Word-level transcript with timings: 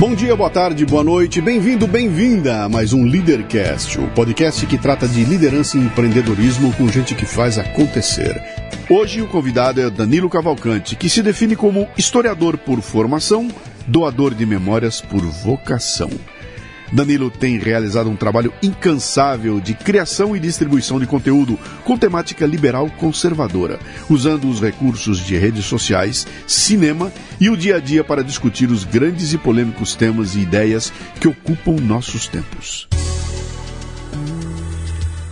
Bom 0.00 0.14
dia, 0.14 0.34
boa 0.34 0.48
tarde, 0.48 0.86
boa 0.86 1.04
noite, 1.04 1.42
bem-vindo, 1.42 1.86
bem-vinda 1.86 2.64
a 2.64 2.68
mais 2.70 2.94
um 2.94 3.04
Leadercast, 3.04 4.00
o 4.00 4.08
podcast 4.14 4.64
que 4.64 4.78
trata 4.78 5.06
de 5.06 5.22
liderança 5.24 5.76
e 5.76 5.80
empreendedorismo 5.82 6.72
com 6.72 6.88
gente 6.88 7.14
que 7.14 7.26
faz 7.26 7.58
acontecer. 7.58 8.42
Hoje 8.88 9.20
o 9.20 9.28
convidado 9.28 9.78
é 9.78 9.90
Danilo 9.90 10.30
Cavalcante, 10.30 10.96
que 10.96 11.10
se 11.10 11.22
define 11.22 11.54
como 11.54 11.86
historiador 11.98 12.56
por 12.56 12.80
formação, 12.80 13.48
doador 13.86 14.34
de 14.34 14.46
memórias 14.46 15.02
por 15.02 15.20
vocação. 15.20 16.08
Danilo 16.92 17.30
tem 17.30 17.58
realizado 17.58 18.10
um 18.10 18.16
trabalho 18.16 18.52
incansável 18.62 19.60
de 19.60 19.74
criação 19.74 20.34
e 20.34 20.40
distribuição 20.40 20.98
de 20.98 21.06
conteúdo 21.06 21.58
com 21.84 21.96
temática 21.96 22.44
liberal 22.46 22.90
conservadora, 22.98 23.78
usando 24.08 24.48
os 24.48 24.60
recursos 24.60 25.18
de 25.24 25.36
redes 25.36 25.64
sociais, 25.64 26.26
cinema 26.46 27.12
e 27.40 27.48
o 27.48 27.56
dia 27.56 27.76
a 27.76 27.80
dia 27.80 28.02
para 28.02 28.24
discutir 28.24 28.70
os 28.70 28.84
grandes 28.84 29.32
e 29.32 29.38
polêmicos 29.38 29.94
temas 29.94 30.34
e 30.34 30.40
ideias 30.40 30.92
que 31.20 31.28
ocupam 31.28 31.76
nossos 31.76 32.26
tempos. 32.26 32.88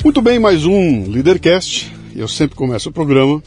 Muito 0.05 0.23
bem, 0.23 0.39
mais 0.39 0.65
um 0.65 1.11
Leadercast. 1.11 1.93
Eu 2.15 2.29
sempre 2.29 2.57
começo 2.57 2.89
o 2.89 2.93
programa 2.93 3.43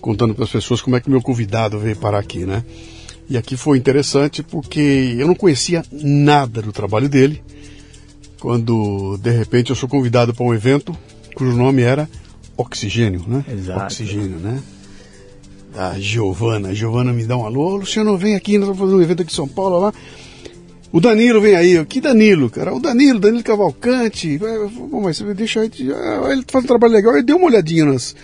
contando 0.00 0.34
para 0.34 0.44
as 0.44 0.50
pessoas 0.50 0.82
como 0.82 0.96
é 0.96 1.00
que 1.00 1.08
meu 1.08 1.22
convidado 1.22 1.78
veio 1.78 1.96
parar 1.96 2.18
aqui, 2.18 2.44
né? 2.44 2.62
E 3.32 3.36
aqui 3.38 3.56
foi 3.56 3.78
interessante 3.78 4.42
porque 4.42 5.16
eu 5.18 5.26
não 5.26 5.34
conhecia 5.34 5.82
nada 5.90 6.60
do 6.60 6.70
trabalho 6.70 7.08
dele. 7.08 7.42
Quando 8.38 9.16
de 9.16 9.30
repente 9.30 9.70
eu 9.70 9.76
sou 9.76 9.88
convidado 9.88 10.34
para 10.34 10.44
um 10.44 10.52
evento 10.52 10.94
cujo 11.34 11.56
nome 11.56 11.80
era 11.80 12.06
Oxigênio, 12.58 13.24
né? 13.26 13.42
Exato. 13.50 13.84
Oxigênio, 13.84 14.38
né? 14.38 14.62
Da 15.74 15.98
Giovana. 15.98 16.68
A 16.68 16.74
Giovana 16.74 17.10
me 17.10 17.24
dá 17.24 17.34
um 17.34 17.46
alô, 17.46 17.76
Luciano, 17.76 18.18
vem 18.18 18.34
aqui, 18.34 18.58
nós 18.58 18.66
vamos 18.66 18.82
fazer 18.82 18.94
um 18.96 19.00
evento 19.00 19.22
aqui 19.22 19.32
em 19.32 19.34
São 19.34 19.48
Paulo 19.48 19.80
lá. 19.80 19.94
O 20.92 21.00
Danilo 21.00 21.40
vem 21.40 21.54
aí, 21.54 21.82
que 21.86 22.02
Danilo, 22.02 22.50
cara? 22.50 22.74
O 22.74 22.80
Danilo, 22.80 23.18
Danilo 23.18 23.42
Cavalcante. 23.42 24.38
Bom, 24.90 25.00
mas 25.00 25.18
deixa 25.34 25.62
aí, 25.62 25.70
ele 26.30 26.44
faz 26.46 26.66
um 26.66 26.68
trabalho 26.68 26.92
legal. 26.92 27.16
Eu 27.16 27.22
dei 27.22 27.34
uma 27.34 27.46
olhadinha 27.46 27.86
nas, 27.86 28.14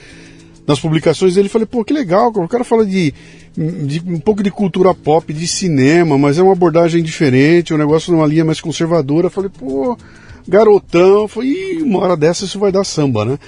nas 0.66 0.78
publicações 0.78 1.34
dele 1.34 1.47
e 1.47 1.50
falei, 1.50 1.64
pô, 1.66 1.82
que 1.82 1.94
legal, 1.94 2.28
o 2.28 2.47
cara 2.47 2.62
fala 2.62 2.84
de, 2.84 3.14
de, 3.58 4.00
um 4.06 4.20
pouco 4.20 4.42
de 4.42 4.50
cultura 4.50 4.94
pop, 4.94 5.32
de 5.32 5.48
cinema, 5.48 6.16
mas 6.16 6.38
é 6.38 6.42
uma 6.42 6.52
abordagem 6.52 7.02
diferente, 7.02 7.74
um 7.74 7.78
negócio 7.78 8.12
numa 8.12 8.26
linha 8.26 8.44
mais 8.44 8.60
conservadora. 8.60 9.28
Falei, 9.28 9.50
pô, 9.50 9.98
garotão, 10.46 11.26
foi 11.26 11.78
uma 11.82 11.98
hora 11.98 12.16
dessa 12.16 12.44
isso 12.44 12.58
vai 12.58 12.70
dar 12.70 12.84
samba, 12.84 13.24
né? 13.24 13.38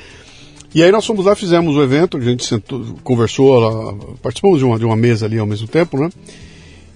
E 0.75 0.83
aí 0.83 0.91
nós 0.91 1.07
fomos 1.07 1.25
lá, 1.25 1.37
fizemos 1.37 1.77
o 1.77 1.83
evento, 1.83 2.17
a 2.17 2.21
gente 2.21 2.45
sentou, 2.45 2.97
conversou, 3.05 3.59
lá, 3.59 3.95
participamos 4.23 4.59
de 4.59 4.65
uma, 4.65 4.79
de 4.79 4.85
uma 4.85 4.97
mesa 4.97 5.27
ali 5.27 5.39
ao 5.39 5.47
mesmo 5.47 5.69
tempo, 5.69 5.97
né? 5.97 6.11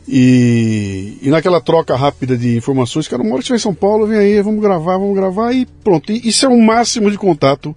E, 0.07 1.19
e 1.23 1.29
naquela 1.31 1.61
troca 1.61 1.97
rápida 1.97 2.37
de 2.37 2.57
informações, 2.57 3.09
cara, 3.09 3.23
uma 3.23 3.33
hora 3.33 3.39
que 3.39 3.45
estiver 3.45 3.57
em 3.57 3.63
São 3.63 3.75
Paulo, 3.75 4.07
vem 4.07 4.19
aí, 4.19 4.43
vamos 4.43 4.61
gravar, 4.61 4.99
vamos 4.99 5.15
gravar, 5.15 5.53
e 5.53 5.67
pronto. 5.83 6.13
E 6.13 6.29
isso 6.29 6.45
é 6.45 6.49
o 6.49 6.61
máximo 6.61 7.11
de 7.11 7.17
contato 7.17 7.75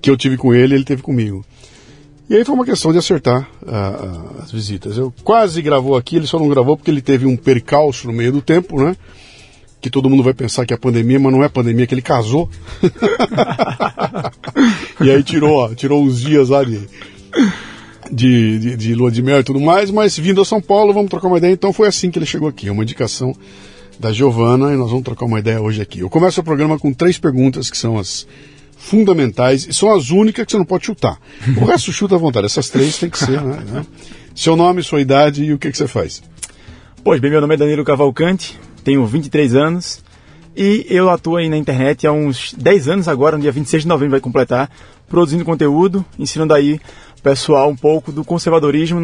que 0.00 0.10
eu 0.10 0.16
tive 0.16 0.36
com 0.36 0.54
ele, 0.54 0.74
ele 0.74 0.84
teve 0.84 1.02
comigo. 1.02 1.44
E 2.30 2.36
aí 2.36 2.44
foi 2.44 2.54
uma 2.54 2.64
questão 2.64 2.92
de 2.92 2.98
acertar 2.98 3.48
uh, 3.60 4.40
as 4.40 4.52
visitas. 4.52 4.96
Eu 4.96 5.12
quase 5.24 5.60
gravou 5.60 5.96
aqui, 5.96 6.14
ele 6.14 6.28
só 6.28 6.38
não 6.38 6.48
gravou 6.48 6.76
porque 6.76 6.88
ele 6.88 7.02
teve 7.02 7.26
um 7.26 7.36
percalço 7.36 8.06
no 8.06 8.12
meio 8.12 8.30
do 8.30 8.40
tempo, 8.40 8.80
né? 8.80 8.96
Que 9.80 9.90
todo 9.90 10.08
mundo 10.08 10.22
vai 10.22 10.32
pensar 10.32 10.64
que 10.64 10.72
é 10.72 10.76
pandemia, 10.76 11.18
mas 11.18 11.32
não 11.32 11.42
é 11.42 11.48
pandemia, 11.48 11.88
que 11.88 11.94
ele 11.94 12.00
casou. 12.00 12.48
e 15.02 15.10
aí 15.10 15.24
tirou, 15.24 15.74
tirou 15.74 16.04
uns 16.04 16.20
dias 16.20 16.50
lá 16.50 16.62
de, 16.62 16.88
de, 18.12 18.58
de, 18.60 18.76
de 18.76 18.94
lua 18.94 19.10
de 19.10 19.22
mel 19.22 19.40
e 19.40 19.44
tudo 19.44 19.58
mais, 19.58 19.90
mas 19.90 20.16
vindo 20.16 20.40
a 20.40 20.44
São 20.44 20.60
Paulo, 20.60 20.94
vamos 20.94 21.10
trocar 21.10 21.26
uma 21.26 21.38
ideia. 21.38 21.52
Então 21.52 21.72
foi 21.72 21.88
assim 21.88 22.12
que 22.12 22.18
ele 22.20 22.26
chegou 22.26 22.48
aqui, 22.48 22.70
uma 22.70 22.84
indicação 22.84 23.34
da 23.98 24.12
Giovana, 24.12 24.72
e 24.72 24.76
nós 24.76 24.90
vamos 24.90 25.04
trocar 25.04 25.24
uma 25.24 25.40
ideia 25.40 25.60
hoje 25.60 25.82
aqui. 25.82 25.98
Eu 25.98 26.08
começo 26.08 26.40
o 26.40 26.44
programa 26.44 26.78
com 26.78 26.94
três 26.94 27.18
perguntas 27.18 27.68
que 27.68 27.76
são 27.76 27.98
as 27.98 28.24
fundamentais 28.80 29.66
e 29.68 29.74
são 29.74 29.94
as 29.94 30.10
únicas 30.10 30.46
que 30.46 30.52
você 30.52 30.58
não 30.58 30.64
pode 30.64 30.86
chutar. 30.86 31.18
O 31.60 31.66
resto 31.66 31.92
chuta 31.92 32.14
à 32.14 32.18
vontade. 32.18 32.46
Essas 32.46 32.70
três 32.70 32.98
tem 32.98 33.10
que 33.10 33.18
ser, 33.18 33.40
né? 33.42 33.62
né? 33.66 33.86
Seu 34.34 34.56
nome, 34.56 34.82
sua 34.82 35.00
idade 35.00 35.44
e 35.44 35.52
o 35.52 35.58
que, 35.58 35.70
que 35.70 35.76
você 35.76 35.86
faz. 35.86 36.22
Pois 37.04 37.20
bem, 37.20 37.30
meu 37.30 37.40
nome 37.40 37.54
é 37.54 37.56
Danilo 37.58 37.84
Cavalcante, 37.84 38.58
tenho 38.82 39.04
23 39.04 39.54
anos 39.54 40.02
e 40.56 40.86
eu 40.88 41.10
atuo 41.10 41.36
aí 41.36 41.48
na 41.48 41.56
internet 41.56 42.06
há 42.06 42.12
uns 42.12 42.54
10 42.54 42.88
anos 42.88 43.08
agora, 43.08 43.36
no 43.36 43.42
dia 43.42 43.52
26 43.52 43.82
de 43.82 43.88
novembro 43.88 44.12
vai 44.12 44.20
completar, 44.20 44.70
produzindo 45.08 45.44
conteúdo, 45.44 46.04
ensinando 46.18 46.54
aí 46.54 46.80
o 47.18 47.22
pessoal 47.22 47.68
um 47.68 47.76
pouco 47.76 48.10
do 48.10 48.24
conservadorismo, 48.24 48.98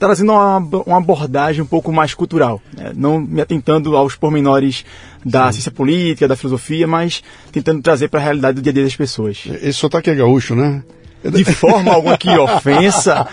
trazendo 0.00 0.32
uma, 0.32 0.56
uma, 0.56 0.96
abordagem 0.96 1.62
um 1.62 1.66
pouco 1.66 1.92
mais 1.92 2.14
cultural, 2.14 2.60
né? 2.74 2.90
não 2.96 3.20
me 3.20 3.40
atentando 3.40 3.94
aos 3.94 4.16
pormenores 4.16 4.84
da 5.24 5.46
Sim. 5.46 5.52
ciência 5.52 5.70
política, 5.70 6.26
da 6.26 6.34
filosofia, 6.34 6.86
mas 6.86 7.22
tentando 7.52 7.82
trazer 7.82 8.08
para 8.08 8.18
a 8.18 8.22
realidade 8.22 8.56
do 8.56 8.62
dia 8.62 8.70
a 8.70 8.74
dia 8.74 8.84
das 8.84 8.96
pessoas. 8.96 9.44
Esse 9.62 9.74
sotaque 9.74 10.08
é 10.08 10.14
gaúcho, 10.14 10.56
né? 10.56 10.82
De 11.22 11.44
forma 11.44 11.92
alguma 11.92 12.16
que 12.16 12.30
ofensa. 12.30 13.28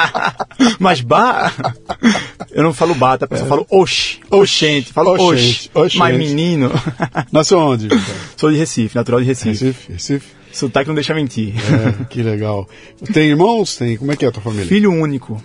Mas 0.78 1.00
ba. 1.00 1.50
Eu 2.50 2.62
não 2.62 2.74
falo 2.74 2.94
bata, 2.94 3.26
tá? 3.26 3.36
eu 3.36 3.46
falo 3.46 3.66
oxi. 3.70 4.20
Oxente. 4.30 4.92
Falo 4.92 5.12
oxi. 5.18 5.70
Mas 5.96 6.18
menino. 6.18 6.70
Nasceu 7.32 7.58
onde? 7.58 7.88
Sou 8.36 8.50
de 8.50 8.58
Recife, 8.58 8.94
natural 8.94 9.22
de 9.22 9.26
Recife. 9.26 9.64
Recife, 9.64 9.92
Recife. 9.92 10.26
Sotaque 10.52 10.86
não 10.86 10.94
deixa 10.94 11.14
mentir. 11.14 11.54
É, 11.56 12.04
que 12.10 12.22
legal. 12.22 12.68
Tem 13.14 13.30
irmãos? 13.30 13.74
Tem? 13.74 13.96
Como 13.96 14.12
é 14.12 14.16
que 14.16 14.26
é 14.26 14.28
a 14.28 14.30
tua 14.30 14.42
família? 14.42 14.66
Filho 14.66 14.92
único. 14.92 15.42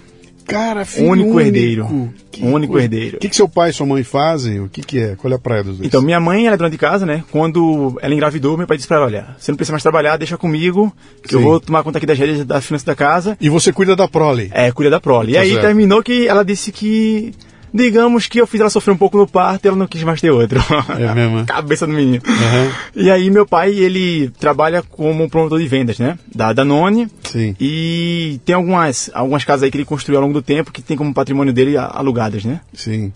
Cara, 0.50 0.86
filho 0.86 1.10
único, 1.10 1.30
único. 1.30 1.40
herdeiro. 1.42 2.14
Que 2.32 2.44
único 2.44 2.74
coisa. 2.74 2.86
herdeiro. 2.86 3.18
O 3.18 3.20
que, 3.20 3.30
que 3.30 3.36
seu 3.36 3.48
pai 3.48 3.70
e 3.70 3.74
sua 3.74 3.86
mãe 3.86 4.04
fazem? 4.04 4.60
O 4.60 4.70
que, 4.70 4.82
que 4.82 5.00
é? 5.00 5.16
Qual 5.16 5.32
é 5.32 5.36
a 5.36 5.40
praia 5.40 5.64
dos 5.64 5.78
dois? 5.78 5.88
Então, 5.88 6.02
minha 6.02 6.20
mãe 6.20 6.46
ela 6.46 6.56
é 6.56 6.58
dona 6.58 6.70
de 6.70 6.78
casa, 6.78 7.06
né? 7.06 7.24
Quando 7.32 7.98
ela 8.02 8.14
engravidou, 8.14 8.58
meu 8.58 8.68
pai 8.68 8.78
disse 8.78 8.88
pra 8.88 8.98
ela, 8.98 9.06
olha, 9.06 9.36
você 9.38 9.52
não 9.52 9.58
precisa 9.58 9.74
mais 9.74 9.84
trabalhar, 9.84 10.18
deixa 10.18 10.38
comigo, 10.38 10.94
que 11.24 11.30
Sim. 11.30 11.36
eu 11.36 11.42
vou 11.42 11.60
tomar 11.60 11.84
conta 11.84 11.98
aqui 11.98 12.06
das 12.08 12.18
rédeas 12.18 12.46
da 12.46 12.62
finança 12.62 12.86
da 12.86 12.96
casa. 12.96 13.38
E 13.40 13.50
você 13.50 13.72
cuida 13.72 13.96
da 13.96 14.08
prole? 14.08 14.50
É, 14.54 14.72
cuida 14.72 14.90
da 14.90 15.00
prole. 15.00 15.34
Tá 15.34 15.40
e 15.40 15.42
aí 15.42 15.50
certo. 15.52 15.66
terminou 15.66 16.02
que 16.02 16.28
ela 16.28 16.44
disse 16.44 16.72
que 16.72 17.34
digamos 17.74 18.28
que 18.28 18.40
eu 18.40 18.48
fiz 18.48 18.62
ela 18.62 18.70
sofrer 18.70 18.94
um 18.94 18.98
pouco 18.98 19.18
no 19.18 19.28
parto 19.28 19.66
e 19.66 19.68
ela 19.68 19.78
não 19.78 19.88
quis 19.88 20.04
mais 20.04 20.22
ter 20.22 20.32
outro. 20.32 20.60
É 20.98 21.14
mesmo? 21.14 21.46
Cabeça 21.48 21.86
do 21.86 21.94
menino. 21.94 22.22
Uhum. 22.28 22.72
E 22.96 23.10
aí 23.10 23.30
meu 23.30 23.46
pai, 23.46 23.72
ele 23.72 24.30
trabalha 24.40 24.82
como 24.82 25.30
promotor 25.30 25.60
de 25.60 25.68
vendas, 25.68 26.00
né? 26.00 26.18
Da 26.34 26.54
Danone. 26.54 27.08
Sim. 27.24 27.56
E 27.60 28.40
tem 28.46 28.56
algumas, 28.56 29.10
algumas 29.14 29.44
casas 29.44 29.64
aí 29.64 29.72
que 29.72 29.78
ele 29.78 29.86
construiu 29.86 30.20
ao 30.20 30.26
longo 30.26 30.34
do 30.34 30.42
tempo 30.42 30.72
que 30.72 30.82
tem 30.82 30.98
como 30.98 31.14
patrimônio 31.14 31.54
dele 31.54 31.78
alugadas, 31.78 32.44
né? 32.44 32.62
Sim. 32.74 33.12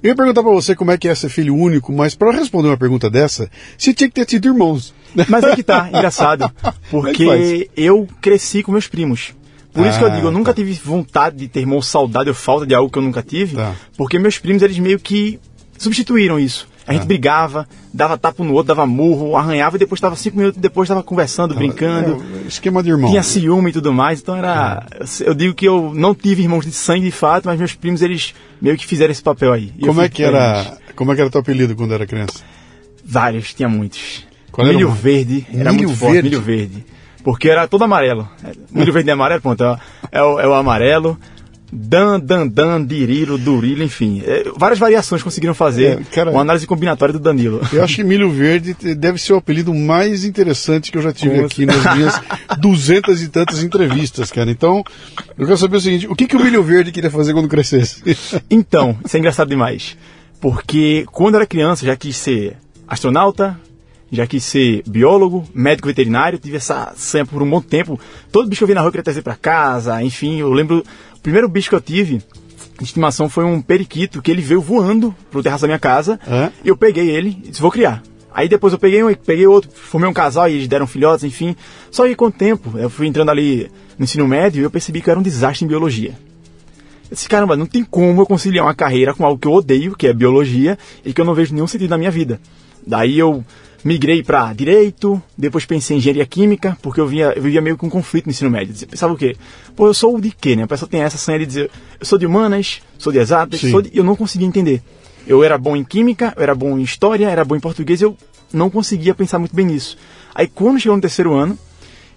Eu 0.00 0.10
ia 0.10 0.14
perguntar 0.14 0.42
pra 0.42 0.52
você 0.52 0.76
como 0.76 0.92
é 0.92 0.98
que 0.98 1.08
é 1.08 1.14
ser 1.14 1.28
filho 1.28 1.56
único, 1.56 1.92
mas 1.92 2.14
para 2.14 2.30
responder 2.30 2.68
uma 2.68 2.76
pergunta 2.76 3.10
dessa, 3.10 3.50
você 3.76 3.92
tinha 3.92 4.08
que 4.08 4.14
ter 4.14 4.24
tido 4.24 4.46
irmãos. 4.46 4.94
Mas 5.28 5.42
é 5.42 5.56
que 5.56 5.62
tá, 5.62 5.88
engraçado. 5.92 6.44
É 6.44 6.72
porque 6.88 7.68
eu 7.76 8.06
cresci 8.20 8.62
com 8.62 8.70
meus 8.70 8.86
primos. 8.86 9.32
Por 9.72 9.84
ah, 9.84 9.88
isso 9.88 9.98
que 9.98 10.04
eu 10.04 10.10
digo, 10.10 10.26
eu 10.28 10.32
nunca 10.32 10.52
tá. 10.52 10.56
tive 10.56 10.72
vontade 10.72 11.36
de 11.36 11.48
ter 11.48 11.60
irmão, 11.60 11.80
saudade 11.82 12.28
ou 12.28 12.34
falta 12.34 12.66
de 12.66 12.74
algo 12.74 12.90
que 12.90 12.98
eu 12.98 13.02
nunca 13.02 13.22
tive, 13.22 13.56
tá. 13.56 13.74
porque 13.96 14.18
meus 14.18 14.38
primos, 14.38 14.62
eles 14.62 14.78
meio 14.78 14.98
que 14.98 15.38
substituíram 15.76 16.38
isso. 16.38 16.68
A 16.86 16.94
gente 16.94 17.04
brigava, 17.06 17.68
dava 17.92 18.16
tapa 18.16 18.42
no 18.42 18.54
outro, 18.54 18.68
dava 18.68 18.86
murro, 18.86 19.36
arranhava 19.36 19.76
e 19.76 19.78
depois 19.78 19.98
estava 19.98 20.16
cinco 20.16 20.38
minutos 20.38 20.58
depois 20.58 20.86
estava 20.86 21.02
conversando, 21.02 21.54
brincando. 21.54 22.24
É, 22.44 22.48
esquema 22.48 22.82
de 22.82 22.88
irmão. 22.88 23.10
Tinha 23.10 23.22
ciúme 23.22 23.68
e 23.68 23.72
tudo 23.74 23.92
mais, 23.92 24.22
então 24.22 24.34
era. 24.34 24.86
Eu 25.20 25.34
digo 25.34 25.54
que 25.54 25.66
eu 25.68 25.92
não 25.94 26.14
tive 26.14 26.40
irmãos 26.42 26.64
de 26.64 26.72
sangue 26.72 27.04
de 27.04 27.10
fato, 27.10 27.44
mas 27.44 27.58
meus 27.58 27.74
primos 27.74 28.00
eles 28.00 28.34
meio 28.60 28.74
que 28.78 28.86
fizeram 28.86 29.12
esse 29.12 29.22
papel 29.22 29.52
aí. 29.52 29.70
Eu 29.78 29.88
Como 29.88 30.00
é 30.00 30.08
que 30.08 30.22
era, 30.22 30.78
como 30.96 31.12
é 31.12 31.14
que 31.14 31.20
era 31.20 31.28
teu 31.28 31.42
apelido 31.42 31.76
quando 31.76 31.92
era 31.92 32.06
criança? 32.06 32.40
Vários, 33.04 33.52
tinha 33.52 33.68
muitos. 33.68 34.26
Qual 34.50 34.66
era 34.66 34.74
milho 34.74 34.88
o- 34.88 34.92
verde, 34.92 35.46
era 35.52 35.70
Milho 35.72 35.88
muito 35.88 35.98
forte, 35.98 36.14
verde? 36.14 36.30
milho 36.30 36.40
verde. 36.40 36.86
Porque 37.28 37.50
era 37.50 37.68
todo 37.68 37.84
amarelo. 37.84 38.26
Milho 38.70 38.90
verde 38.90 39.10
é 39.10 39.12
amarelo, 39.12 39.42
pronto, 39.42 39.62
é, 39.62 39.68
o- 39.70 39.76
é 40.10 40.22
o, 40.22 40.40
é 40.40 40.48
o 40.48 40.54
amarelo. 40.54 41.18
Dan, 41.70 42.18
dan, 42.18 42.46
dan, 42.48 42.82
dirilo, 42.82 43.36
durilo, 43.36 43.82
enfim. 43.82 44.22
É, 44.24 44.44
várias 44.56 44.78
variações 44.78 45.22
conseguiram 45.22 45.52
fazer 45.52 45.98
É, 46.00 46.02
cara- 46.14 46.30
uma 46.30 46.40
análise 46.40 46.66
combinatória 46.66 47.12
do 47.12 47.18
Danilo. 47.18 47.60
Eu 47.70 47.84
acho 47.84 47.96
que 47.96 48.02
Milho 48.04 48.30
Verde 48.30 48.72
deve 48.94 49.18
ser 49.18 49.34
o 49.34 49.36
apelido 49.36 49.74
mais 49.74 50.24
interessante 50.24 50.90
que 50.90 50.96
eu 50.96 51.02
já 51.02 51.12
tive 51.12 51.40
Com 51.40 51.44
aqui 51.44 51.66
nas 51.66 51.94
minhas 51.94 52.18
duzentas 52.58 53.20
e 53.20 53.28
tantas 53.28 53.62
entrevistas, 53.62 54.32
cara. 54.32 54.50
Então, 54.50 54.82
eu 55.36 55.44
quero 55.44 55.58
saber 55.58 55.76
o 55.76 55.80
seguinte: 55.82 56.06
o 56.08 56.16
que, 56.16 56.26
que 56.26 56.36
o 56.36 56.40
Milho 56.42 56.62
Verde 56.62 56.90
queria 56.90 57.10
fazer 57.10 57.34
quando 57.34 57.46
crescesse? 57.48 58.02
Então, 58.48 58.96
isso 59.04 59.14
é 59.14 59.20
engraçado 59.20 59.48
demais. 59.50 59.94
Porque 60.40 61.04
quando 61.12 61.34
eu 61.34 61.40
era 61.40 61.46
criança, 61.46 61.84
já 61.84 61.94
quis 61.94 62.16
ser 62.16 62.56
astronauta, 62.86 63.60
já 64.10 64.26
quis 64.26 64.44
ser 64.44 64.82
biólogo, 64.86 65.44
médico 65.54 65.88
veterinário, 65.88 66.38
tive 66.38 66.56
essa 66.56 66.92
sanha 66.96 67.26
por 67.26 67.42
um 67.42 67.50
bom 67.50 67.60
tempo. 67.60 68.00
Todo 68.32 68.48
bicho 68.48 68.60
que 68.60 68.64
eu 68.64 68.68
vi 68.68 68.74
na 68.74 68.80
rua 68.80 68.88
eu 68.88 68.92
queria 68.92 69.04
trazer 69.04 69.22
para 69.22 69.36
casa, 69.36 70.02
enfim, 70.02 70.40
eu 70.40 70.52
lembro. 70.52 70.82
O 71.16 71.20
primeiro 71.20 71.48
bicho 71.48 71.68
que 71.68 71.74
eu 71.74 71.80
tive 71.80 72.22
de 72.78 72.84
estimação 72.84 73.28
foi 73.28 73.44
um 73.44 73.60
periquito 73.60 74.22
que 74.22 74.30
ele 74.30 74.40
veio 74.40 74.60
voando 74.60 75.14
pro 75.30 75.42
terraço 75.42 75.62
da 75.62 75.68
minha 75.68 75.78
casa. 75.78 76.18
É? 76.26 76.50
E 76.64 76.68
eu 76.68 76.76
peguei 76.76 77.10
ele 77.10 77.36
e 77.44 77.50
disse, 77.50 77.60
vou 77.60 77.70
criar. 77.70 78.02
Aí 78.32 78.48
depois 78.48 78.72
eu 78.72 78.78
peguei 78.78 79.02
um, 79.02 79.12
peguei 79.14 79.46
outro, 79.46 79.70
formei 79.72 80.08
um 80.08 80.12
casal 80.12 80.48
e 80.48 80.54
eles 80.54 80.68
deram 80.68 80.86
filhotes, 80.86 81.24
enfim. 81.24 81.56
Só 81.90 82.06
que 82.06 82.14
com 82.14 82.26
o 82.26 82.30
tempo, 82.30 82.78
eu 82.78 82.88
fui 82.88 83.06
entrando 83.06 83.30
ali 83.30 83.70
no 83.98 84.04
ensino 84.04 84.28
médio 84.28 84.60
e 84.60 84.62
eu 84.62 84.70
percebi 84.70 85.00
que 85.00 85.08
eu 85.08 85.12
era 85.12 85.20
um 85.20 85.22
desastre 85.22 85.64
em 85.64 85.68
biologia. 85.68 86.16
Eu 87.10 87.14
disse, 87.14 87.28
caramba, 87.28 87.56
não 87.56 87.66
tem 87.66 87.82
como 87.82 88.20
eu 88.20 88.26
conciliar 88.26 88.64
uma 88.66 88.74
carreira 88.74 89.12
com 89.12 89.24
algo 89.24 89.40
que 89.40 89.48
eu 89.48 89.52
odeio, 89.52 89.96
que 89.96 90.06
é 90.06 90.12
biologia, 90.12 90.78
e 91.04 91.12
que 91.12 91.20
eu 91.20 91.24
não 91.24 91.34
vejo 91.34 91.54
nenhum 91.54 91.66
sentido 91.66 91.90
na 91.90 91.98
minha 91.98 92.10
vida. 92.10 92.38
Daí 92.86 93.18
eu 93.18 93.44
migrei 93.84 94.22
para 94.22 94.52
direito, 94.52 95.22
depois 95.36 95.64
pensei 95.64 95.96
em 95.96 95.98
engenharia 95.98 96.26
química, 96.26 96.76
porque 96.82 97.00
eu, 97.00 97.06
via, 97.06 97.32
eu 97.36 97.42
vivia 97.42 97.60
meio 97.60 97.76
com 97.76 97.86
um 97.86 97.90
conflito 97.90 98.26
no 98.26 98.30
ensino 98.30 98.50
médio. 98.50 98.74
Eu 98.80 98.88
pensava 98.88 99.12
o 99.12 99.16
quê? 99.16 99.36
Pô, 99.76 99.86
eu 99.86 99.94
sou 99.94 100.20
de 100.20 100.30
quê, 100.30 100.56
né? 100.56 100.64
A 100.64 100.66
pessoa 100.66 100.88
tem 100.88 101.00
essa 101.00 101.16
sanha 101.16 101.38
de 101.38 101.46
dizer, 101.46 101.70
eu 102.00 102.06
sou 102.06 102.18
de 102.18 102.26
humanas, 102.26 102.80
sou 102.98 103.12
de 103.12 103.18
exatas, 103.18 103.60
Sim. 103.60 103.70
sou 103.70 103.82
de... 103.82 103.90
eu 103.96 104.02
não 104.04 104.16
conseguia 104.16 104.46
entender. 104.46 104.82
Eu 105.26 105.44
era 105.44 105.56
bom 105.58 105.76
em 105.76 105.84
química, 105.84 106.32
eu 106.36 106.42
era 106.42 106.54
bom 106.54 106.78
em 106.78 106.82
história, 106.82 107.28
era 107.28 107.44
bom 107.44 107.54
em 107.54 107.60
português, 107.60 108.00
eu 108.02 108.16
não 108.52 108.68
conseguia 108.70 109.14
pensar 109.14 109.38
muito 109.38 109.54
bem 109.54 109.66
nisso. 109.66 109.96
Aí 110.34 110.46
quando 110.48 110.80
chegou 110.80 110.96
no 110.96 111.00
terceiro 111.02 111.34
ano, 111.34 111.58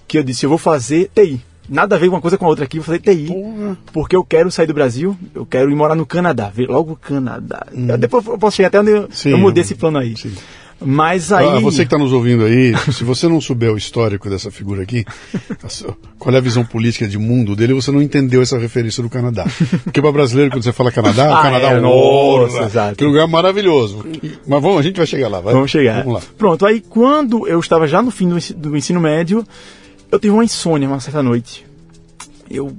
que 0.07 0.17
eu 0.17 0.23
disse, 0.23 0.45
eu 0.45 0.49
vou 0.49 0.57
fazer 0.57 1.09
TI. 1.13 1.41
Nada 1.69 1.95
a 1.95 1.99
ver 1.99 2.09
uma 2.09 2.19
coisa 2.19 2.37
com 2.37 2.45
a 2.45 2.49
outra 2.49 2.65
aqui, 2.65 2.77
vou 2.79 2.85
fazer 2.85 2.99
TI. 2.99 3.27
Porra. 3.27 3.77
Porque 3.93 4.15
eu 4.15 4.23
quero 4.25 4.49
sair 4.51 4.67
do 4.67 4.73
Brasil, 4.73 5.15
eu 5.35 5.45
quero 5.45 5.69
ir 5.71 5.75
morar 5.75 5.95
no 5.95 6.05
Canadá. 6.05 6.51
Logo 6.67 6.95
Canadá. 6.95 7.65
Eu- 7.71 7.97
depois 7.97 8.25
eu 8.25 8.37
posso 8.37 8.57
chegar 8.57 8.67
até 8.69 8.79
onde 8.79 8.91
eu, 8.91 9.03
Hum. 9.03 9.07
Sim, 9.11 9.29
eu 9.29 9.37
mudei 9.37 9.61
esse 9.61 9.75
plano 9.75 9.97
aí. 9.99 10.17
sim. 10.17 10.33
Mas 10.83 11.31
aí. 11.31 11.47
Ah, 11.47 11.59
você 11.59 11.77
que 11.79 11.83
está 11.83 11.97
nos 11.97 12.11
ouvindo 12.11 12.43
aí, 12.43 12.73
se 12.91 13.03
você 13.03 13.27
não 13.27 13.39
souber 13.39 13.71
o 13.71 13.77
histórico 13.77 14.29
dessa 14.29 14.49
figura 14.49 14.81
aqui, 14.83 15.05
qual 16.17 16.33
é 16.33 16.37
a 16.37 16.41
visão 16.41 16.65
política 16.65 17.07
de 17.07 17.17
mundo 17.17 17.55
dele, 17.55 17.73
você 17.73 17.91
não 17.91 18.01
entendeu 18.01 18.41
essa 18.41 18.57
referência 18.57 19.01
do 19.03 19.09
Canadá. 19.09 19.45
Porque 19.83 20.01
para 20.01 20.11
brasileiro, 20.11 20.51
quando 20.51 20.63
você 20.63 20.71
fala 20.73 20.91
Canadá, 20.91 21.29
o 21.29 21.33
Ah, 21.33 21.41
Canadá 21.43 21.71
é, 21.71 21.77
é 21.77 21.79
nossa, 21.79 22.63
exato. 22.63 22.95
Que 22.97 23.05
lugar 23.05 23.27
maravilhoso. 23.27 24.03
Mas 24.47 24.61
vamos, 24.61 24.79
a 24.79 24.81
gente 24.81 24.97
vai 24.97 25.05
chegar 25.05 25.27
lá, 25.27 25.39
vai. 25.39 25.53
Vamos 25.53 25.69
chegar. 25.69 26.03
Vamos 26.03 26.15
lá. 26.15 26.21
Pronto, 26.37 26.65
aí 26.65 26.81
quando 26.81 27.47
eu 27.47 27.59
estava 27.59 27.87
já 27.87 28.01
no 28.01 28.09
fim 28.11 28.27
do, 28.29 28.37
ensi- 28.37 28.53
do 28.53 28.75
ensino 28.75 28.99
médio, 28.99 29.45
eu 30.11 30.19
tive 30.19 30.33
uma 30.33 30.43
insônia 30.43 30.87
uma 30.87 30.99
certa 30.99 31.21
noite. 31.21 31.65
Eu 32.49 32.75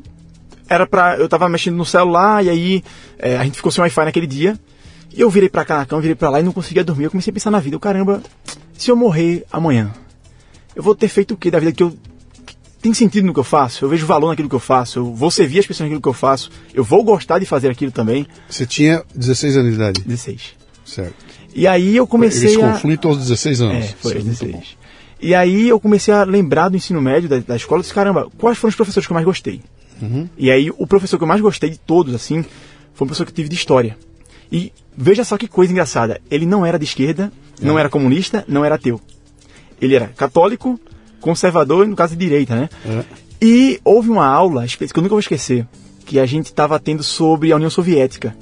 era 0.69 0.87
pra. 0.87 1.17
Eu 1.17 1.29
tava 1.29 1.49
mexendo 1.49 1.77
no 1.77 1.85
celular 1.85 2.45
e 2.45 2.49
aí 2.51 2.85
é, 3.19 3.37
a 3.37 3.45
gente 3.45 3.57
ficou 3.57 3.71
sem 3.71 3.81
Wi-Fi 3.83 4.05
naquele 4.07 4.27
dia. 4.27 4.59
E 5.15 5.21
eu 5.21 5.31
virei 5.31 5.49
pra 5.49 5.65
cá 5.65 5.79
na 5.79 5.87
cama, 5.87 6.01
virei 6.01 6.15
pra 6.15 6.31
lá 6.31 6.41
e 6.41 6.43
não 6.43 6.53
conseguia 6.53 6.83
dormir. 6.83 7.05
Eu 7.05 7.11
comecei 7.11 7.31
a 7.31 7.35
pensar 7.35 7.51
na 7.51 7.61
vida. 7.61 7.77
Eu, 7.77 7.81
caramba, 7.81 8.23
se 8.77 8.91
eu 8.91 8.97
morrer 8.97 9.45
amanhã, 9.53 9.93
eu 10.75 10.83
vou 10.83 10.95
ter 10.95 11.09
feito 11.09 11.35
o 11.35 11.37
que 11.37 11.51
da 11.51 11.59
vida 11.59 11.73
que 11.73 11.83
eu. 11.83 11.95
Tem 12.81 12.93
sentido 12.93 13.27
no 13.27 13.33
que 13.33 13.39
eu 13.39 13.45
faço? 13.45 13.85
Eu 13.85 13.89
vejo 13.89 14.05
valor 14.07 14.29
naquilo 14.29 14.49
que 14.49 14.55
eu 14.55 14.61
faço. 14.61 14.99
Eu 14.99 15.15
vou 15.15 15.31
servir 15.31 15.61
as 15.61 15.67
pessoas 15.67 15.87
naquilo 15.87 16.03
que 16.03 16.09
eu 16.09 16.13
faço. 16.13 16.51
Eu 16.75 16.83
vou 16.83 17.05
gostar 17.05 17.39
de 17.39 17.47
fazer 17.47 17.71
aquilo 17.71 17.93
também. 17.93 18.27
Você 18.49 18.67
tinha 18.67 19.05
16 19.15 19.57
anos 19.57 19.69
de 19.71 19.75
idade. 19.77 20.01
16. 20.01 20.57
Certo. 20.85 21.15
E 21.55 21.67
aí 21.67 21.97
eu 21.97 22.07
comecei 22.07 22.49
Esse 22.49 22.61
a. 22.61 22.73
conflito 22.73 23.07
aos 23.07 23.19
16 23.19 23.61
anos. 23.61 23.85
É, 23.85 23.89
foi 23.89 24.13
Isso 24.13 24.19
aos 24.19 24.25
muito 24.25 24.39
16. 24.41 24.53
bom. 24.53 24.63
E 25.21 25.35
aí 25.37 25.69
eu 25.69 25.79
comecei 25.79 26.13
a 26.13 26.25
lembrar 26.25 26.69
do 26.69 26.77
ensino 26.77 27.01
médio, 27.01 27.29
da, 27.29 27.39
da 27.39 27.55
escola, 27.55 27.81
e 27.81 27.83
disse, 27.83 27.95
caramba, 27.95 28.29
quais 28.37 28.59
foram 28.59 28.71
os 28.71 28.75
professores 28.75 29.07
que 29.07 29.13
eu 29.13 29.15
mais 29.15 29.25
gostei? 29.25 29.61
Uhum. 30.01 30.29
E 30.37 30.51
aí 30.51 30.69
o 30.77 30.85
professor 30.85 31.17
que 31.17 31.23
eu 31.23 31.29
mais 31.29 31.41
gostei 31.41 31.71
de 31.71 31.79
todos, 31.79 32.13
assim, 32.13 32.43
foi 32.93 33.05
um 33.05 33.07
professor 33.07 33.25
que 33.25 33.31
eu 33.31 33.37
tive 33.37 33.49
de 33.49 33.55
história. 33.55 33.97
E 34.53 34.71
veja 34.95 35.25
só 35.25 35.39
que 35.39 35.49
coisa 35.49 35.73
engraçada, 35.73 36.21
ele 36.31 36.45
não 36.45 36.65
era 36.65 36.79
de 36.79 36.85
esquerda, 36.85 37.33
não 37.61 37.79
era 37.79 37.89
comunista, 37.89 38.45
não 38.47 38.63
era 38.63 38.75
ateu. 38.75 39.01
Ele 39.81 39.95
era 39.95 40.09
católico, 40.09 40.79
conservador 41.21 41.87
e 41.87 41.89
no 41.89 41.97
caso 41.97 42.15
de 42.15 42.25
direita, 42.25 42.55
né? 42.55 42.69
É. 42.85 43.05
E 43.41 43.81
houve 43.83 44.11
uma 44.11 44.27
aula, 44.27 44.67
que 44.67 44.85
eu 44.85 45.03
nunca 45.03 45.15
vou 45.15 45.21
esquecer, 45.21 45.67
que 46.05 46.19
a 46.21 46.27
gente 46.27 46.47
estava 46.47 46.79
tendo 46.79 47.03
sobre 47.03 47.51
a 47.51 47.57
União 47.57 47.71
Soviética. 47.71 48.37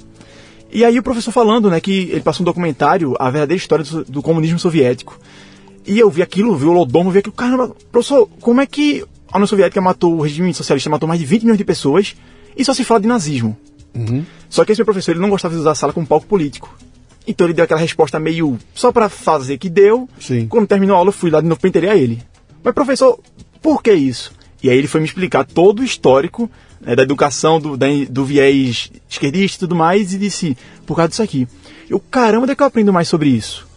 E 0.71 0.83
aí 0.85 0.99
o 0.99 1.03
professor 1.03 1.31
falando, 1.31 1.69
né, 1.69 1.79
que 1.79 2.09
ele 2.11 2.21
passou 2.21 2.43
um 2.43 2.45
documentário, 2.45 3.15
A 3.17 3.29
Verdadeira 3.29 3.59
História 3.59 3.83
do, 3.83 4.03
do 4.03 4.21
Comunismo 4.21 4.59
Soviético. 4.59 5.17
E 5.87 5.97
eu 5.97 6.09
vi 6.09 6.21
aquilo, 6.21 6.55
vi 6.55 6.65
o 6.65 6.71
Lodomo, 6.71 7.09
vi 7.09 7.19
aquilo, 7.19 7.33
caramba, 7.33 7.75
professor, 7.91 8.29
como 8.39 8.61
é 8.61 8.65
que 8.65 9.03
a 9.31 9.37
União 9.37 9.47
Soviética 9.47 9.81
matou, 9.81 10.17
o 10.17 10.21
regime 10.21 10.53
socialista 10.53 10.89
matou 10.89 11.07
mais 11.07 11.19
de 11.19 11.25
20 11.25 11.41
milhões 11.43 11.57
de 11.57 11.65
pessoas 11.65 12.15
e 12.55 12.63
só 12.63 12.73
se 12.73 12.83
fala 12.83 12.99
de 12.99 13.07
nazismo? 13.07 13.57
Uhum. 13.93 14.25
Só 14.49 14.63
que 14.65 14.71
esse 14.71 14.79
meu 14.79 14.85
professor, 14.85 15.11
ele 15.11 15.19
não 15.19 15.29
gostava 15.29 15.53
de 15.53 15.59
usar 15.59 15.71
a 15.71 15.75
sala 15.75 15.93
como 15.93 16.05
palco 16.07 16.25
político. 16.27 16.73
Então 17.27 17.45
ele 17.47 17.53
deu 17.53 17.63
aquela 17.65 17.79
resposta 17.79 18.19
meio 18.19 18.57
só 18.73 18.91
pra 18.91 19.07
fazer 19.09 19.57
que 19.57 19.69
deu. 19.69 20.09
Sim. 20.19 20.47
Quando 20.47 20.67
terminou 20.67 20.95
a 20.95 20.99
aula, 20.99 21.09
eu 21.09 21.13
fui 21.13 21.29
lá 21.29 21.39
de 21.41 21.47
novo 21.47 21.59
pra 21.61 21.67
entender 21.69 21.95
ele. 21.95 22.21
Mas 22.63 22.73
professor, 22.73 23.19
por 23.61 23.81
que 23.83 23.93
isso? 23.93 24.31
E 24.63 24.69
aí 24.69 24.77
ele 24.77 24.87
foi 24.87 25.01
me 25.01 25.07
explicar 25.07 25.43
todo 25.45 25.79
o 25.79 25.83
histórico 25.83 26.49
né, 26.79 26.95
da 26.95 27.03
educação, 27.03 27.59
do, 27.59 27.75
da- 27.77 27.87
do 28.09 28.25
viés 28.25 28.91
esquerdista 29.09 29.57
e 29.57 29.67
tudo 29.67 29.75
mais, 29.75 30.13
e 30.13 30.17
disse, 30.17 30.57
por 30.85 30.95
causa 30.95 31.09
disso 31.09 31.23
aqui. 31.23 31.47
Eu, 31.89 31.99
caramba, 31.99 32.43
onde 32.43 32.51
é 32.53 32.55
que 32.55 32.61
eu 32.63 32.67
aprendo 32.67 32.93
mais 32.93 33.07
sobre 33.07 33.29
isso? 33.29 33.67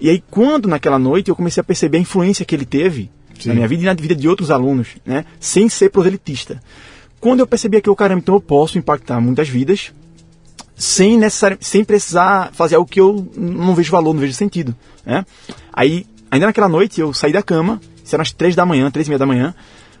E 0.00 0.10
aí, 0.10 0.22
quando 0.30 0.66
naquela 0.68 0.98
noite 0.98 1.28
eu 1.28 1.36
comecei 1.36 1.60
a 1.60 1.64
perceber 1.64 1.98
a 1.98 2.00
influência 2.00 2.44
que 2.44 2.54
ele 2.54 2.64
teve 2.66 3.10
Sim. 3.38 3.50
na 3.50 3.54
minha 3.54 3.68
vida 3.68 3.82
e 3.82 3.86
na 3.86 3.94
vida 3.94 4.14
de 4.14 4.28
outros 4.28 4.50
alunos, 4.50 4.88
né? 5.06 5.24
Sem 5.38 5.68
ser 5.68 5.90
proselitista. 5.90 6.60
Quando 7.22 7.38
eu 7.40 7.46
percebi 7.46 7.76
aquilo, 7.76 7.94
caramba, 7.94 8.18
então 8.20 8.34
eu 8.34 8.40
posso 8.40 8.76
impactar 8.78 9.20
muitas 9.20 9.48
vidas 9.48 9.92
sem, 10.76 11.16
necessari- 11.16 11.58
sem 11.60 11.84
precisar 11.84 12.50
fazer 12.52 12.74
algo 12.74 12.90
que 12.90 13.00
eu 13.00 13.30
não 13.36 13.74
vejo 13.76 13.92
valor, 13.92 14.12
não 14.12 14.20
vejo 14.20 14.32
sentido, 14.34 14.74
né? 15.06 15.24
Aí, 15.72 16.04
ainda 16.28 16.46
naquela 16.46 16.68
noite, 16.68 17.00
eu 17.00 17.14
saí 17.14 17.32
da 17.32 17.40
cama, 17.40 17.80
isso 18.04 18.12
eram 18.16 18.22
as 18.22 18.32
três 18.32 18.56
da 18.56 18.66
manhã, 18.66 18.90
três 18.90 19.06
e 19.06 19.10
meia 19.10 19.18
da 19.20 19.24
manhã, 19.26 19.54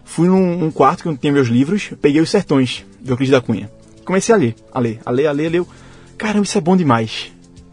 fui 0.04 0.26
num 0.26 0.64
um 0.64 0.70
quarto 0.72 1.04
que 1.04 1.08
eu 1.08 1.16
tinha 1.16 1.32
meus 1.32 1.46
livros, 1.46 1.92
peguei 2.02 2.20
os 2.20 2.28
Sertões, 2.28 2.84
do 3.00 3.12
Euclides 3.12 3.30
da 3.30 3.40
Cunha. 3.40 3.70
Comecei 4.04 4.34
a 4.34 4.38
ler, 4.38 4.56
a 4.72 4.80
ler, 4.80 5.00
a 5.06 5.10
ler, 5.12 5.26
a 5.28 5.32
ler, 5.32 5.46
a 5.46 5.50
ler. 5.50 5.58
Eu, 5.58 5.68
Caramba, 6.18 6.44
isso 6.44 6.58
é 6.58 6.60
bom 6.60 6.76
demais. 6.76 7.30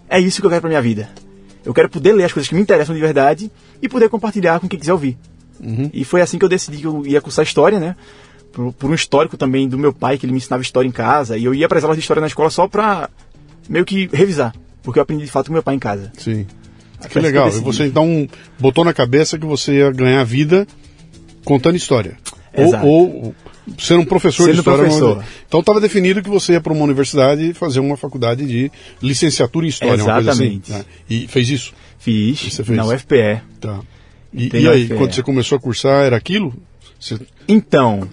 É 0.07 0.19
isso 0.19 0.39
que 0.41 0.45
eu 0.45 0.49
quero 0.51 0.61
pra 0.61 0.69
minha 0.69 0.81
vida. 0.81 1.09
Eu 1.65 1.73
quero 1.73 1.89
poder 1.89 2.13
ler 2.13 2.25
as 2.25 2.33
coisas 2.33 2.47
que 2.47 2.53
me 2.55 2.61
interessam 2.61 2.93
de 2.93 3.01
verdade 3.01 3.51
e 3.81 3.89
poder 3.89 4.09
compartilhar 4.09 4.59
com 4.59 4.67
quem 4.67 4.79
quiser 4.79 4.93
ouvir. 4.93 5.17
E 5.91 6.05
foi 6.05 6.21
assim 6.21 6.37
que 6.37 6.45
eu 6.45 6.49
decidi 6.49 6.77
que 6.77 6.85
eu 6.85 7.03
ia 7.05 7.19
cursar 7.19 7.43
História, 7.43 7.79
né? 7.79 7.95
Por, 8.51 8.73
por 8.73 8.89
um 8.89 8.93
histórico 8.93 9.37
também 9.37 9.67
do 9.67 9.77
meu 9.77 9.93
pai, 9.93 10.17
que 10.17 10.25
ele 10.25 10.31
me 10.33 10.37
ensinava 10.37 10.63
História 10.63 10.87
em 10.87 10.91
casa. 10.91 11.37
E 11.37 11.45
eu 11.45 11.53
ia 11.53 11.67
para 11.67 11.77
as 11.77 11.83
aulas 11.83 11.97
de 11.97 12.01
História 12.01 12.21
na 12.21 12.27
escola 12.27 12.49
só 12.49 12.67
pra 12.67 13.09
meio 13.69 13.85
que 13.85 14.09
revisar. 14.11 14.53
Porque 14.81 14.97
eu 14.99 15.03
aprendi 15.03 15.25
de 15.25 15.31
fato 15.31 15.47
com 15.47 15.53
meu 15.53 15.63
pai 15.63 15.75
em 15.75 15.79
casa. 15.79 16.11
Sim. 16.17 16.45
Que 17.01 17.07
assim 17.07 17.19
legal. 17.19 17.47
E 17.47 17.51
você 17.59 17.85
então 17.85 18.27
botou 18.59 18.83
na 18.83 18.93
cabeça 18.93 19.37
que 19.37 19.45
você 19.45 19.73
ia 19.79 19.91
ganhar 19.91 20.23
vida 20.23 20.67
contando 21.45 21.75
história. 21.75 22.17
Ou, 22.53 22.63
Exato. 22.65 22.85
ou 22.87 23.35
ser 23.77 23.93
um 23.95 24.03
professor 24.05 24.43
de 24.45 24.49
Sendo 24.51 24.59
história. 24.59 24.79
professor. 24.83 25.15
numa- 25.17 25.25
Então 25.47 25.59
estava 25.59 25.79
definido 25.79 26.21
que 26.21 26.29
você 26.29 26.53
ia 26.53 26.61
para 26.61 26.73
uma 26.73 26.83
universidade 26.83 27.53
fazer 27.53 27.79
uma 27.79 27.95
faculdade 27.95 28.45
de 28.45 28.71
licenciatura 29.01 29.65
em 29.65 29.69
história, 29.69 29.93
assim. 30.03 30.19
Exatamente. 30.19 30.71
né? 30.71 30.85
E 31.09 31.27
fez 31.27 31.49
isso. 31.49 31.73
Fiz 31.99 32.41
E 32.41 32.51
você 32.51 32.63
fez? 32.63 32.77
na 32.77 32.85
UFPE. 32.85 33.41
Tá. 33.61 33.79
E, 34.33 34.49
e 34.57 34.67
aí, 34.67 34.83
UFPE. 34.85 34.95
quando 34.97 35.13
você 35.13 35.23
começou 35.23 35.57
a 35.57 35.61
cursar, 35.61 36.05
era 36.05 36.17
aquilo? 36.17 36.53
Você- 36.99 37.19
Então, 37.47 38.07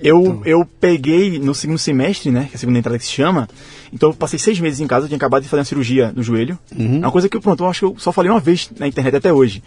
eu, 0.00 0.40
eu 0.44 0.64
peguei 0.80 1.38
no 1.38 1.54
segundo 1.54 1.78
semestre, 1.78 2.30
né? 2.30 2.46
Que 2.46 2.54
é 2.54 2.56
a 2.56 2.58
segunda 2.58 2.78
entrada 2.78 2.98
que 2.98 3.04
se 3.04 3.10
chama. 3.12 3.48
Então 3.92 4.10
eu 4.10 4.14
passei 4.14 4.38
seis 4.38 4.60
meses 4.60 4.78
em 4.80 4.86
casa, 4.86 5.06
tinha 5.08 5.16
acabado 5.16 5.42
de 5.42 5.48
fazer 5.48 5.60
uma 5.60 5.64
cirurgia 5.64 6.12
no 6.14 6.22
joelho. 6.22 6.58
Uhum. 6.76 6.98
Uma 6.98 7.10
coisa 7.10 7.28
que 7.28 7.36
eu, 7.36 7.40
pronto, 7.40 7.64
eu 7.64 7.68
acho 7.68 7.80
que 7.80 7.84
eu 7.86 7.98
só 7.98 8.12
falei 8.12 8.30
uma 8.30 8.38
vez 8.40 8.70
na 8.78 8.86
internet 8.86 9.16
até 9.16 9.32
hoje. 9.32 9.62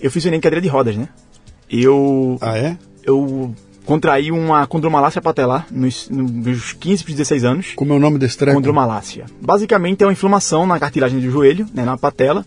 Eu 0.00 0.10
fiz 0.10 0.24
o 0.24 0.28
Enem 0.28 0.38
em 0.38 0.40
cadeira 0.40 0.60
de 0.62 0.68
rodas, 0.68 0.96
né? 0.96 1.08
Eu. 1.70 2.38
Ah, 2.40 2.56
é? 2.56 2.76
Eu 3.04 3.54
contraí 3.84 4.32
uma 4.32 4.66
condromalácia 4.66 5.20
patelar 5.22 5.66
nos, 5.70 6.08
nos 6.10 6.72
15 6.72 7.04
para 7.04 7.12
16 7.12 7.44
anos. 7.44 7.66
Como 7.76 7.92
é 7.92 7.96
o 7.96 8.00
nome 8.00 8.18
desse 8.18 8.36
treco? 8.36 8.56
Condromalácia. 8.56 9.26
Basicamente 9.40 10.02
é 10.02 10.06
uma 10.06 10.12
inflamação 10.12 10.66
na 10.66 10.78
cartilagem 10.80 11.20
do 11.20 11.30
joelho, 11.30 11.66
né, 11.72 11.84
na 11.84 11.96
patela. 11.96 12.44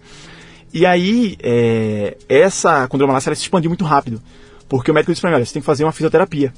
E 0.73 0.85
aí, 0.85 1.38
é, 1.41 2.17
essa 2.27 2.88
condromalácia 2.88 3.29
ela 3.29 3.35
se 3.35 3.41
expandiu 3.43 3.69
muito 3.69 3.85
rápido. 3.85 4.21
Porque 4.69 4.91
o 4.91 4.93
médico 4.93 5.11
disse 5.11 5.21
para 5.21 5.31
mim, 5.31 5.35
olha, 5.35 5.45
você 5.45 5.53
tem 5.53 5.61
que 5.61 5.65
fazer 5.65 5.83
uma 5.83 5.91
fisioterapia. 5.91 6.53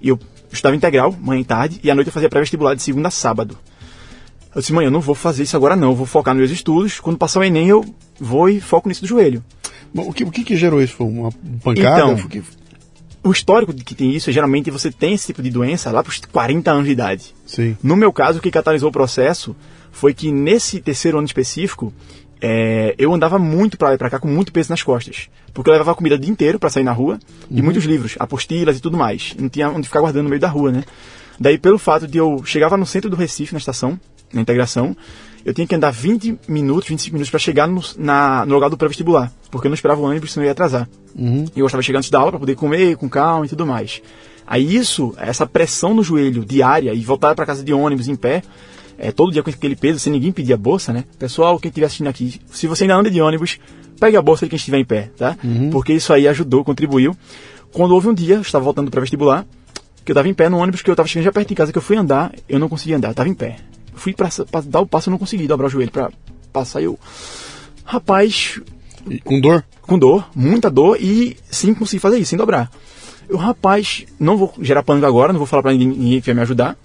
E 0.00 0.08
eu 0.08 0.18
estava 0.50 0.74
integral, 0.74 1.14
manhã 1.20 1.40
e 1.40 1.44
tarde, 1.44 1.80
e 1.84 1.90
à 1.90 1.94
noite 1.94 2.08
eu 2.08 2.12
fazia 2.12 2.28
pré-vestibular 2.28 2.74
de 2.74 2.82
segunda 2.82 3.08
a 3.08 3.10
sábado. 3.10 3.56
Eu 4.54 4.60
disse, 4.60 4.72
mãe, 4.72 4.84
eu 4.84 4.90
não 4.90 5.00
vou 5.00 5.14
fazer 5.14 5.44
isso 5.44 5.56
agora 5.56 5.76
não, 5.76 5.90
eu 5.90 5.94
vou 5.94 6.06
focar 6.06 6.34
nos 6.34 6.40
meus 6.40 6.50
estudos. 6.50 6.98
Quando 6.98 7.18
passar 7.18 7.38
o 7.38 7.44
Enem, 7.44 7.68
eu 7.68 7.84
vou 8.18 8.48
e 8.48 8.60
foco 8.60 8.88
nisso 8.88 9.02
do 9.02 9.06
joelho. 9.06 9.44
Bom, 9.94 10.08
o, 10.08 10.12
que, 10.12 10.24
o 10.24 10.30
que, 10.30 10.42
que 10.42 10.56
gerou 10.56 10.82
isso? 10.82 10.94
Foi 10.94 11.06
uma 11.06 11.30
pancada? 11.62 12.12
Então, 12.12 12.42
O 13.22 13.30
histórico 13.30 13.72
de 13.72 13.84
que 13.84 13.94
tem 13.94 14.10
isso 14.10 14.30
é 14.30 14.32
geralmente 14.32 14.70
você 14.70 14.90
tem 14.90 15.14
esse 15.14 15.26
tipo 15.26 15.42
de 15.42 15.50
doença 15.50 15.90
lá 15.90 16.02
para 16.02 16.10
os 16.10 16.18
40 16.18 16.70
anos 16.70 16.86
de 16.86 16.92
idade. 16.92 17.34
Sim. 17.46 17.76
No 17.82 17.94
meu 17.94 18.12
caso, 18.12 18.38
o 18.38 18.42
que 18.42 18.50
catalisou 18.50 18.88
o 18.88 18.92
processo 18.92 19.54
foi 19.92 20.14
que 20.14 20.32
nesse 20.32 20.80
terceiro 20.80 21.18
ano 21.18 21.26
específico, 21.26 21.92
é, 22.40 22.94
eu 22.98 23.12
andava 23.12 23.38
muito 23.38 23.76
pra 23.76 23.88
lá 23.88 23.94
e 23.94 23.98
pra 23.98 24.08
cá 24.08 24.18
com 24.18 24.28
muito 24.28 24.52
peso 24.52 24.70
nas 24.70 24.82
costas. 24.82 25.28
Porque 25.52 25.68
eu 25.68 25.72
levava 25.72 25.94
comida 25.94 26.14
o 26.14 26.18
dia 26.18 26.30
inteiro 26.30 26.58
pra 26.58 26.70
sair 26.70 26.84
na 26.84 26.92
rua 26.92 27.18
e 27.50 27.60
muitos 27.60 27.84
livros, 27.84 28.16
apostilas 28.18 28.78
e 28.78 28.80
tudo 28.80 28.96
mais. 28.96 29.34
Não 29.38 29.48
tinha 29.48 29.68
onde 29.68 29.86
ficar 29.86 30.00
guardando 30.00 30.24
no 30.24 30.30
meio 30.30 30.40
da 30.40 30.48
rua, 30.48 30.72
né? 30.72 30.84
Daí, 31.38 31.58
pelo 31.58 31.78
fato 31.78 32.06
de 32.06 32.18
eu 32.18 32.42
chegava 32.44 32.76
no 32.76 32.86
centro 32.86 33.08
do 33.08 33.16
Recife, 33.16 33.52
na 33.52 33.58
estação, 33.58 33.98
na 34.32 34.40
integração, 34.40 34.96
eu 35.44 35.54
tinha 35.54 35.66
que 35.66 35.74
andar 35.74 35.90
20 35.90 36.38
minutos, 36.46 36.88
25 36.88 37.14
minutos 37.14 37.30
pra 37.30 37.38
chegar 37.38 37.66
no, 37.66 37.82
na, 37.96 38.44
no 38.44 38.54
lugar 38.54 38.68
do 38.68 38.76
pré-vestibular. 38.76 39.32
Porque 39.50 39.66
eu 39.66 39.70
não 39.70 39.74
esperava 39.74 40.00
o 40.00 40.04
ônibus, 40.04 40.32
senão 40.32 40.44
eu 40.44 40.48
ia 40.48 40.52
atrasar. 40.52 40.88
Uhum. 41.16 41.46
E 41.54 41.58
eu 41.58 41.64
gostava 41.64 41.80
de 41.80 41.86
chegar 41.86 41.98
antes 41.98 42.10
da 42.10 42.18
aula 42.18 42.32
para 42.32 42.40
poder 42.40 42.54
comer 42.56 42.96
com 42.96 43.08
calma 43.08 43.46
e 43.46 43.48
tudo 43.48 43.66
mais. 43.66 44.02
Aí 44.46 44.74
isso, 44.74 45.14
essa 45.16 45.46
pressão 45.46 45.94
no 45.94 46.02
joelho 46.02 46.44
diária 46.44 46.92
e 46.92 47.00
voltar 47.00 47.34
para 47.34 47.46
casa 47.46 47.64
de 47.64 47.72
ônibus 47.72 48.08
em 48.08 48.16
pé, 48.16 48.42
é, 49.00 49.10
todo 49.10 49.32
dia 49.32 49.42
com 49.42 49.48
aquele 49.48 49.74
peso, 49.74 49.98
sem 49.98 50.12
ninguém 50.12 50.30
pedir 50.30 50.52
a 50.52 50.56
bolsa, 50.56 50.92
né? 50.92 51.04
Pessoal, 51.18 51.58
quem 51.58 51.70
estiver 51.70 51.86
assistindo 51.86 52.08
aqui, 52.08 52.38
se 52.52 52.66
você 52.66 52.84
ainda 52.84 52.96
anda 52.96 53.10
de 53.10 53.20
ônibus, 53.20 53.58
pegue 53.98 54.16
a 54.16 54.22
bolsa 54.22 54.44
de 54.44 54.50
quem 54.50 54.56
estiver 54.56 54.78
em 54.78 54.84
pé, 54.84 55.10
tá? 55.16 55.36
Porque 55.70 55.92
isso 55.94 56.12
aí 56.12 56.28
ajudou, 56.28 56.62
contribuiu. 56.62 57.16
Quando 57.72 57.92
houve 57.92 58.08
um 58.08 58.14
dia, 58.14 58.34
eu 58.34 58.42
estava 58.42 58.62
voltando 58.64 58.90
para 58.90 59.00
vestibular, 59.00 59.46
que 60.04 60.10
eu 60.10 60.12
estava 60.12 60.28
em 60.28 60.34
pé 60.34 60.48
no 60.48 60.58
ônibus, 60.58 60.82
que 60.82 60.90
eu 60.90 60.92
estava 60.92 61.08
chegando 61.08 61.24
já 61.24 61.32
perto 61.32 61.48
de 61.48 61.54
casa, 61.54 61.72
que 61.72 61.78
eu 61.78 61.82
fui 61.82 61.96
andar, 61.96 62.32
eu 62.48 62.58
não 62.58 62.68
conseguia 62.68 62.96
andar, 62.96 63.08
eu 63.08 63.12
estava 63.12 63.28
em 63.28 63.34
pé. 63.34 63.56
Fui 63.94 64.12
para 64.12 64.28
dar 64.66 64.80
o 64.80 64.86
passo, 64.86 65.08
eu 65.08 65.12
não 65.12 65.18
consegui 65.18 65.46
dobrar 65.46 65.66
o 65.66 65.70
joelho 65.70 65.90
para 65.90 66.10
passar, 66.52 66.82
eu... 66.82 66.98
Rapaz, 67.84 68.60
E 69.08 69.18
com 69.18 69.40
dor? 69.40 69.64
com 69.82 69.98
dor, 69.98 70.28
muita 70.34 70.70
dor, 70.70 70.96
e 71.00 71.36
sim 71.50 71.74
consegui 71.74 72.00
fazer 72.00 72.18
isso, 72.18 72.30
sem 72.30 72.38
dobrar. 72.38 72.70
Eu, 73.28 73.36
rapaz, 73.36 74.04
não 74.18 74.36
vou 74.36 74.52
gerar 74.60 74.82
pânico 74.82 75.06
agora, 75.06 75.32
não 75.32 75.38
vou 75.38 75.46
falar 75.46 75.62
pra 75.62 75.72
ninguém, 75.72 75.88
ninguém 75.88 76.20
que 76.20 76.26
vai 76.26 76.34
me 76.34 76.42
ajudar. 76.42 76.76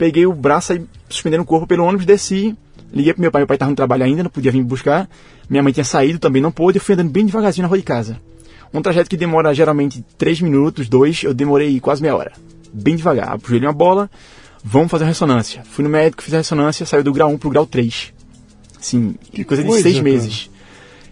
Peguei 0.00 0.24
o 0.24 0.32
braço 0.32 0.72
e 0.72 0.82
suspendendo 1.10 1.42
o 1.42 1.46
corpo 1.46 1.66
pelo 1.66 1.84
ônibus, 1.84 2.06
desci, 2.06 2.56
liguei 2.90 3.12
pro 3.12 3.20
meu 3.20 3.30
pai, 3.30 3.42
meu 3.42 3.46
pai 3.46 3.56
estava 3.56 3.68
no 3.68 3.76
trabalho 3.76 4.02
ainda, 4.02 4.22
não 4.22 4.30
podia 4.30 4.50
vir 4.50 4.56
me 4.56 4.64
buscar. 4.64 5.06
Minha 5.46 5.62
mãe 5.62 5.74
tinha 5.74 5.84
saído, 5.84 6.18
também 6.18 6.40
não 6.40 6.50
pôde, 6.50 6.78
eu 6.78 6.82
fui 6.82 6.94
andando 6.94 7.10
bem 7.10 7.26
devagarzinho 7.26 7.64
na 7.64 7.68
rua 7.68 7.76
de 7.76 7.84
casa. 7.84 8.18
Um 8.72 8.80
trajeto 8.80 9.10
que 9.10 9.16
demora 9.18 9.52
geralmente 9.52 10.02
3 10.16 10.40
minutos, 10.40 10.88
2, 10.88 11.24
eu 11.24 11.34
demorei 11.34 11.78
quase 11.80 12.00
meia 12.00 12.16
hora. 12.16 12.32
Bem 12.72 12.96
devagar, 12.96 13.34
ajoelhei 13.34 13.66
uma 13.68 13.74
bola, 13.74 14.10
vamos 14.64 14.90
fazer 14.90 15.04
uma 15.04 15.10
ressonância. 15.10 15.62
Fui 15.70 15.84
no 15.84 15.90
médico, 15.90 16.22
fiz 16.22 16.32
a 16.32 16.38
ressonância, 16.38 16.86
saiu 16.86 17.04
do 17.04 17.12
grau 17.12 17.28
1 17.28 17.36
pro 17.36 17.50
grau 17.50 17.66
3. 17.66 18.14
Assim, 18.80 19.14
Que 19.30 19.44
coisa, 19.44 19.62
coisa, 19.62 19.76
de 19.76 19.82
seis 19.82 19.96
cara. 19.96 20.04
meses. 20.04 20.50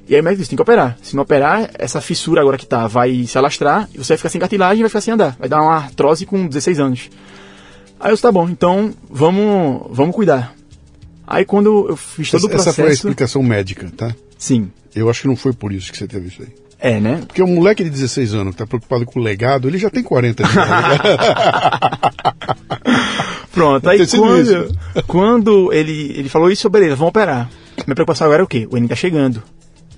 E 0.09 0.15
aí 0.15 0.21
o 0.23 0.25
médico 0.25 0.39
disse, 0.39 0.49
tem 0.49 0.57
que 0.57 0.63
operar. 0.63 0.97
Se 1.03 1.15
não 1.15 1.25
operar, 1.25 1.69
essa 1.75 2.01
fissura 2.01 2.41
agora 2.41 2.57
que 2.57 2.65
tá 2.65 2.87
vai 2.87 3.27
se 3.27 3.37
alastrar 3.37 3.87
e 3.93 3.99
você 3.99 4.15
vai 4.15 4.17
ficar 4.17 4.31
sem 4.31 4.41
cartilagem 4.41 4.79
e 4.79 4.83
vai 4.83 4.89
ficar 4.89 5.03
sem 5.03 5.13
andar. 5.13 5.37
Vai 5.39 5.47
dar 5.47 5.61
uma 5.61 5.77
artrose 5.77 6.25
com 6.25 6.47
16 6.47 6.81
anos. 6.81 7.11
Aí 8.01 8.11
eu 8.11 8.15
disse, 8.15 8.23
tá 8.23 8.31
bom, 8.33 8.49
então 8.49 8.93
vamos, 9.11 9.87
vamos 9.91 10.15
cuidar. 10.15 10.55
Aí 11.27 11.45
quando 11.45 11.89
eu 11.89 11.97
fiz 11.97 12.31
todo 12.31 12.45
o 12.45 12.47
Essa, 12.47 12.55
essa 12.55 12.65
processo... 12.65 12.77
foi 12.83 12.91
a 12.91 12.93
explicação 12.93 13.43
médica, 13.43 13.91
tá? 13.97 14.15
Sim, 14.39 14.71
Eu 14.95 15.11
acho 15.11 15.23
que 15.23 15.29
não 15.29 15.37
foi 15.37 15.53
por 15.53 15.73
isso 15.73 15.91
que 15.91 15.99
você 15.99 16.07
teve 16.07 16.29
isso 16.29 16.43
aí. 16.43 16.49
é, 16.79 17.01
né? 17.01 17.23
Porque 17.27 17.43
um 17.43 17.55
moleque 17.57 17.83
de 17.85 17.91
16 17.91 18.35
anos 18.35 18.53
que 18.55 18.59
tá 18.59 18.67
preocupado 18.67 19.05
com 19.05 19.19
o 19.19 19.23
legado, 19.23 19.69
ele 19.69 19.79
já 19.79 19.91
tem 19.91 20.03
40 20.03 20.45
de 20.45 20.53
idade. 20.53 21.01
Pronto, 23.53 23.89
aí 23.89 24.07
quando, 24.07 24.77
quando 25.07 25.73
ele, 25.73 26.13
ele 26.17 26.29
falou 26.29 26.51
isso, 26.51 26.71
beleza, 26.71 26.95
vamos 26.95 27.11
operar. 27.11 27.51
Minha 27.87 27.95
preocupação 27.95 28.27
agora 28.27 28.43
é 28.43 28.45
o 28.45 28.49
quê? 28.49 28.69
O 28.71 28.77
Enem 28.77 28.89
tá 28.89 28.95
chegando. 28.95 29.43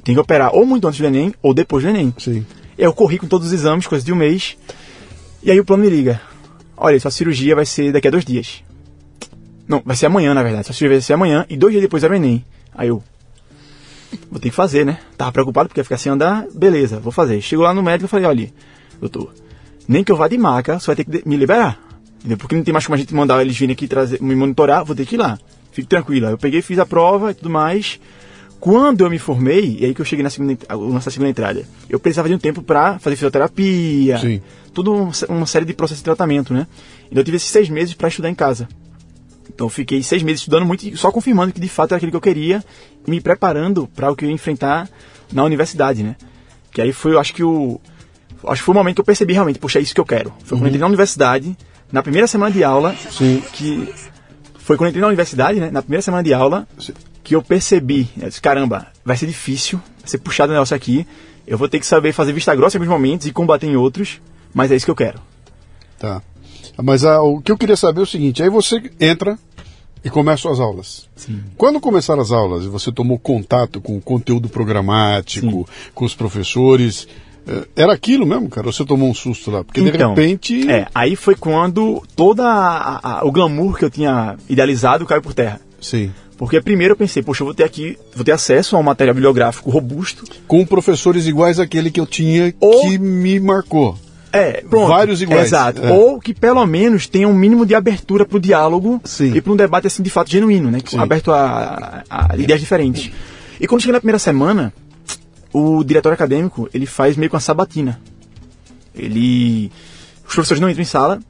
Tem 0.02 0.14
que 0.14 0.20
operar 0.20 0.54
ou 0.54 0.64
muito 0.64 0.88
antes 0.88 0.98
do 0.98 1.06
Enem 1.06 1.34
ou 1.42 1.52
depois 1.52 1.84
do 1.84 1.90
Enem. 1.90 2.14
Sim. 2.18 2.44
Eu 2.78 2.92
corri 2.94 3.18
com 3.18 3.26
todos 3.26 3.48
os 3.48 3.52
exames, 3.52 3.86
coisa 3.86 4.04
de 4.04 4.12
um 4.12 4.16
mês. 4.16 4.56
E 5.42 5.50
aí 5.50 5.60
o 5.60 5.64
plano 5.64 5.82
me 5.84 5.90
liga. 5.90 6.20
Olha, 6.82 6.98
sua 6.98 7.10
cirurgia 7.10 7.54
vai 7.54 7.66
ser 7.66 7.92
daqui 7.92 8.08
a 8.08 8.10
dois 8.10 8.24
dias. 8.24 8.64
Não, 9.68 9.82
vai 9.84 9.94
ser 9.94 10.06
amanhã, 10.06 10.32
na 10.32 10.42
verdade. 10.42 10.64
Sua 10.64 10.74
cirurgia 10.74 10.96
vai 10.96 11.02
ser 11.02 11.12
amanhã 11.12 11.44
e 11.50 11.54
dois 11.54 11.72
dias 11.72 11.82
depois 11.82 12.02
era 12.02 12.14
o 12.14 12.16
Enem. 12.16 12.42
Aí 12.74 12.88
eu. 12.88 13.02
Vou 14.30 14.40
ter 14.40 14.48
que 14.48 14.56
fazer, 14.56 14.86
né? 14.86 14.98
Tava 15.14 15.30
preocupado 15.30 15.68
porque 15.68 15.78
ia 15.78 15.84
ficar 15.84 15.98
sem 15.98 16.10
andar. 16.10 16.46
Beleza, 16.54 16.98
vou 16.98 17.12
fazer. 17.12 17.38
Chegou 17.42 17.66
lá 17.66 17.74
no 17.74 17.82
médico 17.82 18.06
e 18.06 18.08
falei, 18.08 18.24
olha, 18.24 18.50
doutor, 18.98 19.34
nem 19.86 20.02
que 20.02 20.10
eu 20.10 20.16
vá 20.16 20.26
de 20.26 20.38
maca, 20.38 20.80
você 20.80 20.86
vai 20.86 20.96
ter 20.96 21.04
que 21.04 21.28
me 21.28 21.36
liberar. 21.36 21.78
Entendeu? 22.18 22.38
Porque 22.38 22.56
não 22.56 22.64
tem 22.64 22.72
mais 22.72 22.86
como 22.86 22.94
a 22.94 22.98
gente 22.98 23.14
mandar 23.14 23.42
eles 23.42 23.56
virem 23.56 23.74
aqui 23.74 23.86
trazer, 23.86 24.20
me 24.22 24.34
monitorar, 24.34 24.82
vou 24.82 24.96
ter 24.96 25.04
que 25.04 25.16
ir 25.16 25.18
lá. 25.18 25.38
Fique 25.72 25.86
tranquila. 25.86 26.30
Eu 26.30 26.38
peguei, 26.38 26.62
fiz 26.62 26.78
a 26.78 26.86
prova 26.86 27.30
e 27.30 27.34
tudo 27.34 27.50
mais. 27.50 28.00
Quando 28.60 29.04
eu 29.04 29.10
me 29.10 29.18
formei, 29.18 29.78
e 29.80 29.86
aí 29.86 29.94
que 29.94 30.00
eu 30.00 30.04
cheguei 30.04 30.22
na 30.22 30.28
segunda, 30.30 30.56
nessa 30.92 31.10
segunda 31.10 31.30
entrada, 31.30 31.64
eu 31.88 31.98
precisava 31.98 32.28
de 32.28 32.34
um 32.34 32.38
tempo 32.38 32.62
pra 32.62 32.98
fazer 32.98 33.16
fisioterapia, 33.16 34.18
Sim. 34.18 34.42
tudo 34.74 34.92
um- 34.94 35.10
uma 35.30 35.46
série 35.46 35.64
de 35.64 35.72
processos 35.72 36.00
de 36.00 36.04
tratamento, 36.04 36.52
né? 36.52 36.66
Então 37.06 37.20
eu 37.20 37.24
tive 37.24 37.38
esses 37.38 37.48
seis 37.48 37.70
meses 37.70 37.94
pra 37.94 38.08
estudar 38.08 38.28
em 38.28 38.34
casa. 38.34 38.68
Então 39.52 39.66
eu 39.66 39.70
fiquei 39.70 40.02
seis 40.02 40.22
meses 40.22 40.42
estudando 40.42 40.66
muito, 40.66 40.82
e 40.86 40.96
só 40.96 41.10
confirmando 41.10 41.52
que 41.52 41.60
de 41.60 41.68
fato 41.68 41.92
era 41.92 41.96
aquilo 41.96 42.12
que 42.12 42.16
eu 42.16 42.20
queria 42.20 42.62
e 43.06 43.10
me 43.10 43.20
preparando 43.20 43.88
para 43.96 44.12
o 44.12 44.14
que 44.14 44.24
eu 44.24 44.28
ia 44.28 44.34
enfrentar 44.34 44.88
na 45.32 45.42
universidade, 45.42 46.02
né? 46.02 46.14
Que 46.70 46.82
aí 46.82 46.92
foi, 46.92 47.14
eu 47.14 47.18
acho 47.18 47.32
que 47.34 47.42
o 47.42 47.80
acho 48.46 48.62
que 48.62 48.66
foi 48.66 48.74
o 48.74 48.78
momento 48.78 48.96
que 48.96 49.00
eu 49.00 49.04
percebi 49.06 49.32
realmente, 49.32 49.58
poxa, 49.58 49.78
é 49.78 49.82
isso 49.82 49.94
que 49.94 50.00
eu 50.00 50.04
quero. 50.04 50.32
Foi 50.44 50.56
quando 50.56 50.62
eu 50.64 50.68
entrei 50.68 50.80
na 50.80 50.86
universidade, 50.86 51.56
na 51.90 52.02
primeira 52.02 52.26
semana 52.26 52.50
de 52.52 52.62
aula, 52.62 52.94
Sim. 53.10 53.42
que 53.54 53.88
foi 54.58 54.76
quando 54.76 54.86
eu 54.86 54.90
entrei 54.90 55.00
na 55.00 55.08
universidade, 55.08 55.58
né? 55.60 55.70
Na 55.70 55.82
primeira 55.82 56.02
semana 56.02 56.22
de 56.22 56.32
aula. 56.34 56.66
Que 57.30 57.36
eu 57.36 57.42
percebi, 57.44 58.08
eu 58.20 58.26
disse, 58.28 58.40
caramba, 58.40 58.88
vai 59.04 59.16
ser 59.16 59.28
difícil, 59.28 59.80
vai 60.00 60.08
ser 60.08 60.18
puxado 60.18 60.50
o 60.50 60.52
negócio 60.52 60.74
aqui. 60.74 61.06
Eu 61.46 61.56
vou 61.56 61.68
ter 61.68 61.78
que 61.78 61.86
saber 61.86 62.12
fazer 62.12 62.32
vista 62.32 62.52
grossa 62.56 62.76
em 62.76 62.80
alguns 62.80 62.92
momentos 62.92 63.24
e 63.24 63.32
combater 63.32 63.68
em 63.68 63.76
outros, 63.76 64.20
mas 64.52 64.72
é 64.72 64.74
isso 64.74 64.84
que 64.84 64.90
eu 64.90 64.96
quero. 64.96 65.20
Tá. 65.96 66.20
Mas 66.82 67.04
ah, 67.04 67.22
o 67.22 67.40
que 67.40 67.52
eu 67.52 67.56
queria 67.56 67.76
saber 67.76 68.00
é 68.00 68.02
o 68.02 68.06
seguinte: 68.06 68.42
aí 68.42 68.50
você 68.50 68.82
entra 68.98 69.38
e 70.04 70.10
começa 70.10 70.42
suas 70.42 70.58
aulas. 70.58 71.08
Sim. 71.14 71.40
Quando 71.56 71.78
começaram 71.78 72.20
as 72.20 72.32
aulas 72.32 72.64
e 72.64 72.68
você 72.68 72.90
tomou 72.90 73.16
contato 73.16 73.80
com 73.80 73.96
o 73.96 74.00
conteúdo 74.00 74.48
programático, 74.48 75.68
com 75.94 76.04
os 76.04 76.16
professores, 76.16 77.06
eh, 77.46 77.68
era 77.76 77.92
aquilo 77.92 78.26
mesmo, 78.26 78.48
cara? 78.48 78.66
Ou 78.66 78.72
você 78.72 78.84
tomou 78.84 79.08
um 79.08 79.14
susto 79.14 79.52
lá? 79.52 79.62
Porque 79.62 79.80
de 79.80 79.88
Então, 79.88 80.14
repente. 80.14 80.68
É, 80.68 80.88
aí 80.92 81.14
foi 81.14 81.36
quando 81.36 82.02
todo 82.16 82.42
o 83.22 83.30
glamour 83.30 83.78
que 83.78 83.84
eu 83.84 83.90
tinha 83.90 84.36
idealizado 84.48 85.06
caiu 85.06 85.22
por 85.22 85.32
terra. 85.32 85.60
Sim. 85.80 86.10
Porque 86.40 86.58
primeiro 86.58 86.92
eu 86.92 86.96
pensei, 86.96 87.22
poxa, 87.22 87.42
eu 87.42 87.44
vou 87.44 87.54
ter 87.54 87.64
aqui, 87.64 87.98
vou 88.16 88.24
ter 88.24 88.32
acesso 88.32 88.74
a 88.74 88.78
um 88.78 88.82
material 88.82 89.12
bibliográfico 89.14 89.68
robusto. 89.68 90.24
Com 90.48 90.64
professores 90.64 91.26
iguais 91.26 91.60
àquele 91.60 91.90
que 91.90 92.00
eu 92.00 92.06
tinha 92.06 92.54
Ou- 92.58 92.80
que 92.80 92.98
me 92.98 93.38
marcou. 93.38 93.98
É, 94.32 94.62
pronto. 94.62 94.88
Vários 94.88 95.20
iguais. 95.20 95.48
Exato. 95.48 95.84
É. 95.84 95.92
Ou 95.92 96.18
que 96.18 96.32
pelo 96.32 96.64
menos 96.64 97.06
tenha 97.06 97.28
um 97.28 97.34
mínimo 97.34 97.66
de 97.66 97.74
abertura 97.74 98.24
para 98.24 98.38
o 98.38 98.40
diálogo 98.40 98.98
Sim. 99.04 99.34
e 99.34 99.40
para 99.42 99.52
um 99.52 99.56
debate 99.56 99.86
assim 99.86 100.02
de 100.02 100.08
fato 100.08 100.30
genuíno, 100.30 100.70
né? 100.70 100.78
Sim. 100.86 100.98
Aberto 100.98 101.30
a, 101.30 102.02
a- 102.08 102.32
a 102.32 102.36
ideias 102.38 102.60
diferentes. 102.60 103.10
E 103.60 103.66
quando 103.66 103.82
cheguei 103.82 103.92
na 103.92 104.00
primeira 104.00 104.18
semana, 104.18 104.72
o 105.52 105.84
diretor 105.84 106.10
acadêmico 106.10 106.70
ele 106.72 106.86
faz 106.86 107.18
meio 107.18 107.28
que 107.28 107.34
uma 107.36 107.40
sabatina. 107.40 108.00
Ele, 108.94 109.70
os 110.26 110.34
professores 110.34 110.58
não 110.60 110.70
entram 110.70 110.82
em 110.82 110.86
sala 110.86 111.20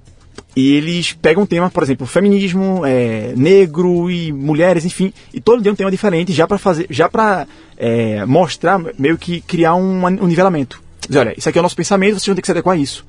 e 0.56 0.72
eles 0.74 1.12
pegam 1.12 1.42
um 1.42 1.46
tema, 1.46 1.70
por 1.70 1.82
exemplo, 1.82 2.06
feminismo, 2.06 2.84
é, 2.84 3.32
negro 3.36 4.10
e 4.10 4.32
mulheres, 4.32 4.84
enfim, 4.84 5.12
e 5.32 5.40
todo 5.40 5.62
dia 5.62 5.72
um 5.72 5.76
tema 5.76 5.90
diferente 5.90 6.32
já 6.32 6.46
para 6.46 6.58
fazer, 6.58 6.86
já 6.90 7.08
para 7.08 7.46
mostrar 8.26 8.80
meio 8.98 9.16
que 9.16 9.40
criar 9.40 9.74
um, 9.74 10.04
um 10.04 10.26
nivelamento. 10.26 10.82
Dizer, 11.06 11.20
olha, 11.20 11.34
isso 11.36 11.48
aqui 11.48 11.58
é 11.58 11.60
o 11.60 11.62
nosso 11.62 11.76
pensamento, 11.76 12.14
vocês 12.14 12.26
vão 12.26 12.34
ter 12.34 12.42
que 12.42 12.46
se 12.46 12.52
adequar 12.52 12.76
a 12.76 12.78
isso. 12.78 13.04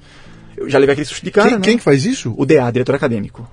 Eu 0.56 0.70
já 0.70 0.78
levei 0.78 0.94
aquele 0.94 1.06
susto 1.06 1.24
de 1.24 1.32
cara, 1.32 1.50
quem, 1.50 1.58
né? 1.58 1.64
quem 1.64 1.78
que 1.78 1.84
faz 1.84 2.06
isso? 2.06 2.34
O 2.38 2.46
DA, 2.46 2.70
diretor 2.72 2.96
acadêmico. 2.96 3.48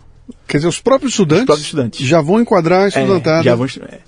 Quer 0.47 0.59
dizer, 0.59 0.69
os 0.69 0.81
próprios 0.81 1.13
estudantes, 1.13 1.43
Os 1.43 1.47
próprios 1.47 1.67
estudantes. 1.67 2.07
já 2.07 2.21
vão 2.21 2.41
enquadrar 2.41 2.81
a 2.83 2.85
É, 2.85 2.89
estudantada. 2.89 3.43
já 3.43 3.55
vão 3.55 3.67
é. 3.67 3.99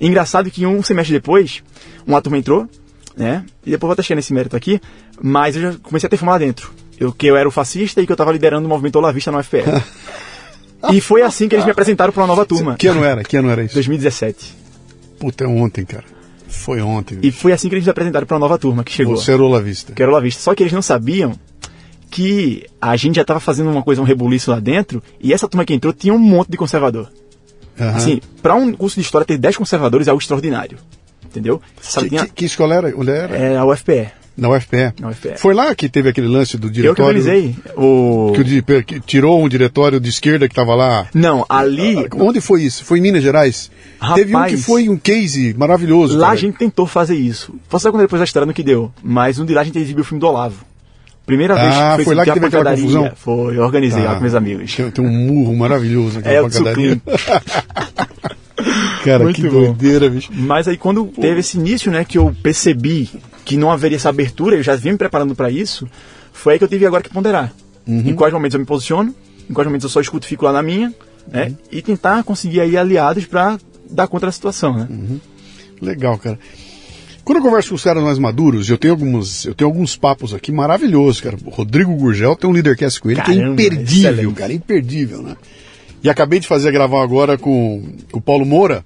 Engraçado 0.00 0.50
que 0.50 0.64
um 0.66 0.82
semestre 0.82 1.12
depois, 1.14 1.62
uma 2.06 2.20
turma 2.22 2.38
entrou, 2.38 2.68
né? 3.16 3.44
E 3.64 3.70
depois 3.70 3.82
eu 3.82 3.88
vou 3.88 3.92
até 3.92 4.02
chegar 4.02 4.16
nesse 4.16 4.32
mérito 4.32 4.56
aqui, 4.56 4.80
mas 5.20 5.56
eu 5.56 5.62
já 5.62 5.74
comecei 5.82 6.06
a 6.06 6.10
ter 6.10 6.16
fama 6.16 6.32
lá 6.32 6.38
dentro. 6.38 6.72
Eu, 7.00 7.12
que 7.12 7.26
eu 7.26 7.36
era 7.36 7.48
o 7.48 7.50
fascista 7.50 8.00
e 8.02 8.06
que 8.06 8.12
eu 8.12 8.14
estava 8.14 8.30
liderando 8.30 8.66
o 8.66 8.68
movimento 8.68 8.96
Olavista 8.96 9.32
na 9.32 9.38
UFPR. 9.40 9.82
e 10.92 11.00
foi 11.00 11.22
assim 11.22 11.48
que 11.48 11.54
eles 11.54 11.64
me 11.64 11.70
apresentaram 11.72 12.12
para 12.12 12.20
uma 12.22 12.26
nova 12.28 12.44
turma. 12.44 12.76
Que 12.76 12.86
ano 12.86 13.02
era? 13.02 13.24
Que 13.24 13.36
ano 13.38 13.48
era 13.50 13.64
isso? 13.64 13.74
2017. 13.74 14.54
Puta, 15.18 15.44
é 15.44 15.46
ontem, 15.46 15.84
cara. 15.84 16.04
Foi 16.46 16.80
ontem. 16.82 17.18
E 17.22 17.30
foi 17.32 17.52
assim 17.52 17.68
que 17.68 17.74
eles 17.74 17.84
me 17.84 17.90
apresentaram 17.90 18.26
para 18.26 18.34
uma 18.36 18.40
nova 18.40 18.58
turma 18.58 18.84
que 18.84 18.92
chegou. 18.92 19.16
Você 19.16 19.32
era 19.32 19.42
Olavista. 19.42 19.92
que 19.92 20.02
era 20.02 20.10
Olavista. 20.10 20.42
Só 20.42 20.54
que 20.54 20.62
eles 20.62 20.72
não 20.72 20.82
sabiam 20.82 21.32
que 22.10 22.66
a 22.80 22.96
gente 22.96 23.16
já 23.16 23.22
estava 23.22 23.38
fazendo 23.40 23.70
uma 23.70 23.82
coisa, 23.82 24.00
um 24.02 24.04
rebuliço 24.04 24.50
lá 24.50 24.58
dentro, 24.58 25.02
e 25.20 25.32
essa 25.32 25.46
turma 25.48 25.64
que 25.64 25.72
entrou 25.72 25.92
tinha 25.92 26.12
um 26.12 26.18
monte 26.18 26.50
de 26.50 26.56
conservador. 26.56 27.08
Aham. 27.78 27.96
Assim, 27.96 28.20
para 28.42 28.54
um 28.56 28.72
curso 28.72 28.96
de 28.96 29.02
história 29.02 29.24
ter 29.24 29.38
10 29.38 29.56
conservadores 29.56 30.06
é 30.06 30.10
algo 30.10 30.20
extraordinário. 30.20 30.76
Entendeu? 31.24 31.62
Sabe, 31.80 32.08
que, 32.08 32.16
tinha- 32.16 32.26
que, 32.26 32.32
que 32.32 32.44
escola 32.44 32.74
era? 32.74 32.92
Onde 32.96 33.10
era? 33.12 33.36
é 33.36 33.56
a 33.56 33.64
UFPE. 33.64 34.08
Na 34.40 34.48
UFPE. 34.48 34.94
Na 34.98 35.08
UFPE. 35.10 35.34
Foi 35.36 35.52
lá 35.54 35.74
que 35.74 35.88
teve 35.88 36.08
aquele 36.08 36.26
lance 36.26 36.56
do 36.56 36.66
Eu 36.66 36.70
que 36.70 36.74
diretório. 36.80 37.04
organizei 37.18 37.54
o. 37.76 38.32
Que, 38.34 38.72
o 38.72 38.82
que 38.84 39.00
tirou 39.00 39.42
um 39.44 39.48
diretório 39.48 40.00
de 40.00 40.08
esquerda 40.08 40.48
que 40.48 40.52
estava 40.52 40.74
lá. 40.74 41.06
Não, 41.14 41.44
ali. 41.48 41.94
Onde 42.14 42.40
foi 42.40 42.62
isso? 42.62 42.84
Foi 42.84 42.98
em 42.98 43.02
Minas 43.02 43.22
Gerais? 43.22 43.70
Rapaz, 44.00 44.20
Teve 44.22 44.34
um 44.34 44.44
que 44.46 44.56
foi 44.56 44.88
um 44.88 44.96
case 44.96 45.54
maravilhoso. 45.58 46.14
Lá 46.16 46.28
cara. 46.28 46.32
a 46.32 46.36
gente 46.40 46.56
tentou 46.56 46.86
fazer 46.86 47.16
isso. 47.16 47.54
Posso 47.68 47.84
dar 47.84 47.92
conta 47.92 48.04
depois 48.04 48.18
da 48.18 48.24
história 48.24 48.46
no 48.46 48.54
que 48.54 48.62
deu. 48.62 48.90
Mas 49.02 49.38
um 49.38 49.44
de 49.44 49.52
lá 49.52 49.60
a 49.60 49.64
gente 49.64 49.78
exibiu 49.78 50.00
o 50.02 50.04
filme 50.06 50.20
do 50.20 50.26
Olavo. 50.26 50.64
Primeira 51.26 51.54
vez 51.54 51.74
Ah, 51.76 51.94
que 51.98 52.04
foi 52.04 52.14
lá 52.14 52.24
que 52.24 52.30
a 52.30 52.34
teve 52.34 52.46
aquela 52.46 52.70
confusão? 52.70 53.12
Foi, 53.14 53.56
eu 53.56 53.62
organizei 53.62 54.02
lá 54.02 54.12
Ah, 54.12 54.14
com 54.16 54.22
meus 54.22 54.34
amigos. 54.34 54.74
Tem, 54.74 55.04
um 55.04 55.10
murro 55.10 55.54
maravilhoso 55.54 56.18
aquela 56.18 56.34
É, 56.34 56.42
pancadaria. 56.42 57.00
Cara, 59.04 59.24
Muito 59.24 59.40
que 59.40 59.48
bom. 59.48 59.64
doideira, 59.72 60.10
bicho. 60.10 60.30
Mas 60.34 60.68
aí 60.68 60.76
quando 60.76 61.06
teve 61.06 61.40
esse 61.40 61.56
início, 61.56 61.90
né, 61.90 62.04
que 62.04 62.18
eu 62.18 62.34
percebi 62.42 63.08
que 63.44 63.56
não 63.56 63.70
haveria 63.70 63.96
essa 63.96 64.08
abertura, 64.08 64.56
eu 64.56 64.62
já 64.62 64.76
vinha 64.76 64.92
me 64.92 64.98
preparando 64.98 65.34
para 65.34 65.50
isso, 65.50 65.88
foi 66.32 66.54
aí 66.54 66.58
que 66.58 66.64
eu 66.64 66.68
tive 66.68 66.86
agora 66.86 67.02
que 67.02 67.10
ponderar. 67.10 67.52
Uhum. 67.86 68.00
Em 68.06 68.14
quais 68.14 68.32
momentos 68.32 68.54
eu 68.54 68.60
me 68.60 68.66
posiciono, 68.66 69.14
em 69.48 69.52
quais 69.52 69.66
momentos 69.66 69.84
eu 69.84 69.90
só 69.90 70.00
escuto 70.00 70.26
e 70.26 70.28
fico 70.28 70.44
lá 70.44 70.52
na 70.52 70.62
minha, 70.62 70.94
né, 71.30 71.46
Uhum. 71.48 71.56
e 71.72 71.82
tentar 71.82 72.22
conseguir 72.24 72.60
aí 72.60 72.76
aliados 72.76 73.26
para 73.26 73.58
dar 73.90 74.06
conta 74.08 74.26
da 74.26 74.32
situação, 74.32 74.76
né. 74.76 74.86
Uhum. 74.90 75.20
Legal, 75.80 76.16
cara. 76.18 76.38
Quando 77.24 77.38
eu 77.38 77.42
converso 77.44 77.70
com 77.70 77.74
os 77.76 77.84
caras 77.84 78.02
mais 78.02 78.18
maduros, 78.18 78.68
eu 78.68 78.76
tenho 78.78 78.94
alguns, 78.94 79.44
eu 79.46 79.54
tenho 79.54 79.68
alguns 79.70 79.96
papos 79.96 80.34
aqui 80.34 80.50
maravilhosos, 80.50 81.20
cara. 81.20 81.36
O 81.44 81.50
Rodrigo 81.50 81.94
Gurgel 81.94 82.34
tem 82.34 82.48
um 82.48 82.52
Leadercast 82.52 83.00
com 83.00 83.10
ele 83.10 83.20
que 83.22 83.30
é 83.30 83.34
Caramba, 83.36 83.52
imperdível, 83.62 84.10
excelente. 84.12 84.34
cara, 84.34 84.52
imperdível, 84.52 85.22
né? 85.22 85.36
E 86.02 86.08
acabei 86.10 86.40
de 86.40 86.46
fazer 86.48 86.72
gravar 86.72 87.02
agora 87.02 87.36
com, 87.38 87.82
com 88.10 88.18
o 88.18 88.22
Paulo 88.22 88.44
Moura, 88.46 88.84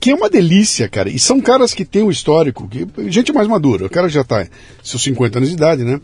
que 0.00 0.10
é 0.10 0.14
uma 0.14 0.30
delícia, 0.30 0.88
cara. 0.88 1.10
E 1.10 1.18
são 1.18 1.40
caras 1.40 1.74
que 1.74 1.84
têm 1.84 2.02
um 2.02 2.10
histórico, 2.10 2.66
que, 2.66 2.86
gente 3.10 3.32
mais 3.32 3.46
madura. 3.46 3.86
O 3.86 3.90
cara 3.90 4.08
já 4.08 4.24
tá 4.24 4.46
seus 4.82 5.02
50 5.02 5.38
anos 5.38 5.50
de 5.50 5.54
idade, 5.54 5.84
né? 5.84 6.00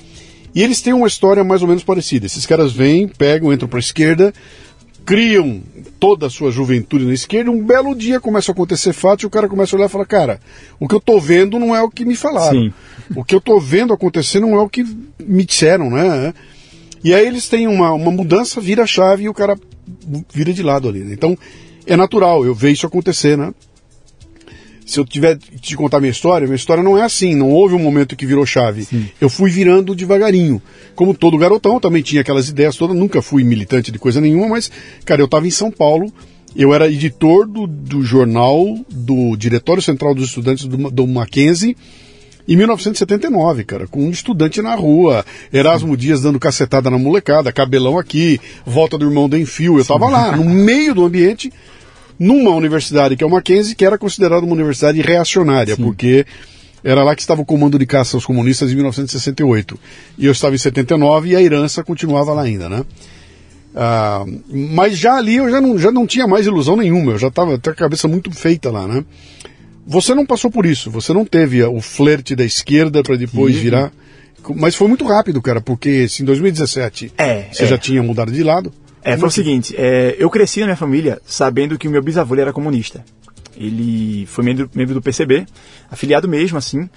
E 0.54 0.62
eles 0.62 0.82
têm 0.82 0.92
uma 0.92 1.06
história 1.06 1.42
mais 1.42 1.62
ou 1.62 1.68
menos 1.68 1.82
parecida. 1.82 2.26
Esses 2.26 2.44
caras 2.44 2.72
vêm, 2.72 3.08
pegam, 3.08 3.52
entram 3.52 3.68
pra 3.68 3.78
esquerda, 3.78 4.34
criam 5.04 5.62
toda 5.98 6.26
a 6.26 6.30
sua 6.30 6.50
juventude 6.50 7.06
na 7.06 7.14
esquerda, 7.14 7.50
um 7.50 7.64
belo 7.64 7.94
dia 7.94 8.20
começa 8.20 8.50
a 8.50 8.54
acontecer 8.54 8.92
fatos 8.92 9.22
e 9.22 9.26
o 9.26 9.30
cara 9.30 9.48
começa 9.48 9.74
a 9.74 9.78
olhar 9.78 9.86
e 9.86 9.92
fala, 9.92 10.04
cara, 10.04 10.40
o 10.78 10.86
que 10.86 10.94
eu 10.94 11.00
tô 11.00 11.18
vendo 11.18 11.58
não 11.58 11.74
é 11.74 11.80
o 11.80 11.90
que 11.90 12.04
me 12.04 12.16
falaram. 12.16 12.60
Sim. 12.60 12.72
O 13.14 13.24
que 13.24 13.34
eu 13.34 13.40
tô 13.40 13.58
vendo 13.58 13.94
acontecer 13.94 14.40
não 14.40 14.54
é 14.54 14.60
o 14.60 14.68
que 14.68 14.84
me 15.24 15.44
disseram, 15.44 15.90
né? 15.90 16.34
E 17.02 17.14
aí 17.14 17.26
eles 17.26 17.48
têm 17.48 17.68
uma, 17.68 17.92
uma 17.92 18.10
mudança, 18.10 18.60
vira 18.60 18.82
a 18.82 18.86
chave 18.86 19.24
e 19.24 19.28
o 19.28 19.34
cara 19.34 19.56
vira 20.32 20.52
de 20.52 20.62
lado 20.62 20.88
ali. 20.88 21.00
né? 21.00 21.14
Então, 21.14 21.38
é 21.86 21.96
natural 21.96 22.44
eu 22.44 22.54
ver 22.54 22.72
isso 22.72 22.86
acontecer, 22.86 23.38
né? 23.38 23.54
Se 24.86 25.00
eu 25.00 25.04
tiver 25.04 25.36
que 25.36 25.58
te 25.58 25.76
contar 25.76 25.98
minha 25.98 26.12
história, 26.12 26.46
minha 26.46 26.56
história 26.56 26.82
não 26.82 26.96
é 26.96 27.02
assim, 27.02 27.34
não 27.34 27.50
houve 27.50 27.74
um 27.74 27.78
momento 27.78 28.14
que 28.14 28.24
virou 28.24 28.46
chave. 28.46 28.86
Eu 29.20 29.28
fui 29.28 29.50
virando 29.50 29.96
devagarinho. 29.96 30.62
Como 30.94 31.12
todo 31.12 31.36
garotão, 31.36 31.74
eu 31.74 31.80
também 31.80 32.02
tinha 32.02 32.20
aquelas 32.20 32.48
ideias 32.48 32.76
todas, 32.76 32.96
nunca 32.96 33.20
fui 33.20 33.42
militante 33.42 33.90
de 33.90 33.98
coisa 33.98 34.20
nenhuma, 34.20 34.48
mas, 34.48 34.70
cara, 35.04 35.20
eu 35.20 35.26
estava 35.26 35.46
em 35.46 35.50
São 35.50 35.72
Paulo, 35.72 36.12
eu 36.54 36.72
era 36.72 36.88
editor 36.88 37.48
do, 37.48 37.66
do 37.66 38.02
jornal 38.02 38.78
do 38.88 39.36
Diretório 39.36 39.82
Central 39.82 40.14
dos 40.14 40.28
Estudantes 40.28 40.64
do, 40.66 40.90
do 40.90 41.06
Mackenzie, 41.06 41.76
em 42.48 42.56
1979, 42.56 43.64
cara, 43.64 43.88
com 43.88 44.04
um 44.04 44.10
estudante 44.10 44.62
na 44.62 44.76
rua, 44.76 45.26
Erasmo 45.52 45.96
Dias 45.96 46.22
dando 46.22 46.38
cacetada 46.38 46.88
na 46.88 46.96
molecada, 46.96 47.52
cabelão 47.52 47.98
aqui, 47.98 48.40
volta 48.64 48.96
do 48.96 49.04
irmão 49.04 49.28
do 49.28 49.36
Enfio, 49.36 49.78
eu 49.78 49.84
tava 49.84 50.08
lá, 50.08 50.36
no 50.36 50.44
meio 50.44 50.94
do 50.94 51.04
ambiente, 51.04 51.52
numa 52.18 52.50
universidade 52.50 53.16
que 53.16 53.24
é 53.24 53.26
o 53.26 53.30
Mackenzie, 53.30 53.74
que 53.74 53.84
era 53.84 53.98
considerada 53.98 54.44
uma 54.44 54.54
universidade 54.54 55.00
reacionária, 55.00 55.76
porque 55.76 56.26
era 56.82 57.02
lá 57.02 57.14
que 57.14 57.20
estava 57.22 57.40
o 57.42 57.44
comando 57.44 57.78
de 57.78 57.86
caça 57.86 58.16
aos 58.16 58.24
comunistas 58.24 58.70
em 58.70 58.74
1968. 58.76 59.78
E 60.18 60.26
eu 60.26 60.32
estava 60.32 60.54
em 60.54 60.58
79 60.58 61.30
e 61.30 61.36
a 61.36 61.42
herança 61.42 61.82
continuava 61.82 62.32
lá 62.32 62.42
ainda, 62.42 62.68
né? 62.68 62.84
Ah, 63.74 64.24
mas 64.48 64.96
já 64.96 65.16
ali 65.16 65.36
eu 65.36 65.50
já 65.50 65.60
não, 65.60 65.78
já 65.78 65.92
não 65.92 66.06
tinha 66.06 66.26
mais 66.26 66.46
ilusão 66.46 66.76
nenhuma, 66.76 67.12
eu 67.12 67.18
já 67.18 67.28
estava 67.28 67.58
com 67.58 67.70
a 67.70 67.74
cabeça 67.74 68.08
muito 68.08 68.30
feita 68.30 68.70
lá, 68.70 68.86
né? 68.86 69.04
Você 69.86 70.14
não 70.14 70.24
passou 70.24 70.50
por 70.50 70.64
isso, 70.64 70.90
você 70.90 71.12
não 71.12 71.24
teve 71.24 71.62
o 71.62 71.80
flerte 71.80 72.34
da 72.34 72.44
esquerda 72.44 73.02
para 73.02 73.16
depois 73.16 73.52
Tive. 73.54 73.64
virar. 73.64 73.92
Mas 74.56 74.74
foi 74.74 74.88
muito 74.88 75.04
rápido, 75.04 75.42
cara, 75.42 75.60
porque 75.60 76.08
se 76.08 76.22
em 76.22 76.26
2017 76.26 77.12
É, 77.18 77.48
você 77.52 77.64
é. 77.64 77.66
já 77.66 77.76
tinha 77.76 78.02
mudado 78.02 78.32
de 78.32 78.42
lado. 78.42 78.72
É, 79.12 79.16
foi 79.16 79.28
o 79.28 79.32
seguinte, 79.32 79.74
é, 79.78 80.16
eu 80.18 80.28
cresci 80.28 80.60
na 80.60 80.66
minha 80.66 80.76
família 80.76 81.20
sabendo 81.24 81.78
que 81.78 81.86
o 81.88 81.90
meu 81.90 82.02
bisavô 82.02 82.34
era 82.36 82.52
comunista. 82.52 83.04
Ele 83.56 84.26
foi 84.26 84.44
membro, 84.44 84.68
membro 84.74 84.94
do 84.94 85.00
PCB, 85.00 85.46
afiliado 85.90 86.28
mesmo, 86.28 86.58
assim, 86.58 86.88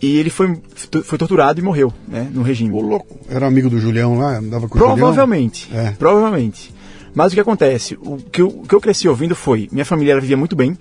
e 0.00 0.16
ele 0.18 0.30
foi, 0.30 0.56
foi 1.04 1.18
torturado 1.18 1.60
e 1.60 1.62
morreu, 1.62 1.92
né, 2.06 2.28
no 2.32 2.42
regime. 2.42 2.72
Ô, 2.72 2.80
louco, 2.80 3.18
era 3.28 3.46
amigo 3.46 3.68
do 3.68 3.78
Julião 3.78 4.18
lá, 4.18 4.38
andava 4.38 4.68
com 4.68 4.76
o 4.76 4.78
Julião. 4.78 4.96
Provavelmente. 4.96 5.68
É. 5.74 5.90
Provavelmente. 5.98 6.72
Mas 7.14 7.32
o 7.32 7.34
que 7.34 7.40
acontece? 7.40 7.98
O 8.00 8.16
que, 8.16 8.40
eu, 8.40 8.48
o 8.48 8.62
que 8.66 8.74
eu 8.74 8.80
cresci 8.80 9.08
ouvindo 9.08 9.34
foi: 9.34 9.68
minha 9.72 9.84
família 9.84 10.18
vivia 10.20 10.36
muito 10.36 10.54
bem, 10.54 10.78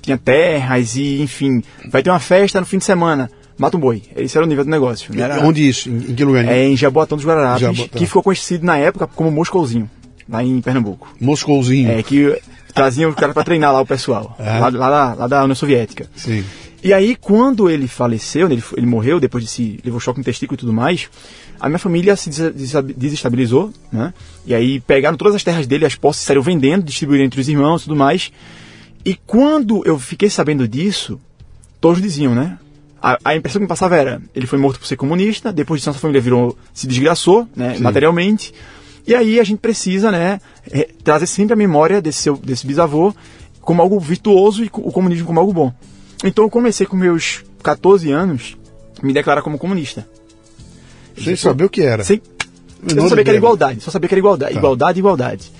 tinha 0.00 0.16
terras 0.16 0.96
e, 0.96 1.20
enfim, 1.20 1.62
vai 1.90 2.02
ter 2.02 2.10
uma 2.10 2.20
festa 2.20 2.60
no 2.60 2.66
fim 2.66 2.78
de 2.78 2.84
semana, 2.84 3.30
mata 3.58 3.76
um 3.76 3.80
boi. 3.80 4.02
Esse 4.16 4.36
era 4.38 4.46
o 4.46 4.48
nível 4.48 4.64
do 4.64 4.70
negócio. 4.70 5.12
né? 5.14 5.22
Era, 5.22 5.44
Onde 5.44 5.68
isso? 5.68 5.90
Em, 5.90 6.14
que 6.14 6.24
lugar? 6.24 6.44
É 6.46 6.64
em 6.64 6.76
Jaboatão 6.76 7.16
dos 7.16 7.26
Guararapes, 7.26 7.62
Jaboatão. 7.62 7.98
que 7.98 8.06
ficou 8.06 8.22
conhecido 8.22 8.64
na 8.64 8.76
época 8.76 9.06
como 9.06 9.30
Moscouzinho, 9.30 9.90
lá 10.32 10.42
em 10.42 10.60
Pernambuco. 10.60 11.14
Moscouzinho. 11.20 11.90
É, 11.90 12.02
que 12.02 12.36
traziam 12.74 13.10
o 13.10 13.14
cara 13.14 13.34
para 13.34 13.44
treinar 13.44 13.72
lá 13.72 13.80
o 13.80 13.86
pessoal, 13.86 14.34
É. 14.38 14.58
lá, 14.58 14.70
lá, 14.70 14.90
da, 14.90 15.14
lá 15.14 15.26
da 15.28 15.42
União 15.42 15.54
Soviética. 15.54 16.08
Sim. 16.16 16.42
E 16.82 16.92
aí, 16.92 17.14
quando 17.14 17.70
ele 17.70 17.86
faleceu, 17.86 18.48
né, 18.48 18.54
ele, 18.54 18.64
ele 18.76 18.86
morreu 18.86 19.20
depois 19.20 19.44
de 19.44 19.50
se 19.50 19.78
levou 19.84 20.00
choque 20.00 20.18
no 20.18 20.24
testículo 20.24 20.56
e 20.56 20.58
tudo 20.58 20.72
mais, 20.72 21.08
a 21.60 21.68
minha 21.68 21.78
família 21.78 22.16
se 22.16 22.28
desestabilizou, 22.96 23.72
né? 23.92 24.12
E 24.44 24.52
aí 24.52 24.80
pegaram 24.80 25.16
todas 25.16 25.36
as 25.36 25.44
terras 25.44 25.64
dele, 25.66 25.86
as 25.86 25.94
posses 25.94 26.22
saíram 26.24 26.42
vendendo, 26.42 26.82
distribuíram 26.82 27.24
entre 27.24 27.40
os 27.40 27.48
irmãos 27.48 27.82
e 27.82 27.84
tudo 27.84 27.94
mais. 27.94 28.32
E 29.04 29.14
quando 29.14 29.82
eu 29.86 29.96
fiquei 29.98 30.28
sabendo 30.28 30.66
disso, 30.66 31.20
todos 31.80 32.02
diziam, 32.02 32.34
né? 32.34 32.58
A, 33.00 33.18
a 33.24 33.36
impressão 33.36 33.60
que 33.60 33.64
me 33.64 33.68
passava 33.68 33.96
era, 33.96 34.20
ele 34.34 34.46
foi 34.46 34.58
morto 34.58 34.80
por 34.80 34.86
ser 34.86 34.96
comunista, 34.96 35.52
depois 35.52 35.80
disso 35.80 35.90
nossa 35.90 36.00
família 36.00 36.20
virou, 36.20 36.56
se 36.72 36.86
desgraçou, 36.86 37.48
né, 37.54 37.74
Sim. 37.76 37.82
materialmente. 37.82 38.52
E 39.06 39.14
aí 39.14 39.40
a 39.40 39.44
gente 39.44 39.58
precisa, 39.58 40.10
né, 40.10 40.40
eh, 40.70 40.88
trazer 41.02 41.26
sempre 41.26 41.54
a 41.54 41.56
memória 41.56 42.00
desse, 42.00 42.22
seu, 42.22 42.36
desse 42.36 42.66
bisavô 42.66 43.12
como 43.60 43.82
algo 43.82 43.98
virtuoso 43.98 44.64
e 44.64 44.70
o 44.72 44.92
comunismo 44.92 45.26
como 45.26 45.40
algo 45.40 45.52
bom. 45.52 45.72
Então 46.24 46.44
eu 46.44 46.50
comecei 46.50 46.86
com 46.86 46.96
meus 46.96 47.44
14 47.62 48.10
anos 48.10 48.56
me 49.02 49.12
declarar 49.12 49.42
como 49.42 49.58
comunista. 49.58 50.06
Sem 51.16 51.36
saber 51.36 51.64
o 51.64 51.70
que 51.70 51.82
era. 51.82 52.04
Sem, 52.04 52.20
não 52.82 53.08
sabia 53.08 53.24
que 53.24 53.30
era 53.30 53.38
igualdade, 53.38 53.80
só 53.80 53.90
sabia 53.90 54.08
que 54.08 54.14
era 54.14 54.20
igualdade. 54.20 54.54
Tá. 54.54 54.58
Igualdade, 54.58 54.98
igualdade. 54.98 55.52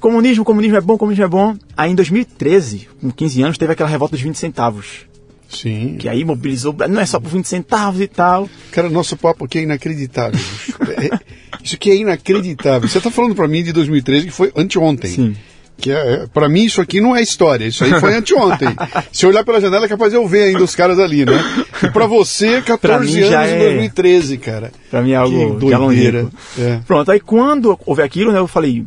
Comunismo, 0.00 0.44
comunismo 0.44 0.76
é 0.76 0.80
bom, 0.80 0.98
comunismo 0.98 1.24
é 1.24 1.28
bom. 1.28 1.56
Aí 1.76 1.90
em 1.92 1.94
2013, 1.94 2.88
com 3.00 3.10
15 3.10 3.42
anos, 3.42 3.58
teve 3.58 3.72
aquela 3.72 3.88
revolta 3.88 4.16
dos 4.16 4.22
20 4.22 4.36
centavos. 4.36 5.06
Sim. 5.48 5.96
Que 5.98 6.08
aí 6.08 6.24
mobilizou, 6.24 6.74
não 6.88 7.00
é 7.00 7.06
só 7.06 7.20
por 7.20 7.30
20 7.30 7.46
centavos 7.46 8.00
e 8.00 8.08
tal. 8.08 8.48
Cara, 8.70 8.88
nosso 8.88 9.16
papo 9.16 9.44
aqui 9.44 9.58
é 9.58 9.62
inacreditável. 9.62 10.40
isso 11.62 11.74
aqui 11.76 11.90
é 11.90 11.96
inacreditável. 11.96 12.88
Você 12.88 13.00
tá 13.00 13.10
falando 13.10 13.34
pra 13.34 13.46
mim 13.48 13.62
de 13.62 13.72
2013 13.72 14.26
que 14.26 14.32
foi 14.32 14.52
anteontem. 14.56 15.10
Sim. 15.10 15.36
Que 15.78 15.90
é, 15.90 15.94
é, 16.12 16.26
pra 16.32 16.48
mim 16.48 16.64
isso 16.64 16.80
aqui 16.80 17.00
não 17.00 17.16
é 17.16 17.22
história, 17.22 17.64
isso 17.64 17.82
aí 17.82 17.98
foi 17.98 18.14
anteontem. 18.14 18.68
Se 19.10 19.24
eu 19.26 19.30
olhar 19.30 19.42
pela 19.44 19.60
janela 19.60 19.86
é 19.86 19.88
capaz 19.88 20.12
de 20.12 20.16
eu 20.18 20.26
ver 20.28 20.44
ainda 20.44 20.62
os 20.62 20.76
caras 20.76 20.98
ali, 20.98 21.24
né? 21.24 21.32
E 21.82 21.90
pra 21.90 22.06
você, 22.06 22.60
14 22.62 22.78
Pra 23.28 23.40
anos 23.40 23.50
é- 23.52 23.58
2013, 23.58 24.36
cara. 24.38 24.70
Pra 24.90 25.02
mim 25.02 25.12
é 25.12 25.16
algo 25.16 25.54
Que 25.58 25.70
doideira. 25.70 26.28
É. 26.58 26.78
Pronto, 26.86 27.10
aí 27.10 27.18
quando 27.18 27.76
houve 27.84 28.02
aquilo, 28.02 28.30
né, 28.30 28.38
eu 28.38 28.46
falei, 28.46 28.84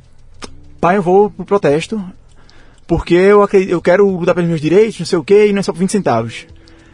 pai, 0.79 0.95
eu 0.97 1.01
vou 1.01 1.29
pro 1.29 1.43
protesto, 1.43 2.01
porque 2.87 3.15
eu, 3.15 3.41
acredito, 3.41 3.71
eu 3.71 3.81
quero 3.81 4.07
lutar 4.07 4.35
pelos 4.35 4.47
meus 4.49 4.61
direitos, 4.61 4.99
não 4.99 5.05
sei 5.05 5.17
o 5.17 5.23
quê, 5.23 5.47
e 5.47 5.51
não 5.53 5.59
é 5.59 5.63
só 5.63 5.73
por 5.73 5.79
20 5.79 5.89
centavos. 5.91 6.45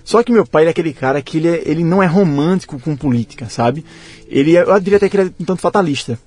Só 0.04 0.24
que 0.24 0.32
meu 0.32 0.46
pai 0.48 0.64
ele 0.64 0.70
é 0.70 0.72
aquele 0.72 0.94
cara 0.94 1.22
que 1.22 1.38
ele, 1.38 1.48
é- 1.48 1.62
ele 1.66 1.84
não 1.84 2.02
é 2.02 2.08
romântico 2.08 2.80
com 2.80 2.96
política, 2.96 3.48
sabe? 3.50 3.86
Ele 4.32 4.56
é, 4.56 4.62
eu 4.62 4.80
diria 4.80 4.98
até 4.98 5.10
que 5.10 5.18
ele 5.18 5.30
é 5.30 5.34
um 5.42 5.46
tanto 5.46 5.62
fatalista. 5.62 6.18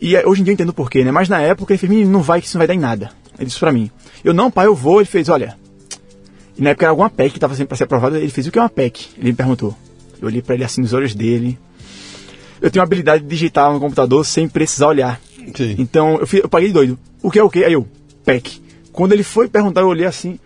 E 0.00 0.16
é, 0.16 0.26
hoje 0.26 0.40
em 0.40 0.44
dia 0.44 0.52
eu 0.52 0.54
entendo 0.54 0.72
por 0.72 0.90
quê, 0.90 1.04
né? 1.04 1.10
Mas 1.10 1.28
na 1.28 1.40
época 1.40 1.72
ele 1.72 1.78
fez, 1.78 1.90
menino, 1.90 2.10
não 2.10 2.22
vai 2.22 2.40
que 2.40 2.46
isso 2.46 2.56
não 2.56 2.60
vai 2.60 2.66
dar 2.66 2.74
em 2.74 2.78
nada. 2.78 3.10
Ele 3.38 3.46
disse 3.46 3.60
pra 3.60 3.72
mim. 3.72 3.90
Eu, 4.24 4.32
não, 4.32 4.50
pai, 4.50 4.66
eu 4.66 4.74
vou. 4.74 5.00
Ele 5.00 5.06
fez, 5.06 5.28
olha... 5.28 5.56
E 6.58 6.62
na 6.62 6.70
época 6.70 6.86
era 6.86 6.90
alguma 6.90 7.10
PEC 7.10 7.32
que 7.32 7.36
estava 7.36 7.54
sempre 7.54 7.68
para 7.68 7.76
ser 7.76 7.84
aprovada. 7.84 8.18
Ele 8.18 8.30
fez, 8.30 8.46
o 8.46 8.50
que 8.50 8.58
é 8.58 8.62
uma 8.62 8.70
PEC? 8.70 9.10
Ele 9.18 9.28
me 9.28 9.34
perguntou. 9.34 9.76
Eu 10.20 10.28
olhei 10.28 10.40
pra 10.40 10.54
ele 10.54 10.64
assim 10.64 10.80
nos 10.80 10.94
olhos 10.94 11.14
dele. 11.14 11.58
Eu 12.62 12.70
tenho 12.70 12.82
a 12.82 12.86
habilidade 12.86 13.22
de 13.22 13.28
digitar 13.28 13.70
no 13.70 13.78
computador 13.78 14.24
sem 14.24 14.48
precisar 14.48 14.88
olhar. 14.88 15.20
Sim. 15.54 15.76
Então 15.78 16.16
eu, 16.18 16.26
fui, 16.26 16.40
eu 16.42 16.48
paguei 16.48 16.68
de 16.68 16.74
doido. 16.74 16.98
O 17.22 17.30
que 17.30 17.38
é 17.38 17.42
o 17.42 17.50
quê? 17.50 17.64
Aí 17.64 17.74
eu, 17.74 17.86
PEC. 18.24 18.62
Quando 18.90 19.12
ele 19.12 19.22
foi 19.22 19.48
perguntar, 19.48 19.82
eu 19.82 19.88
olhei 19.88 20.06
assim, 20.06 20.38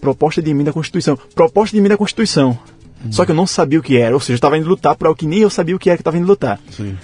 proposta 0.00 0.40
de 0.40 0.48
emenda 0.48 0.70
à 0.70 0.72
Constituição. 0.72 1.18
Proposta 1.34 1.74
de 1.74 1.80
emenda 1.80 1.96
à 1.96 1.98
Constituição. 1.98 2.56
Só 3.10 3.24
que 3.24 3.30
eu 3.30 3.34
não 3.34 3.46
sabia 3.46 3.78
o 3.78 3.82
que 3.82 3.96
era. 3.96 4.14
Ou 4.14 4.20
seja, 4.20 4.32
eu 4.32 4.36
estava 4.36 4.58
indo 4.58 4.68
lutar 4.68 4.96
por 4.96 5.06
algo 5.06 5.18
que 5.18 5.26
nem 5.26 5.40
eu 5.40 5.50
sabia 5.50 5.74
o 5.74 5.78
que 5.78 5.88
era 5.88 5.96
que 5.96 6.00
eu 6.00 6.02
estava 6.02 6.18
indo 6.18 6.26
lutar. 6.26 6.60
Sim. 6.70 6.96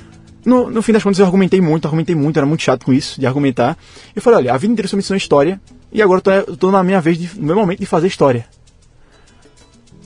No, 0.45 0.69
no 0.69 0.83
fim 0.83 0.93
das 0.93 1.03
contas, 1.03 1.19
eu 1.19 1.25
argumentei 1.25 1.61
muito, 1.61 1.87
argumentei 1.87 2.15
muito, 2.15 2.37
era 2.37 2.47
muito 2.47 2.63
chato 2.63 2.85
com 2.85 2.93
isso, 2.93 3.19
de 3.19 3.27
argumentar. 3.27 3.79
Eu 4.15 4.21
falei, 4.21 4.41
olha, 4.41 4.55
a 4.55 4.57
vida 4.59 4.73
inteira 4.73 4.87
eu 4.87 4.91
sou 4.91 4.99
ensinando 4.99 5.19
história, 5.19 5.61
e 5.91 6.03
agora 6.03 6.21
eu 6.47 6.57
tô 6.57 6.71
na 6.71 6.83
minha 6.83 7.01
vez, 7.01 7.17
de, 7.17 7.41
no 7.41 7.47
meu 7.47 7.57
momento 7.57 7.81
de 7.81 7.87
fazer 7.87 8.09
história. 8.09 8.47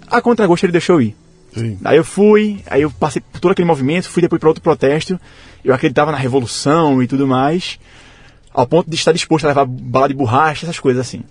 A 0.07 0.21
contragosto 0.21 0.65
ele 0.65 0.73
deixou 0.73 0.97
eu 0.97 1.09
ir. 1.09 1.17
Sim. 1.55 1.79
Aí 1.85 1.97
eu 1.97 2.05
fui, 2.05 2.63
aí 2.67 2.83
eu 2.83 2.91
passei 2.91 3.21
por 3.21 3.41
todo 3.41 3.53
aquele 3.53 3.67
movimento, 3.67 4.09
fui 4.09 4.23
depois 4.23 4.39
para 4.39 4.49
outro 4.49 4.63
protesto. 4.63 5.19
Eu 5.65 5.75
acreditava 5.75 6.13
na 6.13 6.19
revolução 6.19 7.03
e 7.03 7.09
tudo 7.09 7.27
mais, 7.27 7.81
ao 8.53 8.67
ponto 8.67 8.89
de 8.89 8.97
estar 8.97 9.13
disposto 9.13 9.45
a 9.45 9.49
levar 9.49 9.67
bala 9.67 10.09
de 10.09 10.15
borracha, 10.15 10.67
essas 10.67 10.79
coisas 10.79 11.01
assim. 11.07 11.23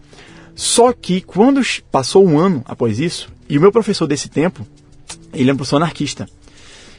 Só 0.58 0.92
que 0.92 1.22
quando 1.22 1.62
passou 1.92 2.26
um 2.26 2.40
ano 2.40 2.64
após 2.66 3.00
isso, 3.00 3.30
e 3.48 3.60
o 3.60 3.62
meu 3.62 3.72
professor 3.72 4.08
desse 4.08 4.28
tempo, 4.28 4.66
ele 5.32 5.52
é 5.52 5.54
um 5.54 5.56
professor 5.56 5.78
anarquista. 5.78 6.28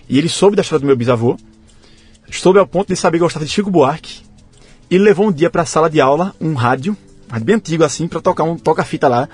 E 0.09 0.17
ele 0.17 0.29
soube 0.29 0.55
da 0.55 0.63
história 0.63 0.81
do 0.81 0.87
meu 0.87 0.97
bisavô, 0.97 1.37
soube 2.31 2.61
ao 2.61 2.67
ponto 2.69 2.87
de 2.87 2.95
saber 2.95 3.19
que 3.19 3.25
eu 3.25 3.27
gostava 3.27 3.45
de 3.45 3.51
Chico 3.51 3.69
Buarque, 3.69 4.23
e 4.89 4.97
levou 4.97 5.27
um 5.27 5.33
dia 5.33 5.51
para 5.51 5.63
a 5.63 5.67
sala 5.67 5.91
de 5.91 6.01
aula 6.01 6.33
um 6.41 6.55
rádio, 6.55 6.97
um 7.29 7.33
rádio 7.33 7.47
bem 7.47 7.57
antigo 7.57 7.83
assim, 7.83 8.07
para 8.07 8.21
tocar 8.21 8.45
um 8.45 8.57
toca-fita 8.57 9.09
lá, 9.09 9.29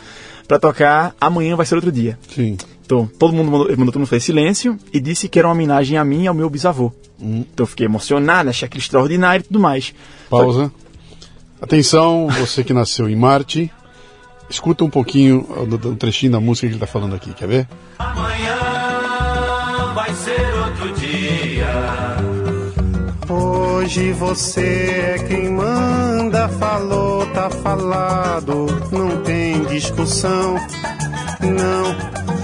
para 0.48 0.58
tocar 0.58 1.14
Amanhã 1.20 1.54
vai 1.54 1.66
ser 1.66 1.74
outro 1.74 1.92
dia. 1.92 2.18
Sim. 2.34 2.56
Então, 2.82 3.06
todo 3.18 3.34
mundo 3.34 3.50
mandou, 3.50 3.68
mandou 3.76 3.86
todo 3.92 3.98
mundo 3.98 4.08
fazer 4.08 4.20
silêncio 4.20 4.78
e 4.90 5.00
disse 5.00 5.28
que 5.28 5.38
era 5.38 5.48
uma 5.48 5.54
homenagem 5.54 5.98
a 5.98 6.04
mim 6.04 6.22
e 6.22 6.28
ao 6.28 6.34
meu 6.34 6.48
bisavô. 6.48 6.90
Hum. 7.20 7.44
Então, 7.52 7.64
eu 7.64 7.66
fiquei 7.66 7.84
emocionado, 7.84 8.48
achei 8.48 8.64
aquilo 8.64 8.80
extraordinário 8.80 9.42
e 9.42 9.46
tudo 9.46 9.60
mais. 9.60 9.94
Pausa. 10.30 10.72
Atenção, 11.60 12.28
você 12.28 12.64
que 12.64 12.72
nasceu 12.72 13.08
em 13.08 13.16
Marte, 13.16 13.70
escuta 14.48 14.84
um 14.84 14.90
pouquinho 14.90 15.46
do, 15.68 15.78
do 15.78 15.96
trechinho 15.96 16.32
da 16.32 16.40
música 16.40 16.66
que 16.66 16.74
ele 16.74 16.76
está 16.76 16.86
falando 16.86 17.14
aqui, 17.14 17.32
quer 17.32 17.48
ver? 17.48 17.68
Amanhã 17.98 19.92
vai 19.94 20.12
ser 20.14 20.54
outro 20.58 20.92
dia. 20.94 22.14
Hoje 23.28 24.12
você 24.12 25.16
é 25.16 25.24
quem 25.26 25.50
manda, 25.50 26.48
falou, 26.48 27.26
tá 27.28 27.48
falado, 27.50 28.66
não 28.92 29.22
tem 29.22 29.64
discussão, 29.66 30.56
não. 31.40 32.43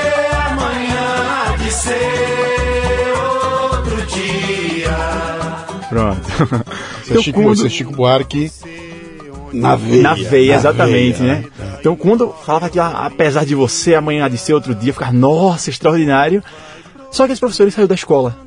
ser 1.81 3.13
outro 3.71 4.05
dia. 4.07 4.97
Pronto. 5.89 6.21
Você 7.03 7.17
é 7.17 7.21
Chico, 7.21 7.43
você 7.43 7.65
é 7.65 7.69
Chico 7.69 7.91
Buarque 7.91 8.49
na 9.51 9.75
veia. 9.75 10.01
Na 10.01 10.13
veia, 10.13 10.53
na 10.53 10.59
exatamente, 10.59 11.19
veia, 11.19 11.35
né? 11.35 11.45
Então, 11.79 11.95
quando 11.95 12.25
eu 12.25 12.33
falava 12.33 12.69
que 12.69 12.79
ah, 12.79 13.05
apesar 13.05 13.45
de 13.45 13.53
você, 13.53 13.95
amanhã 13.95 14.25
há 14.25 14.29
de 14.29 14.37
ser 14.37 14.53
outro 14.53 14.73
dia, 14.73 14.91
eu 14.91 14.93
ficava, 14.93 15.11
nossa, 15.11 15.69
extraordinário. 15.69 16.43
Só 17.11 17.25
que 17.25 17.33
esse 17.33 17.41
professor 17.41 17.63
ele 17.63 17.71
saiu 17.71 17.87
da 17.87 17.95
escola. 17.95 18.37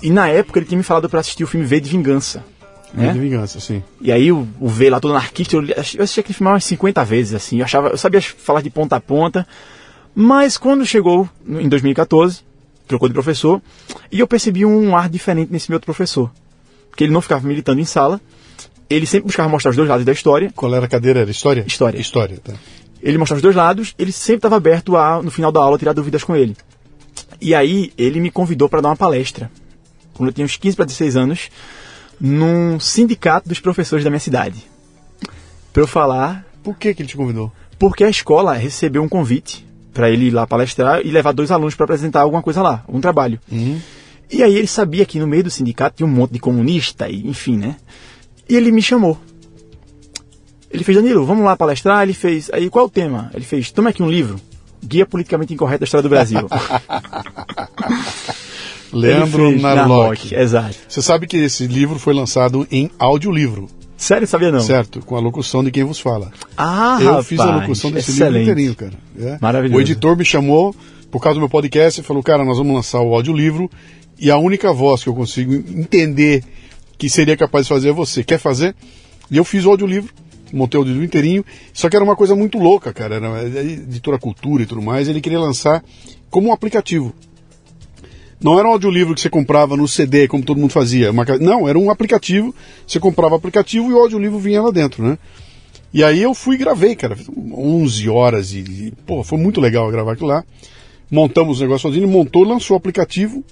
E 0.00 0.10
na 0.10 0.28
época 0.28 0.60
ele 0.60 0.66
tinha 0.66 0.78
me 0.78 0.84
falado 0.84 1.08
para 1.08 1.20
assistir 1.20 1.42
o 1.42 1.46
filme 1.46 1.66
V 1.66 1.80
de 1.80 1.90
Vingança. 1.90 2.44
Né? 2.92 3.08
Né? 3.08 3.12
De 3.12 3.18
vingança, 3.18 3.58
sim. 3.58 3.82
E 4.00 4.12
aí 4.12 4.30
o, 4.30 4.46
o 4.60 4.68
V 4.68 4.88
lá 4.88 5.00
todo 5.00 5.10
anarquista, 5.12 5.56
eu, 5.56 5.64
eu 5.64 5.80
assisti 5.80 6.20
aquele 6.20 6.34
filme 6.34 6.52
umas 6.52 6.64
50 6.64 7.04
vezes, 7.04 7.34
assim, 7.34 7.58
eu, 7.58 7.64
achava, 7.64 7.88
eu 7.88 7.98
sabia 7.98 8.22
falar 8.22 8.60
de 8.60 8.70
ponta 8.70 8.94
a 8.94 9.00
ponta, 9.00 9.44
mas 10.14 10.56
quando 10.56 10.86
chegou 10.86 11.28
em 11.46 11.68
2014, 11.68 12.42
trocou 12.86 13.08
de 13.08 13.14
professor, 13.14 13.60
e 14.12 14.20
eu 14.20 14.28
percebi 14.28 14.64
um 14.64 14.96
ar 14.96 15.08
diferente 15.08 15.52
nesse 15.52 15.70
meu 15.70 15.76
outro 15.76 15.86
professor. 15.86 16.30
Porque 16.90 17.04
ele 17.04 17.12
não 17.12 17.20
ficava 17.20 17.46
militando 17.46 17.80
em 17.80 17.84
sala, 17.84 18.20
ele 18.88 19.06
sempre 19.06 19.26
buscava 19.26 19.48
mostrar 19.48 19.70
os 19.70 19.76
dois 19.76 19.88
lados 19.88 20.04
da 20.04 20.12
história, 20.12 20.52
Qual 20.54 20.72
era 20.74 20.84
a 20.84 20.88
cadeira? 20.88 21.20
Era 21.20 21.30
história? 21.30 21.64
História. 21.66 21.98
História, 21.98 22.38
tá. 22.42 22.52
ele 23.02 23.18
mostrava 23.18 23.38
os 23.38 23.42
dois 23.42 23.56
lados, 23.56 23.94
ele 23.98 24.12
sempre 24.12 24.38
estava 24.38 24.56
aberto 24.56 24.96
a, 24.96 25.22
no 25.22 25.30
final 25.30 25.50
da 25.50 25.60
aula, 25.60 25.78
tirar 25.78 25.92
dúvidas 25.92 26.22
com 26.22 26.36
ele. 26.36 26.56
E 27.40 27.54
aí 27.54 27.92
ele 27.98 28.20
me 28.20 28.30
convidou 28.30 28.68
para 28.68 28.80
dar 28.80 28.90
uma 28.90 28.96
palestra, 28.96 29.50
quando 30.12 30.28
eu 30.28 30.32
tinha 30.32 30.44
uns 30.44 30.56
15 30.56 30.76
para 30.76 30.84
16 30.84 31.16
anos, 31.16 31.50
num 32.20 32.78
sindicato 32.78 33.48
dos 33.48 33.58
professores 33.58 34.04
da 34.04 34.10
minha 34.10 34.20
cidade. 34.20 34.62
Para 35.72 35.82
eu 35.82 35.88
falar 35.88 36.46
Por 36.62 36.76
que, 36.76 36.94
que 36.94 37.02
ele 37.02 37.08
te 37.08 37.16
convidou? 37.16 37.50
porque 37.78 38.04
a 38.04 38.08
escola 38.08 38.54
recebeu 38.54 39.02
um 39.02 39.08
convite 39.08 39.66
para 39.94 40.10
ele 40.10 40.26
ir 40.26 40.30
lá 40.30 40.46
palestrar 40.46 41.00
e 41.06 41.10
levar 41.10 41.32
dois 41.32 41.50
alunos 41.50 41.74
para 41.74 41.84
apresentar 41.84 42.20
alguma 42.20 42.42
coisa 42.42 42.60
lá, 42.60 42.84
algum 42.86 43.00
trabalho. 43.00 43.40
E 44.30 44.42
aí 44.42 44.56
ele 44.56 44.66
sabia 44.66 45.06
que 45.06 45.18
no 45.20 45.26
meio 45.26 45.44
do 45.44 45.50
sindicato 45.50 45.96
tinha 45.96 46.06
um 46.06 46.10
monte 46.10 46.32
de 46.32 46.40
comunista 46.40 47.08
e 47.08 47.26
enfim, 47.26 47.56
né? 47.56 47.76
E 48.48 48.56
ele 48.56 48.72
me 48.72 48.82
chamou. 48.82 49.18
Ele 50.70 50.82
fez, 50.82 50.98
Danilo, 50.98 51.24
vamos 51.24 51.44
lá 51.44 51.56
palestrar? 51.56 52.02
Ele 52.02 52.12
fez, 52.12 52.50
aí 52.52 52.68
qual 52.68 52.84
é 52.84 52.88
o 52.88 52.90
tema? 52.90 53.30
Ele 53.32 53.44
fez, 53.44 53.70
toma 53.70 53.90
aqui 53.90 54.02
um 54.02 54.10
livro, 54.10 54.40
Guia 54.84 55.06
Politicamente 55.06 55.54
Incorreto 55.54 55.80
da 55.80 55.84
História 55.84 56.02
do 56.02 56.08
Brasil. 56.08 56.40
Leandro 58.92 59.50
fez 59.50 59.62
Narlock. 59.62 60.34
Exato. 60.34 60.76
Você 60.88 61.00
sabe 61.00 61.26
que 61.26 61.36
esse 61.36 61.66
livro 61.66 61.98
foi 61.98 62.12
lançado 62.12 62.66
em 62.70 62.90
audiolivro, 62.98 63.68
Sério, 63.96 64.26
sabia 64.26 64.50
não? 64.50 64.60
certo? 64.60 65.00
Com 65.00 65.16
a 65.16 65.20
locução 65.20 65.62
de 65.62 65.70
quem 65.70 65.84
vos 65.84 65.98
fala. 66.00 66.30
Ah, 66.56 66.98
Eu 67.00 67.08
rapaz, 67.10 67.26
fiz 67.26 67.38
a 67.40 67.56
locução 67.56 67.90
desse 67.90 68.10
livro 68.10 68.26
excelente. 68.26 68.50
inteirinho, 68.50 68.74
cara. 68.74 68.92
É. 69.18 69.38
Maravilhoso. 69.40 69.78
O 69.78 69.80
editor 69.80 70.16
me 70.16 70.24
chamou 70.24 70.74
por 71.10 71.20
causa 71.22 71.34
do 71.34 71.40
meu 71.40 71.48
podcast 71.48 72.00
e 72.00 72.04
falou, 72.04 72.22
cara, 72.22 72.44
nós 72.44 72.58
vamos 72.58 72.74
lançar 72.74 73.00
o 73.00 73.14
audiolivro 73.14 73.70
e 74.18 74.30
a 74.30 74.36
única 74.36 74.72
voz 74.72 75.02
que 75.02 75.08
eu 75.08 75.14
consigo 75.14 75.54
entender 75.54 76.42
que 76.98 77.08
seria 77.08 77.36
capaz 77.36 77.66
de 77.66 77.68
fazer 77.72 77.88
é 77.90 77.92
você. 77.92 78.24
Quer 78.24 78.38
fazer? 78.38 78.74
E 79.30 79.36
eu 79.36 79.44
fiz 79.44 79.64
o 79.64 79.70
audiolivro, 79.70 80.12
montei 80.52 80.76
o 80.78 80.80
audiolivro 80.82 81.04
inteirinho, 81.06 81.44
só 81.72 81.88
que 81.88 81.96
era 81.96 82.04
uma 82.04 82.16
coisa 82.16 82.34
muito 82.34 82.58
louca, 82.58 82.92
cara. 82.92 83.14
Era 83.16 83.32
a 83.32 83.44
editora 83.62 84.18
Cultura 84.18 84.64
e 84.64 84.66
tudo 84.66 84.82
mais, 84.82 85.08
ele 85.08 85.20
queria 85.20 85.38
lançar 85.40 85.82
como 86.30 86.48
um 86.48 86.52
aplicativo. 86.52 87.14
Não 88.44 88.58
era 88.58 88.68
um 88.68 88.72
audiolivro 88.72 89.14
que 89.14 89.22
você 89.22 89.30
comprava 89.30 89.74
no 89.74 89.88
CD, 89.88 90.28
como 90.28 90.44
todo 90.44 90.60
mundo 90.60 90.70
fazia. 90.70 91.10
Uma 91.10 91.24
Não, 91.40 91.66
era 91.66 91.78
um 91.78 91.90
aplicativo. 91.90 92.54
Você 92.86 93.00
comprava 93.00 93.34
o 93.34 93.38
aplicativo 93.38 93.90
e 93.90 93.94
o 93.94 93.98
audiolivro 93.98 94.38
vinha 94.38 94.60
lá 94.60 94.70
dentro, 94.70 95.02
né? 95.02 95.16
E 95.94 96.04
aí 96.04 96.20
eu 96.22 96.34
fui 96.34 96.56
e 96.56 96.58
gravei, 96.58 96.94
cara. 96.94 97.16
11 97.34 98.06
horas 98.10 98.52
e, 98.52 98.58
e, 98.58 98.92
pô, 99.06 99.24
foi 99.24 99.38
muito 99.38 99.62
legal 99.62 99.90
gravar 99.90 100.12
aquilo 100.12 100.28
lá. 100.28 100.44
Montamos 101.10 101.58
o 101.58 101.62
negócio 101.62 101.88
sozinho, 101.88 102.06
montou, 102.06 102.44
lançou 102.44 102.74
o 102.74 102.78
aplicativo 102.78 103.42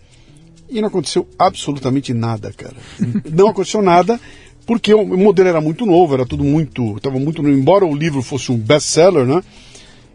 e 0.69 0.79
não 0.83 0.89
aconteceu 0.89 1.27
absolutamente 1.39 2.13
nada, 2.13 2.53
cara. 2.53 2.77
Não 3.33 3.49
aconteceu 3.49 3.81
nada 3.81 4.21
porque 4.67 4.93
o 4.93 5.07
modelo 5.17 5.49
era 5.49 5.61
muito 5.61 5.87
novo, 5.87 6.13
era 6.13 6.27
tudo 6.27 6.45
muito, 6.45 7.01
tava 7.01 7.19
muito, 7.19 7.41
embora 7.49 7.87
o 7.87 7.95
livro 7.95 8.21
fosse 8.21 8.53
um 8.53 8.59
best-seller, 8.59 9.25
né? 9.25 9.43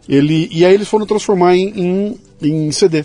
Ele 0.08 0.48
e 0.52 0.64
aí 0.64 0.72
eles 0.72 0.88
foram 0.88 1.04
transformar 1.04 1.56
em, 1.56 1.68
em, 1.68 2.18
em 2.42 2.72
CD. 2.72 3.04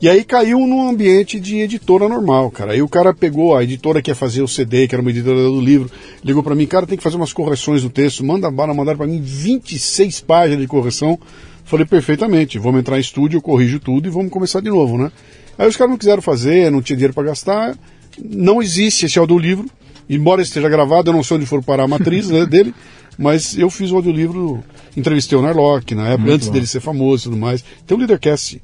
E 0.00 0.08
aí 0.08 0.22
caiu 0.22 0.60
num 0.60 0.88
ambiente 0.88 1.40
de 1.40 1.56
editora 1.56 2.08
normal, 2.08 2.52
cara. 2.52 2.72
Aí 2.72 2.80
o 2.80 2.88
cara 2.88 3.12
pegou 3.12 3.56
a 3.56 3.64
editora 3.64 4.00
que 4.00 4.12
ia 4.12 4.14
fazer 4.14 4.42
o 4.42 4.46
CD, 4.46 4.86
que 4.86 4.94
era 4.94 5.02
uma 5.02 5.10
editora 5.10 5.42
do 5.42 5.60
livro, 5.60 5.90
ligou 6.22 6.40
para 6.40 6.54
mim, 6.54 6.66
cara, 6.66 6.86
tem 6.86 6.96
que 6.96 7.02
fazer 7.02 7.16
umas 7.16 7.32
correções 7.32 7.82
no 7.82 7.90
texto, 7.90 8.24
manda 8.24 8.48
bala, 8.48 8.72
mandaram 8.72 8.96
para 8.96 9.08
mim 9.08 9.20
26 9.20 10.20
páginas 10.20 10.60
de 10.60 10.68
correção. 10.68 11.18
Falei, 11.64 11.84
perfeitamente, 11.84 12.60
vamos 12.60 12.78
entrar 12.80 12.96
em 12.96 13.00
estúdio, 13.00 13.38
eu 13.38 13.42
corrijo 13.42 13.80
tudo 13.80 14.06
e 14.06 14.10
vamos 14.10 14.30
começar 14.30 14.60
de 14.60 14.70
novo, 14.70 14.96
né? 14.96 15.10
Aí 15.58 15.68
os 15.68 15.76
caras 15.76 15.90
não 15.90 15.98
quiseram 15.98 16.22
fazer, 16.22 16.70
não 16.70 16.80
tinha 16.80 16.96
dinheiro 16.96 17.12
para 17.12 17.24
gastar, 17.24 17.76
não 18.24 18.62
existe 18.62 19.06
esse 19.06 19.18
audiolivro, 19.18 19.66
embora 20.08 20.40
esteja 20.40 20.68
gravado, 20.68 21.10
eu 21.10 21.14
não 21.14 21.24
sei 21.24 21.38
onde 21.38 21.46
for 21.46 21.62
parar 21.62 21.82
a 21.84 21.88
matriz 21.88 22.30
né, 22.30 22.46
dele, 22.46 22.72
mas 23.18 23.58
eu 23.58 23.68
fiz 23.68 23.90
o 23.90 23.96
audiolivro, 23.96 24.62
entrevistei 24.96 25.36
o 25.36 25.42
Narlock 25.42 25.92
na 25.96 26.06
época, 26.10 26.22
Muito 26.22 26.34
antes 26.34 26.46
bom. 26.46 26.54
dele 26.54 26.66
ser 26.68 26.80
famoso 26.80 27.24
e 27.24 27.26
tudo 27.30 27.36
mais. 27.36 27.64
Tem 27.84 27.96
o 27.96 27.98
Leadercast. 27.98 28.62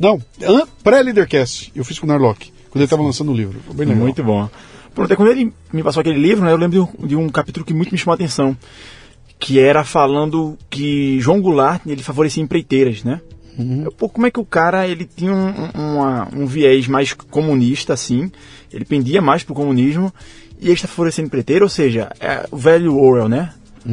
Não, 0.00 0.20
pré-Leadercast, 0.82 1.70
eu 1.76 1.84
fiz 1.84 1.98
com 1.98 2.06
o 2.06 2.08
Narlock, 2.08 2.50
quando 2.70 2.76
ele 2.76 2.84
estava 2.84 3.02
lançando 3.02 3.30
o 3.30 3.34
livro. 3.36 3.60
Foi 3.66 3.74
bem 3.74 3.86
legal. 3.86 4.02
Muito 4.02 4.24
bom. 4.24 4.48
Pronto, 4.94 5.10
aí 5.10 5.16
quando 5.16 5.30
ele 5.30 5.52
me 5.72 5.82
passou 5.82 6.00
aquele 6.00 6.18
livro, 6.18 6.44
né, 6.44 6.50
eu 6.52 6.56
lembro 6.56 6.88
de 6.98 7.04
um, 7.04 7.06
de 7.06 7.16
um 7.16 7.28
capítulo 7.28 7.64
que 7.64 7.74
muito 7.74 7.92
me 7.92 7.98
chamou 7.98 8.12
a 8.12 8.14
atenção, 8.16 8.56
que 9.38 9.58
era 9.60 9.84
falando 9.84 10.58
que 10.68 11.20
João 11.20 11.40
Goulart 11.40 11.82
ele 11.86 12.02
favorecia 12.02 12.42
empreiteiras, 12.42 13.04
né? 13.04 13.20
Eu, 13.84 13.92
Pô, 13.92 14.08
como 14.08 14.26
é 14.26 14.30
que 14.30 14.40
o 14.40 14.44
cara 14.44 14.88
ele 14.88 15.04
tinha 15.04 15.32
um, 15.34 15.48
um- 15.48 15.96
uma- 15.98 16.28
um 16.34 16.46
viés 16.46 16.88
mais 16.88 17.12
comunista, 17.12 17.92
assim, 17.92 18.30
ele 18.72 18.86
pendia 18.86 19.20
mais 19.20 19.42
pro 19.42 19.54
comunismo, 19.54 20.10
e 20.58 20.66
ele 20.66 20.72
está 20.74 20.88
favorecendo 20.88 21.26
empreiteiro, 21.26 21.64
ou 21.66 21.68
seja, 21.68 22.10
é 22.20 22.46
o 22.50 22.56
velho 22.56 22.96
Orwell, 22.96 23.28
né? 23.28 23.52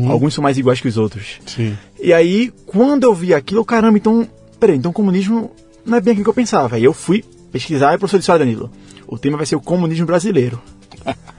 Alguns 0.10 0.34
são 0.34 0.41
mais 0.41 0.58
iguais 0.58 0.80
que 0.80 0.88
os 0.88 0.98
outros. 0.98 1.39
Sim. 1.46 1.78
E 2.02 2.13
aí, 2.13 2.52
quando 2.65 3.04
eu 3.04 3.13
vi 3.13 3.34
aquilo, 3.34 3.63
caramba, 3.65 3.98
então, 3.98 4.28
peraí, 4.60 4.78
então 4.78 4.91
o 4.91 4.93
comunismo 4.93 5.52
não 5.88 5.97
é 5.97 6.02
bem 6.02 6.12
aquilo 6.12 6.26
que 6.26 6.30
eu 6.30 6.34
pensava. 6.34 6.76
Aí 6.76 6.84
eu 6.84 6.93
fui 6.93 7.23
pesquisar. 7.52 7.93
E 7.93 7.95
o 7.95 8.00
professor 8.00 8.19
disse, 8.19 8.32
olha 8.32 8.39
Danilo, 8.39 8.71
o 9.08 9.17
tema 9.17 9.38
vai 9.38 9.45
ser 9.45 9.56
o 9.56 9.62
comunismo 9.62 10.06
brasileiro. 10.06 10.62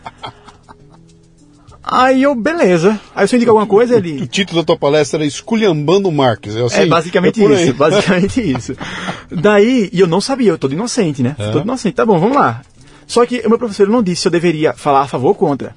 Aí 1.90 2.22
eu, 2.22 2.34
beleza. 2.34 3.00
Aí 3.14 3.26
você 3.26 3.36
indica 3.36 3.50
alguma 3.50 3.66
coisa, 3.66 3.94
O 3.94 3.98
ele... 3.98 4.26
título 4.26 4.60
da 4.60 4.66
tua 4.66 4.76
palestra 4.76 5.18
era 5.18 5.26
Esculhambando 5.26 6.12
Marx. 6.12 6.54
É, 6.54 6.62
assim, 6.62 6.80
É 6.82 6.86
basicamente 6.86 7.42
é 7.42 7.62
isso, 7.62 7.72
basicamente 7.72 8.40
isso. 8.52 8.76
Daí, 9.30 9.88
e 9.90 9.98
eu 9.98 10.06
não 10.06 10.20
sabia, 10.20 10.50
eu 10.50 10.58
todo 10.58 10.74
inocente, 10.74 11.22
né? 11.22 11.34
É. 11.38 11.50
Todo 11.50 11.64
inocente, 11.64 11.94
tá 11.94 12.04
bom, 12.04 12.18
vamos 12.18 12.36
lá. 12.36 12.60
Só 13.06 13.24
que 13.24 13.40
o 13.40 13.48
meu 13.48 13.58
professor 13.58 13.88
não 13.88 14.02
disse 14.02 14.20
se 14.20 14.28
eu 14.28 14.32
deveria 14.32 14.74
falar 14.74 15.00
a 15.00 15.06
favor 15.06 15.28
ou 15.28 15.34
contra. 15.34 15.74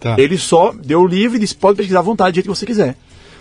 Tá. 0.00 0.16
Ele 0.18 0.38
só 0.38 0.72
deu 0.72 1.02
o 1.02 1.06
livro 1.06 1.36
e 1.36 1.40
disse, 1.40 1.54
pode 1.54 1.76
pesquisar 1.76 1.98
à 1.98 2.02
vontade, 2.02 2.32
do 2.32 2.34
jeito 2.36 2.50
que 2.50 2.58
você 2.58 2.64
quiser. 2.64 2.96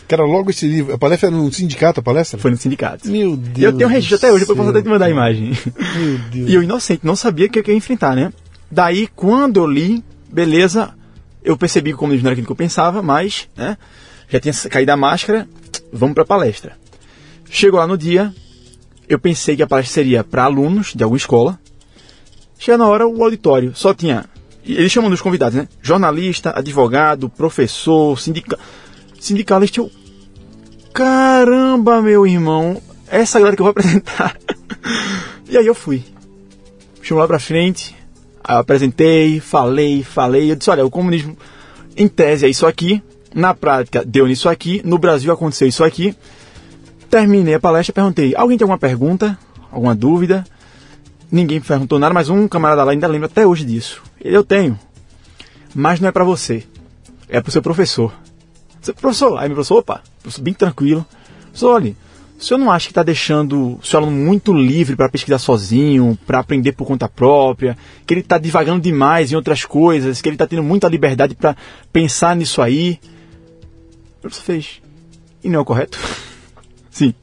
Cara, 0.10 0.26
logo 0.26 0.50
esse 0.50 0.68
livro. 0.68 0.92
A 0.92 0.98
palestra 0.98 1.30
era 1.30 1.38
no 1.38 1.54
sindicato, 1.54 2.00
a 2.00 2.04
palestra? 2.04 2.40
Foi 2.40 2.50
no 2.50 2.58
sindicato. 2.58 3.08
Meu 3.08 3.38
Deus. 3.38 3.64
eu 3.64 3.78
tenho 3.78 3.88
um 3.88 3.94
registro 3.94 4.18
até 4.18 4.32
hoje, 4.32 4.40
depois 4.40 4.58
posso 4.58 4.72
até 4.72 4.82
te 4.82 4.90
mandar 4.90 5.06
a 5.06 5.10
imagem. 5.10 5.56
Meu 5.96 6.18
Deus. 6.32 6.50
E 6.50 6.54
eu, 6.56 6.64
inocente, 6.64 7.02
não 7.04 7.16
sabia 7.16 7.46
o 7.46 7.50
que 7.50 7.60
eu 7.60 7.64
ia 7.68 7.76
enfrentar, 7.76 8.16
né? 8.16 8.34
Daí, 8.72 9.08
quando 9.16 9.58
eu 9.58 9.68
li, 9.68 10.04
beleza, 10.28 10.96
eu 11.44 11.56
percebi 11.56 11.92
que 11.92 11.96
o 11.96 12.00
comunismo 12.00 12.24
não 12.24 12.30
era 12.30 12.34
aquilo 12.34 12.48
que 12.48 12.52
eu 12.52 12.56
pensava, 12.56 13.04
mas, 13.04 13.48
né? 13.56 13.78
Já 14.28 14.40
tinha 14.40 14.54
caído 14.68 14.92
a 14.92 14.98
máscara, 14.98 15.48
vamos 15.94 16.16
pra 16.16 16.26
palestra. 16.26 16.74
Chegou 17.48 17.80
lá 17.80 17.86
no 17.86 17.98
dia, 17.98 18.34
eu 19.08 19.20
pensei 19.20 19.56
que 19.56 19.62
a 19.62 19.68
palestra 19.68 19.94
seria 19.94 20.24
para 20.24 20.44
alunos 20.44 20.94
de 20.96 21.04
alguma 21.04 21.18
escola. 21.18 21.60
Chega 22.58 22.80
na 22.80 22.88
hora, 22.88 23.08
o 23.08 23.24
auditório 23.24 23.74
só 23.76 23.94
tinha. 23.94 24.26
Eles 24.66 24.92
chamam 24.92 25.12
dos 25.12 25.22
convidados, 25.22 25.56
né? 25.56 25.68
Jornalista, 25.84 26.52
advogado, 26.58 27.30
professor, 27.30 28.20
sindica, 28.20 28.58
sindicalista. 29.20 29.82
Eu, 29.82 29.92
caramba, 30.94 32.02
meu 32.02 32.26
irmão, 32.26 32.82
essa 33.08 33.40
galera 33.40 33.56
que 33.56 33.62
eu 33.62 33.66
vou 33.66 33.72
apresentar. 33.78 34.36
e 35.48 35.58
aí 35.58 35.66
eu 35.66 35.76
fui. 35.76 36.04
Chamou 37.02 37.22
lá 37.22 37.28
pra 37.28 37.40
frente, 37.40 37.96
apresentei, 38.44 39.40
falei, 39.40 40.04
falei. 40.04 40.52
Eu 40.52 40.56
disse: 40.56 40.70
olha, 40.70 40.86
o 40.86 40.92
comunismo, 40.92 41.38
em 41.96 42.08
tese, 42.08 42.46
é 42.46 42.50
isso 42.50 42.66
aqui. 42.66 43.02
Na 43.34 43.54
prática, 43.54 44.04
deu 44.04 44.28
nisso 44.28 44.50
aqui. 44.50 44.82
No 44.84 44.98
Brasil 44.98 45.32
aconteceu 45.32 45.68
isso 45.68 45.84
aqui. 45.84 46.16
Terminei 47.10 47.56
a 47.56 47.60
palestra, 47.60 47.94
perguntei: 47.94 48.36
alguém 48.36 48.58
tem 48.58 48.66
alguma 48.66 48.78
pergunta? 48.78 49.38
Alguma 49.72 49.96
dúvida? 49.96 50.46
Ninguém 51.32 51.62
perguntou 51.62 52.00
nada, 52.00 52.14
mas 52.14 52.30
um 52.30 52.48
camarada 52.48 52.84
lá 52.84 52.92
ainda 52.92 53.08
lembra 53.08 53.28
até 53.28 53.46
hoje 53.46 53.64
disso. 53.64 54.02
Ele 54.20 54.36
eu 54.36 54.44
tenho. 54.44 54.80
Mas 55.76 56.00
não 56.00 56.10
é 56.10 56.12
pra 56.12 56.24
você. 56.24 56.64
É 57.28 57.40
pro 57.40 57.52
seu 57.52 57.62
professor. 57.62 58.14
Seu 58.82 58.94
professor, 58.96 59.38
aí 59.38 59.48
meu 59.48 59.56
professor, 59.56 59.78
opa, 59.78 60.02
bem 60.38 60.54
tranquilo. 60.54 61.06
Professor, 61.46 61.74
olha, 61.74 61.96
o 62.40 62.44
senhor 62.44 62.58
não 62.58 62.72
acha 62.72 62.86
que 62.86 62.92
está 62.92 63.04
deixando 63.04 63.78
o 63.78 63.86
seu 63.86 64.00
aluno 64.00 64.16
muito 64.16 64.54
livre 64.54 64.96
para 64.96 65.10
pesquisar 65.10 65.40
sozinho, 65.40 66.18
para 66.26 66.40
aprender 66.40 66.72
por 66.72 66.88
conta 66.88 67.10
própria, 67.10 67.78
que 68.06 68.14
ele 68.14 68.22
está 68.22 68.38
divagando 68.38 68.82
demais 68.82 69.32
em 69.32 69.36
outras 69.36 69.66
coisas, 69.66 70.22
que 70.22 70.30
ele 70.30 70.36
está 70.36 70.48
tendo 70.48 70.64
muita 70.64 70.88
liberdade 70.88 71.36
para 71.36 71.56
pensar 71.92 72.38
nisso 72.38 72.62
aí? 72.62 72.98
O 74.18 74.22
professor 74.22 74.44
fez. 74.44 74.82
E 75.44 75.50
não 75.50 75.60
é 75.60 75.62
o 75.62 75.66
correto? 75.66 76.00
Sim. 76.90 77.14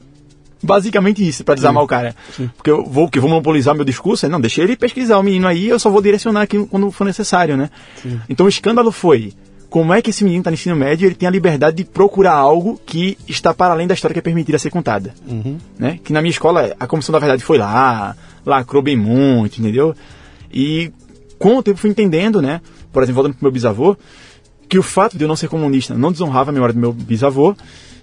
Basicamente 0.61 1.27
isso, 1.27 1.43
para 1.43 1.55
desarmar 1.55 1.83
o 1.83 1.87
cara. 1.87 2.15
Porque 2.55 2.69
eu 2.69 2.83
vou, 2.85 3.09
que 3.09 3.19
vou 3.19 3.29
monopolizar 3.29 3.73
meu 3.73 3.85
discurso, 3.85 4.25
é, 4.25 4.29
não, 4.29 4.41
deixa 4.41 4.61
ele 4.61 4.75
pesquisar 4.75 5.17
o 5.17 5.23
menino 5.23 5.47
aí, 5.47 5.67
eu 5.67 5.79
só 5.79 5.89
vou 5.89 6.01
direcionar 6.01 6.41
aqui 6.41 6.63
quando 6.65 6.91
for 6.91 7.05
necessário, 7.05 7.57
né? 7.57 7.69
Então 8.29 8.45
o 8.45 8.49
escândalo 8.49 8.91
foi, 8.91 9.33
como 9.69 9.93
é 9.93 10.01
que 10.01 10.09
esse 10.09 10.23
menino 10.23 10.41
está 10.41 10.49
no 10.49 10.55
ensino 10.55 10.75
médio 10.75 11.05
ele 11.05 11.15
tem 11.15 11.27
a 11.27 11.31
liberdade 11.31 11.77
de 11.77 11.83
procurar 11.83 12.33
algo 12.33 12.79
que 12.85 13.17
está 13.27 13.53
para 13.53 13.73
além 13.73 13.87
da 13.87 13.93
história 13.93 14.13
que 14.13 14.19
é 14.19 14.21
permitida 14.21 14.57
ser 14.57 14.69
contada. 14.69 15.13
Né? 15.77 15.99
Que 16.03 16.13
na 16.13 16.21
minha 16.21 16.31
escola, 16.31 16.75
a 16.79 16.87
comissão 16.87 17.13
da 17.13 17.19
verdade 17.19 17.43
foi 17.43 17.57
lá, 17.57 18.15
lacrou 18.45 18.81
bem 18.81 18.95
muito, 18.95 19.59
entendeu? 19.59 19.93
E 20.51 20.91
com 21.37 21.57
o 21.57 21.63
tempo 21.63 21.77
fui 21.77 21.89
entendendo, 21.89 22.41
né? 22.41 22.61
Por 22.91 23.03
exemplo, 23.03 23.21
voltando 23.21 23.35
pro 23.35 23.45
meu 23.45 23.51
bisavô, 23.51 23.97
que 24.69 24.79
o 24.79 24.83
fato 24.83 25.17
de 25.17 25.23
eu 25.23 25.27
não 25.27 25.35
ser 25.35 25.49
comunista 25.49 25.93
não 25.93 26.11
desonrava 26.11 26.51
a 26.51 26.53
memória 26.53 26.73
do 26.73 26.79
meu 26.79 26.93
bisavô 26.93 27.55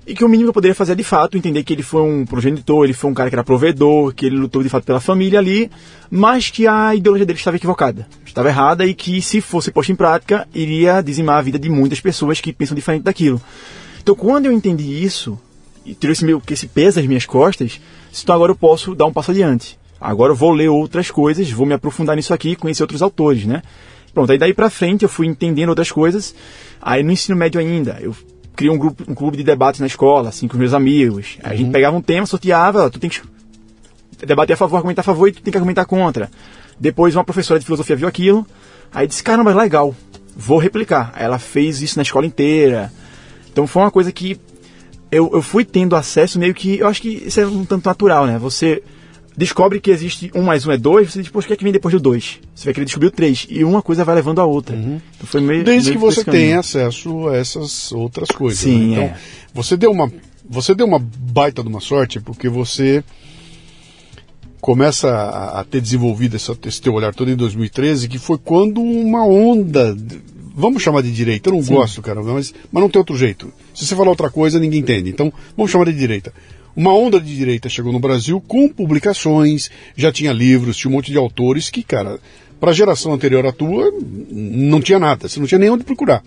e 0.06 0.14
que 0.14 0.24
o 0.24 0.28
mínimo 0.28 0.46
que 0.46 0.50
eu 0.50 0.54
poderia 0.54 0.74
fazer 0.74 0.92
é, 0.92 0.94
de 0.94 1.02
fato, 1.02 1.36
entender 1.36 1.62
que 1.62 1.72
ele 1.72 1.82
foi 1.82 2.02
um 2.02 2.26
progenitor, 2.26 2.84
ele 2.84 2.92
foi 2.92 3.10
um 3.10 3.14
cara 3.14 3.30
que 3.30 3.36
era 3.36 3.44
provedor, 3.44 4.14
que 4.14 4.26
ele 4.26 4.36
lutou 4.36 4.62
de 4.62 4.68
fato 4.68 4.84
pela 4.84 5.00
família 5.00 5.38
ali, 5.38 5.70
mas 6.10 6.50
que 6.50 6.66
a 6.66 6.94
ideologia 6.94 7.24
dele 7.24 7.38
estava 7.38 7.56
equivocada, 7.56 8.06
estava 8.24 8.48
errada 8.48 8.84
e 8.84 8.92
que 8.92 9.22
se 9.22 9.40
fosse 9.40 9.70
posta 9.70 9.92
em 9.92 9.96
prática, 9.96 10.46
iria 10.54 11.00
dizimar 11.00 11.38
a 11.38 11.42
vida 11.42 11.58
de 11.58 11.70
muitas 11.70 12.00
pessoas 12.00 12.40
que 12.40 12.52
pensam 12.52 12.74
diferente 12.74 13.02
daquilo. 13.02 13.40
Então, 14.02 14.14
quando 14.14 14.46
eu 14.46 14.52
entendi 14.52 15.02
isso, 15.02 15.38
e 15.84 15.94
tirou 15.94 16.12
esse, 16.12 16.24
meu, 16.24 16.40
que 16.40 16.52
esse 16.52 16.66
peso 16.66 16.96
das 16.96 17.06
minhas 17.06 17.24
costas, 17.24 17.80
então 18.22 18.34
agora 18.34 18.52
eu 18.52 18.56
posso 18.56 18.94
dar 18.94 19.06
um 19.06 19.12
passo 19.12 19.30
adiante. 19.30 19.78
Agora 20.00 20.32
eu 20.32 20.36
vou 20.36 20.52
ler 20.52 20.68
outras 20.68 21.10
coisas, 21.10 21.50
vou 21.50 21.66
me 21.66 21.72
aprofundar 21.72 22.14
nisso 22.14 22.34
aqui, 22.34 22.56
conhecer 22.56 22.82
outros 22.82 23.00
autores, 23.00 23.46
né? 23.46 23.62
Pronto, 24.12 24.30
aí 24.30 24.38
daí 24.38 24.52
pra 24.52 24.68
frente 24.68 25.02
eu 25.02 25.08
fui 25.08 25.26
entendendo 25.26 25.70
outras 25.70 25.90
coisas. 25.90 26.34
Aí 26.80 27.02
no 27.02 27.10
ensino 27.10 27.36
médio 27.36 27.58
ainda, 27.58 27.98
eu 28.00 28.14
criei 28.54 28.72
um 28.72 28.78
grupo, 28.78 29.04
um 29.08 29.14
clube 29.14 29.36
de 29.36 29.42
debates 29.42 29.80
na 29.80 29.86
escola, 29.86 30.28
assim, 30.28 30.46
com 30.46 30.54
os 30.54 30.60
meus 30.60 30.74
amigos. 30.74 31.38
Aí 31.42 31.54
a 31.54 31.56
gente 31.56 31.70
pegava 31.70 31.96
um 31.96 32.02
tema, 32.02 32.26
sorteava, 32.26 32.90
tu 32.90 32.98
tem 32.98 33.10
que 33.10 33.20
debater 34.24 34.54
a 34.54 34.56
favor, 34.56 34.76
argumentar 34.76 35.02
a 35.02 35.04
favor 35.04 35.28
e 35.28 35.32
tu 35.32 35.42
tem 35.42 35.50
que 35.50 35.58
argumentar 35.58 35.84
contra. 35.84 36.30
Depois 36.78 37.14
uma 37.14 37.24
professora 37.24 37.58
de 37.58 37.66
filosofia 37.66 37.96
viu 37.96 38.08
aquilo, 38.08 38.46
aí 38.92 39.06
disse, 39.06 39.22
caramba, 39.22 39.54
legal, 39.54 39.94
vou 40.36 40.58
replicar. 40.58 41.12
Aí 41.14 41.24
ela 41.24 41.38
fez 41.38 41.82
isso 41.82 41.98
na 41.98 42.02
escola 42.02 42.26
inteira. 42.26 42.92
Então 43.52 43.66
foi 43.66 43.82
uma 43.82 43.90
coisa 43.90 44.10
que 44.10 44.40
eu, 45.10 45.30
eu 45.32 45.42
fui 45.42 45.64
tendo 45.64 45.94
acesso 45.94 46.38
meio 46.38 46.54
que. 46.54 46.78
Eu 46.78 46.88
acho 46.88 47.00
que 47.00 47.22
isso 47.26 47.40
é 47.40 47.46
um 47.46 47.64
tanto 47.64 47.86
natural, 47.86 48.26
né? 48.26 48.38
Você 48.38 48.82
descobre 49.36 49.80
que 49.80 49.90
existe 49.90 50.30
um 50.34 50.42
mais 50.42 50.66
um 50.66 50.72
é 50.72 50.76
dois, 50.76 51.12
você 51.12 51.20
diz, 51.20 51.30
poxa, 51.30 51.46
o 51.46 51.48
que 51.48 51.54
é 51.54 51.56
que 51.56 51.64
vem 51.64 51.72
depois 51.72 51.92
do 51.92 52.00
dois? 52.00 52.38
Você 52.54 52.66
vai 52.66 52.74
querer 52.74 52.84
descobrir 52.84 53.08
o 53.08 53.10
três. 53.10 53.46
E 53.48 53.64
uma 53.64 53.82
coisa 53.82 54.04
vai 54.04 54.14
levando 54.14 54.40
a 54.40 54.44
outra. 54.44 54.76
Então 54.76 55.00
foi 55.24 55.40
meio. 55.40 55.64
Desde 55.64 55.92
que 55.92 55.98
meio 55.98 56.08
por 56.08 56.14
você 56.14 56.24
tenha 56.24 56.60
acesso 56.60 57.28
a 57.28 57.36
essas 57.36 57.92
outras 57.92 58.28
coisas. 58.28 58.60
Sim, 58.60 58.88
né? 58.88 58.92
Então, 58.92 59.04
é. 59.04 59.16
você 59.52 59.76
deu 59.76 59.90
uma 59.90 60.10
você 60.48 60.74
deu 60.74 60.86
uma 60.86 60.98
baita 60.98 61.62
de 61.62 61.68
uma 61.68 61.80
sorte 61.80 62.20
porque 62.20 62.48
você 62.48 63.02
começa 64.60 65.10
a, 65.10 65.60
a 65.60 65.64
ter 65.64 65.80
desenvolvido 65.80 66.36
essa, 66.36 66.56
esse 66.66 66.80
teu 66.80 66.94
olhar 66.94 67.14
todo 67.14 67.30
em 67.30 67.36
2013, 67.36 68.08
que 68.08 68.18
foi 68.18 68.38
quando 68.38 68.80
uma 68.80 69.26
onda, 69.26 69.94
vamos 70.54 70.82
chamar 70.82 71.02
de 71.02 71.12
direita, 71.12 71.50
eu 71.50 71.54
não 71.54 71.62
gosto, 71.62 72.00
cara, 72.00 72.22
mas, 72.22 72.54
mas 72.72 72.82
não 72.82 72.88
tem 72.88 72.98
outro 72.98 73.14
jeito. 73.14 73.52
Se 73.74 73.86
você 73.86 73.94
falar 73.94 74.08
outra 74.08 74.30
coisa, 74.30 74.58
ninguém 74.58 74.80
entende. 74.80 75.10
Então, 75.10 75.30
vamos 75.54 75.70
chamar 75.70 75.84
de 75.84 75.92
direita. 75.92 76.32
Uma 76.76 76.92
onda 76.92 77.20
de 77.20 77.34
direita 77.34 77.68
chegou 77.68 77.92
no 77.92 78.00
Brasil 78.00 78.40
com 78.40 78.68
publicações, 78.68 79.70
já 79.96 80.10
tinha 80.10 80.32
livros, 80.32 80.76
tinha 80.76 80.90
um 80.90 80.94
monte 80.94 81.12
de 81.12 81.18
autores 81.18 81.70
que, 81.70 81.82
cara, 81.82 82.18
para 82.58 82.70
a 82.70 82.74
geração 82.74 83.12
anterior 83.12 83.46
à 83.46 83.52
tua, 83.52 83.92
não 84.30 84.80
tinha 84.80 84.98
nada, 84.98 85.28
você 85.28 85.38
não 85.38 85.46
tinha 85.46 85.58
nem 85.58 85.70
onde 85.70 85.84
procurar. 85.84 86.22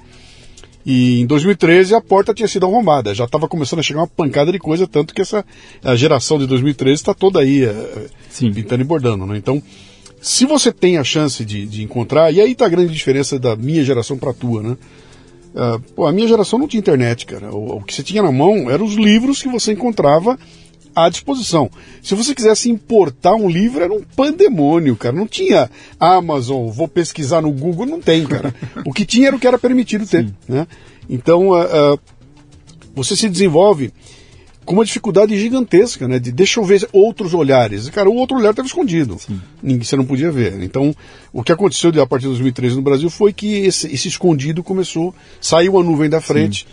E 0.85 1.19
em 1.19 1.25
2013 1.25 1.95
a 1.95 2.01
porta 2.01 2.33
tinha 2.33 2.47
sido 2.47 2.65
arrombada, 2.65 3.13
já 3.13 3.25
estava 3.25 3.45
começando 3.45 3.79
a 3.79 3.83
chegar 3.83 3.99
uma 3.99 4.07
pancada 4.07 4.53
de 4.53 4.59
coisa, 4.59 4.87
tanto 4.87 5.13
que 5.13 5.21
essa 5.21 5.43
a 5.83 5.95
geração 5.97 6.39
de 6.39 6.47
2013 6.47 6.93
está 6.93 7.13
toda 7.13 7.41
aí 7.41 7.65
eh, 7.65 8.07
Sim. 8.29 8.53
pintando 8.53 8.83
e 8.83 8.85
bordando. 8.85 9.25
Né? 9.25 9.37
Então, 9.37 9.61
se 10.21 10.45
você 10.45 10.71
tem 10.71 10.97
a 10.97 11.03
chance 11.03 11.43
de, 11.43 11.65
de 11.65 11.83
encontrar, 11.83 12.33
e 12.33 12.39
aí 12.39 12.53
está 12.53 12.65
a 12.65 12.69
grande 12.69 12.93
diferença 12.93 13.37
da 13.37 13.55
minha 13.55 13.83
geração 13.83 14.17
para 14.17 14.31
a 14.31 14.33
tua, 14.33 14.63
né? 14.63 14.77
Ah, 15.59 15.79
pô, 15.95 16.05
a 16.05 16.11
minha 16.11 16.27
geração 16.27 16.59
não 16.59 16.67
tinha 16.67 16.79
internet, 16.79 17.25
cara. 17.25 17.49
O, 17.53 17.77
o 17.77 17.83
que 17.83 17.93
você 17.93 18.03
tinha 18.03 18.21
na 18.21 18.31
mão 18.31 18.69
eram 18.69 18.85
os 18.85 18.93
livros 18.93 19.41
que 19.41 19.49
você 19.49 19.73
encontrava 19.73 20.37
à 20.95 21.09
disposição. 21.09 21.69
Se 22.01 22.13
você 22.13 22.35
quisesse 22.35 22.69
importar 22.69 23.33
um 23.33 23.49
livro, 23.49 23.83
era 23.83 23.91
um 23.91 24.01
pandemônio, 24.01 24.95
cara. 24.95 25.15
Não 25.15 25.27
tinha 25.27 25.69
Amazon, 25.99 26.69
vou 26.69 26.87
pesquisar 26.87 27.41
no 27.41 27.51
Google, 27.51 27.87
não 27.87 27.99
tem, 27.99 28.23
cara. 28.25 28.53
o 28.85 28.93
que 28.93 29.03
tinha 29.03 29.27
era 29.27 29.35
o 29.35 29.39
que 29.39 29.47
era 29.47 29.57
permitido 29.57 30.05
ter, 30.05 30.31
né? 30.47 30.67
Então, 31.09 31.55
ah, 31.55 31.67
ah, 31.71 31.99
você 32.95 33.15
se 33.15 33.27
desenvolve 33.27 33.91
com 34.67 34.73
uma 34.73 34.83
dificuldade 34.83 35.39
gigantesca, 35.39 36.09
né? 36.09 36.19
De 36.19 36.29
deixa 36.29 36.59
eu 36.59 36.63
ver 36.65 36.85
outros 36.91 37.33
olhares. 37.33 37.89
Cara, 37.89 38.09
o 38.09 38.15
outro 38.15 38.35
olhar 38.35 38.49
estava 38.49 38.67
escondido. 38.67 39.17
Ninguém, 39.63 39.81
você 39.81 39.95
não 39.95 40.03
podia 40.03 40.29
ver. 40.29 40.61
Então, 40.61 40.93
o 41.31 41.41
que 41.41 41.53
aconteceu 41.53 41.89
a 42.01 42.05
partir 42.05 42.23
de 42.23 42.31
2013 42.31 42.75
no 42.75 42.81
Brasil 42.81 43.09
foi 43.09 43.31
que 43.31 43.59
esse, 43.65 43.87
esse 43.87 44.09
escondido 44.09 44.61
começou, 44.61 45.15
saiu 45.39 45.79
a 45.79 45.83
nuvem 45.83 46.09
da 46.09 46.19
frente. 46.19 46.67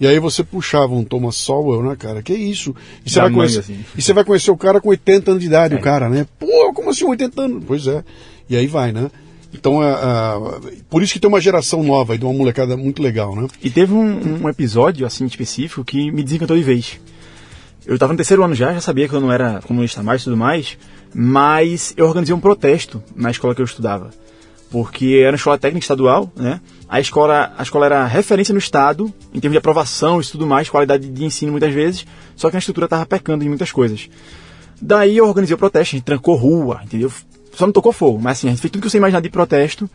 E 0.00 0.06
aí 0.06 0.20
você 0.20 0.44
puxava 0.44 0.94
um 0.94 1.02
Thomas 1.02 1.34
Sowell, 1.34 1.82
né, 1.82 1.96
cara? 1.96 2.22
Que 2.22 2.32
isso? 2.32 2.72
E 3.04 3.10
você, 3.10 3.20
vai 3.20 3.30
conhecer, 3.32 3.58
assim. 3.58 3.84
e 3.98 4.00
você 4.00 4.12
vai 4.12 4.24
conhecer 4.24 4.50
o 4.52 4.56
cara 4.56 4.80
com 4.80 4.88
80 4.90 5.32
anos 5.32 5.42
de 5.42 5.48
idade, 5.48 5.74
É. 5.74 5.76
o 5.76 5.80
cara, 5.80 6.08
né? 6.08 6.26
Pô, 6.38 6.72
como 6.72 6.90
assim 6.90 7.04
80 7.04 7.42
anos? 7.42 7.64
Pois 7.66 7.88
é. 7.88 8.04
E 8.48 8.56
aí 8.56 8.68
vai, 8.68 8.92
né? 8.92 9.10
Então, 9.52 9.82
é, 9.82 9.90
é, 9.90 10.72
por 10.88 11.02
isso 11.02 11.12
que 11.12 11.18
tem 11.18 11.28
uma 11.28 11.40
geração 11.40 11.82
nova 11.82 12.12
aí, 12.12 12.18
de 12.18 12.24
uma 12.24 12.32
molecada 12.32 12.76
muito 12.76 13.02
legal, 13.02 13.34
né? 13.34 13.48
E 13.60 13.68
teve 13.68 13.92
um, 13.92 14.44
um 14.44 14.48
episódio, 14.48 15.04
assim, 15.04 15.26
específico 15.26 15.84
que 15.84 16.12
me 16.12 16.22
desencantou 16.22 16.56
de 16.56 16.62
vez. 16.62 17.00
Eu 17.86 17.94
estava 17.94 18.12
no 18.12 18.16
terceiro 18.16 18.44
ano 18.44 18.54
já, 18.54 18.72
já 18.72 18.80
sabia 18.80 19.08
que 19.08 19.14
eu 19.14 19.20
não 19.20 19.32
era 19.32 19.60
comunista 19.62 20.02
mais 20.02 20.20
e 20.20 20.24
tudo 20.24 20.36
mais, 20.36 20.76
mas 21.14 21.94
eu 21.96 22.06
organizei 22.06 22.34
um 22.34 22.40
protesto 22.40 23.02
na 23.14 23.30
escola 23.30 23.54
que 23.54 23.60
eu 23.60 23.64
estudava. 23.64 24.10
Porque 24.70 25.20
era 25.20 25.32
uma 25.32 25.36
escola 25.36 25.58
técnica 25.58 25.84
estadual, 25.84 26.30
né? 26.36 26.60
A 26.88 27.00
escola, 27.00 27.52
a 27.56 27.62
escola 27.62 27.86
era 27.86 28.06
referência 28.06 28.52
no 28.52 28.58
estado, 28.58 29.12
em 29.34 29.40
termos 29.40 29.54
de 29.54 29.58
aprovação 29.58 30.20
e 30.20 30.24
tudo 30.24 30.46
mais, 30.46 30.68
qualidade 30.68 31.08
de 31.08 31.24
ensino 31.24 31.50
muitas 31.50 31.72
vezes, 31.72 32.06
só 32.36 32.50
que 32.50 32.56
a 32.56 32.58
estrutura 32.58 32.86
estava 32.86 33.04
pecando 33.06 33.44
em 33.44 33.48
muitas 33.48 33.72
coisas. 33.72 34.08
Daí 34.80 35.16
eu 35.16 35.26
organizei 35.26 35.54
o 35.54 35.58
protesto, 35.58 35.96
a 35.96 35.98
gente 35.98 36.04
trancou 36.04 36.36
rua, 36.36 36.80
entendeu? 36.84 37.10
só 37.52 37.66
não 37.66 37.72
tocou 37.72 37.92
fogo, 37.92 38.18
mas 38.20 38.38
assim, 38.38 38.48
a 38.48 38.50
gente 38.50 38.60
fez 38.60 38.70
tudo 38.70 38.82
que 38.82 38.90
você 38.90 38.98
imaginar 38.98 39.20
de 39.20 39.28
protesto. 39.28 39.88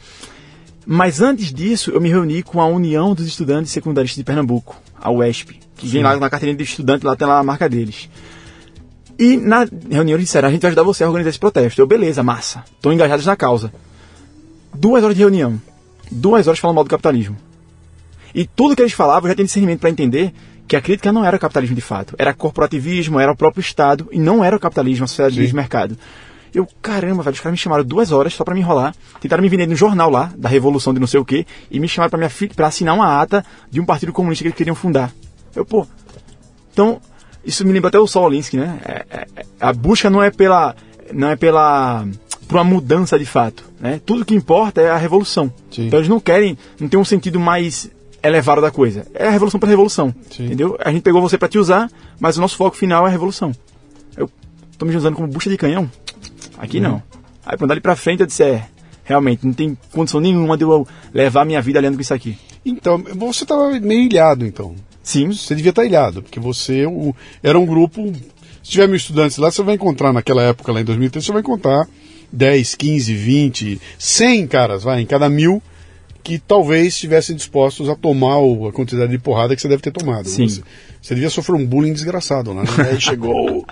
Mas 0.85 1.19
antes 1.19 1.51
disso, 1.51 1.91
eu 1.91 1.99
me 1.99 2.09
reuni 2.09 2.43
com 2.43 2.61
a 2.61 2.67
União 2.67 3.15
dos 3.15 3.25
Estudantes 3.25 3.71
Secundaristas 3.71 4.17
de 4.17 4.23
Pernambuco, 4.23 4.79
a 4.99 5.09
UESP, 5.09 5.59
que 5.75 5.87
vem 5.87 6.03
lá 6.03 6.15
na 6.17 6.29
carteirinha 6.29 6.57
de 6.57 6.63
estudante, 6.63 7.05
lá 7.05 7.15
tem 7.15 7.27
lá 7.27 7.39
a 7.39 7.43
marca 7.43 7.69
deles. 7.69 8.09
E 9.17 9.37
na 9.37 9.65
reunião 9.89 10.17
eles 10.17 10.25
disseram, 10.25 10.49
a 10.49 10.51
gente 10.51 10.61
vai 10.61 10.69
ajudar 10.69 10.83
você 10.83 11.03
a 11.03 11.07
organizar 11.07 11.29
esse 11.29 11.39
protesto. 11.39 11.81
Eu, 11.81 11.87
beleza, 11.87 12.21
massa, 12.23 12.63
estão 12.73 12.91
engajados 12.91 13.25
na 13.25 13.35
causa. 13.35 13.71
Duas 14.73 15.03
horas 15.03 15.15
de 15.15 15.21
reunião, 15.21 15.59
duas 16.11 16.47
horas 16.47 16.59
falando 16.59 16.75
mal 16.75 16.83
do 16.83 16.89
capitalismo. 16.89 17.37
E 18.33 18.45
tudo 18.45 18.75
que 18.75 18.81
eles 18.81 18.93
falavam, 18.93 19.27
eu 19.27 19.29
já 19.29 19.35
tinha 19.35 19.45
discernimento 19.45 19.79
para 19.79 19.89
entender 19.89 20.33
que 20.67 20.75
a 20.75 20.81
crítica 20.81 21.11
não 21.11 21.23
era 21.23 21.37
o 21.37 21.39
capitalismo 21.39 21.75
de 21.75 21.81
fato, 21.81 22.15
era 22.17 22.33
corporativismo, 22.33 23.19
era 23.19 23.31
o 23.31 23.35
próprio 23.35 23.61
Estado, 23.61 24.09
e 24.11 24.19
não 24.19 24.43
era 24.43 24.55
o 24.55 24.59
capitalismo, 24.59 25.05
a 25.05 25.07
sociedade 25.07 25.47
de 25.47 25.55
mercado. 25.55 25.97
Eu, 26.53 26.67
caramba, 26.81 27.21
velho, 27.21 27.33
os 27.33 27.39
caras 27.39 27.51
me 27.51 27.57
chamaram 27.57 27.83
duas 27.83 28.13
horas 28.13 28.33
só 28.33 28.43
para 28.43 28.53
me 28.53 28.61
enrolar. 28.61 28.95
Tentaram 29.19 29.43
me 29.43 29.49
vender 29.49 29.67
no 29.67 29.75
jornal 29.75 30.09
lá, 30.09 30.31
da 30.37 30.47
Revolução 30.47 30.93
de 30.93 31.01
não 31.01 31.07
sei 31.07 31.19
o 31.19 31.25
quê, 31.25 31.45
e 31.69 31.79
me 31.79 31.87
chamaram 31.87 32.17
pra 32.55 32.67
assinar 32.67 32.95
uma 32.95 33.21
ata 33.21 33.45
de 33.69 33.81
um 33.81 33.85
partido 33.85 34.13
comunista 34.13 34.43
que 34.43 34.47
eles 34.47 34.57
queriam 34.57 34.75
fundar. 34.75 35.11
Eu, 35.55 35.65
pô. 35.65 35.87
Então, 36.73 36.99
isso 37.43 37.65
me 37.65 37.71
lembra 37.71 37.89
até 37.89 37.99
o 37.99 38.07
Saul 38.07 38.27
Alinsky, 38.27 38.57
né? 38.57 38.79
É- 38.85 39.05
é- 39.09 39.27
é- 39.35 39.45
a 39.59 39.71
busca 39.71 40.09
não 40.09 40.21
é 40.21 40.29
pela. 40.31 40.75
não 41.13 41.29
é 41.29 41.35
pela. 41.35 42.05
por 42.47 42.57
uma 42.57 42.63
mudança 42.63 43.17
de 43.17 43.25
fato. 43.25 43.63
Né? 43.79 43.99
Tudo 44.05 44.25
que 44.25 44.35
importa 44.35 44.81
é 44.81 44.89
a 44.89 44.97
revolução. 44.97 45.51
Sim. 45.71 45.87
Então 45.87 45.99
eles 45.99 46.09
não 46.09 46.19
querem. 46.19 46.57
não 46.79 46.87
tem 46.87 46.99
um 46.99 47.05
sentido 47.05 47.39
mais 47.39 47.89
elevado 48.21 48.61
da 48.61 48.69
coisa. 48.71 49.05
É 49.13 49.27
a 49.27 49.31
revolução 49.31 49.59
para 49.59 49.69
revolução. 49.69 50.13
Sim. 50.29 50.45
Entendeu? 50.45 50.77
A 50.83 50.91
gente 50.91 51.01
pegou 51.01 51.21
você 51.21 51.37
para 51.37 51.47
te 51.47 51.57
usar, 51.57 51.89
mas 52.19 52.37
o 52.37 52.41
nosso 52.41 52.55
foco 52.57 52.75
final 52.75 53.05
é 53.05 53.09
a 53.09 53.11
revolução. 53.11 53.51
Eu 54.17 54.29
tô 54.77 54.85
me 54.85 54.95
usando 54.95 55.15
como 55.15 55.27
bucha 55.27 55.49
de 55.49 55.57
canhão? 55.57 55.89
Aqui 56.57 56.79
não. 56.79 57.01
Aí 57.45 57.57
quando 57.57 57.71
ali 57.71 57.81
pra 57.81 57.95
frente 57.95 58.21
eu 58.21 58.27
disse, 58.27 58.43
é, 58.43 58.67
realmente, 59.03 59.45
não 59.45 59.53
tem 59.53 59.77
condição 59.91 60.19
nenhuma 60.19 60.57
de 60.57 60.63
eu 60.63 60.87
levar 61.13 61.45
minha 61.45 61.61
vida 61.61 61.79
lendo 61.79 61.95
com 61.95 62.01
isso 62.01 62.13
aqui. 62.13 62.37
Então, 62.65 62.97
você 63.15 63.43
estava 63.43 63.69
meio 63.79 64.01
ilhado, 64.01 64.45
então. 64.45 64.75
Sim, 65.05 65.31
Você 65.31 65.53
devia 65.55 65.69
estar 65.69 65.85
ilhado, 65.85 66.21
porque 66.23 66.39
você 66.39 66.85
o- 66.85 67.15
era 67.43 67.57
um 67.59 67.65
grupo. 67.65 68.11
Se 68.63 68.71
tiver 68.71 68.87
mil 68.87 68.95
estudantes 68.97 69.37
lá, 69.37 69.51
você 69.51 69.61
vai 69.61 69.75
encontrar 69.75 70.11
naquela 70.11 70.41
época, 70.41 70.71
lá 70.71 70.81
em 70.81 70.83
2003, 70.83 71.23
você 71.23 71.31
vai 71.31 71.41
encontrar 71.41 71.87
10, 72.33 72.73
15, 72.73 73.13
20, 73.13 73.79
100 73.99 74.47
caras, 74.47 74.81
vai, 74.83 74.99
em 75.01 75.05
cada 75.05 75.29
mil, 75.29 75.61
que 76.23 76.39
talvez 76.39 76.87
estivessem 76.87 77.35
dispostos 77.35 77.87
a 77.87 77.95
tomar 77.95 78.39
o- 78.39 78.67
a 78.67 78.73
quantidade 78.73 79.11
de 79.11 79.19
porrada 79.19 79.55
que 79.55 79.61
você 79.61 79.67
deve 79.67 79.83
ter 79.83 79.91
tomado. 79.91 80.27
Sim. 80.27 80.47
Você, 80.47 80.63
você 80.99 81.13
devia 81.13 81.29
sofrer 81.29 81.55
um 81.55 81.63
bullying 81.63 81.93
desgraçado, 81.93 82.51
né? 82.55 82.63
Aí 82.91 82.99
chegou, 82.99 83.63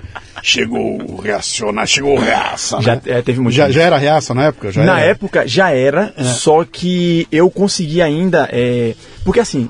chegou 0.43 1.01
o 1.01 1.15
reacionário, 1.19 1.89
chegou 1.89 2.15
reaça. 2.19 2.79
já 2.79 2.95
né? 2.97 3.01
é, 3.07 3.21
teve 3.23 3.39
muito. 3.41 3.55
já, 3.55 3.71
já 3.71 3.81
era 3.81 3.97
reaça 3.97 4.35
na 4.35 4.45
época? 4.45 4.71
Já 4.71 4.83
Na 4.83 4.99
era? 4.99 5.09
época 5.09 5.47
já 5.47 5.71
era, 5.71 6.13
só 6.35 6.63
que 6.63 7.27
eu 7.31 7.49
consegui 7.49 8.03
ainda. 8.03 8.47
é, 8.51 8.93
porque 9.25 9.39
assim, 9.39 9.67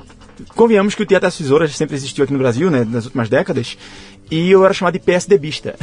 convenhamos 0.55 0.95
que 0.95 1.03
o 1.03 1.05
Teatro 1.05 1.27
das 1.27 1.37
Tesouras 1.37 1.75
sempre 1.75 1.95
existiu 1.95 2.23
aqui 2.23 2.33
no 2.33 2.39
Brasil, 2.39 2.69
né, 2.71 2.85
nas 2.89 3.05
últimas 3.05 3.29
décadas, 3.29 3.77
e 4.31 4.49
eu 4.51 4.63
era 4.65 4.73
chamado 4.73 4.93
de 4.93 4.99
PSDBista. 4.99 5.75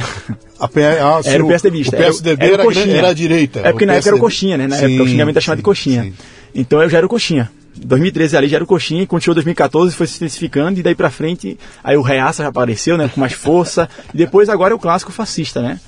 A 0.59 0.67
P- 0.67 0.83
ah, 0.83 1.21
sim, 1.23 1.29
Era 1.29 1.45
o 1.45 1.47
PSDBista. 1.47 1.95
O 1.95 1.99
PSD 1.99 2.31
era, 2.31 2.43
era, 2.63 2.79
era 2.91 3.07
a 3.09 3.13
direita. 3.13 3.59
É 3.61 3.71
porque 3.71 3.85
na 3.85 3.93
época 3.93 4.09
era 4.09 4.15
o 4.17 4.19
coxinha, 4.19 4.57
né? 4.57 4.67
Na 4.67 4.75
Sim, 4.77 4.85
época 4.85 5.03
o 5.03 5.07
xingamento 5.07 5.35
era 5.37 5.41
chamado 5.41 5.57
sim, 5.57 5.61
de 5.61 5.65
coxinha. 5.65 6.03
sim. 6.03 6.13
Então 6.53 6.81
eu 6.81 6.89
já 6.89 6.97
era 6.97 7.05
o 7.05 7.09
coxinha. 7.09 7.49
2013 7.77 8.35
ali 8.37 8.47
já 8.47 8.57
era 8.57 8.63
o 8.63 8.67
coxinha, 8.67 9.01
e 9.03 9.07
continuou 9.07 9.35
2014, 9.35 9.95
foi 9.95 10.05
se 10.05 10.17
intensificando, 10.17 10.79
e 10.79 10.83
daí 10.83 10.93
pra 10.93 11.09
frente, 11.09 11.57
aí 11.83 11.95
o 11.95 12.01
Reaça 12.01 12.43
já 12.43 12.49
apareceu, 12.49 12.97
né, 12.97 13.09
com 13.13 13.19
mais 13.19 13.31
força, 13.33 13.89
e 14.13 14.17
depois 14.17 14.49
agora 14.49 14.73
é 14.73 14.75
o 14.75 14.79
clássico 14.79 15.11
fascista, 15.11 15.61
né? 15.61 15.79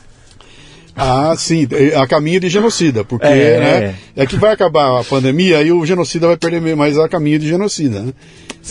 Ah, 0.95 1.33
sim, 1.37 1.67
é 1.71 1.95
a 1.95 2.05
caminho 2.07 2.39
de 2.39 2.49
genocida, 2.49 3.03
porque 3.03 3.25
É. 3.25 3.59
né, 3.59 3.95
é 4.15 4.25
que 4.25 4.35
vai 4.35 4.51
acabar 4.53 4.99
a 4.99 5.03
pandemia 5.03 5.61
e 5.63 5.71
o 5.71 5.85
genocida 5.85 6.27
vai 6.27 6.37
perder 6.37 6.75
mas 6.75 6.97
a 6.99 7.09
caminho 7.09 7.39
de 7.39 7.47
genocida, 7.47 8.01
né? 8.03 8.13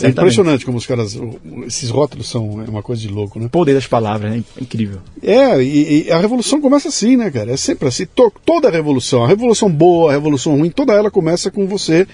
É 0.01 0.07
impressionante 0.07 0.65
como 0.65 0.75
os 0.79 0.87
caras, 0.87 1.15
o- 1.15 1.37
esses 1.67 1.91
rótulos 1.91 2.27
são 2.27 2.63
é 2.65 2.69
uma 2.69 2.81
coisa 2.81 2.99
de 2.99 3.07
louco, 3.09 3.39
né? 3.39 3.47
Poder 3.51 3.75
das 3.75 3.85
palavras, 3.85 4.31
né? 4.31 4.43
Incrível. 4.59 4.97
É, 5.21 5.61
e, 5.61 6.07
e 6.07 6.11
a 6.11 6.17
revolução 6.19 6.59
começa 6.59 6.87
assim, 6.87 7.15
né, 7.15 7.29
cara? 7.29 7.51
É 7.51 7.57
sempre 7.57 7.87
assim. 7.89 8.07
To- 8.07 8.33
toda 8.43 8.69
a 8.69 8.71
revolução, 8.71 9.23
a 9.23 9.27
revolução 9.27 9.69
boa, 9.69 10.09
a 10.09 10.13
revolução 10.13 10.57
ruim, 10.57 10.71
toda 10.71 10.93
ela 10.93 11.11
começa 11.11 11.51
com 11.51 11.67
você 11.67 12.07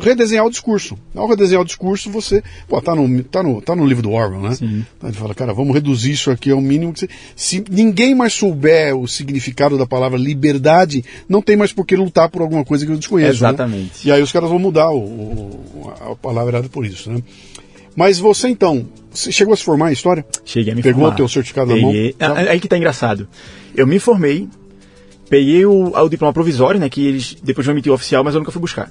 redesenhar 0.00 0.44
o 0.46 0.50
discurso. 0.50 0.98
Ao 1.14 1.28
redesenhar 1.28 1.62
o 1.62 1.64
discurso, 1.64 2.10
você. 2.10 2.42
Pô, 2.68 2.80
tá 2.80 2.92
no, 2.94 3.22
tá 3.22 3.40
no, 3.42 3.60
tá 3.62 3.76
no 3.76 3.86
livro 3.86 4.02
do 4.02 4.10
Orwell, 4.10 4.40
né? 4.40 4.54
Sim. 4.56 4.84
Ele 5.04 5.12
fala, 5.12 5.32
cara, 5.34 5.52
vamos 5.54 5.74
reduzir 5.74 6.10
isso 6.10 6.30
aqui 6.32 6.50
ao 6.50 6.60
mínimo. 6.60 6.92
Que 6.92 7.00
você, 7.00 7.08
se 7.36 7.64
ninguém 7.70 8.16
mais 8.16 8.32
souber 8.32 8.96
o 8.96 9.06
significado 9.26 9.76
da 9.76 9.86
palavra 9.86 10.18
liberdade, 10.18 11.04
não 11.28 11.42
tem 11.42 11.56
mais 11.56 11.72
por 11.72 11.84
que 11.84 11.96
lutar 11.96 12.28
por 12.30 12.42
alguma 12.42 12.64
coisa 12.64 12.86
que 12.86 12.92
eu 12.92 12.96
desconheço. 12.96 13.42
né? 13.42 13.48
Exatamente. 13.50 14.06
E 14.08 14.12
aí 14.12 14.22
os 14.22 14.30
caras 14.32 14.48
vão 14.48 14.58
mudar 14.58 14.90
o, 14.90 14.98
o- 14.98 15.92
a 16.12 16.14
palavra 16.16 16.62
por 16.64 16.86
isso, 16.86 17.10
né? 17.10 17.22
Mas 17.94 18.18
você 18.18 18.48
então, 18.48 18.86
você 19.10 19.32
chegou 19.32 19.54
a 19.54 19.56
se 19.56 19.64
formar 19.64 19.90
em 19.90 19.94
história? 19.94 20.24
Cheguei 20.44 20.72
a 20.72 20.76
me 20.76 20.82
Pegou 20.82 21.00
formar. 21.00 21.14
o 21.14 21.16
teu 21.16 21.28
certificado 21.28 21.68
na 21.70 21.74
Peguei. 21.76 22.14
mão? 22.20 22.36
Ah, 22.36 22.50
Aí 22.50 22.60
que 22.60 22.68
tá 22.68 22.76
engraçado. 22.76 23.26
Eu 23.74 23.86
me 23.86 23.98
formei, 23.98 24.46
peguei 25.30 25.64
o, 25.64 25.92
o 25.98 26.08
diploma 26.08 26.32
provisório, 26.32 26.78
né? 26.78 26.88
Que 26.90 27.06
eles 27.06 27.36
depois 27.42 27.66
vão 27.66 27.74
emitir 27.74 27.90
o 27.90 27.94
oficial, 27.94 28.22
mas 28.22 28.34
eu 28.34 28.40
nunca 28.40 28.52
fui 28.52 28.60
buscar. 28.60 28.90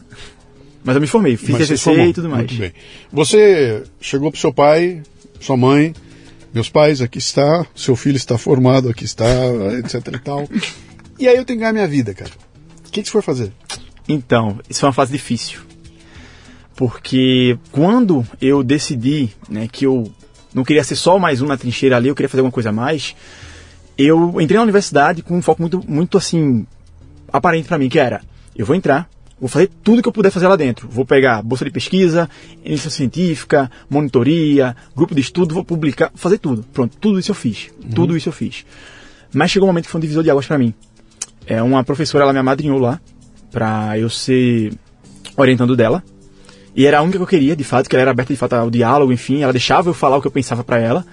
Mas 0.83 0.95
eu 0.95 1.01
me 1.01 1.07
formei, 1.07 1.37
fiz 1.37 1.55
TCC 1.57 1.91
e 2.09 2.13
tudo 2.13 2.29
mais. 2.29 2.45
Muito 2.47 2.59
bem. 2.59 2.71
Você 3.11 3.83
chegou 4.01 4.31
pro 4.31 4.39
seu 4.39 4.53
pai, 4.53 5.01
sua 5.39 5.57
mãe, 5.57 5.93
meus 6.55 6.69
pais, 6.69 7.01
aqui 7.01 7.17
está, 7.17 7.65
seu 7.75 7.95
filho 7.95 8.15
está 8.15 8.37
formado, 8.37 8.89
aqui 8.89 9.03
está, 9.03 9.27
etc 9.77 10.07
e 10.13 10.19
tal. 10.19 10.49
E 11.19 11.27
aí 11.27 11.35
eu 11.35 11.45
tenho 11.45 11.59
que 11.59 11.61
ganhar 11.61 11.73
minha 11.73 11.87
vida, 11.87 12.13
cara. 12.13 12.31
O 12.87 12.91
que, 12.91 13.01
que 13.01 13.07
você 13.07 13.11
foi 13.11 13.21
fazer? 13.21 13.51
Então, 14.07 14.59
isso 14.69 14.79
foi 14.79 14.87
uma 14.87 14.93
fase 14.93 15.11
difícil. 15.11 15.59
Porque 16.75 17.57
quando 17.71 18.25
eu 18.41 18.63
decidi 18.63 19.29
né, 19.49 19.67
que 19.69 19.85
eu 19.85 20.11
não 20.53 20.63
queria 20.63 20.83
ser 20.83 20.95
só 20.95 21.19
mais 21.19 21.41
um 21.41 21.45
na 21.45 21.57
trincheira 21.57 21.97
ali, 21.97 22.07
eu 22.07 22.15
queria 22.15 22.29
fazer 22.29 22.39
alguma 22.39 22.51
coisa 22.51 22.69
a 22.69 22.73
mais, 22.73 23.15
eu 23.97 24.39
entrei 24.39 24.57
na 24.57 24.63
universidade 24.63 25.21
com 25.21 25.37
um 25.37 25.41
foco 25.41 25.61
muito, 25.61 25.83
muito 25.85 26.17
assim, 26.17 26.65
aparente 27.31 27.67
para 27.67 27.77
mim, 27.77 27.89
que 27.89 27.99
era, 27.99 28.21
eu 28.55 28.65
vou 28.65 28.75
entrar, 28.75 29.09
vou 29.39 29.49
fazer 29.49 29.69
tudo 29.83 30.01
que 30.01 30.07
eu 30.07 30.13
puder 30.13 30.31
fazer 30.31 30.47
lá 30.47 30.55
dentro. 30.55 30.87
Vou 30.87 31.05
pegar 31.05 31.41
bolsa 31.41 31.65
de 31.65 31.71
pesquisa, 31.71 32.29
iniciação 32.63 32.91
científica, 32.91 33.69
monitoria, 33.89 34.75
grupo 34.95 35.13
de 35.13 35.21
estudo, 35.21 35.53
vou 35.53 35.63
publicar, 35.63 36.11
fazer 36.15 36.37
tudo. 36.37 36.63
Pronto, 36.73 36.95
tudo 36.97 37.19
isso 37.19 37.31
eu 37.31 37.35
fiz. 37.35 37.69
Tudo 37.93 38.15
isso 38.15 38.29
eu 38.29 38.33
fiz. 38.33 38.65
Mas 39.33 39.51
chegou 39.51 39.67
um 39.67 39.71
momento 39.71 39.85
que 39.85 39.91
foi 39.91 39.99
um 39.99 40.01
divisor 40.01 40.23
de 40.23 40.29
águas 40.29 40.45
para 40.45 40.57
mim. 40.57 40.73
É, 41.45 41.61
uma 41.61 41.83
professora, 41.83 42.23
ela 42.23 42.33
me 42.33 42.39
amadrinhou 42.39 42.79
lá, 42.79 42.99
pra 43.51 43.97
eu 43.99 44.09
ser 44.09 44.73
orientando 45.37 45.75
dela. 45.75 46.03
E 46.75 46.85
era 46.85 46.99
a 46.99 47.01
única 47.01 47.17
que 47.17 47.23
eu 47.23 47.27
queria, 47.27 47.55
de 47.55 47.63
fato, 47.63 47.89
que 47.89 47.95
ela 47.95 48.01
era 48.01 48.11
aberta 48.11 48.33
de 48.33 48.37
fato 48.37 48.53
ao 48.53 48.69
diálogo, 48.69 49.13
enfim, 49.13 49.41
ela 49.41 49.53
deixava 49.53 49.89
eu 49.89 49.93
falar 49.93 50.17
o 50.17 50.21
que 50.21 50.27
eu 50.27 50.31
pensava 50.31 50.63
para 50.63 50.79
ela. 50.79 51.05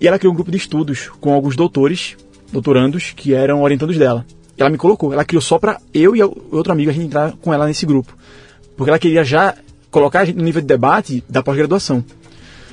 E 0.00 0.06
ela 0.06 0.18
criou 0.18 0.32
um 0.32 0.36
grupo 0.36 0.50
de 0.50 0.56
estudos 0.56 1.08
com 1.20 1.32
alguns 1.32 1.56
doutores, 1.56 2.16
doutorandos, 2.52 3.12
que 3.16 3.32
eram 3.32 3.62
orientandos 3.62 3.96
dela. 3.96 4.26
Ela 4.56 4.70
me 4.70 4.76
colocou, 4.76 5.12
ela 5.12 5.24
criou 5.24 5.40
só 5.40 5.58
pra 5.58 5.80
eu 5.94 6.14
e 6.14 6.22
outro 6.22 6.72
amigo 6.72 6.90
a 6.90 6.92
gente 6.92 7.06
entrar 7.06 7.32
com 7.32 7.52
ela 7.52 7.66
nesse 7.66 7.86
grupo. 7.86 8.14
Porque 8.76 8.90
ela 8.90 8.98
queria 8.98 9.24
já 9.24 9.54
colocar 9.90 10.20
a 10.20 10.24
gente 10.24 10.36
no 10.36 10.44
nível 10.44 10.60
de 10.60 10.66
debate 10.66 11.24
da 11.28 11.42
pós-graduação. 11.42 12.04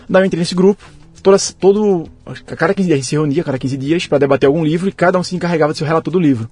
Daí 0.10 0.24
eu 0.24 0.26
entrei 0.26 0.40
nesse 0.40 0.56
grupo, 0.56 0.84
toda, 1.22 1.38
todo, 1.60 2.10
a 2.26 2.56
cada 2.56 2.74
15 2.74 2.88
dias 2.88 2.96
a 2.96 3.00
gente 3.00 3.08
se 3.08 3.16
reunia, 3.16 3.42
a 3.42 3.46
cada 3.46 3.60
15 3.60 3.78
dias, 3.78 4.08
para 4.08 4.18
debater 4.18 4.48
algum 4.48 4.64
livro 4.64 4.90
e 4.90 4.92
cada 4.92 5.20
um 5.20 5.24
se 5.24 5.36
encarregava 5.36 5.72
de 5.72 5.78
seu 5.78 5.88
relator 5.88 6.12
do 6.12 6.20
livro. 6.20 6.50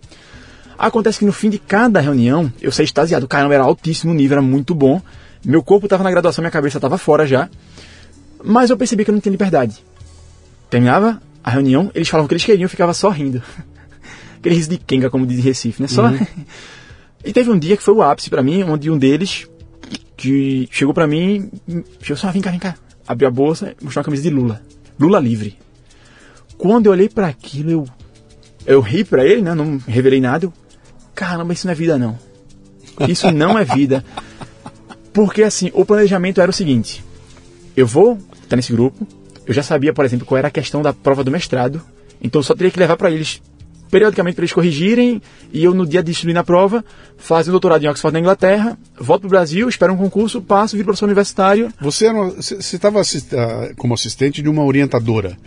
Acontece 0.77 1.19
que 1.19 1.25
no 1.25 1.33
fim 1.33 1.49
de 1.49 1.57
cada 1.57 1.99
reunião, 1.99 2.51
eu 2.61 2.71
saí 2.71 2.85
extasiado. 2.85 3.27
Caramba, 3.27 3.55
era 3.55 3.63
altíssimo 3.63 4.11
o 4.11 4.15
nível, 4.15 4.37
era 4.37 4.41
muito 4.45 4.75
bom. 4.75 5.01
Meu 5.43 5.63
corpo 5.63 5.87
estava 5.87 6.03
na 6.03 6.11
graduação, 6.11 6.43
minha 6.43 6.51
cabeça 6.51 6.77
estava 6.77 6.97
fora 6.97 7.25
já. 7.25 7.49
Mas 8.43 8.69
eu 8.69 8.77
percebi 8.77 9.03
que 9.03 9.09
eu 9.09 9.13
não 9.13 9.21
tinha 9.21 9.31
liberdade. 9.31 9.83
Terminava 10.69 11.19
a 11.43 11.49
reunião, 11.49 11.89
eles 11.95 12.07
falavam 12.07 12.25
o 12.25 12.27
que 12.27 12.35
eles 12.35 12.45
queriam, 12.45 12.65
eu 12.65 12.69
ficava 12.69 12.93
só 12.93 13.09
rindo. 13.09 13.41
Riso 14.53 14.69
de 14.69 14.77
Kenga, 14.77 15.09
como 15.09 15.25
diz 15.25 15.43
Recife, 15.43 15.81
né? 15.81 15.87
Só... 15.87 16.11
e 17.23 17.33
teve 17.33 17.49
um 17.49 17.57
dia 17.57 17.77
que 17.77 17.83
foi 17.83 17.93
o 17.93 18.01
ápice 18.01 18.29
para 18.29 18.43
mim, 18.43 18.63
onde 18.63 18.89
um 18.89 18.97
deles 18.97 19.47
que 20.15 20.67
chegou 20.71 20.93
para 20.93 21.07
mim, 21.07 21.49
chegou 22.01 22.17
só, 22.17 22.31
vem 22.31 22.41
cá, 22.41 22.51
vem 22.51 22.59
cá. 22.59 22.75
Abriu 23.07 23.27
a 23.27 23.31
bolsa 23.31 23.75
e 23.79 23.83
mostrou 23.83 24.01
uma 24.01 24.05
camisa 24.05 24.23
de 24.23 24.29
Lula. 24.29 24.61
Lula 24.99 25.19
livre. 25.19 25.57
Quando 26.57 26.87
eu 26.87 26.91
olhei 26.91 27.07
para 27.07 27.27
aquilo, 27.27 27.69
eu 27.71 27.87
eu 28.67 28.81
ri 28.81 29.05
pra 29.05 29.25
ele, 29.25 29.41
né? 29.41 29.55
Não 29.55 29.77
revelei 29.87 30.19
nada. 30.19 30.45
Eu, 30.45 30.53
Caramba, 31.15 31.53
isso 31.53 31.65
não 31.65 31.71
é 31.71 31.75
vida, 31.75 31.97
não. 31.97 32.19
Isso 33.07 33.31
não 33.31 33.57
é 33.57 33.63
vida. 33.63 34.03
Porque, 35.13 35.43
assim, 35.43 35.71
o 35.73 35.85
planejamento 35.85 36.41
era 36.41 36.49
o 36.49 36.53
seguinte: 36.53 37.03
eu 37.75 37.87
vou 37.87 38.17
estar 38.41 38.55
nesse 38.55 38.73
grupo. 38.73 39.07
Eu 39.45 39.53
já 39.53 39.63
sabia, 39.63 39.93
por 39.93 40.03
exemplo, 40.03 40.25
qual 40.25 40.37
era 40.37 40.47
a 40.47 40.51
questão 40.51 40.81
da 40.81 40.91
prova 40.91 41.23
do 41.23 41.31
mestrado. 41.31 41.81
Então, 42.21 42.39
eu 42.39 42.43
só 42.43 42.55
teria 42.55 42.71
que 42.71 42.79
levar 42.79 42.97
para 42.97 43.09
eles, 43.11 43.41
periodicamente, 43.89 44.35
para 44.35 44.43
eles 44.43 44.53
corrigirem. 44.53 45.21
E 45.51 45.63
eu, 45.63 45.73
no 45.73 45.85
dia 45.85 46.01
de 46.03 46.11
distribuir 46.11 46.35
na 46.35 46.43
prova, 46.43 46.83
fazer 47.17 47.49
um 47.49 47.53
doutorado 47.53 47.83
em 47.83 47.87
Oxford, 47.87 48.13
na 48.13 48.19
Inglaterra. 48.19 48.77
Volto 48.99 49.21
pro 49.21 49.29
Brasil, 49.29 49.67
espero 49.69 49.93
um 49.93 49.97
concurso, 49.97 50.41
passo, 50.41 50.75
viro 50.75 50.85
professor 50.85 51.05
universitário. 51.05 51.69
Você 51.79 52.05
estava 52.75 53.01
como 53.77 53.93
assistente 53.93 54.41
de 54.41 54.49
uma 54.49 54.63
orientadora. 54.63 55.37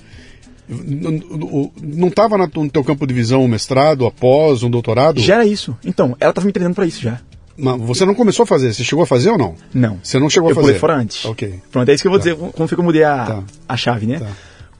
Não 0.69 2.09
estava 2.09 2.39
no 2.39 2.71
teu 2.71 2.85
campo 2.85 3.07
de 3.07 3.13
visão 3.13 3.43
um 3.43 3.49
mestrado, 3.49 4.07
após, 4.07 4.63
um 4.63 4.71
doutorado? 4.71 5.21
Já 5.21 5.35
era 5.35 5.45
isso. 5.47 5.77
Então, 5.85 6.17
ela 6.21 6.33
tava 6.33 6.47
me 6.47 6.53
treinando 6.53 6.77
pra 6.77 6.87
isso 6.87 7.01
já. 7.03 7.21
Mas 7.59 7.79
você 7.81 8.07
não 8.07 8.15
começou 8.15 8.45
a 8.45 8.47
fazer, 8.47 8.73
você 8.73 8.83
chegou 8.85 9.03
a 9.03 9.07
fazer 9.07 9.31
ou 9.31 9.37
não? 9.39 9.55
Não. 9.75 9.99
Você 10.03 10.19
não 10.19 10.31
chegou 10.31 10.49
a 10.49 10.53
eu 10.53 10.55
fazer? 10.55 10.67
pulei 10.69 10.79
fora 10.79 10.95
antes. 10.97 11.25
Ok. 11.25 11.61
Pronto, 11.71 11.89
é 11.91 11.93
isso 11.95 12.03
que 12.03 12.07
eu 12.09 12.13
vou 12.13 12.19
dizer, 12.19 12.35
como 12.37 12.67
foi 12.69 12.69
que 12.69 12.81
eu 12.81 12.85
mudei 12.85 13.03
a, 13.05 13.27
Tá. 13.27 13.43
a 13.69 13.77
chave, 13.77 14.07
né? 14.07 14.19
Tá. 14.21 14.29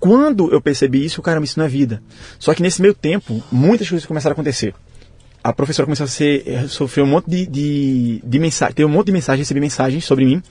Quando 0.01 0.51
eu 0.51 0.61
percebi 0.61 1.05
isso, 1.05 1.21
caramba, 1.21 1.45
isso 1.45 1.59
não 1.59 1.67
é 1.67 1.69
vida. 1.69 2.03
Só 2.39 2.55
que 2.55 2.63
nesse 2.63 2.81
meio 2.81 2.95
tempo, 2.95 3.43
muitas 3.53 3.89
coisas 3.89 4.07
começaram 4.07 4.33
a 4.33 4.35
acontecer. 4.35 4.75
A 5.45 5.53
professora 5.53 5.87
começou 5.87 6.05
a 6.05 6.09
ser, 6.09 6.43
eh, 6.47 6.67
sofrer 6.67 7.03
um 7.03 7.07
monte 7.07 7.29
de, 7.29 7.47
de, 7.47 8.23
de 8.25 8.39
mensagem, 8.39 8.75
teve 8.75 8.87
um 8.87 8.93
monte 8.93 9.07
de 9.07 9.13
mensagens, 9.13 9.47
recebi 9.47 9.61
mensagens 9.61 10.05
sobre 10.05 10.25
mim. 10.25 10.43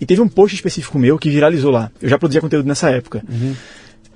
E 0.00 0.06
teve 0.06 0.20
um 0.20 0.28
post 0.28 0.54
específico 0.54 0.98
meu 0.98 1.18
que 1.18 1.30
viralizou 1.30 1.70
lá. 1.70 1.90
Eu 2.00 2.08
já 2.08 2.18
produzia 2.18 2.40
conteúdo 2.40 2.66
nessa 2.66 2.90
época. 2.90 3.22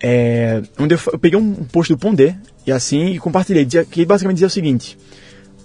É, 0.03 0.62
onde 0.78 0.95
eu, 0.95 1.01
eu 1.12 1.18
peguei 1.18 1.39
um 1.39 1.53
post 1.64 1.93
do 1.93 1.99
Pondé 1.99 2.37
e 2.66 2.72
assim 2.72 3.12
e 3.12 3.18
compartilhei, 3.18 3.66
dizia, 3.66 3.85
que 3.85 4.05
basicamente 4.05 4.37
dizia 4.37 4.47
o 4.47 4.51
seguinte: 4.51 4.97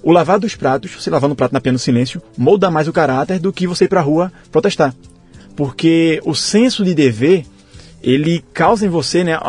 o 0.03 0.11
lavar 0.11 0.39
dos 0.39 0.55
pratos, 0.55 0.91
você 0.91 1.09
lavando 1.09 1.33
o 1.33 1.35
prato 1.37 1.53
na 1.53 1.61
pia 1.61 1.71
no 1.71 1.79
silêncio, 1.79 2.21
molda 2.37 2.69
mais 2.69 2.87
o 2.87 2.93
caráter 2.93 3.39
do 3.39 3.51
que 3.51 3.65
você 3.65 3.85
ir 3.85 3.87
pra 3.87 4.01
rua 4.01 4.31
protestar. 4.51 4.93
Porque 5.55 6.21
o 6.25 6.35
senso 6.35 6.83
de 6.83 6.93
dever, 6.93 7.45
ele 8.05 8.45
causa 8.53 8.85
em 8.85 8.89
você 8.89 9.23
né, 9.23 9.33
a, 9.33 9.39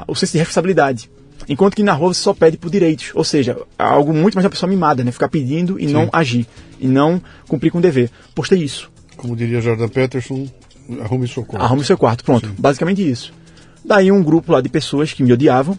a- 0.00 0.04
o 0.06 0.14
senso 0.14 0.32
de 0.32 0.38
responsabilidade. 0.38 1.10
Enquanto 1.48 1.74
que 1.74 1.82
na 1.82 1.94
rua 1.94 2.12
você 2.12 2.20
só 2.20 2.34
pede 2.34 2.58
por 2.58 2.70
direitos. 2.70 3.10
Ou 3.14 3.24
seja, 3.24 3.56
algo 3.78 4.12
muito 4.12 4.34
mais 4.34 4.44
uma 4.44 4.50
pessoa 4.50 4.68
mimada, 4.68 5.02
né? 5.02 5.10
Ficar 5.10 5.28
pedindo 5.30 5.80
e 5.80 5.86
não 5.86 6.02
agir. 6.12 6.46
E 6.78 6.86
não 6.86 7.20
cumprir 7.48 7.70
com 7.70 7.78
o 7.78 7.80
dever. 7.80 8.10
Postei 8.34 8.62
isso. 8.62 8.90
Como 9.16 9.34
diria 9.34 9.58
Jordan 9.62 9.88
Peterson, 9.88 10.46
arrume 11.00 11.26
seu 11.26 11.42
corpo. 11.44 11.64
Arrume 11.64 11.82
seu 11.84 11.96
quarto, 11.96 12.22
pronto. 12.22 12.52
Basicamente 12.58 13.08
isso. 13.08 13.32
Daí 13.82 14.12
um 14.12 14.22
grupo 14.22 14.52
lá 14.52 14.60
de 14.60 14.68
pessoas 14.68 15.14
que 15.14 15.22
me 15.22 15.32
odiavam 15.32 15.76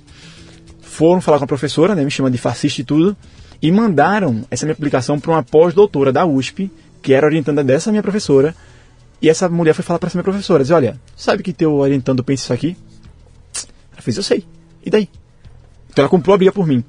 foram 0.81 1.21
falar 1.21 1.37
com 1.37 1.43
a 1.43 1.47
professora, 1.47 1.93
né, 1.93 2.03
me 2.03 2.09
chamando 2.11 2.33
de 2.33 2.39
fascista 2.39 2.81
e 2.81 2.83
tudo, 2.83 3.15
e 3.61 3.71
mandaram 3.71 4.43
essa 4.49 4.65
minha 4.65 4.75
publicação 4.75 5.19
para 5.19 5.31
uma 5.31 5.43
pós-doutora 5.43 6.11
da 6.11 6.25
USP, 6.25 6.71
que 7.01 7.13
era 7.13 7.27
orientanda 7.27 7.63
dessa 7.63 7.91
minha 7.91 8.01
professora, 8.03 8.55
e 9.21 9.29
essa 9.29 9.49
mulher 9.49 9.73
foi 9.73 9.83
falar 9.83 9.99
para 9.99 10.07
essa 10.07 10.17
minha 10.17 10.23
professora, 10.23 10.63
dizer, 10.63 10.73
olha, 10.73 10.99
sabe 11.15 11.43
que 11.43 11.51
teu 11.51 11.75
orientando 11.75 12.23
pensa 12.23 12.43
isso 12.43 12.53
aqui? 12.53 12.77
Ela 13.93 14.01
fez, 14.01 14.17
eu 14.17 14.23
sei. 14.23 14.45
E 14.85 14.89
daí? 14.89 15.09
Então 15.89 16.03
ela 16.03 16.09
comprou 16.09 16.33
a 16.33 16.37
briga 16.37 16.51
por 16.51 16.65
mim. 16.65 16.83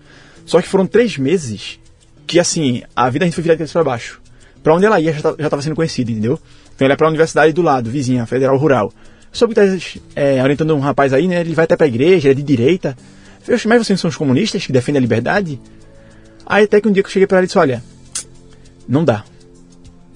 Só 0.47 0.61
que 0.61 0.69
foram 0.69 0.87
três 0.87 1.19
meses 1.19 1.81
que, 2.27 2.39
assim, 2.39 2.83
a 2.95 3.11
vida 3.11 3.25
a 3.25 3.27
gente 3.27 3.35
foi 3.35 3.43
virada 3.43 3.57
de 3.57 3.65
cabeça 3.65 3.73
para 3.73 3.85
baixo. 3.85 4.21
Para 4.63 4.75
onde 4.75 4.87
ela 4.87 5.01
ia 5.01 5.13
já 5.13 5.31
estava 5.31 5.63
sendo 5.63 5.75
conhecida, 5.75 6.11
entendeu? 6.11 6.39
Então 6.75 6.85
ela 6.87 6.95
é 6.95 6.97
para 6.97 7.07
a 7.07 7.11
universidade 7.11 7.53
do 7.53 7.63
lado, 7.63 7.91
vizinha, 7.91 8.27
Federal 8.27 8.57
Rural. 8.57 8.93
Soube 9.33 9.55
que 9.55 9.61
tá 9.61 10.01
é, 10.15 10.43
orientando 10.43 10.75
um 10.75 10.81
rapaz 10.81 11.13
aí, 11.13 11.27
né? 11.27 11.41
Ele 11.41 11.55
vai 11.55 11.65
até 11.65 11.77
pra 11.77 11.87
igreja, 11.87 12.29
ele 12.29 12.41
é 12.41 12.43
de 12.43 12.43
direita. 12.43 12.97
Eu 13.39 13.45
falei, 13.45 13.57
"Oxe, 13.57 13.69
mas 13.69 13.87
vocês 13.87 14.01
são 14.01 14.09
os 14.09 14.17
comunistas 14.17 14.65
que 14.65 14.73
defendem 14.73 14.99
a 14.99 15.03
liberdade? 15.03 15.61
Aí 16.51 16.65
até 16.65 16.81
que 16.81 16.89
um 16.89 16.93
dia 16.93 17.03
que 17.03 17.07
eu 17.07 17.13
cheguei 17.13 17.29
pra 17.29 17.39
ela 17.39 17.45
e 17.45 17.47
disse, 17.47 17.59
olha, 17.59 17.83
não 18.89 19.05
dá. 19.05 19.25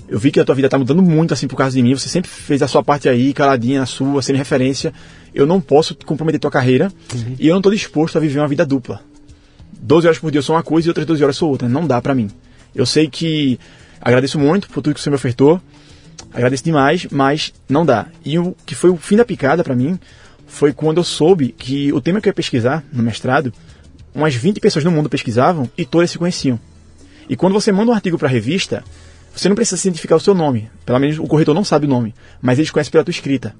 Eu 0.06 0.18
vi 0.18 0.30
que 0.30 0.38
a 0.38 0.44
tua 0.44 0.54
vida 0.54 0.68
tá 0.68 0.78
mudando 0.78 1.02
muito 1.02 1.32
assim 1.32 1.48
por 1.48 1.56
causa 1.56 1.76
de 1.76 1.82
mim. 1.82 1.94
Você 1.94 2.08
sempre 2.08 2.30
fez 2.30 2.62
a 2.62 2.68
sua 2.68 2.82
parte 2.82 3.08
aí, 3.08 3.32
caladinha 3.32 3.80
na 3.80 3.86
sua, 3.86 4.20
sem 4.20 4.36
referência. 4.36 4.92
Eu 5.34 5.46
não 5.46 5.60
posso 5.60 5.96
comprometer 6.04 6.38
tua 6.38 6.50
carreira 6.50 6.92
e 7.38 7.48
eu 7.48 7.54
não 7.54 7.62
tô 7.62 7.70
disposto 7.70 8.16
a 8.16 8.20
viver 8.20 8.38
uma 8.38 8.48
vida 8.48 8.66
dupla. 8.66 9.00
12 9.80 10.06
horas 10.06 10.18
por 10.18 10.30
dia 10.30 10.38
eu 10.38 10.42
sou 10.42 10.54
uma 10.54 10.62
coisa 10.62 10.88
e 10.88 10.90
outras 10.90 11.06
12 11.06 11.22
horas 11.24 11.36
sou 11.36 11.50
outra. 11.50 11.68
Não 11.68 11.86
dá 11.86 12.00
pra 12.00 12.14
mim. 12.14 12.30
Eu 12.74 12.84
sei 12.84 13.08
que 13.08 13.58
agradeço 14.00 14.38
muito 14.38 14.68
por 14.68 14.82
tudo 14.82 14.94
que 14.94 15.00
você 15.00 15.10
me 15.10 15.16
ofertou. 15.16 15.60
Agradeço 16.32 16.64
demais, 16.64 17.06
mas 17.10 17.52
não 17.68 17.86
dá. 17.86 18.06
E 18.24 18.38
o 18.38 18.54
que 18.66 18.74
foi 18.74 18.90
o 18.90 18.96
fim 18.96 19.16
da 19.16 19.24
picada 19.24 19.64
pra 19.64 19.74
mim 19.74 19.98
foi 20.46 20.72
quando 20.72 20.98
eu 20.98 21.04
soube 21.04 21.54
que 21.56 21.92
o 21.92 22.00
tema 22.00 22.20
que 22.20 22.28
eu 22.28 22.30
ia 22.30 22.34
pesquisar 22.34 22.84
no 22.92 23.02
mestrado, 23.02 23.52
umas 24.14 24.34
20 24.34 24.60
pessoas 24.60 24.84
no 24.84 24.90
mundo 24.90 25.08
pesquisavam 25.08 25.68
e 25.76 25.84
todas 25.84 26.10
se 26.10 26.18
conheciam. 26.18 26.58
E 27.28 27.36
quando 27.36 27.54
você 27.54 27.72
manda 27.72 27.90
um 27.90 27.94
artigo 27.94 28.18
para 28.18 28.28
a 28.28 28.30
revista, 28.30 28.84
você 29.34 29.48
não 29.48 29.56
precisa 29.56 29.80
identificar 29.80 30.16
o 30.16 30.20
seu 30.20 30.34
nome. 30.34 30.70
Pelo 30.86 30.98
menos 30.98 31.18
o 31.18 31.26
corretor 31.26 31.54
não 31.54 31.64
sabe 31.64 31.86
o 31.86 31.88
nome, 31.88 32.14
mas 32.40 32.58
eles 32.58 32.70
conhecem 32.70 32.92
pela 32.92 33.04
tua 33.04 33.10
escrita. 33.10 33.54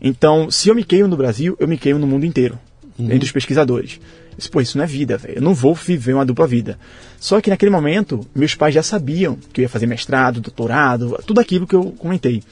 Então, 0.00 0.50
se 0.50 0.68
eu 0.68 0.74
me 0.74 0.82
queimo 0.82 1.08
no 1.08 1.16
Brasil, 1.16 1.56
eu 1.60 1.68
me 1.68 1.76
queimo 1.76 1.98
no 1.98 2.06
mundo 2.06 2.24
inteiro, 2.24 2.58
entre 2.98 3.24
os 3.24 3.32
pesquisadores. 3.32 4.00
Disse, 4.36 4.50
pô, 4.50 4.60
isso 4.60 4.78
não 4.78 4.84
é 4.84 4.86
vida, 4.86 5.18
velho. 5.18 5.34
Eu 5.36 5.42
não 5.42 5.52
vou 5.52 5.74
viver 5.74 6.14
uma 6.14 6.24
dupla 6.24 6.46
vida. 6.46 6.78
Só 7.18 7.40
que 7.40 7.50
naquele 7.50 7.70
momento, 7.70 8.26
meus 8.34 8.54
pais 8.54 8.74
já 8.74 8.82
sabiam 8.82 9.36
que 9.52 9.60
eu 9.60 9.62
ia 9.64 9.68
fazer 9.68 9.86
mestrado, 9.86 10.40
doutorado, 10.40 11.20
tudo 11.26 11.40
aquilo 11.40 11.66
que 11.66 11.74
eu 11.74 11.92
comentei. 11.92 12.42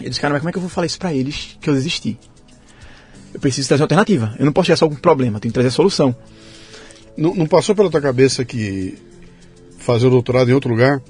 Eu 0.00 0.08
disse, 0.08 0.20
cara, 0.20 0.32
mas 0.32 0.40
como 0.40 0.48
é 0.48 0.52
que 0.52 0.58
eu 0.58 0.62
vou 0.62 0.70
falar 0.70 0.86
isso 0.86 0.98
para 0.98 1.12
eles 1.12 1.58
que 1.60 1.68
eu 1.68 1.74
desisti? 1.74 2.18
Eu 3.34 3.40
preciso 3.40 3.68
trazer 3.68 3.82
uma 3.82 3.84
alternativa. 3.84 4.34
Eu 4.38 4.46
não 4.46 4.52
posso 4.52 4.66
chegar 4.66 4.78
só 4.78 4.88
com 4.88 4.94
um 4.94 4.98
problema, 4.98 5.36
eu 5.36 5.40
tenho 5.40 5.52
que 5.52 5.54
trazer 5.54 5.68
a 5.68 5.72
solução. 5.72 6.16
Não, 7.16 7.34
não 7.34 7.46
passou 7.46 7.74
pela 7.74 7.90
tua 7.90 8.00
cabeça 8.00 8.44
que 8.44 8.96
fazer 9.78 10.06
o 10.06 10.10
doutorado 10.10 10.50
em 10.50 10.54
outro 10.54 10.70
lugar? 10.70 11.02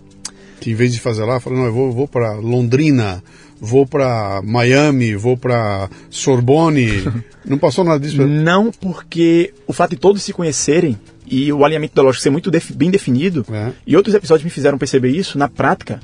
Em 0.67 0.75
vez 0.75 0.93
de 0.93 1.01
fazer 1.01 1.25
lá, 1.25 1.39
falou, 1.41 1.59
não, 1.61 1.67
eu 1.67 1.73
vou, 1.73 1.93
vou 1.93 2.09
para 2.09 2.33
Londrina, 2.35 3.23
vou 3.61 3.87
para 3.87 4.41
Miami, 4.45 5.15
vou 5.15 5.37
para 5.37 5.89
Sorbonne. 6.11 7.05
não 7.47 7.59
passou 7.59 7.85
nada 7.85 8.01
disso? 8.01 8.27
Não 8.27 8.71
porque 8.73 9.53
o 9.67 9.73
fato 9.73 9.91
de 9.91 9.97
todos 9.97 10.23
se 10.23 10.33
conhecerem 10.33 10.99
e 11.27 11.53
o 11.53 11.65
alinhamento 11.65 11.93
ideológico 11.95 12.23
ser 12.23 12.31
muito 12.31 12.51
defi- 12.51 12.73
bem 12.75 12.91
definido, 12.91 13.47
É. 13.53 13.71
e 13.87 13.97
outros 13.97 14.15
episódios 14.15 14.45
me 14.45 14.51
fizeram 14.51 14.77
perceber 14.77 15.11
isso, 15.11 15.39
na 15.39 15.49
prática, 15.49 16.01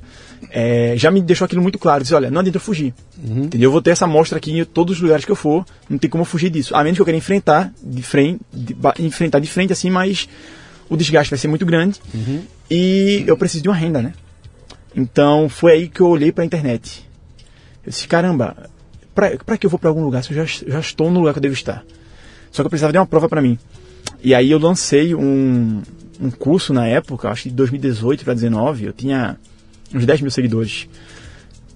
é, 0.51 0.95
já 0.97 1.11
me 1.11 1.21
deixou 1.21 1.45
aquilo 1.47 1.61
muito 1.61 1.79
claro. 1.81 2.03
Dizer, 2.03 2.15
olha, 2.15 2.31
não 2.31 2.39
adianta 2.41 2.59
eu 2.59 2.61
fugir. 2.61 2.95
Entendeu? 3.25 3.67
Eu 3.69 3.73
vou 3.73 3.83
ter 3.83 3.91
essa 3.91 4.05
amostra 4.05 4.39
aqui 4.39 4.57
em 4.57 4.65
todos 4.65 4.97
os 4.97 5.03
lugares 5.03 5.25
que 5.25 5.33
eu 5.33 5.37
for, 5.37 5.65
não 5.91 5.99
tem 5.99 6.09
como 6.09 6.23
eu 6.23 6.27
fugir 6.27 6.49
disso. 6.51 6.77
A 6.77 6.85
menos 6.85 6.97
que 6.97 7.01
eu 7.03 7.05
queira 7.05 7.19
enfrentar 7.19 7.73
de 7.83 8.03
frente, 8.03 8.41
de 8.55 8.77
enfrentar 9.05 9.41
de 9.41 9.49
frente 9.49 9.73
assim, 9.73 9.91
mas 9.91 10.29
o 10.89 10.97
desgaste 10.97 11.31
vai 11.31 11.39
ser 11.39 11.49
muito 11.49 11.67
grande 11.67 11.99
e 12.71 13.25
eu 13.27 13.37
preciso 13.37 13.63
de 13.65 13.69
uma 13.69 13.75
renda, 13.77 14.01
né? 14.01 14.13
Então 14.97 15.47
foi 15.47 15.73
aí 15.73 15.89
que 15.89 16.01
eu 16.01 16.09
olhei 16.09 16.33
para 16.33 16.43
a 16.43 16.47
internet. 16.47 17.07
Eu 17.85 17.91
disse, 17.91 18.09
caramba, 18.09 18.57
pra 19.15 19.59
que 19.59 19.67
eu 19.67 19.71
vou 19.71 19.79
para 19.79 19.91
algum 19.91 20.03
lugar 20.03 20.25
se 20.25 20.33
eu 20.33 20.45
já, 20.45 20.65
já 20.67 20.81
estou 20.81 21.11
no 21.11 21.21
lugar 21.21 21.35
que 21.35 21.39
eu 21.39 21.43
devo 21.43 21.55
estar? 21.55 21.85
Só 22.51 22.63
que 22.63 22.67
eu 22.67 22.71
precisava 22.71 22.93
de 22.93 22.99
uma 22.99 23.07
prova 23.07 23.29
para 23.29 23.43
mim. 23.43 23.59
E 24.23 24.35
aí 24.35 24.51
eu 24.51 24.59
lancei 24.59 25.15
um, 25.15 25.83
um 26.19 26.31
curso 26.31 26.73
na 26.73 26.87
época, 26.87 27.29
acho 27.29 27.45
que 27.45 27.51
de 27.51 27.55
2018 27.57 28.25
para 28.25 28.33
2019, 28.33 28.87
eu 28.87 28.93
tinha 28.95 29.37
uns 29.95 30.07
10 30.07 30.23
mil 30.23 30.31
seguidores. 30.31 30.89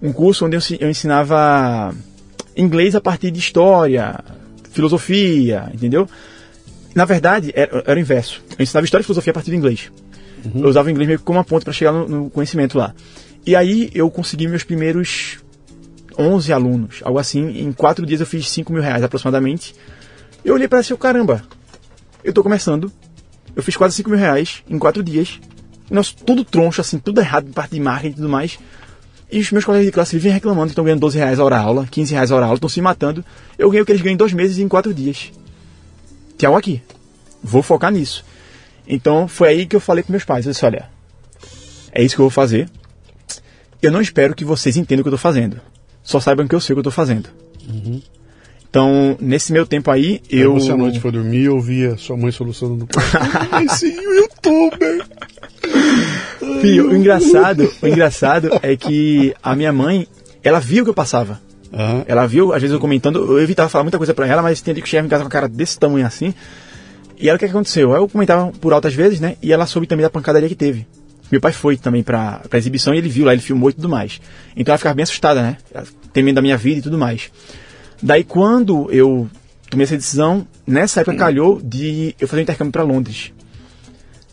Um 0.00 0.12
curso 0.12 0.46
onde 0.46 0.56
eu, 0.56 0.60
eu 0.80 0.88
ensinava 0.88 1.94
inglês 2.56 2.96
a 2.96 3.00
partir 3.02 3.30
de 3.30 3.38
história, 3.38 4.18
filosofia, 4.72 5.70
entendeu? 5.74 6.08
Na 6.94 7.04
verdade, 7.04 7.52
era, 7.54 7.84
era 7.86 7.98
o 7.98 8.00
inverso. 8.00 8.42
Eu 8.58 8.62
ensinava 8.62 8.84
história 8.86 9.02
e 9.02 9.04
filosofia 9.04 9.30
a 9.30 9.34
partir 9.34 9.50
do 9.50 9.56
inglês. 9.56 9.92
Eu 10.54 10.68
usava 10.68 10.88
o 10.88 10.90
inglês 10.90 11.06
meio 11.06 11.20
como 11.20 11.38
uma 11.38 11.44
ponte 11.44 11.64
para 11.64 11.72
chegar 11.72 11.92
no, 11.92 12.08
no 12.08 12.30
conhecimento 12.30 12.78
lá. 12.78 12.94
E 13.46 13.56
aí 13.56 13.90
eu 13.94 14.10
consegui 14.10 14.46
meus 14.46 14.62
primeiros 14.62 15.38
11 16.18 16.52
alunos, 16.52 17.00
algo 17.02 17.18
assim. 17.18 17.60
Em 17.60 17.72
quatro 17.72 18.04
dias 18.04 18.20
eu 18.20 18.26
fiz 18.26 18.48
5 18.50 18.72
mil 18.72 18.82
reais 18.82 19.02
aproximadamente. 19.02 19.74
Eu 20.44 20.54
olhei 20.54 20.68
para 20.68 20.80
esse, 20.80 20.94
caramba, 20.96 21.42
eu 22.22 22.32
tô 22.32 22.42
começando. 22.42 22.92
Eu 23.54 23.62
fiz 23.62 23.76
quase 23.76 23.94
5 23.96 24.10
mil 24.10 24.18
reais 24.18 24.62
em 24.68 24.78
quatro 24.78 25.02
dias. 25.02 25.40
Nossa, 25.90 26.12
tudo 26.24 26.44
troncho, 26.44 26.80
assim, 26.80 26.98
tudo 26.98 27.20
errado, 27.20 27.50
parte 27.52 27.72
de 27.72 27.80
marketing 27.80 28.12
e 28.12 28.16
tudo 28.16 28.28
mais. 28.28 28.58
E 29.32 29.38
os 29.40 29.50
meus 29.52 29.64
colegas 29.64 29.86
de 29.86 29.92
classe 29.92 30.16
vivem 30.16 30.32
reclamando 30.32 30.66
que 30.66 30.72
estão 30.72 30.84
ganhando 30.84 31.00
12 31.00 31.18
reais 31.18 31.38
a 31.38 31.44
hora 31.44 31.58
aula, 31.58 31.86
15 31.90 32.14
reais 32.14 32.32
a 32.32 32.36
hora 32.36 32.46
aula, 32.46 32.56
estão 32.56 32.68
se 32.68 32.80
matando. 32.80 33.24
Eu 33.58 33.70
ganhei 33.70 33.82
o 33.82 33.86
que 33.86 33.92
eles 33.92 34.02
ganham 34.02 34.14
em 34.14 34.16
dois 34.16 34.32
meses 34.32 34.58
e 34.58 34.62
em 34.62 34.68
quatro 34.68 34.92
dias. 34.92 35.32
Tem 36.36 36.46
algo 36.46 36.58
aqui. 36.58 36.82
Vou 37.42 37.62
focar 37.62 37.92
nisso. 37.92 38.24
Então 38.90 39.28
foi 39.28 39.48
aí 39.48 39.66
que 39.66 39.76
eu 39.76 39.80
falei 39.80 40.02
com 40.02 40.12
meus 40.12 40.24
pais. 40.24 40.44
Eu 40.44 40.52
disse, 40.52 40.66
olha, 40.66 40.88
é 41.92 42.02
isso 42.02 42.16
que 42.16 42.20
eu 42.20 42.24
vou 42.24 42.30
fazer. 42.30 42.68
Eu 43.80 43.92
não 43.92 44.00
espero 44.00 44.34
que 44.34 44.44
vocês 44.44 44.76
entendam 44.76 45.00
o 45.00 45.04
que 45.04 45.08
eu 45.08 45.14
estou 45.14 45.30
fazendo. 45.30 45.60
Só 46.02 46.18
saibam 46.18 46.46
que 46.48 46.54
eu 46.54 46.60
sei 46.60 46.74
o 46.74 46.76
que 46.76 46.78
eu 46.80 46.90
estou 46.90 46.92
fazendo. 46.92 47.30
Então, 48.68 49.16
nesse 49.20 49.52
meu 49.52 49.64
tempo 49.64 49.90
aí, 49.90 50.20
eu. 50.28 50.54
Aí 50.54 50.60
Você 50.60 50.72
à 50.72 50.76
noite 50.76 51.00
foi 51.00 51.12
dormir 51.12 51.42
e 51.42 51.48
ouvia 51.48 51.96
sua 51.96 52.16
mãe 52.16 52.32
solucionando 52.32 52.80
no 52.80 52.86
quarto. 52.86 53.16
Esse 53.64 53.86
youtuber! 53.86 55.06
Filho, 56.60 56.90
o 56.90 56.96
engraçado, 56.96 57.72
o 57.80 57.86
engraçado 57.86 58.50
é 58.62 58.76
que 58.76 59.34
a 59.42 59.54
minha 59.54 59.72
mãe, 59.72 60.06
ela 60.42 60.58
viu 60.58 60.82
o 60.82 60.84
que 60.86 60.90
eu 60.90 60.94
passava. 60.94 61.40
Aham. 61.72 62.04
Ela 62.06 62.26
viu, 62.26 62.52
às 62.52 62.60
vezes 62.60 62.74
eu 62.74 62.80
comentando, 62.80 63.18
eu 63.18 63.40
evitava 63.40 63.68
falar 63.68 63.84
muita 63.84 63.98
coisa 63.98 64.12
pra 64.12 64.26
ela, 64.26 64.42
mas 64.42 64.60
tinha 64.60 64.74
que 64.74 64.80
eu 64.80 64.86
chegava 64.86 65.06
em 65.06 65.10
casa 65.10 65.22
com 65.22 65.28
a 65.28 65.30
cara 65.30 65.48
desse 65.48 65.78
tamanho 65.78 66.06
assim. 66.06 66.34
E 67.20 67.28
ela, 67.28 67.36
o 67.36 67.38
que, 67.38 67.44
aconteceu? 67.44 67.92
Eu 67.92 68.08
comentava 68.08 68.50
por 68.52 68.72
altas 68.72 68.94
vezes, 68.94 69.20
né? 69.20 69.36
E 69.42 69.52
ela 69.52 69.66
soube 69.66 69.86
também 69.86 70.02
da 70.02 70.10
pancadaria 70.10 70.48
que 70.48 70.54
teve. 70.54 70.86
Meu 71.30 71.40
pai 71.40 71.52
foi 71.52 71.76
também 71.76 72.02
pra, 72.02 72.40
pra 72.48 72.58
exibição 72.58 72.94
e 72.94 72.98
ele 72.98 73.08
viu 73.08 73.26
lá, 73.26 73.32
ele 73.32 73.42
filmou 73.42 73.68
e 73.70 73.74
tudo 73.74 73.88
mais. 73.88 74.20
Então 74.56 74.72
ela 74.72 74.78
ficava 74.78 74.94
bem 74.94 75.02
assustada, 75.02 75.42
né? 75.42 75.58
Temendo 76.12 76.36
da 76.36 76.42
minha 76.42 76.56
vida 76.56 76.80
e 76.80 76.82
tudo 76.82 76.98
mais. 76.98 77.30
Daí 78.02 78.24
quando 78.24 78.90
eu 78.90 79.28
tomei 79.68 79.84
essa 79.84 79.96
decisão, 79.96 80.46
nessa 80.66 81.02
época 81.02 81.16
calhou 81.16 81.60
de 81.62 82.16
eu 82.18 82.26
fazer 82.26 82.40
um 82.40 82.42
intercâmbio 82.42 82.72
pra 82.72 82.82
Londres. 82.82 83.32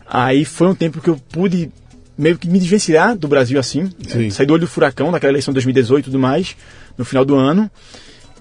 Aí 0.10 0.46
foi 0.46 0.68
um 0.68 0.74
tempo 0.74 1.02
que 1.02 1.10
eu 1.10 1.18
pude 1.30 1.70
meio 2.18 2.38
que 2.38 2.50
me 2.50 2.58
desvencilhar 2.58 3.16
do 3.16 3.28
Brasil 3.28 3.60
assim, 3.60 3.92
Sim. 4.08 4.30
sair 4.32 4.46
do 4.48 4.54
olho 4.54 4.62
do 4.62 4.68
furacão 4.68 5.12
daquela 5.12 5.32
eleição 5.34 5.52
de 5.52 5.58
2018 5.58 6.06
e 6.06 6.06
tudo 6.06 6.20
mais, 6.20 6.56
no 6.98 7.06
final 7.06 7.24
do 7.24 7.36
ano, 7.36 7.70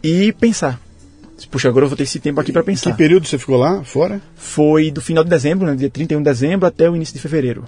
e 0.03 0.33
pensar. 0.33 0.81
Puxa, 1.51 1.69
agora 1.69 1.85
eu 1.85 1.89
vou 1.89 1.97
ter 1.97 2.05
esse 2.05 2.19
tempo 2.19 2.41
aqui 2.41 2.51
para 2.53 2.63
pensar. 2.63 2.91
Que 2.93 2.97
período 2.97 3.27
você 3.27 3.37
ficou 3.39 3.57
lá, 3.57 3.83
fora? 3.85 4.21
Foi 4.35 4.91
do 4.91 5.01
final 5.01 5.23
de 5.23 5.31
dezembro, 5.31 5.67
né, 5.67 5.75
dia 5.77 5.91
31 5.91 6.19
de 6.19 6.25
dezembro 6.25 6.67
até 6.67 6.89
o 6.89 6.97
início 6.97 7.15
de 7.15 7.21
fevereiro. 7.21 7.65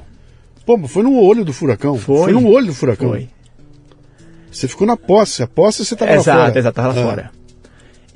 Pô, 0.64 0.78
foi 0.88 1.02
no 1.02 1.18
olho 1.20 1.44
do 1.44 1.52
furacão. 1.52 1.96
Foi. 1.98 2.24
Foi 2.24 2.32
no 2.32 2.46
olho 2.48 2.66
do 2.66 2.74
furacão. 2.74 3.10
Foi. 3.10 3.28
Você 4.50 4.66
ficou 4.66 4.86
na 4.86 4.96
posse. 4.96 5.42
A 5.42 5.46
posse 5.46 5.84
você 5.84 5.94
tava 5.94 6.12
exato, 6.14 6.38
lá 6.38 6.46
fora. 6.46 6.58
exato, 6.58 6.74
tava 6.76 6.88
lá 6.88 6.94
Ah. 7.00 7.04
fora. 7.04 7.30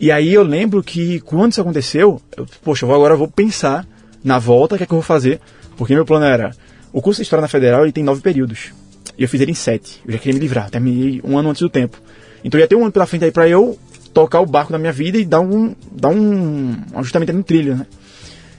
E 0.01 0.11
aí 0.11 0.33
eu 0.35 0.43
lembro 0.43 0.83
que 0.83 1.21
quando 1.21 1.53
isso 1.53 1.61
aconteceu, 1.61 2.21
eu, 2.37 2.47
poxa, 2.65 2.85
eu 2.85 2.89
vou, 2.89 2.97
agora 2.97 3.15
eu 3.15 3.19
vou 3.19 3.29
pensar 3.29 3.87
na 4.25 4.39
volta, 4.39 4.75
o 4.75 4.79
que 4.79 4.85
é 4.85 4.87
que 4.87 4.93
eu 4.93 4.97
vou 4.99 5.03
fazer, 5.03 5.39
porque 5.77 5.95
meu 5.95 6.05
plano 6.05 6.25
era, 6.25 6.51
o 6.93 7.01
curso 7.01 7.19
de 7.19 7.23
História 7.23 7.41
na 7.43 7.49
Federal 7.49 7.85
ele 7.85 7.93
tem 7.93 8.03
nove 8.03 8.21
períodos, 8.21 8.73
e 9.17 9.23
eu 9.23 9.29
fiz 9.29 9.41
ele 9.41 9.53
em 9.53 9.55
sete, 9.55 10.01
eu 10.05 10.13
já 10.13 10.19
queria 10.19 10.35
me 10.35 10.41
livrar, 10.41 10.71
terminei 10.71 11.21
um 11.23 11.39
ano 11.39 11.51
antes 11.51 11.63
do 11.63 11.69
tempo. 11.69 11.99
Então 12.43 12.59
ia 12.59 12.67
ter 12.67 12.75
um 12.75 12.83
ano 12.83 12.91
pela 12.91 13.07
frente 13.07 13.25
aí 13.25 13.31
pra 13.31 13.49
eu 13.49 13.79
tocar 14.13 14.41
o 14.41 14.47
barco 14.47 14.73
da 14.73 14.79
minha 14.79 14.93
vida 14.93 15.19
e 15.19 15.25
dar 15.25 15.41
um, 15.41 15.75
dar 15.91 16.09
um, 16.11 16.77
um 16.93 16.99
ajustamento 16.99 17.33
no 17.33 17.43
trilho, 17.43 17.77
né? 17.77 17.87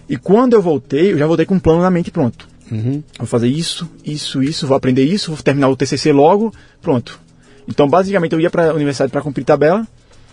E 0.10 0.18
quando 0.18 0.54
eu 0.54 0.62
voltei, 0.62 1.12
eu 1.14 1.18
já 1.18 1.26
voltei 1.28 1.45
com 1.45 1.56
um 1.56 1.60
plano 1.60 1.82
na 1.82 1.89
mente 1.91 2.12
pronto. 2.12 2.47
Vou 3.20 3.28
fazer 3.28 3.47
isso, 3.47 3.88
isso, 4.04 4.41
isso, 4.41 4.66
vou 4.66 4.76
aprender 4.76 5.04
isso, 5.04 5.32
vou 5.32 5.41
terminar 5.43 5.70
o 5.70 5.76
TCC 5.76 6.12
logo, 6.12 6.51
pronto. 6.82 7.20
Então, 7.68 7.88
basicamente, 7.88 8.34
eu 8.34 8.39
ia 8.39 8.49
para 8.49 8.72
a 8.72 8.74
universidade 8.74 9.12
para 9.12 9.22
cumprir 9.22 9.43
tabela, 9.45 9.88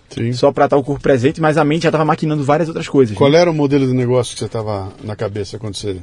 Sim. 0.08 0.32
só 0.32 0.50
para 0.50 0.64
estar 0.64 0.76
o 0.78 0.82
corpo 0.82 1.02
presente, 1.02 1.38
mas 1.40 1.58
a 1.58 1.64
mente 1.64 1.82
já 1.82 1.90
estava 1.90 2.04
maquinando 2.04 2.42
várias 2.42 2.66
outras 2.68 2.88
coisas. 2.88 3.14
Qual 3.16 3.30
né? 3.30 3.38
era 3.38 3.50
o 3.50 3.54
modelo 3.54 3.86
de 3.86 3.92
negócio 3.92 4.32
que 4.34 4.40
você 4.40 4.48
tava 4.48 4.90
na 5.04 5.14
cabeça 5.14 5.58
quando 5.58 5.76
você. 5.76 5.98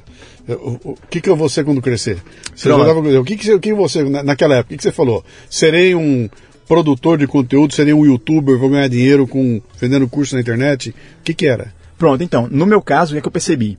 O, 0.48 0.92
o- 0.92 0.98
que, 1.10 1.20
que 1.20 1.30
eu 1.30 1.36
vou 1.36 1.50
ser 1.50 1.66
quando 1.66 1.82
crescer? 1.82 2.22
Você 2.56 2.70
Pronto. 2.70 2.86
já 2.86 2.94
tava- 2.94 3.20
o 3.20 3.24
que, 3.26 3.36
que, 3.36 3.44
você, 3.46 3.54
o 3.56 3.60
que 3.60 3.74
você, 3.74 4.04
na- 4.08 4.22
naquela 4.24 4.56
época, 4.58 4.68
o 4.68 4.70
que, 4.70 4.78
que 4.78 4.84
você 4.84 4.92
falou? 4.92 5.26
Serei 5.50 5.96
um 5.96 6.30
produtor 6.68 7.18
de 7.18 7.28
conteúdo, 7.28 7.74
serei 7.74 7.94
um 7.94 8.06
youtuber, 8.06 8.58
vou 8.58 8.70
ganhar 8.70 8.88
dinheiro 8.88 9.26
com 9.28 9.62
vendendo 9.80 10.08
curso 10.08 10.36
na 10.36 10.42
internet? 10.42 10.90
O 10.90 11.24
que, 11.24 11.34
que 11.34 11.48
era? 11.48 11.74
Pronto, 11.98 12.24
então, 12.24 12.48
no 12.52 12.66
meu 12.66 12.82
caso, 12.82 13.12
o 13.12 13.14
que 13.14 13.20
é 13.20 13.22
que 13.22 13.28
eu 13.28 13.32
percebi? 13.32 13.78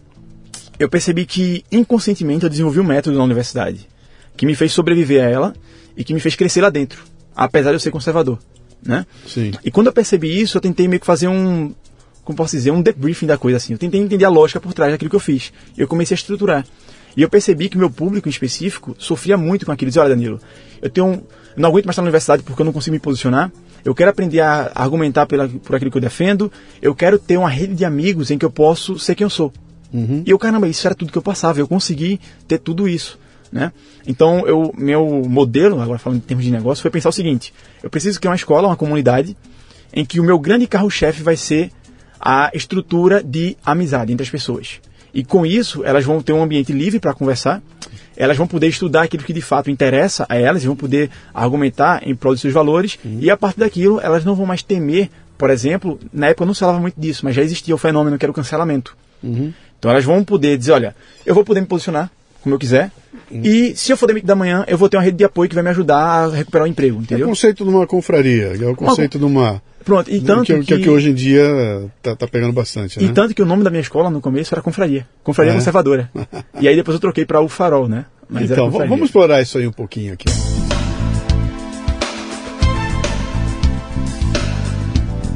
Eu 0.79 0.89
percebi 0.89 1.27
que 1.27 1.65
inconscientemente 1.71 2.45
eu 2.45 2.51
desenvolvi 2.51 2.81
um 2.81 2.85
método 2.85 3.17
na 3.17 3.25
universidade 3.25 3.87
que 4.37 4.47
me 4.47 4.55
fez 4.55 4.73
sobreviver 4.73 5.23
a 5.23 5.29
ela 5.29 5.55
e 5.97 6.05
que 6.05 6.15
me 6.15 6.21
fez 6.21 6.37
crescer 6.37 6.61
lá 6.61 6.71
dentro, 6.71 7.03
apesar 7.35 7.71
de 7.71 7.77
eu 7.77 7.81
ser 7.81 7.91
conservador, 7.91 8.39
né? 8.83 9.05
Sim. 9.27 9.53
E 9.65 9.71
quando 9.71 9.89
eu 9.89 9.93
percebi 9.93 10.41
isso, 10.41 10.57
eu 10.57 10.61
tentei 10.61 10.87
meio 10.87 11.01
que 11.01 11.07
fazer 11.07 11.27
um, 11.27 11.75
como 12.29 12.37
posso 12.37 12.55
dizer, 12.55 12.71
um 12.71 12.83
debriefing 12.83 13.27
da 13.27 13.39
coisa 13.39 13.57
assim. 13.57 13.73
Eu 13.73 13.79
tentei 13.79 13.99
entender 13.99 14.25
a 14.27 14.29
lógica 14.29 14.61
por 14.61 14.75
trás 14.75 14.93
daquilo 14.93 15.09
que 15.09 15.17
eu 15.17 15.21
fiz. 15.21 15.51
Eu 15.77 15.89
comecei 15.89 16.15
a 16.15 16.19
estruturar. 16.19 16.65
E 17.17 17.23
eu 17.23 17.29
percebi 17.31 17.71
que 17.71 17.77
o 17.77 17.79
meu 17.79 17.91
público 17.91 18.29
em 18.29 18.31
específico 18.31 18.95
sofria 18.99 19.37
muito 19.37 19.65
com 19.65 19.73
aquilo. 19.73 19.89
Dizia, 19.89 20.03
olha, 20.03 20.11
Danilo, 20.11 20.39
eu 20.83 20.91
tenho 20.91 21.07
um, 21.07 21.23
não 21.59 21.69
aguento 21.69 21.87
mais 21.87 21.95
estar 21.95 22.03
na 22.03 22.07
universidade 22.07 22.43
porque 22.43 22.61
eu 22.61 22.67
não 22.67 22.73
consigo 22.73 22.95
me 22.95 23.01
posicionar. 23.01 23.51
Eu 23.85 23.95
quero 23.95 24.11
aprender 24.11 24.41
a 24.41 24.71
argumentar 24.75 25.27
pela, 25.27 25.49
por 25.49 25.77
aquilo 25.77 25.91
que 25.91 25.97
eu 25.97 26.03
defendo. 26.03 26.51
Eu 26.83 26.95
quero 26.95 27.19
ter 27.19 27.37
uma 27.37 27.49
rede 27.49 27.75
de 27.75 27.85
amigos 27.85 28.31
em 28.31 28.39
que 28.39 28.45
eu 28.45 28.51
posso 28.51 28.99
ser 28.99 29.15
quem 29.15 29.25
eu 29.25 29.31
sou. 29.31 29.53
E 30.27 30.31
eu, 30.31 30.39
caramba, 30.39 30.69
isso 30.69 30.87
era 30.87 30.95
tudo 30.95 31.11
que 31.11 31.19
eu 31.19 31.23
passava. 31.23 31.59
Eu 31.59 31.69
consegui 31.69 32.21
ter 32.47 32.59
tudo 32.59 32.89
isso. 32.89 33.19
Né? 33.51 33.73
Então, 34.07 34.47
eu, 34.47 34.75
meu 34.77 35.23
modelo, 35.27 35.81
agora 35.81 35.99
falando 35.99 36.19
em 36.19 36.21
termos 36.21 36.45
de 36.45 36.51
negócio, 36.51 36.83
foi 36.83 36.91
pensar 36.91 37.09
o 37.09 37.13
seguinte: 37.13 37.55
eu 37.83 37.89
preciso 37.89 38.21
criar 38.21 38.33
uma 38.33 38.37
escola, 38.37 38.69
uma 38.69 38.77
comunidade, 38.77 39.37
em 39.93 40.05
que 40.05 40.21
o 40.21 40.25
meu 40.25 40.39
grande 40.39 40.67
carro-chefe 40.67 41.23
vai 41.23 41.37
ser 41.37 41.71
a 42.21 42.51
estrutura 42.53 43.23
de 43.23 43.57
amizade 43.65 44.13
entre 44.13 44.25
as 44.25 44.31
pessoas. 44.31 44.81
E 45.15 45.25
com 45.25 45.47
isso, 45.47 45.83
elas 45.85 46.05
vão 46.05 46.21
ter 46.21 46.33
um 46.33 46.43
ambiente 46.43 46.73
livre 46.73 47.01
para 47.01 47.15
conversar, 47.15 47.63
elas 48.19 48.37
vão 48.37 48.47
poder 48.47 48.67
estudar 48.67 49.03
aquilo 49.03 49.23
que 49.23 49.33
de 49.33 49.41
fato 49.41 49.71
interessa 49.71 50.27
a 50.29 50.37
elas, 50.37 50.65
e 50.65 50.67
vão 50.67 50.75
poder 50.75 51.09
argumentar 51.33 52.03
em 52.05 52.15
prol 52.15 52.35
dos 52.35 52.41
seus 52.43 52.53
valores, 52.53 52.99
e 53.05 53.31
a 53.31 53.37
partir 53.37 53.61
daquilo, 53.61 54.01
elas 54.01 54.25
não 54.25 54.35
vão 54.35 54.45
mais 54.45 54.63
temer, 54.63 55.09
por 55.39 55.51
exemplo, 55.51 56.01
na 56.13 56.27
época 56.27 56.45
não 56.45 56.53
se 56.53 56.61
falava 56.61 56.81
muito 56.81 57.01
disso, 57.01 57.25
mas 57.25 57.37
já 57.37 57.43
existia 57.43 57.73
o 57.73 57.79
fenômeno 57.79 58.19
que 58.19 58.25
era 58.25 58.33
o 58.33 58.35
cancelamento. 58.35 58.97
Então 59.79 59.91
elas 59.91 60.05
vão 60.05 60.25
poder 60.25 60.59
dizer, 60.59 60.73
olha, 60.73 60.97
eu 61.25 61.33
vou 61.33 61.45
poder 61.45 61.61
me 61.61 61.67
posicionar 61.69 62.11
como 62.43 62.55
eu 62.55 62.59
quiser, 62.59 62.91
e 63.31 63.75
se 63.77 63.93
eu 63.93 63.97
for 63.97 64.07
demitido 64.07 64.29
da 64.29 64.35
manhã, 64.37 64.65
eu 64.69 64.79
vou 64.79 64.89
ter 64.89 64.97
uma 64.97 65.03
rede 65.03 65.17
de 65.19 65.25
apoio 65.25 65.49
que 65.49 65.55
vai 65.55 65.65
me 65.65 65.71
ajudar 65.71 65.97
a 65.99 66.29
recuperar 66.35 66.67
o 66.67 66.71
emprego, 66.71 66.97
É 66.97 66.99
o 66.99 67.03
entendeu? 67.03 67.27
conceito 67.29 67.65
de 67.65 67.71
uma 67.71 67.87
confraria, 67.87 68.53
é 68.61 68.67
o 68.67 68.75
conceito 68.77 69.19
de 69.19 69.25
uma. 69.25 69.61
Pronto, 69.85 70.11
e 70.11 70.21
tanto 70.21 70.45
que, 70.45 70.59
que, 70.61 70.65
que- 70.77 70.79
que 70.83 70.91
hoje 70.91 71.11
em 71.11 71.15
dia 71.15 71.45
tá, 72.03 72.15
tá 72.15 72.27
pegando 72.29 72.53
bastante, 72.53 72.99
né? 73.01 73.07
E 73.07 73.09
tanto 73.13 73.35
que 73.35 73.41
o 73.43 73.47
nome 73.47 73.65
da 73.65 73.71
minha 73.71 73.81
escola 73.81 74.11
no 74.11 74.21
começo 74.21 74.55
era 74.55 74.61
Confraria. 74.61 75.07
Confraria 75.23 75.53
É? 75.53 75.55
Conservadora. 75.55 76.11
e 76.61 76.69
aí 76.69 76.77
depois 76.77 76.95
eu 76.95 77.01
troquei 77.01 77.25
para 77.25 77.41
o 77.41 77.49
Farol, 77.49 77.89
né? 77.89 78.05
Mas 78.29 78.51
então, 78.51 78.71
vamos 78.71 79.07
explorar 79.07 79.41
isso 79.41 79.57
aí 79.57 79.67
um 79.67 79.73
pouquinho 79.73 80.13
aqui. 80.13 80.27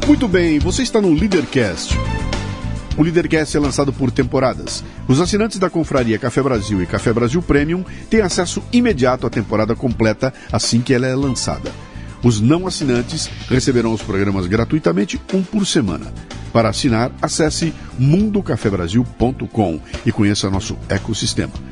Muito 0.06 0.28
bem, 0.28 0.58
você 0.58 0.82
está 0.82 1.00
no 1.00 1.12
Leadercast. 1.14 1.96
O 2.96 3.02
Leadercast 3.02 3.56
é 3.56 3.60
lançado 3.60 3.92
por 3.92 4.10
temporadas. 4.10 4.84
Os 5.08 5.20
assinantes 5.20 5.58
da 5.58 5.70
Confraria 5.70 6.18
Café 6.18 6.42
Brasil 6.42 6.82
e 6.82 6.86
Café 6.86 7.12
Brasil 7.12 7.40
Premium 7.40 7.84
têm 8.10 8.20
acesso 8.20 8.62
imediato 8.72 9.26
à 9.26 9.30
temporada 9.30 9.74
completa 9.74 10.32
assim 10.52 10.80
que 10.80 10.92
ela 10.92 11.06
é 11.06 11.14
lançada. 11.14 11.72
Os 12.22 12.40
não 12.40 12.66
assinantes 12.66 13.28
receberão 13.48 13.92
os 13.92 14.02
programas 14.02 14.46
gratuitamente, 14.46 15.20
um 15.32 15.42
por 15.42 15.66
semana. 15.66 16.12
Para 16.52 16.68
assinar, 16.68 17.10
acesse 17.20 17.74
mundocafebrasil.com 17.98 19.80
e 20.04 20.12
conheça 20.12 20.50
nosso 20.50 20.76
ecossistema. 20.88 21.71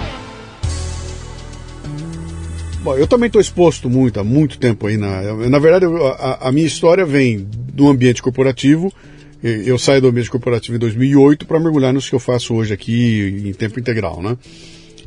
Bom, 2.83 2.97
eu 2.97 3.05
também 3.05 3.27
estou 3.27 3.39
exposto 3.41 3.89
muito, 3.89 4.19
há 4.19 4.23
muito 4.23 4.57
tempo 4.57 4.87
aí. 4.87 4.97
Na, 4.97 5.21
na 5.49 5.59
verdade, 5.59 5.85
a, 6.17 6.47
a 6.47 6.51
minha 6.51 6.65
história 6.65 7.05
vem 7.05 7.47
do 7.73 7.87
ambiente 7.87 8.21
corporativo. 8.23 8.91
Eu 9.43 9.77
saí 9.79 9.99
do 10.01 10.07
ambiente 10.07 10.29
corporativo 10.29 10.75
em 10.75 10.79
2008 10.79 11.45
para 11.47 11.59
mergulhar 11.59 11.93
nisso 11.93 12.09
que 12.09 12.15
eu 12.15 12.19
faço 12.19 12.53
hoje 12.55 12.73
aqui 12.73 13.43
em 13.45 13.53
tempo 13.53 13.79
integral, 13.79 14.21
né? 14.21 14.37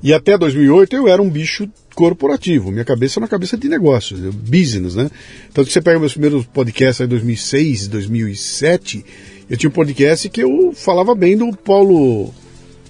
E 0.03 0.13
até 0.13 0.37
2008 0.37 0.95
eu 0.97 1.09
era 1.09 1.23
um 1.23 1.31
bicho 1.31 1.69
corporativo. 1.95 2.71
Minha 2.71 2.85
cabeça 2.85 3.19
era 3.19 3.25
uma 3.25 3.29
cabeça 3.29 3.57
de 3.57 3.69
negócios, 3.69 4.23
eu- 4.23 4.33
business, 4.33 4.95
né? 4.97 5.09
Tanto 5.53 5.67
que 5.67 5.73
você 5.73 5.81
pega 5.81 5.99
meus 5.99 6.13
primeiros 6.13 6.45
podcasts 6.47 7.01
em 7.05 7.09
2006, 7.09 7.89
2007, 7.89 9.05
eu 9.49 9.57
tinha 9.57 9.71
um 9.71 9.73
podcast 9.73 10.29
que 10.29 10.43
eu 10.43 10.73
falava 10.75 11.15
bem 11.15 11.37
do 11.37 11.53
Paulo 11.57 12.33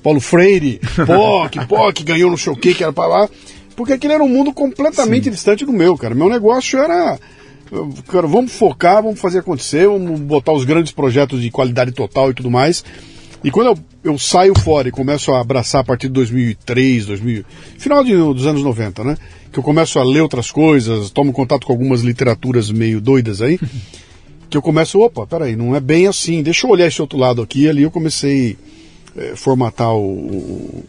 Paulo 0.03 0.21
Freire, 0.21 0.81
POC, 1.07 1.67
POC, 1.67 2.03
ganhou 2.05 2.31
não 2.31 2.37
sei 2.39 2.53
o 2.53 2.57
que, 2.57 2.75
que 2.75 2.83
era 2.83 2.93
pra 2.93 3.07
lá. 3.07 3.29
Porque 3.77 3.93
aquele 3.93 4.13
era 4.15 4.23
um 4.23 4.29
mundo 4.29 4.53
completamente 4.53 5.29
distante 5.31 5.65
do 5.65 5.73
meu, 5.73 5.97
cara. 5.97 6.15
Meu 6.15 6.29
negócio 6.29 6.79
era. 6.79 7.19
Cara, 8.09 8.27
vamos 8.27 8.53
focar, 8.53 9.03
vamos 9.03 9.19
fazer 9.19 9.39
acontecer, 9.41 9.87
vamos 9.89 10.21
botar 10.21 10.53
os 10.53 10.65
grandes 10.65 10.93
projetos 10.93 11.43
de 11.43 11.51
qualidade 11.51 11.93
total 11.93 12.31
e 12.31 12.35
tudo 12.35 12.51
mais. 12.51 12.85
E 13.43 13.51
quando 13.51 13.67
eu, 14.05 14.13
eu 14.13 14.19
saio 14.19 14.57
fora 14.59 14.89
e 14.89 14.93
começo 14.93 15.33
a 15.33 15.41
abraçar 15.41 15.81
a 15.81 15.85
partir 15.85 16.07
de 16.07 16.13
2003, 16.15 17.07
2000, 17.07 17.45
final 17.79 18.05
de- 18.05 18.15
dos 18.17 18.47
anos 18.47 18.63
90, 18.63 19.03
né? 19.05 19.17
Que 19.53 19.59
eu 19.59 19.63
começo 19.63 19.99
a 19.99 20.05
ler 20.05 20.21
outras 20.21 20.51
coisas, 20.51 21.11
tomo 21.11 21.33
contato 21.33 21.67
com 21.67 21.73
algumas 21.73 22.01
literaturas 22.03 22.71
meio 22.71 23.01
doidas 23.01 23.43
aí, 23.43 23.59
que 24.49 24.57
eu 24.57 24.63
começo, 24.63 24.99
opa, 25.01 25.27
peraí, 25.27 25.57
não 25.57 25.75
é 25.75 25.81
bem 25.81 26.07
assim, 26.07 26.43
deixa 26.43 26.67
eu 26.67 26.71
olhar 26.71 26.87
esse 26.87 27.03
outro 27.03 27.19
lado 27.19 27.43
aqui. 27.43 27.63
E 27.65 27.69
ali 27.69 27.83
eu 27.83 27.91
comecei 27.91 28.57
eh, 29.17 29.33
formatar 29.37 29.93
o, 29.95 30.01
o, 30.01 30.85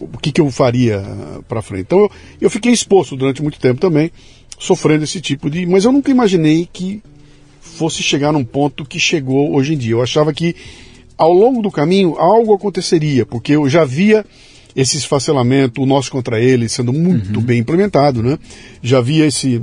o- 0.00 0.18
que, 0.18 0.32
que 0.32 0.40
eu 0.40 0.50
faria 0.50 1.02
para 1.48 1.62
frente. 1.62 1.82
Então 1.82 1.98
eu, 2.00 2.10
eu 2.42 2.50
fiquei 2.50 2.72
exposto 2.72 3.16
durante 3.16 3.42
muito 3.42 3.58
tempo 3.60 3.80
também, 3.80 4.10
sofrendo 4.58 5.04
esse 5.04 5.20
tipo 5.20 5.48
de. 5.50 5.66
Mas 5.66 5.84
eu 5.84 5.92
nunca 5.92 6.10
imaginei 6.10 6.68
que 6.72 7.02
fosse 7.60 8.02
chegar 8.02 8.32
num 8.32 8.44
ponto 8.44 8.84
que 8.84 8.98
chegou 8.98 9.54
hoje 9.54 9.74
em 9.74 9.76
dia. 9.78 9.92
Eu 9.92 10.02
achava 10.02 10.32
que 10.32 10.54
ao 11.18 11.32
longo 11.32 11.62
do 11.62 11.70
caminho 11.70 12.14
algo 12.18 12.54
aconteceria, 12.54 13.24
porque 13.26 13.52
eu 13.52 13.68
já 13.68 13.84
via 13.84 14.24
esse 14.74 14.96
esfacelamento, 14.98 15.82
o 15.82 15.86
nós 15.86 16.08
contra 16.08 16.38
ele, 16.40 16.68
sendo 16.68 16.92
muito 16.92 17.40
bem 17.40 17.60
implementado, 17.60 18.22
né? 18.22 18.38
Já 18.82 19.00
via 19.00 19.26
esse 19.26 19.62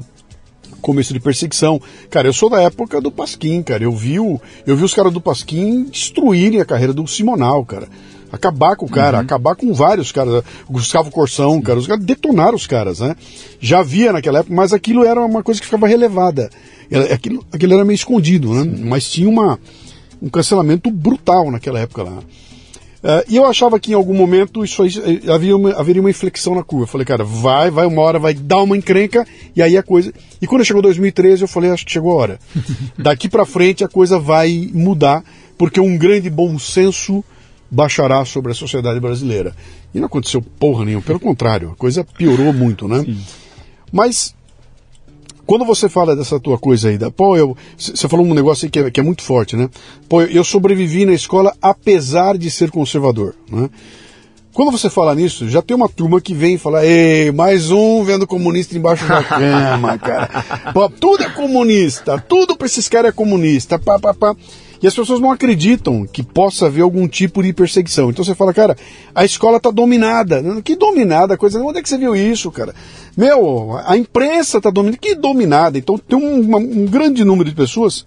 começo 0.82 1.14
de 1.14 1.20
perseguição. 1.20 1.80
Cara, 2.10 2.28
eu 2.28 2.34
sou 2.34 2.50
da 2.50 2.62
época 2.62 3.00
do 3.00 3.12
Pasquim, 3.12 3.62
cara. 3.62 3.84
Eu 3.84 3.92
vi, 3.92 4.20
o, 4.20 4.42
eu 4.66 4.76
vi 4.76 4.84
os 4.84 4.94
caras 4.94 5.14
do 5.14 5.22
Pasquim 5.22 5.84
destruírem 5.84 6.60
a 6.60 6.66
carreira 6.66 6.92
do 6.94 7.06
Simonal, 7.08 7.64
cara. 7.64 7.88
Acabar 8.34 8.76
com 8.76 8.88
o 8.88 8.90
cara, 8.90 9.20
acabar 9.20 9.56
com 9.56 9.72
vários 9.76 10.12
caras. 10.12 10.44
O 10.68 10.74
Gustavo 10.74 11.12
Corsão, 11.12 11.62
cara. 11.62 11.78
Os 11.78 11.86
caras 11.86 12.04
detonaram 12.04 12.56
os 12.56 12.66
caras, 12.66 13.00
né? 13.00 13.16
Já 13.60 13.82
havia 13.82 14.12
naquela 14.12 14.40
época, 14.40 14.56
mas 14.56 14.74
aquilo 14.74 15.06
era 15.06 15.24
uma 15.24 15.44
coisa 15.44 15.60
que 15.60 15.68
ficava 15.68 15.88
relevada. 15.88 16.50
Aquilo, 17.14 17.46
aquilo 17.52 17.74
era 17.76 17.86
meio 17.86 17.94
escondido, 17.94 18.52
né? 18.56 18.78
Mas 18.86 19.08
tinha 19.08 19.30
uma, 19.30 19.60
um 20.20 20.30
cancelamento 20.30 20.90
brutal 20.90 21.52
naquela 21.52 21.80
época 21.80 22.02
lá. 22.02 22.24
Uh, 23.04 23.22
e 23.30 23.36
eu 23.36 23.46
achava 23.46 23.80
que 23.80 23.92
em 23.92 23.94
algum 23.94 24.16
momento 24.16 24.64
isso 24.64 24.82
aí, 24.82 24.90
eh, 24.98 25.32
havia 25.32 25.56
uma, 25.56 25.74
haveria 25.74 26.02
uma 26.02 26.10
inflexão 26.10 26.56
na 26.56 26.64
curva. 26.64 26.86
Eu 26.86 26.88
falei, 26.88 27.06
cara, 27.06 27.24
vai, 27.24 27.70
vai 27.70 27.86
uma 27.86 28.02
hora, 28.02 28.18
vai 28.18 28.34
dar 28.34 28.64
uma 28.64 28.76
encrenca, 28.76 29.28
e 29.56 29.62
aí 29.62 29.78
a 29.78 29.84
coisa. 29.84 30.12
E 30.42 30.48
quando 30.48 30.66
chegou 30.66 30.82
2013, 30.82 31.44
eu 31.44 31.48
falei, 31.48 31.70
acho 31.70 31.86
que 31.86 31.92
chegou 31.92 32.14
a 32.14 32.16
hora. 32.16 32.40
Daqui 32.98 33.30
para 33.30 33.46
frente 33.46 33.84
a 33.84 33.88
coisa 33.88 34.18
vai 34.18 34.72
mudar, 34.74 35.24
porque 35.56 35.80
um 35.80 35.96
grande 35.96 36.32
bom 36.32 36.58
senso 36.58 37.24
baixará 37.74 38.24
sobre 38.24 38.52
a 38.52 38.56
sociedade 38.56 39.00
brasileira. 39.00 39.56
E 39.94 40.00
não 40.00 40.06
aconteceu 40.06 40.42
porra 40.42 40.86
nenhuma, 40.86 41.04
pelo 41.04 41.20
contrário, 41.20 41.72
a 41.72 41.76
coisa 41.76 42.04
piorou 42.04 42.54
muito, 42.54 42.88
né? 42.88 43.00
Sim. 43.00 43.20
Mas 43.92 44.36
quando 45.46 45.66
você 45.66 45.90
fala 45.90 46.16
dessa 46.16 46.40
tua 46.40 46.58
coisa 46.58 46.90
aí, 46.90 46.98
da, 46.98 47.12
pô, 47.12 47.36
eu, 47.36 47.58
você 47.78 48.08
falou 48.08 48.26
um 48.26 48.34
negócio 48.34 48.66
aí 48.66 48.72
que 48.72 48.80
é, 48.80 48.92
que 48.92 49.00
é 49.00 49.04
muito 49.04 49.24
forte, 49.24 49.56
né? 49.56 49.70
Pô, 50.08 50.22
eu 50.22 50.44
sobrevivi 50.44 51.06
na 51.06 51.14
escola 51.14 51.54
apesar 51.62 52.38
de 52.38 52.50
ser 52.50 52.72
conservador, 52.72 53.36
né? 53.50 53.70
Quando 54.54 54.72
você 54.72 54.88
fala 54.88 55.16
nisso, 55.16 55.50
já 55.50 55.64
tem 55.64 55.76
uma 55.76 55.90
turma 55.90 56.22
que 56.22 56.32
vem 56.32 56.54
e 56.54 56.58
fala, 56.60 56.86
ei, 56.86 57.32
mais 57.32 57.72
um 57.72 58.04
vendo 58.04 58.28
comunista 58.28 58.78
embaixo 58.78 59.08
da 59.08 59.24
cama, 59.26 59.98
cara. 59.98 60.30
Pô, 60.72 60.88
tudo 60.88 61.24
é 61.24 61.30
comunista, 61.30 62.20
tudo 62.20 62.56
pra 62.56 62.68
esses 62.68 62.88
caras 62.88 63.10
é 63.10 63.12
comunista, 63.12 63.80
pá, 63.80 63.98
pá, 63.98 64.14
pá. 64.14 64.36
E 64.84 64.88
as 64.88 64.94
pessoas 64.94 65.22
não 65.22 65.32
acreditam 65.32 66.06
que 66.06 66.22
possa 66.22 66.66
haver 66.66 66.82
algum 66.82 67.08
tipo 67.08 67.42
de 67.42 67.54
perseguição. 67.54 68.10
Então 68.10 68.24
você 68.24 68.36
fala, 68.36 68.54
cara, 68.54 68.76
a 69.16 69.24
escola 69.24 69.56
está 69.56 69.72
dominada. 69.72 70.44
Que 70.62 70.76
dominada? 70.76 71.38
Coisa. 71.38 71.58
Onde 71.64 71.80
é 71.80 71.82
que 71.82 71.88
você 71.88 71.98
viu 71.98 72.14
isso, 72.14 72.52
cara? 72.52 72.76
Meu, 73.16 73.80
a 73.86 73.96
imprensa 73.96 74.58
está 74.58 74.70
dominada. 74.70 74.98
Que 74.98 75.16
dominada? 75.16 75.78
Então 75.78 75.98
tem 75.98 76.20
um, 76.20 76.58
um, 76.58 76.86
grande 76.86 77.24
número 77.24 77.50
de 77.50 77.56
pessoas 77.56 78.06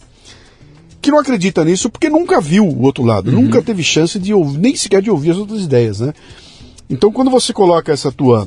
que 1.00 1.10
não 1.10 1.18
acredita 1.18 1.64
nisso 1.64 1.88
porque 1.88 2.10
nunca 2.10 2.42
viu 2.42 2.66
o 2.66 2.82
outro 2.82 3.04
lado, 3.04 3.30
uhum. 3.30 3.42
nunca 3.42 3.62
teve 3.62 3.82
chance 3.82 4.18
de 4.18 4.34
ouvir, 4.34 4.58
nem 4.58 4.76
sequer 4.76 5.00
de 5.00 5.10
ouvir 5.10 5.30
as 5.30 5.36
outras 5.38 5.62
ideias, 5.62 6.00
né? 6.00 6.12
Então 6.90 7.10
quando 7.12 7.30
você 7.30 7.52
coloca 7.52 7.92
essa 7.92 8.10
tua 8.12 8.46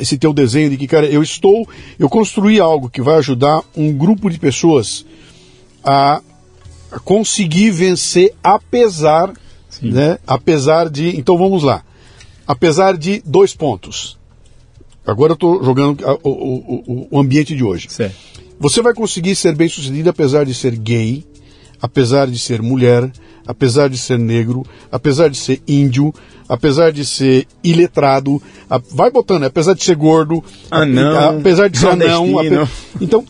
esse 0.00 0.16
teu 0.16 0.32
desenho 0.32 0.70
de 0.70 0.76
que, 0.78 0.86
cara, 0.86 1.06
eu 1.06 1.22
estou, 1.22 1.68
eu 1.98 2.08
construí 2.08 2.58
algo 2.58 2.88
que 2.88 3.02
vai 3.02 3.16
ajudar 3.16 3.62
um 3.76 3.92
grupo 3.92 4.30
de 4.30 4.38
pessoas 4.38 5.04
a 5.84 6.22
conseguir 7.00 7.70
vencer 7.70 8.34
apesar, 8.42 9.32
Sim. 9.68 9.90
né? 9.90 10.18
Apesar 10.26 10.88
de, 10.88 11.16
então 11.16 11.36
vamos 11.36 11.62
lá, 11.62 11.82
apesar 12.46 12.96
de 12.96 13.22
dois 13.24 13.54
pontos. 13.54 14.18
Agora 15.06 15.32
eu 15.32 15.34
estou 15.34 15.62
jogando 15.62 16.02
o, 16.22 16.30
o, 16.30 17.08
o, 17.10 17.20
ambiente 17.20 17.54
de 17.54 17.62
hoje. 17.62 17.88
Certo. 17.90 18.16
Você 18.58 18.80
vai 18.80 18.94
conseguir 18.94 19.34
ser 19.36 19.54
bem 19.54 19.68
sucedido 19.68 20.08
apesar 20.08 20.44
de 20.44 20.54
ser 20.54 20.74
gay, 20.76 21.24
apesar 21.82 22.26
de 22.26 22.38
ser 22.38 22.62
mulher, 22.62 23.10
apesar 23.46 23.88
de 23.88 23.98
ser 23.98 24.18
negro, 24.18 24.64
apesar 24.90 25.28
de 25.28 25.36
ser 25.36 25.60
índio, 25.68 26.14
apesar 26.48 26.92
de 26.92 27.04
ser 27.04 27.46
iletrado, 27.62 28.42
vai 28.90 29.10
botando, 29.10 29.44
apesar 29.44 29.74
de 29.74 29.84
ser 29.84 29.96
gordo, 29.96 30.42
anão, 30.70 31.38
apesar 31.38 31.68
de 31.68 31.78
ser 31.78 31.88
anão. 31.88 32.26
Então, 33.00 33.24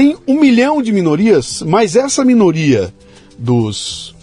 tem 0.00 0.16
um 0.26 0.40
milhão 0.40 0.82
de 0.82 0.92
minorias, 0.92 1.60
mas 1.60 1.94
essa 1.94 2.24
minoria 2.24 2.90
dos 3.38 4.14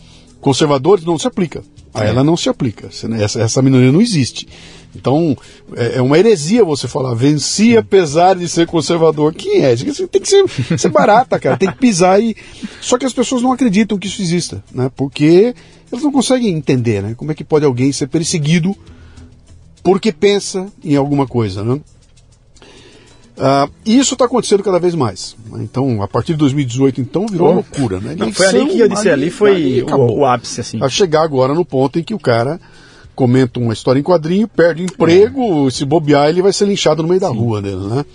conservadores 0.42 1.06
não 1.06 1.20
se 1.20 1.28
aplica. 1.28 1.64
A 1.94 2.04
ela 2.04 2.24
não 2.24 2.36
se 2.36 2.50
aplica. 2.50 2.90
Essa, 3.20 3.40
essa 3.40 3.62
minoria 3.62 3.92
não 3.92 4.02
existe. 4.02 4.48
Então, 4.96 5.38
é, 5.76 5.98
é 5.98 6.02
uma 6.02 6.18
heresia 6.18 6.66
você 6.66 6.88
falar, 6.88 7.14
venci 7.14 7.78
apesar 7.78 8.36
de 8.36 8.50
ser 8.50 8.66
conservador. 8.66 9.36
Quem 9.36 9.64
é? 9.64 9.76
Tem 9.76 10.20
que 10.20 10.28
ser, 10.28 10.46
ser 10.80 10.90
barata, 10.90 11.40
cara. 11.40 11.58
Tem 11.58 11.70
que 11.70 11.78
pisar 11.78 12.20
e. 12.20 12.36
Só 12.82 12.98
que 12.98 13.06
as 13.06 13.14
pessoas 13.14 13.44
não 13.44 13.52
acreditam 13.52 14.00
que 14.00 14.08
isso 14.08 14.22
exista, 14.22 14.64
né? 14.74 14.90
Porque 14.96 15.54
elas 15.92 16.04
não 16.04 16.12
conseguem 16.12 16.56
entender, 16.56 17.04
né? 17.04 17.14
Como 17.16 17.32
é 17.32 17.36
que 17.36 17.44
pode 17.44 17.66
alguém 17.66 17.92
ser 17.92 18.08
perseguido 18.08 18.76
porque 19.84 20.12
pensa 20.12 20.68
em 20.84 20.96
alguma 20.96 21.28
coisa, 21.28 21.64
né? 21.64 21.80
Uh, 23.38 23.72
e 23.86 24.00
isso 24.00 24.16
está 24.16 24.26
acontecendo 24.26 24.64
cada 24.64 24.80
vez 24.80 24.96
mais. 24.96 25.36
Então, 25.58 26.02
a 26.02 26.08
partir 26.08 26.34
de 26.34 26.40
2018, 26.40 27.00
então, 27.00 27.28
virou 27.28 27.50
oh. 27.50 27.54
loucura, 27.54 28.00
né? 28.00 28.16
Não, 28.18 28.34
foi 28.34 28.48
ali 28.48 28.68
que 28.68 28.80
eu 28.80 28.90
disse, 28.90 29.10
ali, 29.10 29.24
ali 29.24 29.30
foi 29.30 29.52
ali 29.52 29.84
o, 29.84 30.20
o, 30.20 30.26
ápice, 30.26 30.62
assim. 30.62 30.82
A 30.82 30.90
chegar 30.90 31.22
agora 31.22 31.54
no 31.54 31.64
ponto 31.64 32.00
em 32.00 32.04
que 32.04 32.16
o 32.16 32.20
cara 32.20 32.60
comenta 33.16 33.60
uma 33.60 33.74
história 33.74 34.00
em 34.00 34.04
quadrinho, 34.04 34.48
perde 34.48 34.82
emprego, 34.82 35.68
é. 35.68 35.72
se 35.72 35.86
bobear, 35.86 36.30
ele 36.30 36.42
vai 36.42 36.52
ser 36.52 36.66
linchado 36.66 37.04
no 37.04 37.10
meio 37.10 37.20
Sim. 37.20 37.28
da 37.28 37.32
rua 37.32 37.62
dele, 37.62 37.88
né? 37.88 38.06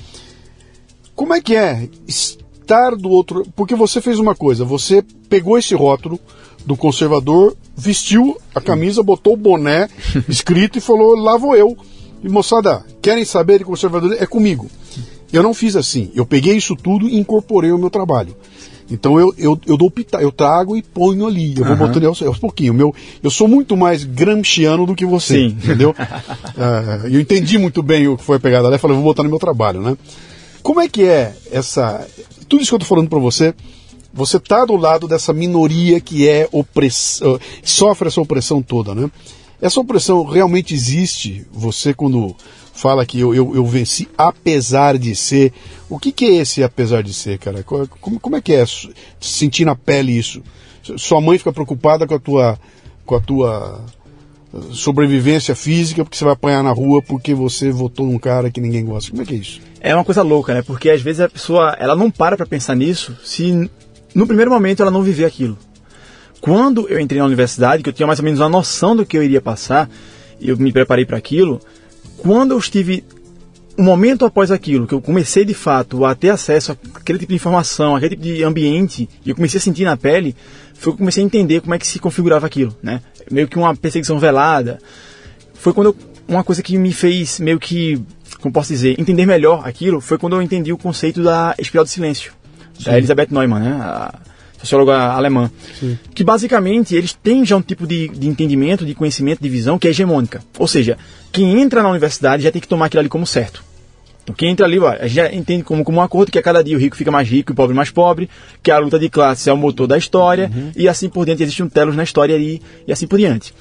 Como 1.14 1.34
é 1.34 1.40
que 1.40 1.54
é 1.54 1.88
estar 2.06 2.96
do 2.96 3.08
outro... 3.08 3.46
Porque 3.54 3.76
você 3.76 4.00
fez 4.00 4.18
uma 4.18 4.34
coisa, 4.34 4.64
você 4.64 5.04
pegou 5.28 5.56
esse 5.56 5.74
rótulo 5.74 6.18
do 6.66 6.76
conservador, 6.76 7.56
vestiu 7.76 8.36
a 8.54 8.60
camisa, 8.60 9.02
botou 9.02 9.34
o 9.34 9.36
boné 9.36 9.88
escrito 10.28 10.78
e 10.78 10.80
falou, 10.80 11.16
lá 11.16 11.36
vou 11.36 11.54
eu. 11.56 11.76
E 12.22 12.28
moçada, 12.28 12.84
querem 13.00 13.24
saber 13.24 13.58
de 13.58 13.64
conservador? 13.64 14.16
É 14.18 14.26
comigo. 14.26 14.70
Eu 15.32 15.42
não 15.42 15.54
fiz 15.54 15.74
assim. 15.76 16.10
Eu 16.14 16.26
peguei 16.26 16.56
isso 16.56 16.76
tudo 16.76 17.08
e 17.08 17.18
incorporei 17.18 17.70
ao 17.70 17.78
meu 17.78 17.90
trabalho. 17.90 18.36
Então 18.90 19.18
eu, 19.18 19.34
eu, 19.38 19.58
eu 19.66 19.76
dou 19.76 19.90
eu 20.20 20.30
trago 20.30 20.76
e 20.76 20.82
ponho 20.82 21.26
ali. 21.26 21.54
Eu 21.56 21.64
vou 21.64 21.72
uhum. 21.72 21.86
botando 21.86 22.04
aos, 22.04 22.22
aos 22.22 22.38
pouquinhos. 22.38 22.76
Meu, 22.76 22.94
eu 23.22 23.30
sou 23.30 23.48
muito 23.48 23.76
mais 23.76 24.04
gramsciano 24.04 24.84
do 24.84 24.94
que 24.94 25.06
você. 25.06 25.34
Sim. 25.34 25.46
Entendeu? 25.46 25.90
uh, 25.90 27.06
eu 27.10 27.20
entendi 27.20 27.58
muito 27.58 27.82
bem 27.82 28.06
o 28.06 28.16
que 28.18 28.24
foi 28.24 28.38
pegado 28.38 28.66
ali 28.66 28.76
e 28.76 28.78
falei, 28.78 28.94
vou 28.94 29.04
botar 29.04 29.22
no 29.22 29.30
meu 29.30 29.38
trabalho, 29.38 29.80
né? 29.80 29.96
Como 30.62 30.80
é 30.80 30.88
que 30.88 31.04
é 31.04 31.34
essa. 31.50 32.06
Tudo 32.48 32.62
isso 32.62 32.70
que 32.70 32.74
eu 32.74 32.78
estou 32.78 32.88
falando 32.88 33.08
para 33.08 33.18
você, 33.18 33.54
você 34.12 34.36
está 34.36 34.64
do 34.66 34.76
lado 34.76 35.08
dessa 35.08 35.32
minoria 35.32 35.98
que 35.98 36.28
é 36.28 36.46
opress... 36.52 37.22
sofre 37.64 38.08
essa 38.08 38.20
opressão 38.20 38.60
toda, 38.60 38.94
né? 38.94 39.10
Essa 39.62 39.78
opressão 39.78 40.24
realmente 40.24 40.74
existe? 40.74 41.46
Você, 41.52 41.94
quando 41.94 42.34
fala 42.72 43.06
que 43.06 43.20
eu, 43.20 43.32
eu, 43.32 43.54
eu, 43.54 43.64
venci 43.64 44.08
apesar 44.18 44.98
de 44.98 45.14
ser. 45.14 45.52
O 45.88 46.00
que, 46.00 46.10
que 46.10 46.24
é 46.24 46.34
esse 46.38 46.64
apesar 46.64 47.00
de 47.00 47.14
ser, 47.14 47.38
cara? 47.38 47.62
Como, 47.62 48.18
como 48.18 48.34
é 48.36 48.40
que 48.40 48.52
é 48.52 48.64
sentir 49.20 49.64
na 49.64 49.76
pele 49.76 50.18
isso? 50.18 50.42
Sua 50.96 51.20
mãe 51.20 51.38
fica 51.38 51.52
preocupada 51.52 52.08
com 52.08 52.14
a 52.16 52.18
tua, 52.18 52.58
com 53.06 53.14
a 53.14 53.20
tua 53.20 53.84
uh, 54.52 54.74
sobrevivência 54.74 55.54
física 55.54 56.02
porque 56.02 56.16
você 56.16 56.24
vai 56.24 56.32
apanhar 56.32 56.64
na 56.64 56.72
rua 56.72 57.00
porque 57.00 57.32
você 57.32 57.70
votou 57.70 58.04
num 58.04 58.18
cara 58.18 58.50
que 58.50 58.60
ninguém 58.60 58.84
gosta. 58.84 59.12
Como 59.12 59.22
é 59.22 59.24
que 59.24 59.34
é 59.34 59.38
isso? 59.38 59.60
É 59.80 59.94
uma 59.94 60.04
coisa 60.04 60.22
louca, 60.22 60.54
né? 60.54 60.62
Porque 60.62 60.90
às 60.90 61.00
vezes 61.00 61.20
a 61.20 61.28
pessoa 61.28 61.76
ela 61.78 61.94
não 61.94 62.10
para 62.10 62.36
para 62.36 62.46
pensar 62.46 62.74
nisso 62.74 63.16
se 63.22 63.70
no 64.12 64.26
primeiro 64.26 64.50
momento 64.50 64.82
ela 64.82 64.90
não 64.90 65.02
viver 65.02 65.24
aquilo. 65.24 65.56
Quando 66.42 66.88
eu 66.88 66.98
entrei 66.98 67.20
na 67.20 67.26
universidade, 67.26 67.84
que 67.84 67.88
eu 67.88 67.92
tinha 67.92 68.06
mais 68.06 68.18
ou 68.18 68.24
menos 68.24 68.40
uma 68.40 68.48
noção 68.48 68.96
do 68.96 69.06
que 69.06 69.16
eu 69.16 69.22
iria 69.22 69.40
passar, 69.40 69.88
eu 70.40 70.56
me 70.56 70.72
preparei 70.72 71.04
para 71.04 71.16
aquilo, 71.16 71.60
quando 72.18 72.50
eu 72.50 72.58
estive 72.58 73.04
um 73.78 73.84
momento 73.84 74.24
após 74.24 74.50
aquilo, 74.50 74.84
que 74.84 74.92
eu 74.92 75.00
comecei 75.00 75.44
de 75.44 75.54
fato 75.54 76.04
a 76.04 76.16
ter 76.16 76.30
acesso 76.30 76.76
àquele 76.94 77.20
tipo 77.20 77.30
de 77.30 77.36
informação, 77.36 77.94
àquele 77.94 78.16
tipo 78.16 78.22
de 78.24 78.42
ambiente, 78.42 79.08
e 79.24 79.30
eu 79.30 79.36
comecei 79.36 79.58
a 79.58 79.60
sentir 79.60 79.84
na 79.84 79.96
pele, 79.96 80.34
foi 80.74 80.90
que 80.92 80.96
eu 80.96 80.98
comecei 80.98 81.22
a 81.22 81.26
entender 81.26 81.60
como 81.60 81.74
é 81.74 81.78
que 81.78 81.86
se 81.86 82.00
configurava 82.00 82.44
aquilo, 82.44 82.76
né? 82.82 83.00
Meio 83.30 83.46
que 83.46 83.56
uma 83.56 83.76
perseguição 83.76 84.18
velada. 84.18 84.80
Foi 85.54 85.72
quando 85.72 85.86
eu, 85.90 85.96
uma 86.26 86.42
coisa 86.42 86.60
que 86.60 86.76
me 86.76 86.92
fez 86.92 87.38
meio 87.38 87.60
que, 87.60 88.02
como 88.40 88.52
posso 88.52 88.72
dizer, 88.72 88.98
entender 88.98 89.26
melhor 89.26 89.62
aquilo, 89.64 90.00
foi 90.00 90.18
quando 90.18 90.34
eu 90.34 90.42
entendi 90.42 90.72
o 90.72 90.76
conceito 90.76 91.22
da 91.22 91.54
espiral 91.56 91.84
do 91.84 91.88
silêncio, 91.88 92.32
Sim. 92.76 92.86
da 92.86 92.98
Elisabeth 92.98 93.28
Neumann, 93.30 93.60
né? 93.60 93.78
A 93.80 94.31
socióloga 94.62 95.12
alemã. 95.12 95.50
Sim. 95.78 95.98
Que 96.14 96.24
basicamente 96.24 96.94
eles 96.94 97.12
têm 97.12 97.44
já 97.44 97.56
um 97.56 97.62
tipo 97.62 97.86
de, 97.86 98.08
de 98.08 98.28
entendimento, 98.28 98.86
de 98.86 98.94
conhecimento, 98.94 99.42
de 99.42 99.48
visão 99.48 99.78
que 99.78 99.86
é 99.86 99.90
hegemônica. 99.90 100.42
Ou 100.58 100.68
seja, 100.68 100.96
quem 101.30 101.60
entra 101.60 101.82
na 101.82 101.90
universidade 101.90 102.42
já 102.42 102.50
tem 102.50 102.60
que 102.60 102.68
tomar 102.68 102.86
aquilo 102.86 103.00
ali 103.00 103.08
como 103.08 103.26
certo. 103.26 103.62
Então 104.22 104.34
quem 104.34 104.50
entra 104.50 104.66
ali, 104.66 104.78
ó, 104.78 104.88
a 104.88 105.06
gente 105.06 105.14
já 105.14 105.32
entende 105.32 105.64
como, 105.64 105.82
como 105.82 105.98
um 105.98 106.02
acordo 106.02 106.30
que 106.30 106.38
a 106.38 106.42
cada 106.42 106.62
dia 106.62 106.76
o 106.76 106.80
rico 106.80 106.96
fica 106.96 107.10
mais 107.10 107.28
rico 107.28 107.50
e 107.50 107.54
o 107.54 107.56
pobre 107.56 107.74
mais 107.74 107.90
pobre, 107.90 108.30
que 108.62 108.70
a 108.70 108.78
luta 108.78 108.98
de 108.98 109.08
classes 109.08 109.46
é 109.46 109.52
o 109.52 109.56
motor 109.56 109.88
da 109.88 109.98
história, 109.98 110.50
uhum. 110.54 110.70
e 110.76 110.88
assim 110.88 111.08
por 111.08 111.26
diante, 111.26 111.42
existe 111.42 111.62
um 111.62 111.68
telos 111.68 111.96
na 111.96 112.04
história 112.04 112.34
ali, 112.34 112.62
e 112.86 112.92
assim 112.92 113.06
por 113.06 113.18
diante. 113.18 113.52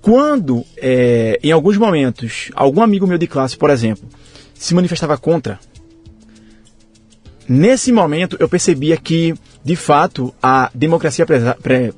Quando, 0.00 0.64
é, 0.78 1.38
em 1.42 1.52
alguns 1.52 1.76
momentos, 1.76 2.50
algum 2.54 2.80
amigo 2.80 3.06
meu 3.06 3.18
de 3.18 3.26
classe, 3.26 3.56
por 3.56 3.68
exemplo, 3.68 4.08
se 4.54 4.74
manifestava 4.74 5.18
contra, 5.18 5.58
nesse 7.46 7.92
momento 7.92 8.36
eu 8.40 8.48
percebia 8.48 8.96
que, 8.96 9.34
de 9.66 9.74
fato, 9.74 10.32
a 10.40 10.70
democracia 10.72 11.26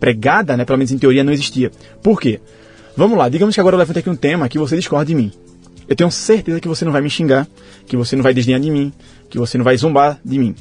pregada, 0.01 0.57
né, 0.57 0.65
pelo 0.65 0.79
menos 0.79 0.91
em 0.91 0.97
teoria, 0.97 1.23
não 1.23 1.35
existia. 1.35 1.71
Por 2.03 2.19
quê? 2.19 2.41
Vamos 2.97 3.19
lá, 3.19 3.29
digamos 3.29 3.55
que 3.55 3.61
agora 3.61 3.75
eu 3.75 3.79
levanto 3.79 3.99
aqui 3.99 4.09
um 4.09 4.17
tema 4.17 4.49
que 4.49 4.59
você 4.59 4.75
discorda 4.75 5.05
de 5.05 5.15
mim. 5.15 5.31
Eu 5.87 5.95
tenho 5.95 6.11
certeza 6.11 6.61
que 6.61 6.67
você 6.67 6.87
não 6.87 6.93
vai 6.93 7.03
me 7.03 7.11
xingar, 7.11 7.47
que 7.87 7.95
você 7.95 8.17
não 8.17 8.23
vai 8.23 8.33
desdenhar 8.33 8.59
de 8.59 8.71
mim, 8.71 8.91
que 9.29 9.37
você 9.37 9.59
não 9.59 9.67
vai 9.67 9.77
zombar 9.77 10.19
de 10.25 10.39
mim. 10.39 10.57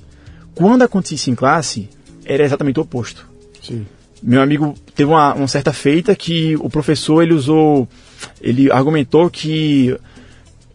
Quando 0.54 0.82
acontecia 0.82 1.16
isso 1.16 1.32
em 1.32 1.36
classe, 1.36 1.88
era 2.26 2.44
exatamente 2.44 2.78
o 2.78 2.84
oposto. 2.84 3.26
Sim. 3.64 3.86
Meu 4.22 4.42
amigo 4.42 4.76
teve 4.94 5.10
uma, 5.10 5.34
uma 5.34 5.48
certa 5.48 5.72
feita 5.72 6.14
que 6.14 6.58
o 6.58 6.70
professor 6.70 7.24
ele 7.24 7.34
usou, 7.34 7.88
ele 8.42 8.70
argumentou 8.70 9.30
que 9.30 9.98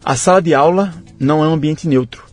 a 0.03 0.15
sala 0.15 0.41
de 0.41 0.55
aula 0.55 0.91
não 1.19 1.43
é 1.43 1.47
um 1.47 1.53
ambiente 1.53 1.87
neutro. 1.87 2.23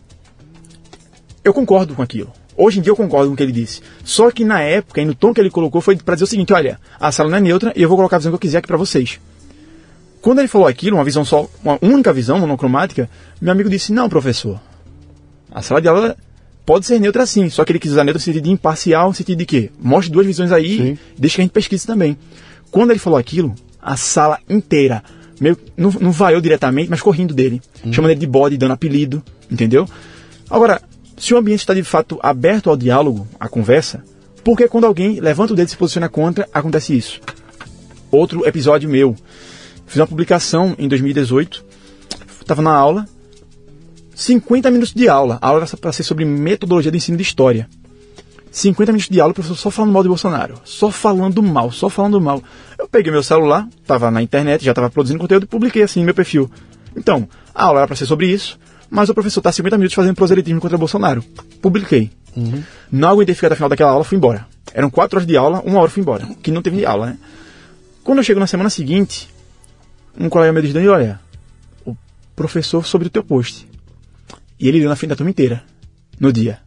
Eu 1.43 1.53
concordo 1.53 1.93
com 1.93 2.01
aquilo. 2.01 2.40
Hoje 2.57 2.79
em 2.79 2.81
dia 2.81 2.91
eu 2.91 2.95
concordo 2.95 3.27
com 3.29 3.33
o 3.33 3.37
que 3.37 3.43
ele 3.43 3.51
disse. 3.51 3.81
Só 4.03 4.29
que 4.29 4.43
na 4.43 4.61
época, 4.61 5.01
e 5.01 5.05
no 5.05 5.15
tom 5.15 5.33
que 5.33 5.39
ele 5.39 5.49
colocou, 5.49 5.81
foi 5.81 5.95
para 5.95 6.15
dizer 6.15 6.25
o 6.25 6.27
seguinte: 6.27 6.53
olha, 6.53 6.79
a 6.99 7.11
sala 7.11 7.29
não 7.29 7.37
é 7.37 7.41
neutra 7.41 7.73
e 7.75 7.81
eu 7.81 7.89
vou 7.89 7.97
colocar 7.97 8.17
a 8.17 8.19
visão 8.19 8.31
que 8.31 8.35
eu 8.35 8.39
quiser 8.39 8.57
aqui 8.59 8.67
para 8.67 8.77
vocês. 8.77 9.19
Quando 10.21 10.39
ele 10.39 10.47
falou 10.47 10.67
aquilo, 10.67 10.97
uma 10.97 11.03
visão 11.03 11.25
só, 11.25 11.49
uma 11.63 11.79
única 11.81 12.13
visão 12.13 12.39
monocromática, 12.39 13.09
meu 13.39 13.51
amigo 13.51 13.69
disse: 13.69 13.91
não, 13.91 14.07
professor. 14.07 14.59
A 15.51 15.61
sala 15.61 15.81
de 15.81 15.87
aula 15.87 16.15
pode 16.65 16.85
ser 16.85 16.99
neutra 16.99 17.25
sim, 17.25 17.49
só 17.49 17.65
que 17.65 17.71
ele 17.71 17.79
quis 17.79 17.91
usar 17.91 18.03
neutra 18.03 18.19
no 18.19 18.23
sentido 18.23 18.43
de 18.43 18.51
imparcial, 18.51 19.09
no 19.09 19.15
sentido 19.15 19.39
de 19.39 19.45
quê? 19.45 19.71
Mostre 19.79 20.11
duas 20.11 20.25
visões 20.25 20.51
aí, 20.51 20.77
Sim. 20.77 20.97
deixa 21.17 21.35
que 21.35 21.41
a 21.41 21.43
gente 21.43 21.51
pesquise 21.51 21.85
também. 21.85 22.17
Quando 22.69 22.91
ele 22.91 22.99
falou 22.99 23.19
aquilo, 23.19 23.53
a 23.81 23.97
sala 23.97 24.39
inteira, 24.47 25.03
meio, 25.39 25.57
não, 25.75 25.91
não 25.99 26.11
vaiou 26.11 26.39
diretamente, 26.39 26.89
mas 26.89 27.01
correndo 27.01 27.33
dele, 27.33 27.61
chamando 27.91 28.11
ele 28.11 28.19
de 28.19 28.27
bode, 28.27 28.57
dando 28.57 28.71
apelido, 28.71 29.21
entendeu? 29.49 29.85
Agora, 30.49 30.81
se 31.21 31.35
o 31.35 31.37
ambiente 31.37 31.59
está 31.59 31.75
de 31.75 31.83
fato 31.83 32.19
aberto 32.23 32.67
ao 32.67 32.75
diálogo, 32.75 33.27
à 33.39 33.47
conversa, 33.47 34.03
por 34.43 34.57
que 34.57 34.67
quando 34.67 34.87
alguém 34.87 35.19
levanta 35.19 35.53
o 35.53 35.55
dedo 35.55 35.67
e 35.67 35.69
se 35.69 35.77
posiciona 35.77 36.09
contra, 36.09 36.49
acontece 36.51 36.97
isso? 36.97 37.21
Outro 38.09 38.43
episódio 38.47 38.89
meu. 38.89 39.15
Fiz 39.85 39.97
uma 39.97 40.07
publicação 40.07 40.75
em 40.79 40.87
2018, 40.87 41.63
estava 42.41 42.63
na 42.63 42.73
aula, 42.73 43.07
50 44.15 44.71
minutos 44.71 44.95
de 44.95 45.07
aula. 45.07 45.37
A 45.39 45.49
aula 45.49 45.67
era 45.67 45.77
para 45.77 45.91
ser 45.91 46.01
sobre 46.01 46.25
metodologia 46.25 46.89
de 46.89 46.97
ensino 46.97 47.17
de 47.17 47.23
história. 47.23 47.69
50 48.49 48.91
minutos 48.91 49.09
de 49.09 49.21
aula, 49.21 49.29
o 49.29 49.35
professor 49.35 49.55
só 49.55 49.69
falando 49.69 49.91
mal 49.91 50.01
de 50.01 50.09
Bolsonaro. 50.09 50.59
Só 50.63 50.89
falando 50.89 51.43
mal, 51.43 51.71
só 51.71 51.87
falando 51.87 52.19
mal. 52.19 52.41
Eu 52.79 52.87
peguei 52.87 53.11
meu 53.11 53.21
celular, 53.21 53.69
estava 53.79 54.09
na 54.09 54.23
internet, 54.23 54.65
já 54.65 54.71
estava 54.71 54.89
produzindo 54.89 55.19
conteúdo 55.19 55.43
e 55.43 55.47
publiquei 55.47 55.83
assim 55.83 55.99
no 55.99 56.05
meu 56.05 56.15
perfil. 56.15 56.49
Então, 56.95 57.29
a 57.53 57.65
aula 57.65 57.81
era 57.81 57.87
para 57.87 57.95
ser 57.95 58.07
sobre 58.07 58.25
isso, 58.25 58.57
mas 58.91 59.07
o 59.07 59.13
professor 59.13 59.39
está 59.39 59.53
50 59.53 59.77
minutos 59.77 59.95
fazendo 59.95 60.15
proselitismo 60.15 60.59
contra 60.59 60.77
Bolsonaro. 60.77 61.23
Publiquei. 61.61 62.11
Não 62.91 63.07
aguentei 63.07 63.33
ficar 63.33 63.47
até 63.47 63.53
o 63.53 63.55
final 63.55 63.69
daquela 63.69 63.91
aula, 63.91 64.03
fui 64.03 64.17
embora. 64.17 64.45
Eram 64.73 64.89
4 64.89 65.17
horas 65.17 65.27
de 65.27 65.37
aula, 65.37 65.61
uma 65.65 65.79
hora 65.79 65.89
fui 65.89 66.01
embora. 66.01 66.27
Que 66.43 66.51
não 66.51 66.61
teve 66.61 66.85
aula, 66.85 67.07
né? 67.07 67.17
Quando 68.03 68.17
eu 68.17 68.23
chego 68.23 68.39
na 68.39 68.47
semana 68.47 68.69
seguinte, 68.69 69.29
um 70.19 70.27
colega 70.27 70.51
meu 70.51 70.61
diz, 70.61 70.73
Dani, 70.73 70.89
olha, 70.89 71.21
o 71.85 71.95
professor 72.35 72.85
sobre 72.85 73.07
o 73.07 73.09
teu 73.09 73.23
post. 73.23 73.65
E 74.59 74.67
ele 74.67 74.79
leu 74.79 74.89
na 74.89 74.95
frente 74.97 75.11
da 75.11 75.15
turma 75.15 75.29
inteira, 75.29 75.63
no 76.19 76.33
dia. 76.33 76.59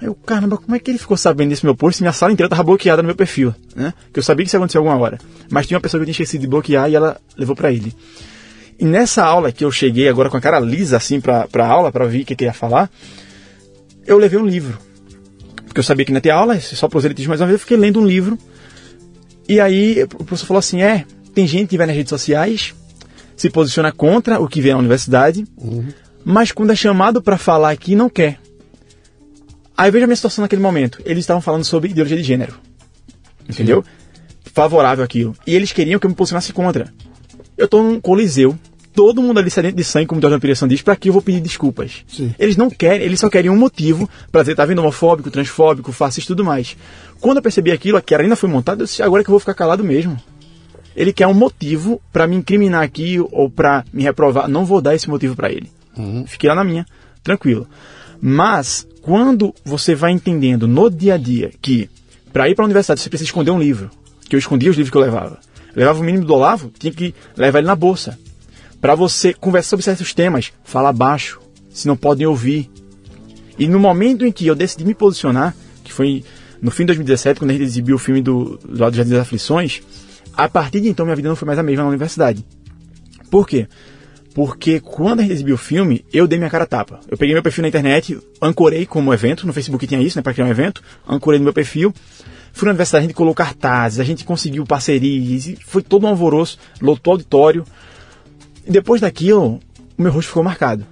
Aí 0.00 0.06
eu, 0.06 0.14
caramba, 0.14 0.56
como 0.56 0.74
é 0.74 0.78
que 0.78 0.90
ele 0.90 0.98
ficou 0.98 1.16
sabendo 1.16 1.50
desse 1.50 1.64
meu 1.64 1.74
post 1.74 1.98
se 1.98 2.02
minha 2.02 2.12
sala 2.12 2.32
inteira 2.32 2.46
estava 2.46 2.64
bloqueada 2.64 3.00
no 3.02 3.06
meu 3.06 3.16
perfil, 3.16 3.54
né? 3.76 3.94
Que 4.12 4.18
eu 4.18 4.22
sabia 4.24 4.44
que 4.44 4.48
isso 4.48 4.56
ia 4.56 4.58
acontecer 4.58 4.78
alguma 4.78 4.96
hora. 4.96 5.18
Mas 5.50 5.66
tinha 5.66 5.76
uma 5.76 5.82
pessoa 5.82 6.00
que 6.00 6.02
eu 6.02 6.06
tinha 6.06 6.12
esquecido 6.12 6.40
de 6.40 6.46
bloquear 6.48 6.90
e 6.90 6.96
ela 6.96 7.20
levou 7.36 7.54
para 7.54 7.72
ele. 7.72 7.94
E 8.78 8.84
nessa 8.84 9.24
aula 9.24 9.50
que 9.50 9.64
eu 9.64 9.72
cheguei 9.72 10.08
agora 10.08 10.30
com 10.30 10.36
a 10.36 10.40
cara 10.40 10.60
lisa 10.60 10.96
assim 10.96 11.20
pra, 11.20 11.48
pra 11.48 11.66
aula, 11.66 11.90
pra 11.90 12.04
ouvir 12.04 12.22
o 12.22 12.24
que 12.24 12.34
ele 12.34 12.44
ia 12.44 12.52
falar, 12.52 12.88
eu 14.06 14.18
levei 14.18 14.38
um 14.38 14.46
livro. 14.46 14.78
Porque 15.66 15.80
eu 15.80 15.84
sabia 15.84 16.04
que 16.04 16.12
não 16.12 16.18
ia 16.18 16.22
ter 16.22 16.30
aula, 16.30 16.58
só 16.60 16.88
proselitismo 16.88 17.30
mais 17.30 17.40
uma 17.40 17.46
vez, 17.46 17.56
eu 17.56 17.60
fiquei 17.60 17.76
lendo 17.76 18.00
um 18.00 18.06
livro. 18.06 18.38
E 19.48 19.60
aí 19.60 20.02
o 20.02 20.24
professor 20.24 20.46
falou 20.46 20.58
assim, 20.58 20.82
é, 20.82 21.04
tem 21.34 21.46
gente 21.46 21.70
que 21.70 21.76
vai 21.76 21.86
nas 21.86 21.96
redes 21.96 22.10
sociais, 22.10 22.74
se 23.36 23.50
posiciona 23.50 23.90
contra 23.90 24.40
o 24.40 24.48
que 24.48 24.60
vem 24.60 24.72
na 24.72 24.78
universidade, 24.78 25.44
mas 26.24 26.52
quando 26.52 26.70
é 26.70 26.76
chamado 26.76 27.22
para 27.22 27.36
falar 27.36 27.70
aqui, 27.70 27.96
não 27.96 28.08
quer. 28.08 28.38
Aí 29.76 29.90
veja 29.90 30.04
a 30.04 30.08
minha 30.08 30.16
situação 30.16 30.42
naquele 30.42 30.60
momento. 30.60 31.00
Eles 31.04 31.20
estavam 31.20 31.40
falando 31.40 31.64
sobre 31.64 31.90
ideologia 31.90 32.16
de 32.16 32.22
gênero. 32.24 32.54
Entendeu? 33.48 33.84
Favorável 34.52 35.04
àquilo. 35.04 35.36
E 35.46 35.54
eles 35.54 35.72
queriam 35.72 36.00
que 36.00 36.06
eu 36.06 36.10
me 36.10 36.16
posicionasse 36.16 36.52
contra. 36.52 36.92
Eu 37.58 37.66
tô 37.68 37.82
num 37.82 38.00
coliseu, 38.00 38.56
todo 38.94 39.20
mundo 39.20 39.38
ali 39.38 39.50
sedento 39.50 39.76
de 39.76 39.82
sangue, 39.82 40.06
como 40.06 40.20
o 40.20 40.22
Jordan 40.22 40.38
Peterson 40.38 40.68
diz, 40.68 40.80
pra 40.80 40.94
que 40.94 41.08
eu 41.08 41.12
vou 41.12 41.20
pedir 41.20 41.40
desculpas? 41.40 42.04
Sim. 42.06 42.32
Eles 42.38 42.56
não 42.56 42.70
querem, 42.70 43.04
eles 43.04 43.18
só 43.18 43.28
querem 43.28 43.50
um 43.50 43.56
motivo 43.56 44.08
pra 44.30 44.42
dizer, 44.42 44.54
tá 44.54 44.64
vendo, 44.64 44.78
homofóbico, 44.78 45.30
transfóbico, 45.30 45.90
fascista 45.92 46.32
e 46.32 46.34
tudo 46.34 46.44
mais. 46.44 46.76
Quando 47.20 47.38
eu 47.38 47.42
percebi 47.42 47.72
aquilo, 47.72 48.00
que 48.00 48.14
a 48.14 48.18
arena 48.18 48.36
foi 48.36 48.48
montada, 48.48 48.82
eu 48.82 48.86
disse, 48.86 49.02
agora 49.02 49.22
é 49.22 49.24
que 49.24 49.30
eu 49.30 49.32
vou 49.32 49.40
ficar 49.40 49.54
calado 49.54 49.82
mesmo. 49.82 50.16
Ele 50.96 51.12
quer 51.12 51.26
um 51.26 51.34
motivo 51.34 52.00
pra 52.12 52.26
me 52.26 52.36
incriminar 52.36 52.82
aqui 52.82 53.18
ou 53.20 53.50
pra 53.50 53.84
me 53.92 54.02
reprovar. 54.02 54.48
Não 54.48 54.64
vou 54.64 54.80
dar 54.80 54.94
esse 54.94 55.08
motivo 55.08 55.36
pra 55.36 55.50
ele. 55.50 55.70
Fiquei 56.26 56.48
lá 56.48 56.54
na 56.54 56.64
minha, 56.64 56.86
tranquilo. 57.22 57.66
Mas, 58.20 58.86
quando 59.02 59.54
você 59.64 59.94
vai 59.94 60.12
entendendo 60.12 60.66
no 60.66 60.90
dia 60.90 61.14
a 61.14 61.16
dia 61.16 61.52
que 61.60 61.88
pra 62.32 62.48
ir 62.48 62.54
pra 62.54 62.64
universidade 62.64 63.00
você 63.00 63.08
precisa 63.08 63.28
esconder 63.28 63.50
um 63.50 63.58
livro, 63.58 63.90
que 64.28 64.34
eu 64.34 64.38
escondia 64.38 64.70
os 64.70 64.76
livros 64.76 64.90
que 64.90 64.96
eu 64.96 65.02
levava. 65.02 65.38
Levava 65.74 66.00
o 66.00 66.04
mínimo 66.04 66.24
do 66.24 66.34
Olavo, 66.34 66.72
tinha 66.78 66.92
que 66.92 67.14
levar 67.36 67.58
ele 67.58 67.68
na 67.68 67.76
bolsa. 67.76 68.18
Pra 68.80 68.94
você 68.94 69.34
conversar 69.34 69.70
sobre 69.70 69.84
certos 69.84 70.14
temas, 70.14 70.52
fala 70.64 70.92
baixo, 70.92 71.40
se 71.70 71.86
não 71.86 71.96
podem 71.96 72.26
ouvir. 72.26 72.70
E 73.58 73.66
no 73.66 73.78
momento 73.78 74.24
em 74.24 74.32
que 74.32 74.46
eu 74.46 74.54
decidi 74.54 74.84
me 74.84 74.94
posicionar, 74.94 75.54
que 75.82 75.92
foi 75.92 76.24
no 76.60 76.70
fim 76.70 76.82
de 76.84 76.88
2017, 76.88 77.40
quando 77.40 77.50
a 77.50 77.54
gente 77.54 77.64
exibiu 77.64 77.96
o 77.96 77.98
filme 77.98 78.20
do, 78.20 78.58
do 78.58 78.80
Lado 78.80 78.96
Jardim 78.96 79.12
das 79.12 79.22
Aflições, 79.22 79.82
a 80.32 80.48
partir 80.48 80.80
de 80.80 80.88
então 80.88 81.04
minha 81.04 81.16
vida 81.16 81.28
não 81.28 81.36
foi 81.36 81.46
mais 81.46 81.58
a 81.58 81.62
mesma 81.62 81.82
na 81.82 81.88
universidade. 81.88 82.44
Por 83.30 83.46
quê? 83.46 83.66
Porque 84.34 84.78
quando 84.78 85.20
a 85.20 85.22
gente 85.22 85.32
exibiu 85.32 85.56
o 85.56 85.58
filme, 85.58 86.04
eu 86.12 86.26
dei 86.26 86.38
minha 86.38 86.50
cara 86.50 86.64
tapa. 86.64 87.00
Eu 87.08 87.18
peguei 87.18 87.34
meu 87.34 87.42
perfil 87.42 87.62
na 87.62 87.68
internet, 87.68 88.18
ancorei 88.40 88.86
como 88.86 89.12
evento, 89.12 89.46
no 89.46 89.52
Facebook 89.52 89.84
tinha 89.86 90.00
isso, 90.00 90.16
né, 90.16 90.22
para 90.22 90.32
criar 90.32 90.46
um 90.46 90.50
evento, 90.50 90.82
ancorei 91.08 91.40
no 91.40 91.44
meu 91.44 91.52
perfil. 91.52 91.92
Fui 92.58 92.66
na 92.66 92.72
universidade, 92.72 93.04
a 93.04 93.06
gente 93.06 93.14
colocou 93.14 93.36
cartazes, 93.36 94.00
a 94.00 94.04
gente 94.04 94.24
conseguiu 94.24 94.66
parcerias, 94.66 95.46
e 95.46 95.54
foi 95.64 95.80
todo 95.80 96.04
um 96.04 96.08
alvoroço, 96.08 96.58
lotou 96.82 97.12
o 97.12 97.14
auditório. 97.14 97.64
E 98.66 98.70
depois 98.72 99.00
daquilo, 99.00 99.60
o 99.96 100.02
meu 100.02 100.10
rosto 100.10 100.26
ficou 100.30 100.42
marcado. 100.42 100.84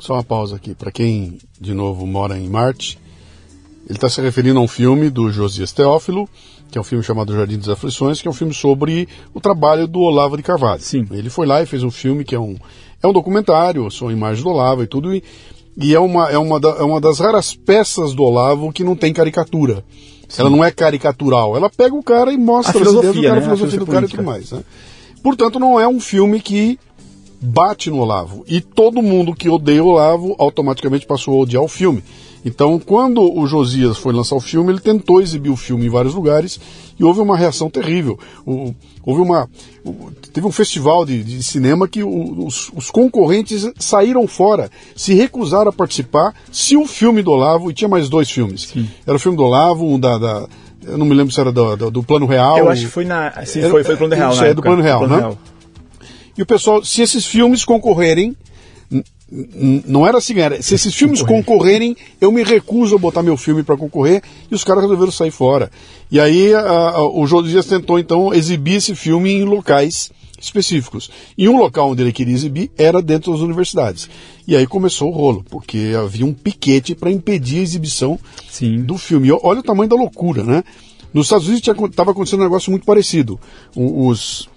Só 0.00 0.14
uma 0.14 0.24
pausa 0.24 0.56
aqui. 0.56 0.74
Para 0.74 0.90
quem, 0.90 1.38
de 1.60 1.74
novo, 1.74 2.04
mora 2.08 2.36
em 2.36 2.48
Marte, 2.48 2.98
ele 3.86 3.96
está 3.96 4.08
se 4.08 4.20
referindo 4.20 4.58
a 4.58 4.62
um 4.62 4.66
filme 4.66 5.10
do 5.10 5.30
Josias 5.30 5.70
Teófilo, 5.70 6.28
que 6.72 6.76
é 6.76 6.80
um 6.80 6.84
filme 6.84 7.04
chamado 7.04 7.32
Jardim 7.32 7.56
das 7.58 7.68
Aflições, 7.68 8.20
que 8.20 8.26
é 8.26 8.30
um 8.30 8.34
filme 8.34 8.52
sobre 8.52 9.08
o 9.32 9.40
trabalho 9.40 9.86
do 9.86 10.00
Olavo 10.00 10.36
de 10.36 10.42
Carvalho. 10.42 10.82
Sim. 10.82 11.06
Ele 11.12 11.30
foi 11.30 11.46
lá 11.46 11.62
e 11.62 11.66
fez 11.66 11.84
um 11.84 11.90
filme 11.92 12.24
que 12.24 12.34
é 12.34 12.40
um, 12.40 12.56
é 13.00 13.06
um 13.06 13.12
documentário, 13.12 13.88
são 13.92 14.10
imagens 14.10 14.42
do 14.42 14.50
Olavo 14.50 14.82
e 14.82 14.88
tudo, 14.88 15.14
e, 15.14 15.22
e 15.76 15.94
é, 15.94 16.00
uma, 16.00 16.28
é, 16.32 16.36
uma 16.36 16.58
da- 16.58 16.78
é 16.78 16.82
uma 16.82 17.00
das 17.00 17.20
raras 17.20 17.54
peças 17.54 18.12
do 18.12 18.24
Olavo 18.24 18.72
que 18.72 18.82
não 18.82 18.96
tem 18.96 19.12
caricatura. 19.12 19.84
Ela 20.38 20.50
não 20.50 20.64
é 20.64 20.70
caricatural, 20.70 21.56
ela 21.56 21.68
pega 21.68 21.94
o 21.94 22.02
cara 22.02 22.32
e 22.32 22.38
mostra 22.38 22.78
A 22.78 22.80
ideias 22.80 22.94
do 22.94 23.00
filosofia, 23.00 23.28
cara, 23.28 23.34
né? 23.34 23.38
a 23.38 23.40
A 23.40 23.42
filosofia 23.42 23.78
do 23.78 23.86
filosofia 23.86 23.94
cara 23.94 24.06
e 24.06 24.08
tudo 24.08 24.22
mais. 24.22 24.52
Né? 24.52 24.64
Portanto, 25.22 25.58
não 25.58 25.78
é 25.78 25.86
um 25.86 26.00
filme 26.00 26.40
que 26.40 26.78
bate 27.40 27.90
no 27.90 27.98
Olavo. 27.98 28.44
E 28.46 28.60
todo 28.60 29.02
mundo 29.02 29.34
que 29.34 29.48
odeia 29.48 29.82
o 29.82 29.88
Olavo 29.88 30.34
automaticamente 30.38 31.06
passou 31.06 31.34
a 31.34 31.42
odiar 31.42 31.62
o 31.62 31.68
filme. 31.68 32.02
Então, 32.44 32.78
quando 32.78 33.22
o 33.22 33.46
Josias 33.46 33.96
foi 33.98 34.12
lançar 34.12 34.34
o 34.34 34.40
filme, 34.40 34.72
ele 34.72 34.80
tentou 34.80 35.20
exibir 35.20 35.50
o 35.50 35.56
filme 35.56 35.86
em 35.86 35.88
vários 35.88 36.14
lugares 36.14 36.58
e 36.98 37.04
houve 37.04 37.20
uma 37.20 37.36
reação 37.36 37.70
terrível. 37.70 38.18
O- 38.44 38.74
houve 39.04 39.20
uma. 39.22 39.48
o- 39.84 40.10
teve 40.32 40.46
um 40.46 40.50
festival 40.52 41.04
de, 41.04 41.22
de 41.22 41.42
cinema 41.42 41.86
que 41.86 42.02
o- 42.02 42.44
os, 42.46 42.70
os 42.74 42.90
concorrentes 42.90 43.70
saíram 43.78 44.26
fora, 44.26 44.70
se 44.96 45.14
recusaram 45.14 45.68
a 45.68 45.72
participar 45.72 46.34
se 46.50 46.76
o 46.76 46.84
filme 46.86 47.22
do 47.22 47.30
Olavo, 47.30 47.70
e 47.70 47.74
tinha 47.74 47.88
mais 47.88 48.08
dois 48.08 48.28
filmes. 48.28 48.74
Era 49.06 49.16
o 49.16 49.20
filme 49.20 49.36
do 49.36 49.44
Olavo, 49.44 49.86
um 49.86 49.98
da. 50.00 50.18
da- 50.18 50.48
eu 50.84 50.98
não 50.98 51.06
me 51.06 51.14
lembro 51.14 51.32
se 51.32 51.40
era 51.40 51.52
do, 51.52 51.76
do- 51.76 51.90
do 51.92 52.02
Plano 52.02 52.26
Real. 52.26 52.58
Eu 52.58 52.68
acho 52.70 52.82
que 52.82 52.88
foi 52.90 53.04
na. 53.04 53.30
Sim, 53.46 53.60
Era- 53.60 53.70
foi, 53.70 53.84
foi 53.84 53.96
Plano 53.96 54.16
Real. 54.16 54.32
isso 54.32 54.40
na 54.40 54.46
é 54.48 54.48
do 54.48 54.52
época, 54.58 54.68
Plano 54.68 54.82
Real, 54.82 55.06
né? 55.06 55.36
E 56.36 56.42
o 56.42 56.46
pessoal, 56.46 56.84
se 56.84 57.02
esses 57.02 57.24
filmes 57.24 57.64
concorrerem, 57.64 58.34
não 59.86 60.06
era 60.06 60.18
assim, 60.18 60.38
era, 60.38 60.60
se 60.60 60.74
esses 60.74 60.94
filmes 60.94 61.22
concorrerem, 61.22 61.96
eu 62.20 62.30
me 62.30 62.42
recuso 62.42 62.96
a 62.96 62.98
botar 62.98 63.22
meu 63.22 63.36
filme 63.36 63.62
para 63.62 63.76
concorrer, 63.78 64.22
e 64.50 64.54
os 64.54 64.62
caras 64.62 64.82
resolveram 64.82 65.10
sair 65.10 65.30
fora. 65.30 65.70
E 66.10 66.20
aí 66.20 66.52
a- 66.52 66.60
a- 66.60 67.08
o 67.08 67.26
Josias 67.26 67.64
tentou 67.66 67.98
então 67.98 68.34
exibir 68.34 68.74
esse 68.74 68.94
filme 68.94 69.32
em 69.32 69.44
locais 69.44 70.10
específicos. 70.38 71.08
E 71.38 71.48
um 71.48 71.56
local 71.56 71.90
onde 71.90 72.02
ele 72.02 72.12
queria 72.12 72.34
exibir 72.34 72.70
era 72.76 73.00
dentro 73.00 73.32
das 73.32 73.40
universidades. 73.40 74.10
E 74.46 74.54
aí 74.56 74.66
começou 74.66 75.08
o 75.08 75.12
rolo, 75.14 75.44
porque 75.48 75.92
havia 75.98 76.26
um 76.26 76.34
piquete 76.34 76.94
para 76.94 77.10
impedir 77.10 77.60
a 77.60 77.62
exibição 77.62 78.18
Sim. 78.50 78.82
do 78.82 78.98
filme. 78.98 79.28
E 79.28 79.32
Olha 79.32 79.60
o 79.60 79.62
tamanho 79.62 79.88
da 79.88 79.96
loucura, 79.96 80.42
né? 80.42 80.62
Nos 81.14 81.26
Estados 81.26 81.46
Unidos 81.46 81.66
estava 81.90 82.10
acontecendo 82.10 82.40
um 82.40 82.44
negócio 82.44 82.70
muito 82.70 82.84
parecido. 82.84 83.38
Os, 83.76 84.48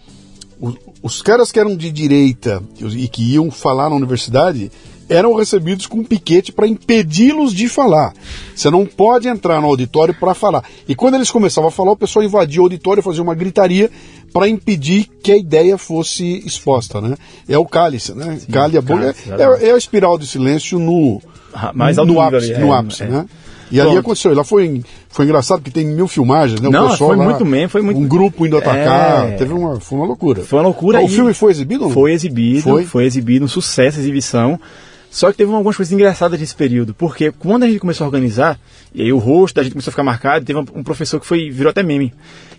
os, 1.05 1.21
caras 1.21 1.51
que 1.51 1.59
eram 1.59 1.75
de 1.75 1.91
direita 1.91 2.61
e 2.79 3.07
que 3.07 3.33
iam 3.33 3.51
falar 3.51 3.89
na 3.89 3.95
universidade 3.95 4.71
eram 5.07 5.35
recebidos 5.35 5.85
com 5.85 5.99
um 5.99 6.03
piquete 6.03 6.51
para 6.51 6.67
impedi-los 6.67 7.53
de 7.53 7.69
falar. 7.69 8.11
Você 8.55 8.69
não 8.71 8.85
pode 8.85 9.27
entrar 9.27 9.61
no 9.61 9.67
auditório 9.67 10.15
para 10.15 10.33
falar. 10.33 10.63
E 10.87 10.95
quando 10.95 11.13
eles 11.13 11.29
começavam 11.29 11.67
a 11.67 11.71
falar, 11.71 11.91
o 11.91 11.95
pessoal 11.95 12.25
invadia 12.25 12.59
o 12.59 12.63
auditório, 12.63 13.03
fazia 13.03 13.21
uma 13.21 13.35
gritaria 13.35 13.91
para 14.33 14.49
impedir 14.49 15.07
que 15.21 15.31
a 15.31 15.37
ideia 15.37 15.77
fosse 15.77 16.41
exposta, 16.45 16.99
né? 16.99 17.15
É 17.47 17.57
o 17.57 17.65
cálice, 17.65 18.13
né? 18.13 18.39
Cale 18.51 18.77
a 18.77 18.81
boca. 18.81 18.99
cálice, 18.99 19.29
É, 19.29 19.33
exatamente. 19.35 19.65
é 19.65 19.71
a 19.73 19.77
espiral 19.77 20.17
de 20.17 20.27
silêncio 20.27 20.79
no, 20.79 21.21
Ah, 21.53 21.71
mais 21.73 21.97
no 21.97 22.05
nível 22.05 22.21
ápice, 22.21 22.53
ali, 22.53 22.63
no 22.63 22.73
é, 22.73 22.77
ápice 22.77 23.03
é. 23.03 23.07
né? 23.07 23.25
E 23.71 23.81
ali 23.81 23.97
aconteceu, 23.97 24.33
lá 24.33 24.43
foi, 24.43 24.81
foi 25.09 25.25
engraçado 25.25 25.59
porque 25.59 25.71
tem 25.71 25.87
mil 25.87 26.07
filmagens, 26.07 26.61
né? 26.61 26.69
O 26.69 26.71
Não, 26.71 26.89
pessoal 26.89 27.09
foi 27.09 27.17
lá, 27.17 27.23
muito 27.25 27.45
mesmo, 27.45 27.69
foi 27.69 27.81
muito- 27.81 27.99
Um 27.99 28.07
grupo 28.07 28.45
indo 28.45 28.57
atacar, 28.57 29.29
É. 29.29 29.31
teve 29.37 29.53
uma, 29.53 29.79
foi 29.79 29.97
uma 29.97 30.07
loucura. 30.07 30.43
Foi 30.43 30.59
uma 30.59 30.65
loucura 30.65 30.99
Ah, 30.99 31.01
O 31.03 31.07
filme 31.07 31.33
foi 31.33 31.51
exibido? 31.51 31.89
Foi 31.89 32.11
exibido, 32.11 32.61
Foi? 32.61 32.85
foi, 32.85 33.05
exibido, 33.05 33.45
um 33.45 33.47
sucesso 33.47 33.97
a 33.97 34.01
exibição. 34.01 34.59
Só 35.09 35.31
que 35.31 35.37
teve 35.37 35.51
algumas 35.53 35.77
coisas 35.77 35.93
engraçadas 35.93 36.39
nesse 36.39 36.53
período, 36.55 36.93
porque 36.93 37.31
quando 37.31 37.63
a 37.63 37.67
gente 37.67 37.79
começou 37.79 38.03
a 38.03 38.07
organizar, 38.07 38.59
e 38.93 39.01
aí 39.01 39.13
o 39.13 39.17
rosto 39.17 39.55
da 39.55 39.63
gente 39.63 39.71
começou 39.71 39.89
a 39.89 39.93
ficar 39.93 40.03
marcado, 40.03 40.43
teve 40.45 40.59
um, 40.59 40.65
um 40.75 40.83
professor 40.83 41.19
que 41.21 41.25
foi 41.25 41.49
virou 41.49 41.69
até 41.71 41.81
meme, 41.81 42.13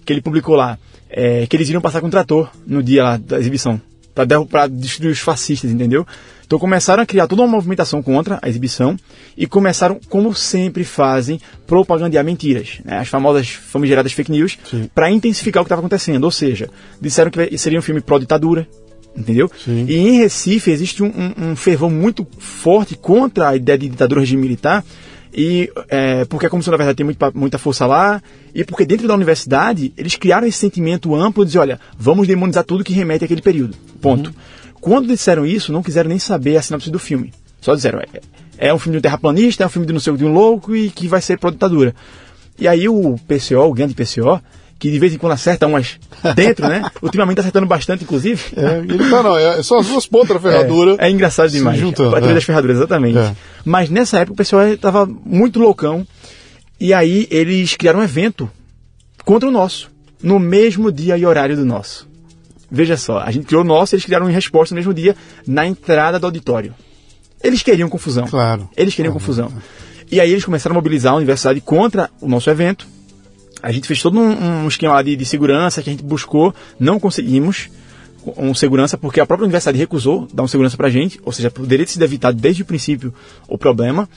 que 0.06 0.12
ele 0.12 0.22
publicou 0.22 0.54
lá, 0.54 0.78
é, 1.10 1.46
que 1.46 1.54
eles 1.54 1.68
iriam 1.68 1.82
passar 1.82 2.00
com 2.00 2.06
um 2.06 2.10
trator 2.10 2.48
no 2.66 2.82
dia 2.82 3.02
lá 3.04 3.16
da 3.18 3.38
exibição, 3.38 3.78
para 4.14 4.66
destruir 4.68 5.10
os 5.12 5.18
fascistas, 5.18 5.70
entendeu? 5.70 6.06
Então 6.46 6.58
começaram 6.58 7.02
a 7.02 7.06
criar 7.06 7.26
toda 7.26 7.42
uma 7.42 7.48
movimentação 7.48 8.02
contra 8.02 8.38
a 8.40 8.48
exibição 8.48 8.96
e 9.36 9.46
começaram, 9.46 10.00
como 10.08 10.34
sempre 10.34 10.82
fazem, 10.82 11.40
propagandear 11.66 12.24
mentiras, 12.24 12.78
né? 12.84 12.98
as 12.98 13.08
famosas 13.08 13.48
famigeradas 13.48 14.12
fake 14.12 14.30
news, 14.30 14.58
para 14.94 15.10
intensificar 15.10 15.60
o 15.60 15.64
que 15.64 15.68
estava 15.68 15.80
acontecendo. 15.80 16.24
Ou 16.24 16.30
seja, 16.30 16.70
disseram 17.00 17.30
que 17.30 17.58
seria 17.58 17.78
um 17.78 17.82
filme 17.82 18.00
pró-ditadura, 18.00 18.66
entendeu? 19.16 19.50
Sim. 19.62 19.84
E 19.88 19.96
em 19.96 20.18
Recife 20.18 20.70
existe 20.70 21.02
um, 21.02 21.08
um, 21.08 21.50
um 21.50 21.56
fervor 21.56 21.90
muito 21.90 22.26
forte 22.38 22.94
contra 22.94 23.50
a 23.50 23.56
ideia 23.56 23.78
de 23.78 23.88
ditadura 23.88 24.20
regime 24.20 24.42
militar, 24.42 24.84
e 25.38 25.70
é, 25.88 26.24
porque 26.24 26.46
a 26.46 26.50
comissão, 26.50 26.72
na 26.72 26.78
verdade, 26.78 26.96
tem 26.96 27.04
muito, 27.04 27.18
muita 27.34 27.58
força 27.58 27.84
lá, 27.84 28.22
e 28.54 28.64
porque 28.64 28.86
dentro 28.86 29.06
da 29.06 29.14
universidade 29.14 29.92
eles 29.96 30.16
criaram 30.16 30.46
esse 30.46 30.56
sentimento 30.56 31.14
amplo 31.14 31.44
de 31.44 31.48
dizer, 31.50 31.58
olha, 31.58 31.80
vamos 31.98 32.26
demonizar 32.26 32.64
tudo 32.64 32.82
que 32.82 32.94
remete 32.94 33.26
àquele 33.26 33.42
período. 33.42 33.76
Ponto. 34.00 34.28
Uhum. 34.28 34.34
Quando 34.80 35.08
disseram 35.08 35.44
isso, 35.44 35.72
não 35.72 35.82
quiseram 35.82 36.08
nem 36.08 36.18
saber 36.18 36.56
a 36.56 36.62
sinopse 36.62 36.90
do 36.90 36.98
filme. 36.98 37.34
Só 37.60 37.74
disseram, 37.74 37.98
é, 38.00 38.06
é 38.58 38.72
um 38.72 38.78
filme 38.78 38.94
de 38.94 38.98
um 38.98 39.02
terraplanista, 39.02 39.62
é 39.62 39.66
um 39.66 39.70
filme 39.70 39.86
de 39.86 39.92
não 39.92 40.00
sei 40.00 40.16
de 40.16 40.24
um 40.24 40.32
louco 40.32 40.74
e 40.74 40.90
que 40.90 41.08
vai 41.08 41.20
ser 41.20 41.38
pró-ditadura. 41.38 41.94
E 42.58 42.66
aí 42.66 42.88
o 42.88 43.16
PCO, 43.26 43.60
o 43.60 43.74
grande 43.74 43.94
PCO, 43.94 44.40
que 44.78 44.90
de 44.90 44.98
vez 44.98 45.14
em 45.14 45.18
quando 45.18 45.32
acerta 45.32 45.66
umas 45.66 45.98
dentro, 46.34 46.68
né? 46.68 46.82
Ultimamente 47.02 47.36
tá 47.36 47.42
acertando 47.42 47.66
bastante, 47.66 48.04
inclusive. 48.04 48.42
É, 48.56 48.78
ele 48.78 49.10
tá, 49.10 49.22
não, 49.22 49.36
é, 49.36 49.62
são 49.62 49.78
as 49.78 49.86
duas 49.86 50.06
pontas 50.06 50.28
da 50.36 50.40
ferradura. 50.50 50.96
É, 50.98 51.08
é 51.08 51.10
engraçado 51.10 51.50
demais. 51.50 51.78
Juntando, 51.78 52.14
a 52.14 52.18
é. 52.18 52.34
das 52.34 52.44
ferraduras, 52.44 52.76
exatamente. 52.76 53.18
É. 53.18 53.34
Mas 53.64 53.90
nessa 53.90 54.18
época 54.18 54.34
o 54.34 54.36
pessoal 54.36 54.66
estava 54.68 55.06
muito 55.06 55.58
loucão. 55.58 56.06
E 56.78 56.92
aí 56.92 57.26
eles 57.30 57.74
criaram 57.74 58.00
um 58.00 58.02
evento 58.02 58.50
contra 59.24 59.48
o 59.48 59.52
nosso, 59.52 59.90
no 60.22 60.38
mesmo 60.38 60.92
dia 60.92 61.16
e 61.16 61.24
horário 61.24 61.56
do 61.56 61.64
nosso. 61.64 62.06
Veja 62.70 62.96
só, 62.96 63.20
a 63.20 63.30
gente 63.30 63.46
criou 63.46 63.62
o 63.62 63.66
nosso, 63.66 63.94
eles 63.94 64.04
criaram 64.04 64.28
em 64.28 64.32
resposta 64.32 64.74
no 64.74 64.78
mesmo 64.78 64.92
dia, 64.92 65.16
na 65.46 65.66
entrada 65.66 66.18
do 66.18 66.26
auditório. 66.26 66.74
Eles 67.46 67.62
queriam 67.62 67.88
confusão. 67.88 68.26
Claro. 68.26 68.68
Eles 68.76 68.94
queriam 68.94 69.12
Claro. 69.12 69.20
confusão. 69.24 69.52
E 70.10 70.20
aí 70.20 70.30
eles 70.30 70.44
começaram 70.44 70.74
a 70.74 70.78
mobilizar 70.78 71.12
a 71.12 71.16
universidade 71.16 71.60
contra 71.60 72.10
o 72.20 72.28
nosso 72.28 72.48
evento. 72.50 72.86
A 73.62 73.72
gente 73.72 73.88
fez 73.88 74.00
todo 74.02 74.18
um, 74.18 74.64
um 74.64 74.68
esquema 74.68 74.94
lá 74.94 75.02
de, 75.02 75.16
de 75.16 75.24
segurança 75.24 75.82
que 75.82 75.90
a 75.90 75.92
gente 75.92 76.04
buscou, 76.04 76.54
não 76.78 77.00
conseguimos 77.00 77.68
um 78.36 78.54
segurança 78.54 78.98
porque 78.98 79.20
a 79.20 79.26
própria 79.26 79.44
universidade 79.44 79.78
recusou 79.78 80.28
dar 80.32 80.42
um 80.42 80.48
segurança 80.48 80.76
pra 80.76 80.88
gente, 80.90 81.20
ou 81.24 81.32
seja, 81.32 81.50
poderia 81.50 81.84
ter 81.86 81.92
sido 81.92 82.02
evitado 82.04 82.36
desde 82.40 82.62
o 82.62 82.64
princípio 82.64 83.14
o 83.48 83.56
problema. 83.56 84.08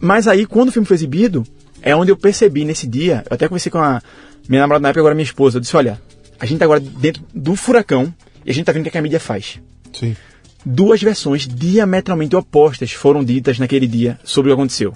Mas 0.00 0.26
aí, 0.26 0.46
quando 0.46 0.68
o 0.68 0.72
filme 0.72 0.86
foi 0.86 0.96
exibido, 0.96 1.44
é 1.80 1.94
onde 1.94 2.10
eu 2.10 2.16
percebi 2.16 2.64
nesse 2.64 2.86
dia, 2.86 3.24
eu 3.28 3.34
até 3.34 3.46
conversei 3.48 3.70
com 3.70 3.78
a 3.78 4.00
minha 4.48 4.62
namorada 4.62 4.82
na 4.82 4.88
época, 4.88 5.00
agora 5.00 5.14
minha 5.14 5.24
esposa, 5.24 5.58
eu 5.58 5.60
disse, 5.60 5.76
olha, 5.76 6.00
a 6.40 6.46
gente 6.46 6.58
tá 6.58 6.64
agora 6.64 6.80
dentro 6.80 7.22
do 7.34 7.54
furacão 7.54 8.12
e 8.44 8.50
a 8.50 8.54
gente 8.54 8.64
tá 8.64 8.72
vendo 8.72 8.86
o 8.86 8.90
que 8.90 8.98
a 8.98 9.02
mídia 9.02 9.20
faz. 9.20 9.60
Sim. 9.92 10.16
Duas 10.64 11.02
versões 11.02 11.46
diametralmente 11.46 12.36
opostas 12.36 12.92
foram 12.92 13.24
ditas 13.24 13.58
naquele 13.58 13.86
dia 13.86 14.18
sobre 14.24 14.50
o 14.50 14.54
que 14.54 14.60
aconteceu. 14.60 14.94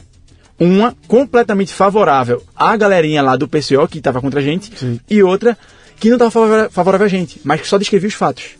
Uma 0.58 0.96
completamente 1.06 1.72
favorável 1.72 2.42
à 2.54 2.76
galerinha 2.76 3.20
lá 3.20 3.36
do 3.36 3.48
PCO 3.48 3.86
que 3.88 3.98
estava 3.98 4.20
contra 4.20 4.40
a 4.40 4.42
gente, 4.42 4.72
Sim. 4.76 5.00
e 5.08 5.22
outra 5.22 5.58
que 5.98 6.08
não 6.08 6.16
estava 6.16 6.70
favorável 6.70 7.04
a 7.04 7.08
gente, 7.08 7.40
mas 7.44 7.60
que 7.60 7.68
só 7.68 7.78
descrevia 7.78 8.08
os 8.08 8.14
fatos. 8.14 8.50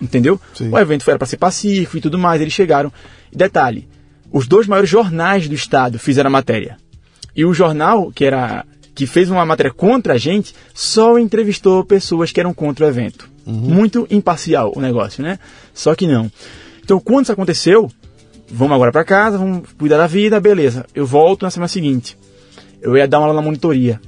Entendeu? 0.00 0.40
Sim. 0.54 0.70
O 0.70 0.78
evento 0.78 1.08
era 1.08 1.18
para 1.18 1.26
ser 1.26 1.36
pacífico 1.36 1.98
e 1.98 2.00
tudo 2.00 2.18
mais, 2.18 2.40
eles 2.40 2.52
chegaram. 2.52 2.92
Detalhe: 3.32 3.88
os 4.32 4.48
dois 4.48 4.66
maiores 4.66 4.90
jornais 4.90 5.48
do 5.48 5.54
estado 5.54 5.98
fizeram 5.98 6.28
a 6.28 6.32
matéria. 6.32 6.76
E 7.36 7.44
o 7.44 7.54
jornal, 7.54 8.10
que 8.12 8.24
era 8.24 8.64
que 8.94 9.06
fez 9.06 9.28
uma 9.28 9.44
matéria 9.44 9.72
contra 9.72 10.14
a 10.14 10.18
gente, 10.18 10.54
só 10.72 11.18
entrevistou 11.18 11.84
pessoas 11.84 12.30
que 12.30 12.38
eram 12.38 12.54
contra 12.54 12.86
o 12.86 12.88
evento. 12.88 13.28
Muito 13.46 14.06
imparcial 14.10 14.72
o 14.74 14.80
negócio, 14.80 15.22
né? 15.22 15.38
Só 15.72 15.94
que 15.94 16.06
não. 16.06 16.30
Então, 16.82 16.98
quando 17.00 17.24
isso 17.24 17.32
aconteceu, 17.32 17.90
vamos 18.50 18.74
agora 18.74 18.92
para 18.92 19.04
casa, 19.04 19.38
vamos 19.38 19.68
cuidar 19.78 19.98
da 19.98 20.06
vida, 20.06 20.40
beleza. 20.40 20.86
Eu 20.94 21.06
volto 21.06 21.42
na 21.42 21.50
semana 21.50 21.68
seguinte. 21.68 22.16
Eu 22.80 22.96
ia 22.96 23.08
dar 23.08 23.18
uma 23.18 23.26
aula 23.26 23.40
na 23.40 23.42
monitoria. 23.42 24.00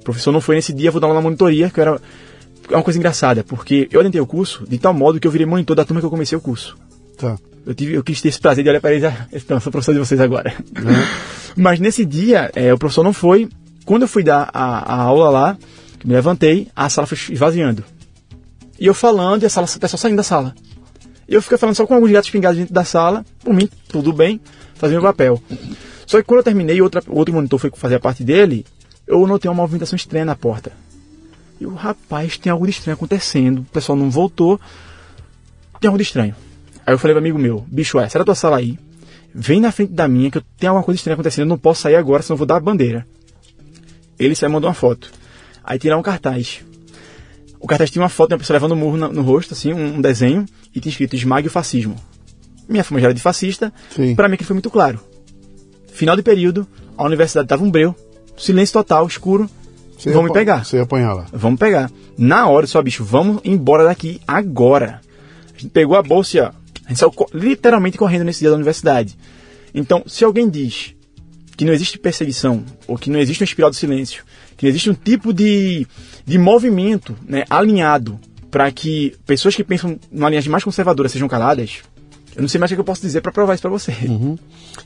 O 0.00 0.04
professor 0.04 0.32
não 0.32 0.40
foi 0.40 0.56
nesse 0.56 0.72
dia, 0.72 0.90
vou 0.90 1.00
dar 1.00 1.06
uma 1.06 1.12
aula 1.12 1.20
na 1.20 1.24
monitoria, 1.24 1.70
que 1.70 1.80
era 1.80 2.00
é 2.70 2.76
uma 2.76 2.82
coisa 2.82 2.98
engraçada, 2.98 3.42
porque 3.44 3.88
eu 3.90 4.00
adentrei 4.00 4.20
o 4.20 4.26
curso 4.26 4.64
de 4.68 4.78
tal 4.78 4.94
modo 4.94 5.18
que 5.18 5.26
eu 5.26 5.30
virei 5.30 5.46
monitor 5.46 5.76
da 5.76 5.84
turma 5.84 6.00
que 6.00 6.06
eu 6.06 6.10
comecei 6.10 6.36
o 6.36 6.40
curso. 6.40 6.76
Tá. 7.18 7.36
Eu, 7.66 7.74
tive, 7.74 7.94
eu 7.94 8.02
quis 8.02 8.20
ter 8.20 8.28
esse 8.28 8.40
prazer 8.40 8.64
de 8.64 8.70
olhar 8.70 8.80
para 8.80 8.92
eles, 8.92 9.04
ah, 9.04 9.26
então, 9.32 9.60
sou 9.60 9.70
professor 9.70 9.92
de 9.92 9.98
vocês 9.98 10.20
agora. 10.20 10.54
Mas 11.56 11.78
nesse 11.78 12.04
dia, 12.04 12.50
é, 12.54 12.72
o 12.72 12.78
professor 12.78 13.04
não 13.04 13.12
foi. 13.12 13.48
Quando 13.84 14.02
eu 14.02 14.08
fui 14.08 14.22
dar 14.22 14.48
a, 14.52 14.94
a 14.94 15.02
aula 15.02 15.28
lá, 15.30 15.58
que 15.98 16.06
me 16.06 16.14
levantei, 16.14 16.68
a 16.74 16.88
sala 16.88 17.06
foi 17.06 17.18
esvaziando. 17.30 17.84
E 18.82 18.86
eu 18.86 18.94
falando, 18.94 19.44
e 19.44 19.46
a 19.46 19.48
sala, 19.48 19.64
o 19.64 19.78
pessoal 19.78 19.96
saindo 19.96 20.16
da 20.16 20.24
sala. 20.24 20.56
E 21.28 21.34
eu 21.34 21.40
fiquei 21.40 21.56
falando 21.56 21.76
só 21.76 21.86
com 21.86 21.94
alguns 21.94 22.10
gatos 22.10 22.28
pingados 22.30 22.58
dentro 22.58 22.74
da 22.74 22.82
sala, 22.82 23.24
por 23.44 23.54
mim, 23.54 23.68
tudo 23.86 24.12
bem, 24.12 24.40
fazendo 24.74 25.00
meu 25.00 25.08
papel. 25.08 25.40
Só 26.04 26.18
que 26.18 26.24
quando 26.24 26.38
eu 26.38 26.42
terminei, 26.42 26.82
outra, 26.82 27.00
outro 27.06 27.32
monitor 27.32 27.60
foi 27.60 27.70
fazer 27.76 27.94
a 27.94 28.00
parte 28.00 28.24
dele, 28.24 28.66
eu 29.06 29.24
notei 29.24 29.48
uma 29.48 29.54
movimentação 29.54 29.94
estranha 29.94 30.24
na 30.24 30.34
porta. 30.34 30.72
E 31.60 31.64
o 31.64 31.72
rapaz, 31.74 32.36
tem 32.36 32.50
algo 32.50 32.66
de 32.66 32.72
estranho 32.72 32.96
acontecendo, 32.96 33.60
o 33.60 33.64
pessoal 33.66 33.96
não 33.96 34.10
voltou, 34.10 34.60
tem 35.80 35.86
algo 35.86 35.96
de 35.96 36.02
estranho. 36.02 36.34
Aí 36.84 36.92
eu 36.92 36.98
falei 36.98 37.14
pro 37.14 37.20
amigo 37.20 37.38
meu, 37.38 37.64
bicho, 37.68 38.00
é, 38.00 38.08
da 38.08 38.24
tua 38.24 38.34
sala 38.34 38.56
aí, 38.56 38.76
vem 39.32 39.60
na 39.60 39.70
frente 39.70 39.92
da 39.92 40.08
minha 40.08 40.28
que 40.28 40.38
eu 40.38 40.42
tenho 40.58 40.72
alguma 40.72 40.84
coisa 40.84 40.96
estranha 40.96 41.14
acontecendo, 41.14 41.44
eu 41.44 41.50
não 41.50 41.56
posso 41.56 41.82
sair 41.82 41.94
agora, 41.94 42.20
senão 42.20 42.34
eu 42.34 42.38
vou 42.38 42.48
dar 42.48 42.56
a 42.56 42.60
bandeira. 42.60 43.06
Ele 44.18 44.34
saiu 44.34 44.50
e 44.50 44.52
mandou 44.52 44.66
uma 44.66 44.74
foto. 44.74 45.12
Aí 45.62 45.78
tiraram 45.78 46.00
um 46.00 46.02
cartaz. 46.02 46.64
O 47.62 47.66
cartaz 47.68 47.90
tinha 47.90 48.02
uma 48.02 48.08
foto 48.08 48.28
de 48.30 48.34
uma 48.34 48.38
pessoa 48.40 48.56
levando 48.56 48.72
um 48.72 48.76
murro 48.76 48.96
no, 48.96 49.08
no 49.12 49.22
rosto, 49.22 49.54
assim, 49.54 49.72
um, 49.72 49.96
um 49.96 50.00
desenho, 50.00 50.44
e 50.74 50.80
tinha 50.80 50.90
escrito 50.90 51.14
esmague 51.14 51.46
o 51.46 51.50
fascismo. 51.50 51.94
Minha 52.68 52.82
já 52.84 52.98
era 52.98 53.14
de 53.14 53.20
fascista, 53.20 53.72
pra 54.14 54.28
mim 54.28 54.36
que 54.36 54.44
foi 54.44 54.54
muito 54.54 54.70
claro. 54.70 54.98
Final 55.92 56.16
de 56.16 56.22
período, 56.22 56.66
a 56.96 57.04
universidade 57.04 57.46
tava 57.48 57.62
um 57.62 57.70
breu, 57.70 57.94
silêncio 58.36 58.72
total, 58.72 59.06
escuro, 59.06 59.48
Você 59.96 60.08
ia 60.08 60.14
vão 60.14 60.22
me 60.24 60.32
pegar. 60.32 60.64
Você 60.64 60.76
ia 60.76 60.82
apanhar 60.82 61.12
lá. 61.14 61.26
Vamos 61.32 61.58
pegar. 61.60 61.90
Na 62.18 62.48
hora, 62.48 62.66
só 62.66 62.82
bicho, 62.82 63.04
vamos 63.04 63.40
embora 63.44 63.84
daqui 63.84 64.20
agora. 64.26 65.00
A 65.54 65.58
gente 65.60 65.70
pegou 65.70 65.96
a 65.96 66.02
bolsa 66.02 66.36
e 66.36 66.40
ó, 66.40 66.50
a 66.84 66.88
gente 66.88 66.98
saiu 66.98 67.12
co- 67.12 67.28
literalmente 67.32 67.96
correndo 67.96 68.24
nesse 68.24 68.40
dia 68.40 68.50
da 68.50 68.56
universidade. 68.56 69.16
Então, 69.74 70.02
se 70.06 70.24
alguém 70.24 70.48
diz 70.50 70.94
que 71.56 71.64
não 71.64 71.72
existe 71.72 71.98
perseguição, 71.98 72.64
ou 72.88 72.96
que 72.98 73.08
não 73.10 73.20
existe 73.20 73.40
uma 73.42 73.46
espiral 73.46 73.70
do 73.70 73.76
silêncio, 73.76 74.24
que 74.56 74.64
não 74.64 74.70
existe 74.70 74.90
um 74.90 74.94
tipo 74.94 75.32
de, 75.32 75.86
de 76.24 76.38
movimento 76.38 77.16
né, 77.26 77.44
alinhado 77.48 78.18
para 78.50 78.70
que 78.70 79.14
pessoas 79.26 79.56
que 79.56 79.64
pensam 79.64 79.98
numa 80.10 80.28
linhagem 80.28 80.50
mais 80.50 80.62
conservadora 80.62 81.08
sejam 81.08 81.28
caladas, 81.28 81.82
eu 82.34 82.42
não 82.42 82.48
sei 82.48 82.58
mais 82.58 82.70
o 82.70 82.74
que 82.74 82.80
eu 82.80 82.84
posso 82.84 83.02
dizer 83.02 83.20
para 83.20 83.32
provar 83.32 83.54
isso 83.54 83.62
para 83.62 83.70
você. 83.70 83.92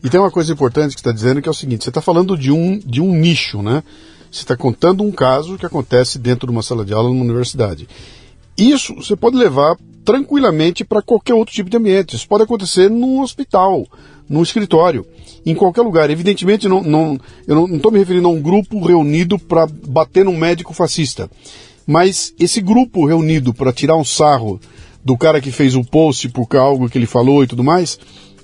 E 0.03 0.11
tem 0.11 0.21
uma 0.21 0.31
coisa 0.31 0.53
importante 0.53 0.95
que 0.95 1.01
está 1.01 1.13
dizendo 1.13 1.41
que 1.41 1.49
é 1.49 1.51
o 1.51 1.55
seguinte: 1.55 1.85
você 1.85 1.91
está 1.91 2.01
falando 2.01 2.37
de 2.37 2.51
um, 2.51 2.79
de 2.79 3.01
um 3.01 3.13
nicho, 3.13 3.63
né? 3.63 3.83
Você 4.31 4.43
está 4.43 4.57
contando 4.57 5.03
um 5.03 5.13
caso 5.13 5.57
que 5.57 5.65
acontece 5.65 6.19
dentro 6.19 6.47
de 6.47 6.53
uma 6.53 6.63
sala 6.63 6.85
de 6.85 6.93
aula 6.93 7.09
numa 7.09 7.25
universidade. 7.25 7.89
Isso 8.57 8.95
você 8.95 9.15
pode 9.15 9.37
levar 9.37 9.77
tranquilamente 10.05 10.85
para 10.85 11.03
qualquer 11.03 11.35
outro 11.35 11.55
tipo 11.55 11.71
de 11.71 11.77
ambiente. 11.77 12.17
Isso 12.17 12.29
pode 12.29 12.45
acontecer 12.45 12.91
num 12.91 13.21
hospital, 13.21 13.87
num 14.29 14.43
escritório, 14.43 15.07
em 15.47 15.55
qualquer 15.55 15.83
lugar. 15.83 16.11
Evidentemente, 16.11 16.69
não, 16.69 16.83
não, 16.83 17.19
eu 17.47 17.55
não 17.55 17.77
estou 17.77 17.93
me 17.93 17.99
referindo 18.01 18.27
a 18.27 18.31
um 18.31 18.43
grupo 18.43 18.85
reunido 18.85 19.39
para 19.39 19.67
bater 19.67 20.25
num 20.25 20.37
médico 20.37 20.75
fascista. 20.75 21.31
Mas 21.87 22.35
esse 22.39 22.61
grupo 22.61 23.07
reunido 23.07 23.55
para 23.55 23.73
tirar 23.73 23.97
um 23.97 24.05
sarro 24.05 24.61
do 25.05 25.17
cara 25.17 25.41
que 25.41 25.53
fez 25.53 25.77
o 25.77 25.85
post 25.85 26.29
por 26.31 26.49
algo 26.57 26.91
que 26.91 26.99
ele 26.99 27.07
falou 27.07 27.45
e 27.45 27.47
tudo 27.47 27.63
mais, 27.63 27.97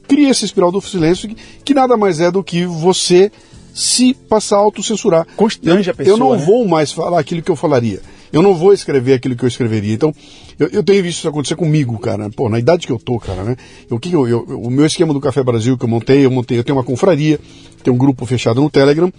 cria 0.07 0.31
essa 0.31 0.45
espiral 0.45 0.71
do 0.71 0.81
silêncio 0.81 1.29
que, 1.29 1.37
que 1.65 1.75
nada 1.75 1.97
mais 1.97 2.21
é 2.21 2.31
do 2.31 2.45
que 2.45 2.65
você 2.65 3.33
se 3.75 4.15
passar 4.15 4.57
a 4.57 4.61
autocensurar. 4.61 5.27
Constrange 5.35 5.89
eu, 5.89 5.93
a 5.93 5.97
pessoa, 5.97 6.15
Eu 6.15 6.19
não 6.19 6.37
né? 6.37 6.45
vou 6.45 6.69
mais 6.69 6.93
falar 6.93 7.19
aquilo 7.19 7.43
que 7.43 7.51
eu 7.51 7.57
falaria. 7.57 8.01
Eu 8.33 8.41
não 8.43 8.55
vou 8.55 8.73
escrever 8.73 9.13
aquilo 9.15 9.37
que 9.37 9.45
eu 9.45 9.49
escreveria. 9.49 9.93
Então, 9.95 10.15
eu, 10.59 10.69
eu 10.69 10.83
tenho 10.83 11.03
visto 11.03 11.19
isso 11.19 11.29
acontecer 11.29 11.55
comigo, 11.55 11.99
cara. 11.99 12.31
Pô, 12.31 12.49
na 12.49 12.59
idade 12.59 12.87
que 12.87 12.93
eu 12.93 12.99
tô, 12.99 13.19
cara, 13.19 13.45
né? 13.45 13.57
Eu, 13.91 13.99
que 14.01 14.11
eu, 14.13 14.27
eu- 14.27 14.41
o 14.61 14.71
meu 14.71 14.87
esquema 14.87 15.13
do 15.13 15.21
Café 15.21 15.43
Brasil 15.43 15.77
que 15.77 15.85
eu 15.85 15.89
montei, 15.89 16.25
eu 16.25 16.31
montei, 16.31 16.59
eu 16.59 16.65
tenho 16.65 16.79
uma 16.79 16.85
confraria, 16.85 17.39
tenho 17.83 17.95
um 17.95 17.99
grupo 17.99 18.25
fechado 18.25 18.61
no 18.61 18.71
Telegram. 18.71 19.13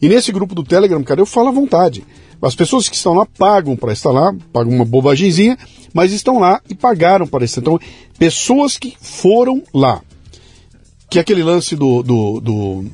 E 0.00 0.08
nesse 0.08 0.32
grupo 0.32 0.54
do 0.54 0.64
Telegram, 0.64 1.02
cara, 1.04 1.20
eu 1.20 1.26
falo 1.26 1.48
à 1.48 1.52
vontade. 1.52 2.04
As 2.42 2.54
pessoas 2.54 2.88
que 2.88 2.96
estão 2.96 3.14
lá 3.14 3.26
pagam 3.38 3.76
para 3.76 3.92
estar 3.92 4.10
lá, 4.10 4.34
pagam 4.52 4.72
uma 4.74 4.84
bobagemzinha, 4.84 5.56
mas 5.92 6.12
estão 6.12 6.38
lá 6.38 6.60
e 6.68 6.74
pagaram 6.74 7.26
para 7.26 7.44
estar. 7.44 7.60
Então, 7.60 7.78
pessoas 8.18 8.76
que 8.76 8.94
foram 9.00 9.62
lá. 9.72 10.00
Que 11.08 11.18
é 11.18 11.20
aquele 11.20 11.42
lance 11.42 11.76
do, 11.76 12.02
do, 12.02 12.40
do 12.40 12.84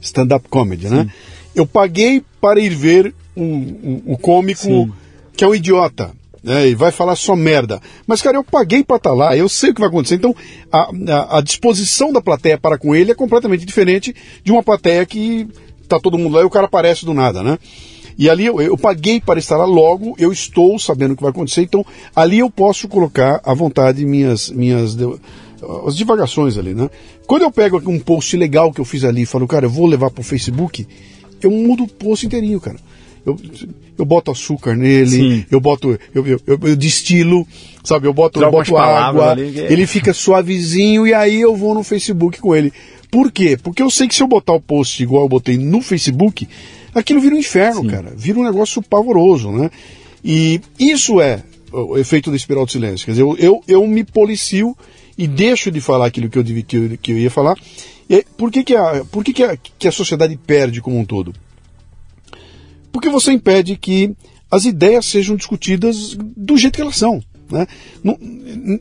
stand-up 0.00 0.48
comedy, 0.48 0.88
né? 0.88 1.08
Eu 1.54 1.66
paguei 1.66 2.22
para 2.40 2.60
ir 2.60 2.70
ver 2.74 3.14
o, 3.36 3.42
o, 3.42 4.02
o 4.14 4.18
cômico 4.18 4.62
Sim. 4.62 4.92
que 5.36 5.44
é 5.44 5.48
um 5.48 5.54
idiota. 5.54 6.12
né, 6.42 6.68
e 6.68 6.74
vai 6.74 6.90
falar 6.90 7.16
só 7.16 7.36
merda. 7.36 7.80
Mas, 8.06 8.22
cara, 8.22 8.36
eu 8.36 8.44
paguei 8.44 8.82
pra 8.82 8.96
estar 8.96 9.12
lá, 9.12 9.36
eu 9.36 9.48
sei 9.48 9.70
o 9.70 9.74
que 9.74 9.80
vai 9.80 9.88
acontecer. 9.88 10.14
Então, 10.16 10.34
a, 10.72 10.90
a, 11.08 11.38
a 11.38 11.40
disposição 11.40 12.12
da 12.12 12.20
plateia 12.20 12.58
para 12.58 12.78
com 12.78 12.94
ele 12.94 13.10
é 13.10 13.14
completamente 13.14 13.64
diferente 13.64 14.14
de 14.42 14.50
uma 14.50 14.62
plateia 14.62 15.04
que 15.04 15.46
tá 15.88 15.98
todo 15.98 16.16
mundo 16.16 16.34
lá 16.34 16.42
e 16.42 16.44
o 16.44 16.50
cara 16.50 16.66
aparece 16.66 17.04
do 17.04 17.12
nada, 17.12 17.42
né? 17.42 17.58
E 18.16 18.28
ali 18.28 18.46
eu, 18.46 18.60
eu 18.60 18.76
paguei 18.76 19.20
para 19.20 19.38
estar 19.38 19.56
lá 19.56 19.64
logo, 19.64 20.14
eu 20.18 20.30
estou 20.30 20.78
sabendo 20.78 21.12
o 21.12 21.16
que 21.16 21.22
vai 21.22 21.30
acontecer, 21.30 21.62
então 21.62 21.84
ali 22.14 22.40
eu 22.40 22.50
posso 22.50 22.86
colocar 22.86 23.40
à 23.44 23.54
vontade 23.54 24.04
minhas, 24.04 24.50
minhas 24.50 24.96
as 25.86 25.96
divagações 25.96 26.58
ali, 26.58 26.74
né? 26.74 26.90
Quando 27.26 27.42
eu 27.42 27.50
pego 27.50 27.80
um 27.90 27.98
post 27.98 28.36
legal 28.36 28.72
que 28.72 28.80
eu 28.80 28.84
fiz 28.84 29.04
ali 29.04 29.22
e 29.22 29.26
falo, 29.26 29.46
cara, 29.46 29.66
eu 29.66 29.70
vou 29.70 29.86
levar 29.86 30.10
pro 30.10 30.22
Facebook, 30.22 30.86
eu 31.42 31.50
mudo 31.50 31.84
o 31.84 31.88
post 31.88 32.26
inteirinho, 32.26 32.60
cara. 32.60 32.78
Eu, 33.24 33.38
eu 33.98 34.04
boto 34.04 34.30
açúcar 34.30 34.74
nele, 34.74 35.10
Sim. 35.10 35.44
eu 35.50 35.60
boto, 35.60 35.98
eu, 36.14 36.26
eu, 36.26 36.40
eu, 36.46 36.76
destilo, 36.76 37.46
sabe? 37.84 38.06
Eu 38.06 38.14
boto, 38.14 38.40
eu 38.40 38.50
boto 38.50 38.70
água, 38.76 39.30
ali 39.32 39.52
que- 39.52 39.58
ele 39.60 39.86
fica 39.86 40.12
suavezinho 40.14 41.06
e 41.06 41.12
aí 41.12 41.40
eu 41.40 41.54
vou 41.54 41.74
no 41.74 41.82
Facebook 41.84 42.40
com 42.40 42.54
ele. 42.56 42.72
Por 43.10 43.30
quê? 43.30 43.58
Porque 43.62 43.82
eu 43.82 43.90
sei 43.90 44.08
que 44.08 44.14
se 44.14 44.22
eu 44.22 44.26
botar 44.28 44.52
o 44.54 44.60
post 44.60 45.02
igual 45.02 45.24
eu 45.24 45.28
botei 45.28 45.58
no 45.58 45.82
Facebook, 45.82 46.48
aquilo 46.94 47.20
vira 47.20 47.34
um 47.34 47.38
inferno, 47.38 47.84
cara. 47.86 48.12
Vira 48.16 48.38
um 48.38 48.44
negócio 48.44 48.80
pavoroso, 48.82 49.50
né? 49.50 49.70
E 50.24 50.60
isso 50.78 51.20
é 51.20 51.42
o 51.72 51.98
efeito 51.98 52.30
da 52.30 52.36
espiral 52.36 52.64
do 52.66 52.72
silêncio. 52.72 53.04
Quer 53.04 53.12
dizer, 53.12 53.22
eu, 53.22 53.36
eu, 53.38 53.62
eu 53.68 53.86
me 53.86 54.02
policio 54.04 54.76
e 55.18 55.26
deixo 55.26 55.70
de 55.70 55.80
falar 55.80 56.06
aquilo 56.06 56.28
que 56.30 56.38
eu, 56.38 56.44
que 56.44 56.76
eu, 56.76 56.98
que 57.02 57.12
eu 57.12 57.18
ia 57.18 57.30
falar. 57.30 57.56
E 58.08 58.24
por 58.36 58.50
que, 58.50 58.64
que, 58.64 58.74
a, 58.74 59.04
por 59.10 59.22
que, 59.24 59.32
que, 59.32 59.42
a, 59.44 59.56
que 59.56 59.86
a 59.88 59.92
sociedade 59.92 60.36
perde 60.46 60.80
como 60.80 60.98
um 60.98 61.04
todo? 61.04 61.32
Porque 62.92 63.08
você 63.08 63.32
impede 63.32 63.76
que 63.76 64.14
as 64.50 64.64
ideias 64.64 65.06
sejam 65.06 65.36
discutidas 65.36 66.16
do 66.36 66.56
jeito 66.56 66.74
que 66.74 66.82
elas 66.82 66.96
são. 66.96 67.22
Né? 67.50 67.66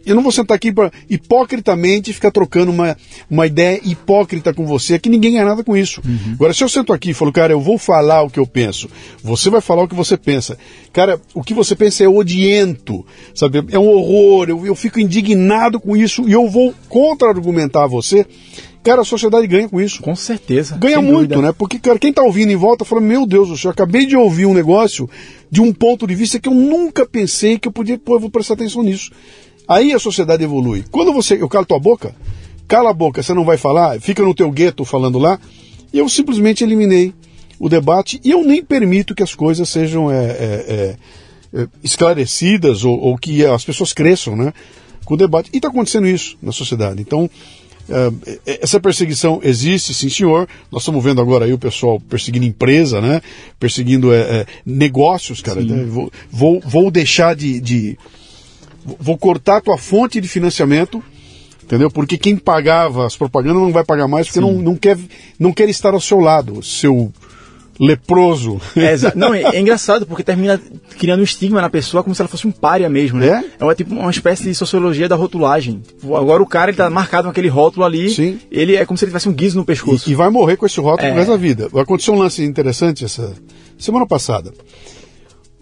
Eu 0.05 0.15
não 0.15 0.21
vou 0.21 0.31
sentar 0.31 0.55
aqui 0.55 0.71
para 0.71 0.91
hipocritamente 1.09 2.13
ficar 2.13 2.31
trocando 2.31 2.71
uma, 2.71 2.95
uma 3.29 3.47
ideia 3.47 3.79
hipócrita 3.83 4.53
com 4.53 4.65
você, 4.65 4.99
que 4.99 5.09
ninguém 5.09 5.33
ganha 5.33 5.45
nada 5.45 5.63
com 5.63 5.75
isso. 5.75 6.01
Agora, 6.33 6.53
se 6.53 6.63
eu 6.63 6.69
sento 6.69 6.93
aqui 6.93 7.09
e 7.09 7.13
falo, 7.13 7.31
cara, 7.31 7.51
eu 7.51 7.59
vou 7.59 7.77
falar 7.77 8.21
o 8.21 8.29
que 8.29 8.39
eu 8.39 8.45
penso, 8.45 8.87
você 9.23 9.49
vai 9.49 9.61
falar 9.61 9.83
o 9.83 9.87
que 9.87 9.95
você 9.95 10.15
pensa. 10.15 10.57
Cara, 10.93 11.19
o 11.33 11.43
que 11.43 11.53
você 11.53 11.75
pensa 11.75 12.03
é 12.03 12.07
odiento, 12.07 13.05
sabe? 13.33 13.63
É 13.71 13.79
um 13.79 13.87
horror, 13.87 14.49
eu, 14.49 14.65
eu 14.65 14.75
fico 14.75 14.99
indignado 14.99 15.79
com 15.79 15.97
isso 15.97 16.27
e 16.29 16.31
eu 16.31 16.47
vou 16.47 16.73
contra-argumentar 16.87 17.87
você. 17.87 18.25
Cara, 18.83 19.01
a 19.01 19.05
sociedade 19.05 19.45
ganha 19.45 19.67
com 19.67 19.79
isso. 19.79 20.01
Com 20.01 20.15
certeza. 20.15 20.77
Ganha 20.77 21.01
muito, 21.01 21.29
dúvida. 21.29 21.41
né? 21.41 21.53
Porque, 21.57 21.77
cara, 21.77 21.99
quem 21.99 22.13
tá 22.13 22.23
ouvindo 22.23 22.51
em 22.51 22.55
volta 22.55 22.85
fala, 22.85 23.01
meu 23.01 23.25
Deus 23.25 23.49
do 23.49 23.57
céu, 23.57 23.69
eu 23.69 23.73
acabei 23.73 24.05
de 24.05 24.15
ouvir 24.15 24.45
um 24.45 24.53
negócio 24.53 25.09
de 25.51 25.61
um 25.61 25.73
ponto 25.73 26.07
de 26.07 26.15
vista 26.15 26.39
que 26.39 26.47
eu 26.47 26.53
nunca 26.53 27.05
pensei 27.05 27.59
que 27.59 27.67
eu 27.67 27.71
podia, 27.71 27.97
pô, 27.97 28.15
eu 28.15 28.19
vou 28.19 28.29
prestar 28.29 28.53
atenção 28.53 28.81
nisso. 28.81 29.11
Aí 29.67 29.93
a 29.93 29.99
sociedade 29.99 30.43
evolui. 30.43 30.83
Quando 30.89 31.11
você, 31.11 31.35
eu 31.39 31.49
calo 31.49 31.65
tua 31.65 31.79
boca, 31.79 32.15
cala 32.67 32.89
a 32.89 32.93
boca, 32.93 33.21
você 33.21 33.33
não 33.33 33.43
vai 33.43 33.57
falar, 33.57 33.99
fica 33.99 34.23
no 34.23 34.33
teu 34.33 34.49
gueto 34.49 34.85
falando 34.85 35.19
lá, 35.19 35.39
e 35.91 35.99
eu 35.99 36.07
simplesmente 36.07 36.63
eliminei 36.63 37.13
o 37.59 37.67
debate 37.67 38.21
e 38.23 38.31
eu 38.31 38.43
nem 38.43 38.63
permito 38.63 39.13
que 39.13 39.21
as 39.21 39.35
coisas 39.35 39.67
sejam 39.67 40.09
é, 40.09 40.15
é, 40.15 40.25
é, 41.53 41.61
é, 41.61 41.67
esclarecidas 41.83 42.85
ou, 42.85 42.97
ou 42.97 43.17
que 43.17 43.45
as 43.45 43.65
pessoas 43.65 43.91
cresçam, 43.91 44.35
né? 44.35 44.53
Com 45.03 45.15
o 45.15 45.17
debate. 45.17 45.49
E 45.51 45.57
está 45.57 45.67
acontecendo 45.67 46.07
isso 46.07 46.37
na 46.41 46.51
sociedade. 46.51 47.01
Então, 47.01 47.29
essa 48.45 48.79
perseguição 48.79 49.39
existe, 49.43 49.93
sim, 49.93 50.09
senhor. 50.09 50.47
Nós 50.71 50.81
estamos 50.83 51.03
vendo 51.03 51.21
agora 51.21 51.45
aí 51.45 51.53
o 51.53 51.57
pessoal 51.57 51.99
perseguindo 51.99 52.45
empresa, 52.45 53.01
né? 53.01 53.21
Perseguindo 53.59 54.13
é, 54.13 54.19
é, 54.19 54.45
negócios, 54.65 55.41
cara. 55.41 55.61
né? 55.61 55.85
Vou, 55.85 56.11
vou, 56.31 56.59
vou 56.65 56.91
deixar 56.91 57.35
de, 57.35 57.59
de- 57.59 57.97
Vou 58.99 59.17
cortar 59.17 59.57
a 59.57 59.61
tua 59.61 59.77
fonte 59.77 60.19
de 60.21 60.27
financiamento, 60.27 61.03
entendeu? 61.63 61.91
Porque 61.91 62.17
quem 62.17 62.35
pagava 62.37 63.05
as 63.05 63.15
propagandas 63.15 63.61
não 63.61 63.71
vai 63.71 63.83
pagar 63.83 64.07
mais 64.07 64.27
porque 64.27 64.39
não, 64.39 64.53
não, 64.53 64.75
quer, 64.75 64.97
não 65.37 65.51
quer 65.53 65.69
estar 65.69 65.93
ao 65.93 66.01
seu 66.01 66.19
lado, 66.19 66.63
seu 66.63 67.11
leproso. 67.79 68.59
É, 68.75 68.95
não, 69.15 69.33
é, 69.33 69.43
é 69.43 69.59
engraçado 69.59 70.05
porque 70.05 70.23
termina 70.23 70.59
criando 70.97 71.21
um 71.21 71.23
estigma 71.23 71.61
na 71.61 71.69
pessoa 71.69 72.03
como 72.03 72.13
se 72.13 72.21
ela 72.21 72.27
fosse 72.27 72.45
um 72.45 72.51
pária 72.51 72.89
mesmo, 72.89 73.19
né? 73.19 73.43
É? 73.59 73.63
uma, 73.63 73.73
tipo, 73.73 73.93
uma 73.93 74.11
espécie 74.11 74.43
de 74.43 74.53
sociologia 74.53 75.07
da 75.07 75.15
rotulagem. 75.15 75.79
Tipo, 75.79 76.15
agora 76.15 76.43
o 76.43 76.45
cara 76.45 76.71
ele 76.71 76.77
tá 76.77 76.89
marcado 76.89 77.27
naquele 77.27 77.47
rótulo 77.47 77.85
ali, 77.85 78.09
Sim. 78.09 78.39
ele 78.51 78.75
é 78.75 78.85
como 78.85 78.97
se 78.97 79.05
ele 79.05 79.11
tivesse 79.11 79.29
um 79.29 79.33
guiso 79.33 79.57
no 79.57 79.65
pescoço. 79.65 80.09
E, 80.09 80.11
e 80.11 80.15
vai 80.15 80.29
morrer 80.29 80.57
com 80.57 80.65
esse 80.65 80.79
rótulo 80.79 81.07
É. 81.09 81.13
resto 81.13 81.31
da 81.31 81.37
vida. 81.37 81.69
Aconteceu 81.73 82.13
um 82.13 82.17
lance 82.19 82.43
interessante 82.43 83.05
essa 83.05 83.33
semana 83.77 84.05
passada. 84.05 84.53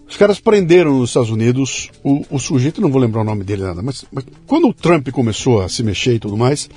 Os 0.08 0.16
caras 0.16 0.40
prenderam 0.40 0.98
nos 0.98 1.10
Estados 1.10 1.30
Unidos 1.30 1.90
o, 2.02 2.24
o 2.30 2.38
sujeito, 2.38 2.80
não 2.80 2.90
vou 2.90 3.00
lembrar 3.00 3.20
o 3.20 3.24
nome 3.24 3.44
dele 3.44 3.62
nada, 3.62 3.82
mas, 3.82 4.06
mas 4.10 4.24
quando 4.46 4.66
o 4.66 4.72
Trump 4.72 5.06
começou 5.10 5.60
a 5.60 5.68
se 5.68 5.82
mexer 5.82 6.14
e 6.14 6.18
tudo 6.18 6.34
mais, 6.34 6.68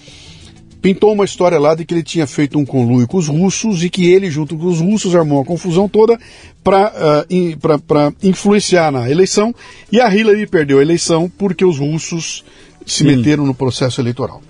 pintou 0.82 1.14
uma 1.14 1.26
história 1.26 1.60
lá 1.60 1.76
de 1.76 1.86
que 1.86 1.94
ele 1.94 2.04
tinha 2.04 2.26
feito 2.26 2.58
um 2.58 2.66
conluio 2.66 3.08
com 3.08 3.18
os 3.18 3.28
russos 3.28 3.84
e 3.84 3.90
que 3.90 4.12
ele, 4.12 4.32
junto 4.32 4.58
com 4.58 4.66
os 4.66 4.80
russos, 4.80 5.16
armou 5.16 5.42
a 5.42 5.46
confusão 5.46 5.88
toda 5.88 6.20
para 6.64 8.14
influenciar 8.24 8.92
na 8.92 9.10
eleição. 9.10 9.54
E 9.92 10.02
a 10.02 10.14
Hillary 10.14 10.48
perdeu 10.48 10.80
a 10.80 10.82
eleição 10.82 11.32
porque 11.38 11.64
os 11.64 11.78
russos 11.78 12.44
se 12.86 13.04
meteram 13.04 13.46
no 13.46 13.54
processo 13.54 14.02
eleitoral. 14.02 14.42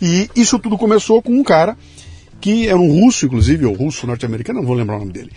E 0.00 0.28
isso 0.34 0.58
tudo 0.58 0.78
começou 0.78 1.20
com 1.22 1.32
um 1.32 1.44
cara 1.44 1.76
que 2.40 2.66
era 2.66 2.76
um 2.76 3.00
russo, 3.00 3.26
inclusive, 3.26 3.64
ou 3.64 3.74
russo 3.74 4.06
norte-americano, 4.06 4.60
não 4.60 4.66
vou 4.66 4.76
lembrar 4.76 4.96
o 4.96 5.00
nome 5.00 5.12
dele. 5.12 5.30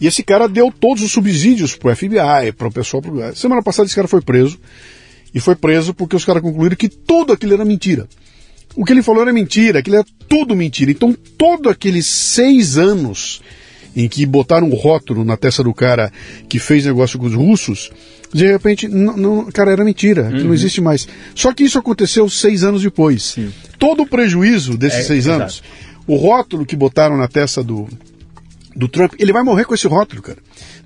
E 0.00 0.06
esse 0.06 0.22
cara 0.22 0.48
deu 0.48 0.72
todos 0.72 1.02
os 1.02 1.12
subsídios 1.12 1.74
pro 1.76 1.94
FBI, 1.94 2.52
pro 2.56 2.70
pessoal. 2.70 3.00
Pro... 3.00 3.36
Semana 3.36 3.62
passada 3.62 3.86
esse 3.86 3.94
cara 3.94 4.08
foi 4.08 4.20
preso. 4.20 4.58
E 5.32 5.40
foi 5.40 5.56
preso 5.56 5.94
porque 5.94 6.14
os 6.14 6.24
caras 6.24 6.42
concluíram 6.42 6.76
que 6.76 6.88
tudo 6.88 7.32
aquilo 7.32 7.54
era 7.54 7.64
mentira. 7.64 8.08
O 8.76 8.84
que 8.84 8.92
ele 8.92 9.02
falou 9.02 9.22
era 9.22 9.32
mentira, 9.32 9.78
aquilo 9.78 9.96
era 9.96 10.06
tudo 10.28 10.56
mentira. 10.56 10.90
Então, 10.90 11.14
todos 11.38 11.70
aqueles 11.70 12.06
seis 12.06 12.76
anos 12.76 13.40
em 13.96 14.08
que 14.08 14.26
botaram 14.26 14.66
um 14.68 14.74
rótulo 14.74 15.24
na 15.24 15.36
testa 15.36 15.62
do 15.62 15.72
cara 15.72 16.12
que 16.48 16.58
fez 16.58 16.84
negócio 16.84 17.16
com 17.18 17.26
os 17.26 17.34
russos, 17.34 17.92
de 18.32 18.44
repente, 18.50 18.88
não, 18.88 19.16
não, 19.16 19.44
cara, 19.52 19.70
era 19.70 19.84
mentira, 19.84 20.26
aquilo 20.28 20.46
não 20.46 20.54
existe 20.54 20.80
mais. 20.80 21.06
Só 21.36 21.52
que 21.54 21.62
isso 21.62 21.78
aconteceu 21.78 22.28
seis 22.28 22.64
anos 22.64 22.82
depois. 22.82 23.36
Todo 23.78 24.02
o 24.02 24.06
prejuízo 24.08 24.76
desses 24.76 25.00
É, 25.00 25.02
seis 25.04 25.26
exato. 25.26 25.42
anos, 25.42 25.62
o 26.06 26.16
rótulo 26.16 26.66
que 26.66 26.74
botaram 26.74 27.16
na 27.16 27.28
testa 27.28 27.62
do, 27.62 27.88
do 28.76 28.88
Trump, 28.88 29.12
ele 29.18 29.32
vai 29.32 29.42
morrer 29.42 29.64
com 29.64 29.74
esse 29.74 29.86
rótulo, 29.86 30.20
cara. 30.20 30.38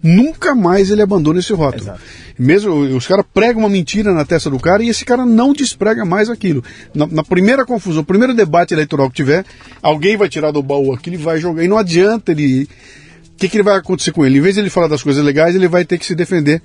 Nunca 0.03 0.55
mais 0.55 0.91
ele 0.91 1.03
abandona 1.03 1.39
esse 1.39 1.53
rótulo. 1.53 1.85
Exato. 1.85 2.01
Mesmo 2.39 2.75
os 2.75 3.07
caras 3.07 3.25
pregam 3.33 3.63
uma 3.63 3.69
mentira 3.69 4.13
na 4.13 4.25
testa 4.25 4.51
do 4.51 4.59
cara 4.59 4.83
e 4.83 4.89
esse 4.89 5.05
cara 5.05 5.25
não 5.25 5.53
desprega 5.53 6.05
mais 6.05 6.29
aquilo. 6.29 6.63
Na, 6.95 7.07
na 7.07 7.25
primeira 7.25 7.65
confusão, 7.65 8.05
primeiro 8.05 8.35
debate 8.35 8.75
eleitoral 8.75 9.09
que 9.09 9.17
tiver, 9.17 9.45
alguém 9.83 10.17
vai 10.17 10.29
tirar 10.29 10.51
do 10.51 10.63
baú 10.63 10.93
aquilo 10.93 11.17
e 11.17 11.19
vai 11.19 11.39
jogar. 11.39 11.65
E 11.65 11.69
não 11.69 11.79
adianta 11.79 12.33
ele. 12.33 12.65
O 12.65 13.39
que, 13.39 13.49
que 13.49 13.57
ele 13.57 13.65
vai 13.65 13.77
acontecer 13.77 14.13
com 14.13 14.27
ele? 14.27 14.39
Em 14.39 14.41
vez 14.41 14.55
de 14.55 14.61
ele 14.61 14.71
falar 14.71 14.89
das 14.89 15.03
coisas 15.03 15.25
legais, 15.25 15.55
ele 15.55 15.69
vai 15.69 15.85
ter 15.85 15.97
que 15.99 16.07
se 16.07 16.15
defender 16.15 16.61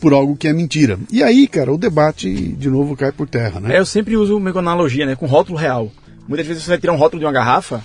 por 0.00 0.12
algo 0.12 0.36
que 0.36 0.48
é 0.48 0.52
mentira. 0.52 0.98
E 1.10 1.22
aí, 1.22 1.46
cara, 1.46 1.72
o 1.72 1.78
debate 1.78 2.28
de 2.30 2.68
novo 2.68 2.96
cai 2.96 3.12
por 3.12 3.28
terra, 3.28 3.60
né? 3.60 3.76
É, 3.76 3.78
eu 3.78 3.86
sempre 3.86 4.16
uso 4.16 4.36
uma 4.36 4.50
analogia, 4.50 5.06
né? 5.06 5.14
Com 5.14 5.26
rótulo 5.26 5.58
real. 5.58 5.92
Muitas 6.26 6.46
vezes 6.46 6.62
você 6.62 6.70
vai 6.70 6.78
tirar 6.78 6.92
um 6.92 6.96
rótulo 6.96 7.20
de 7.20 7.26
uma 7.26 7.32
garrafa, 7.32 7.84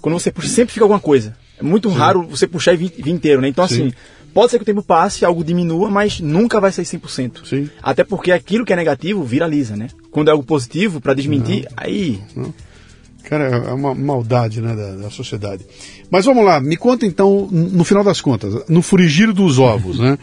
quando 0.00 0.18
você 0.18 0.30
puxa, 0.30 0.48
sempre 0.48 0.72
fica 0.72 0.84
alguma 0.84 1.00
coisa. 1.00 1.36
É 1.58 1.62
muito 1.62 1.88
raro 1.88 2.22
você 2.22 2.46
puxar 2.46 2.74
e 2.74 2.76
vir, 2.76 2.92
vir 2.96 3.10
inteiro, 3.10 3.40
né? 3.40 3.48
Então, 3.48 3.66
Sim. 3.66 3.74
assim, 3.74 3.92
pode 4.34 4.50
ser 4.50 4.58
que 4.58 4.62
o 4.62 4.66
tempo 4.66 4.82
passe, 4.82 5.24
algo 5.24 5.42
diminua, 5.42 5.90
mas 5.90 6.20
nunca 6.20 6.60
vai 6.60 6.70
ser 6.70 6.82
100%. 6.82 7.46
Sim. 7.46 7.70
Até 7.82 8.04
porque 8.04 8.30
aquilo 8.30 8.64
que 8.64 8.72
é 8.72 8.76
negativo 8.76 9.24
viraliza, 9.24 9.76
né? 9.76 9.88
Quando 10.10 10.28
é 10.28 10.30
algo 10.32 10.44
positivo, 10.44 11.00
pra 11.00 11.14
desmentir, 11.14 11.66
aí. 11.76 12.20
Cara, 13.24 13.44
é 13.44 13.72
uma 13.72 13.94
maldade 13.94 14.60
né, 14.60 14.76
da, 14.76 14.94
da 14.96 15.10
sociedade. 15.10 15.64
Mas 16.10 16.24
vamos 16.24 16.44
lá, 16.44 16.60
me 16.60 16.76
conta 16.76 17.04
então, 17.04 17.48
no 17.50 17.82
final 17.82 18.04
das 18.04 18.20
contas, 18.20 18.68
no 18.68 18.82
frigir 18.82 19.32
dos 19.32 19.58
ovos, 19.58 19.98
né? 19.98 20.18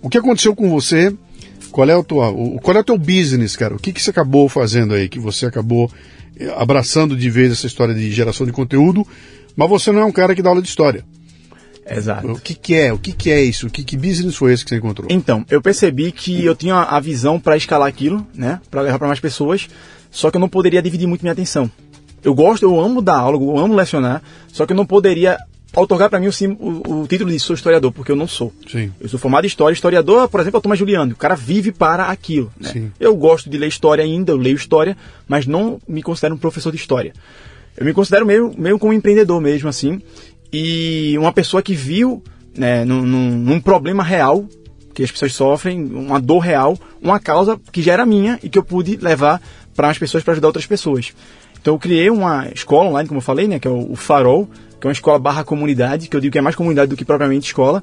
O 0.00 0.08
que 0.08 0.18
aconteceu 0.18 0.54
com 0.54 0.70
você? 0.70 1.12
Qual 1.72 1.88
é 1.88 1.96
o, 1.96 2.04
tua, 2.04 2.30
o, 2.30 2.60
qual 2.60 2.76
é 2.76 2.80
o 2.80 2.84
teu 2.84 2.96
business, 2.96 3.56
cara? 3.56 3.74
O 3.74 3.78
que, 3.78 3.92
que 3.92 4.00
você 4.00 4.10
acabou 4.10 4.48
fazendo 4.48 4.94
aí? 4.94 5.08
Que 5.08 5.18
você 5.18 5.46
acabou 5.46 5.90
eh, 6.38 6.54
abraçando 6.56 7.16
de 7.16 7.28
vez 7.28 7.50
essa 7.50 7.66
história 7.66 7.94
de 7.94 8.10
geração 8.12 8.46
de 8.46 8.52
conteúdo, 8.52 9.06
mas 9.56 9.68
você 9.68 9.90
não 9.90 10.00
é 10.00 10.04
um 10.04 10.12
cara 10.12 10.34
que 10.34 10.42
dá 10.42 10.50
aula 10.50 10.62
de 10.62 10.68
história. 10.68 11.04
Exato. 11.88 12.32
O 12.32 12.40
que, 12.40 12.54
que 12.54 12.74
é? 12.74 12.92
O 12.92 12.98
que, 12.98 13.12
que 13.12 13.30
é 13.30 13.40
isso? 13.42 13.68
O 13.68 13.70
que, 13.70 13.84
que 13.84 13.96
business 13.96 14.34
foi 14.36 14.52
esse 14.52 14.64
que 14.64 14.70
você 14.70 14.76
encontrou? 14.76 15.06
Então, 15.10 15.44
eu 15.48 15.62
percebi 15.62 16.10
que 16.10 16.44
eu 16.44 16.54
tinha 16.54 16.74
a 16.76 16.98
visão 16.98 17.38
para 17.38 17.56
escalar 17.56 17.86
aquilo, 17.88 18.26
né? 18.34 18.60
Para 18.70 18.80
levar 18.82 18.98
para 18.98 19.06
mais 19.06 19.20
pessoas, 19.20 19.68
só 20.10 20.30
que 20.30 20.36
eu 20.36 20.40
não 20.40 20.48
poderia 20.48 20.82
dividir 20.82 21.06
muito 21.06 21.22
minha 21.22 21.32
atenção. 21.32 21.70
Eu 22.24 22.34
gosto, 22.34 22.64
eu 22.64 22.78
amo 22.80 23.00
dar 23.00 23.18
aula, 23.18 23.36
eu 23.40 23.56
amo 23.56 23.74
lecionar, 23.74 24.20
só 24.52 24.66
que 24.66 24.72
eu 24.72 24.76
não 24.76 24.84
poderia 24.84 25.38
otorgar 25.76 26.08
para 26.10 26.18
mim 26.18 26.26
o, 26.26 26.30
o- 26.88 27.02
o 27.02 27.06
título 27.06 27.30
de 27.30 27.38
sou 27.38 27.54
historiador, 27.54 27.92
porque 27.92 28.10
eu 28.10 28.16
não 28.16 28.26
sou. 28.26 28.52
Sim. 28.68 28.90
Eu 28.98 29.08
sou 29.08 29.18
formado 29.20 29.44
em 29.44 29.46
história. 29.46 29.72
Historiador, 29.74 30.26
por 30.28 30.40
exemplo, 30.40 30.56
é 30.56 30.58
o 30.58 30.62
Thomas 30.62 30.78
Juliano. 30.80 31.12
O 31.12 31.16
cara 31.16 31.36
vive 31.36 31.70
para 31.70 32.06
aquilo. 32.06 32.50
Né? 32.58 32.68
Sim. 32.72 32.92
Eu 32.98 33.14
gosto 33.14 33.48
de 33.48 33.56
ler 33.58 33.68
história 33.68 34.02
ainda, 34.02 34.32
eu 34.32 34.36
leio 34.38 34.56
história, 34.56 34.96
mas 35.28 35.46
não 35.46 35.78
me 35.86 36.02
considero 36.02 36.34
um 36.34 36.38
professor 36.38 36.72
de 36.72 36.78
história. 36.78 37.12
Eu 37.76 37.84
me 37.84 37.92
considero 37.92 38.24
meio, 38.26 38.52
meio 38.56 38.78
como 38.78 38.92
um 38.92 38.96
empreendedor 38.96 39.40
mesmo, 39.40 39.68
assim. 39.68 40.00
E 40.52 41.16
uma 41.18 41.32
pessoa 41.32 41.62
que 41.62 41.74
viu 41.74 42.22
né, 42.56 42.84
num, 42.84 43.02
num- 43.02 43.60
problema 43.60 44.02
real 44.02 44.46
que 44.94 45.02
as 45.02 45.10
pessoas 45.12 45.34
sofrem, 45.34 45.84
uma 45.84 46.18
dor 46.18 46.38
real, 46.38 46.78
uma 47.02 47.20
causa 47.20 47.60
que 47.70 47.82
já 47.82 47.92
era 47.92 48.06
minha 48.06 48.38
e 48.42 48.48
que 48.48 48.56
eu 48.58 48.62
pude 48.64 48.96
levar 48.96 49.42
para 49.74 49.90
as 49.90 49.98
pessoas 49.98 50.24
para 50.24 50.32
ajudar 50.32 50.48
outras 50.48 50.64
pessoas. 50.64 51.12
Então 51.60 51.74
eu 51.74 51.78
criei 51.78 52.08
uma 52.08 52.48
escola 52.54 52.88
online, 52.88 53.06
como 53.08 53.18
eu 53.18 53.22
falei, 53.22 53.46
né, 53.46 53.58
que 53.58 53.68
é 53.68 53.70
o 53.70 53.94
Farol, 53.94 54.48
que 54.80 54.86
é 54.86 54.88
uma 54.88 54.92
escola 54.94 55.18
barra 55.18 55.44
comunidade, 55.44 56.08
que 56.08 56.16
eu 56.16 56.20
digo 56.20 56.32
que 56.32 56.38
é 56.38 56.40
mais 56.40 56.56
comunidade 56.56 56.88
do 56.88 56.96
que 56.96 57.04
propriamente 57.04 57.46
escola, 57.48 57.82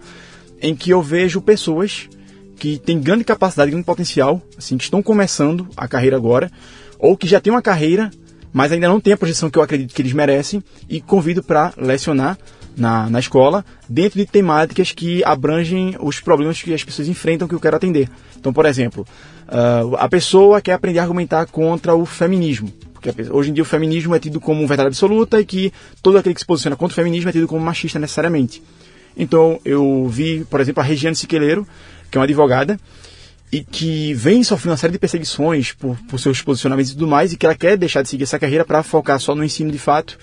em 0.60 0.74
que 0.76 0.90
eu 0.90 1.04
vejo 1.04 1.40
pessoas 1.40 2.10
que 2.56 2.80
têm 2.80 3.00
grande 3.00 3.24
capacidade, 3.24 3.70
grande 3.70 3.86
potencial, 3.86 4.42
assim, 4.58 4.76
que 4.78 4.84
estão 4.86 5.04
começando 5.04 5.68
a 5.78 5.88
carreira 5.88 6.16
agora, 6.16 6.50
ou 6.98 7.16
que 7.16 7.28
já 7.28 7.40
têm 7.40 7.54
uma 7.54 7.62
carreira, 7.62 8.10
mas 8.54 8.72
ainda 8.72 8.88
não 8.88 9.00
têm 9.00 9.14
a 9.14 9.18
projeção 9.18 9.50
que 9.50 9.58
eu 9.58 9.64
acredito 9.64 9.94
que 9.94 10.02
eles 10.02 10.14
merecem, 10.14 10.64
e 10.88 11.02
convido 11.02 11.42
para 11.42 11.74
lecionar 11.76 12.38
na, 12.78 13.10
na 13.10 13.20
escola, 13.20 13.66
dentro 13.90 14.20
de 14.20 14.26
temáticas 14.26 14.92
que 14.92 15.24
abrangem 15.24 15.96
os 16.00 16.20
problemas 16.20 16.62
que 16.62 16.74
as 16.74 16.84
pessoas 16.84 17.08
enfrentam 17.08 17.48
que 17.48 17.56
eu 17.56 17.60
quero 17.60 17.76
atender. 17.76 18.10
Então, 18.40 18.54
por 18.54 18.66
exemplo, 18.66 19.06
uh, 19.48 19.96
a 19.98 20.08
pessoa 20.08 20.62
quer 20.62 20.74
aprender 20.74 21.00
a 21.00 21.04
argumentar 21.04 21.46
contra 21.48 21.96
o 21.96 22.06
feminismo. 22.06 22.72
Porque 22.94 23.30
hoje 23.30 23.50
em 23.50 23.54
dia 23.54 23.64
o 23.64 23.66
feminismo 23.66 24.16
é 24.16 24.20
tido 24.20 24.40
como 24.40 24.66
verdade 24.66 24.88
absoluta 24.88 25.40
e 25.40 25.46
que 25.46 25.74
todo 26.02 26.18
aquele 26.18 26.34
que 26.34 26.40
se 26.40 26.46
posiciona 26.46 26.76
contra 26.76 26.94
o 26.94 26.96
feminismo 26.96 27.30
é 27.30 27.34
tido 27.34 27.48
como 27.48 27.64
machista 27.64 28.00
necessariamente. 28.00 28.64
Então 29.16 29.60
eu 29.66 30.08
vi, 30.08 30.46
por 30.50 30.62
exemplo, 30.62 30.82
a 30.82 30.86
Regiane 30.86 31.16
Siqueleiro, 31.16 31.68
que 32.10 32.18
é 32.18 32.20
uma 32.20 32.26
advogada, 32.26 32.80
e 33.54 33.64
que 33.64 34.16
vem 34.16 34.44
sofrendo 34.44 34.72
uma 34.72 34.78
série 34.78 34.94
de 34.94 34.98
perseguições 34.98 35.74
por, 35.74 35.96
por 36.10 36.20
seus 36.20 36.42
posicionamentos 36.42 36.92
e 36.92 36.96
tudo 36.96 37.06
mais, 37.06 37.32
e 37.32 37.38
que 37.38 37.46
ela 37.46 37.54
quer 37.54 37.78
deixar 37.78 38.02
de 38.02 38.10
seguir 38.10 38.24
essa 38.24 38.40
carreira 38.40 38.66
para 38.66 38.82
focar 38.82 39.20
só 39.20 39.36
no 39.36 39.44
ensino 39.44 39.72
de 39.72 39.78
fato. 39.78 40.18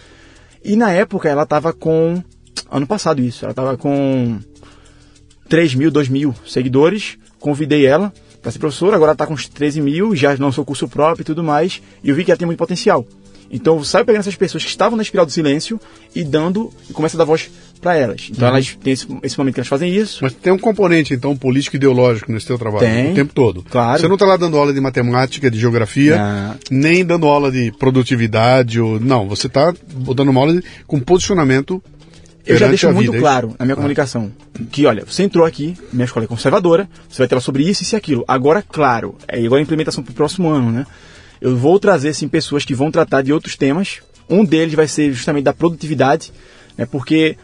E 0.64 0.74
na 0.74 0.90
época 0.90 1.28
ela 1.28 1.44
estava 1.44 1.72
com. 1.72 2.20
Ano 2.68 2.88
passado 2.88 3.22
isso, 3.22 3.44
ela 3.44 3.52
estava 3.52 3.76
com 3.76 4.40
3 5.48 5.76
mil, 5.76 5.92
2 5.92 6.08
mil 6.08 6.34
seguidores. 6.44 7.18
Convidei 7.38 7.86
ela 7.86 8.12
para 8.42 8.50
ser 8.50 8.58
professora, 8.58 8.96
agora 8.96 9.12
está 9.12 9.24
com 9.24 9.34
uns 9.34 9.46
13 9.46 9.80
mil, 9.80 10.16
já 10.16 10.34
lançou 10.36 10.64
curso 10.64 10.88
próprio 10.88 11.22
e 11.22 11.24
tudo 11.24 11.44
mais, 11.44 11.80
e 12.02 12.08
eu 12.08 12.16
vi 12.16 12.24
que 12.24 12.32
ela 12.32 12.38
tem 12.38 12.46
muito 12.46 12.58
potencial. 12.58 13.06
Então 13.48 13.76
eu 13.76 13.84
saio 13.84 14.04
pegando 14.04 14.20
essas 14.20 14.34
pessoas 14.34 14.64
que 14.64 14.70
estavam 14.70 14.96
na 14.96 15.02
espiral 15.02 15.24
do 15.24 15.30
silêncio 15.30 15.80
e 16.14 16.24
dando, 16.24 16.72
e 16.88 16.92
começa 16.92 17.16
a 17.16 17.18
dar 17.18 17.24
voz 17.24 17.48
para 17.80 17.96
elas. 17.96 18.28
Então 18.30 18.48
uhum. 18.48 18.54
elas 18.54 18.76
têm 18.82 18.92
esse, 18.92 19.06
esse, 19.22 19.38
momento 19.38 19.54
que 19.54 19.60
elas 19.60 19.68
fazem 19.68 19.94
isso. 19.94 20.20
Mas 20.22 20.34
tem 20.34 20.52
um 20.52 20.58
componente, 20.58 21.14
então, 21.14 21.36
político 21.36 21.76
ideológico 21.76 22.30
nesse 22.30 22.46
teu 22.46 22.58
trabalho, 22.58 22.86
tem, 22.86 23.12
o 23.12 23.14
tempo 23.14 23.32
todo. 23.34 23.64
Claro. 23.68 24.00
Você 24.00 24.08
não 24.08 24.14
está 24.14 24.26
lá 24.26 24.36
dando 24.36 24.56
aula 24.56 24.72
de 24.72 24.80
matemática, 24.80 25.50
de 25.50 25.58
geografia, 25.58 26.16
não. 26.16 26.56
nem 26.70 27.04
dando 27.04 27.26
aula 27.26 27.50
de 27.50 27.72
produtividade, 27.72 28.80
ou, 28.80 29.00
não, 29.00 29.28
você 29.28 29.46
está 29.46 29.72
dando 30.14 30.30
uma 30.30 30.40
aula 30.40 30.54
de, 30.54 30.64
com 30.86 31.00
posicionamento 31.00 31.82
eu 32.46 32.56
já 32.56 32.68
deixo 32.68 32.90
muito 32.92 33.12
vida, 33.12 33.18
é 33.18 33.20
claro 33.20 33.54
na 33.58 33.64
minha 33.64 33.74
ah. 33.74 33.76
comunicação 33.76 34.32
que, 34.70 34.86
olha, 34.86 35.04
você 35.04 35.22
entrou 35.22 35.44
aqui, 35.44 35.76
minha 35.92 36.04
escola 36.04 36.24
é 36.24 36.28
conservadora, 36.28 36.88
você 37.08 37.18
vai 37.18 37.28
ter 37.28 37.34
lá 37.34 37.40
sobre 37.40 37.62
isso, 37.62 37.82
isso 37.82 37.94
e 37.94 37.96
aquilo. 37.96 38.24
Agora, 38.26 38.62
claro, 38.62 39.16
é 39.28 39.40
igual 39.40 39.58
a 39.58 39.62
implementação 39.62 40.02
para 40.02 40.12
o 40.12 40.14
próximo 40.14 40.48
ano, 40.48 40.70
né? 40.70 40.86
Eu 41.40 41.56
vou 41.56 41.78
trazer, 41.78 42.12
sim, 42.14 42.28
pessoas 42.28 42.64
que 42.64 42.74
vão 42.74 42.90
tratar 42.90 43.22
de 43.22 43.32
outros 43.32 43.56
temas. 43.56 44.00
Um 44.28 44.44
deles 44.44 44.74
vai 44.74 44.86
ser 44.86 45.12
justamente 45.12 45.44
da 45.44 45.52
produtividade, 45.52 46.32
né? 46.76 46.86
Porque 46.86 47.36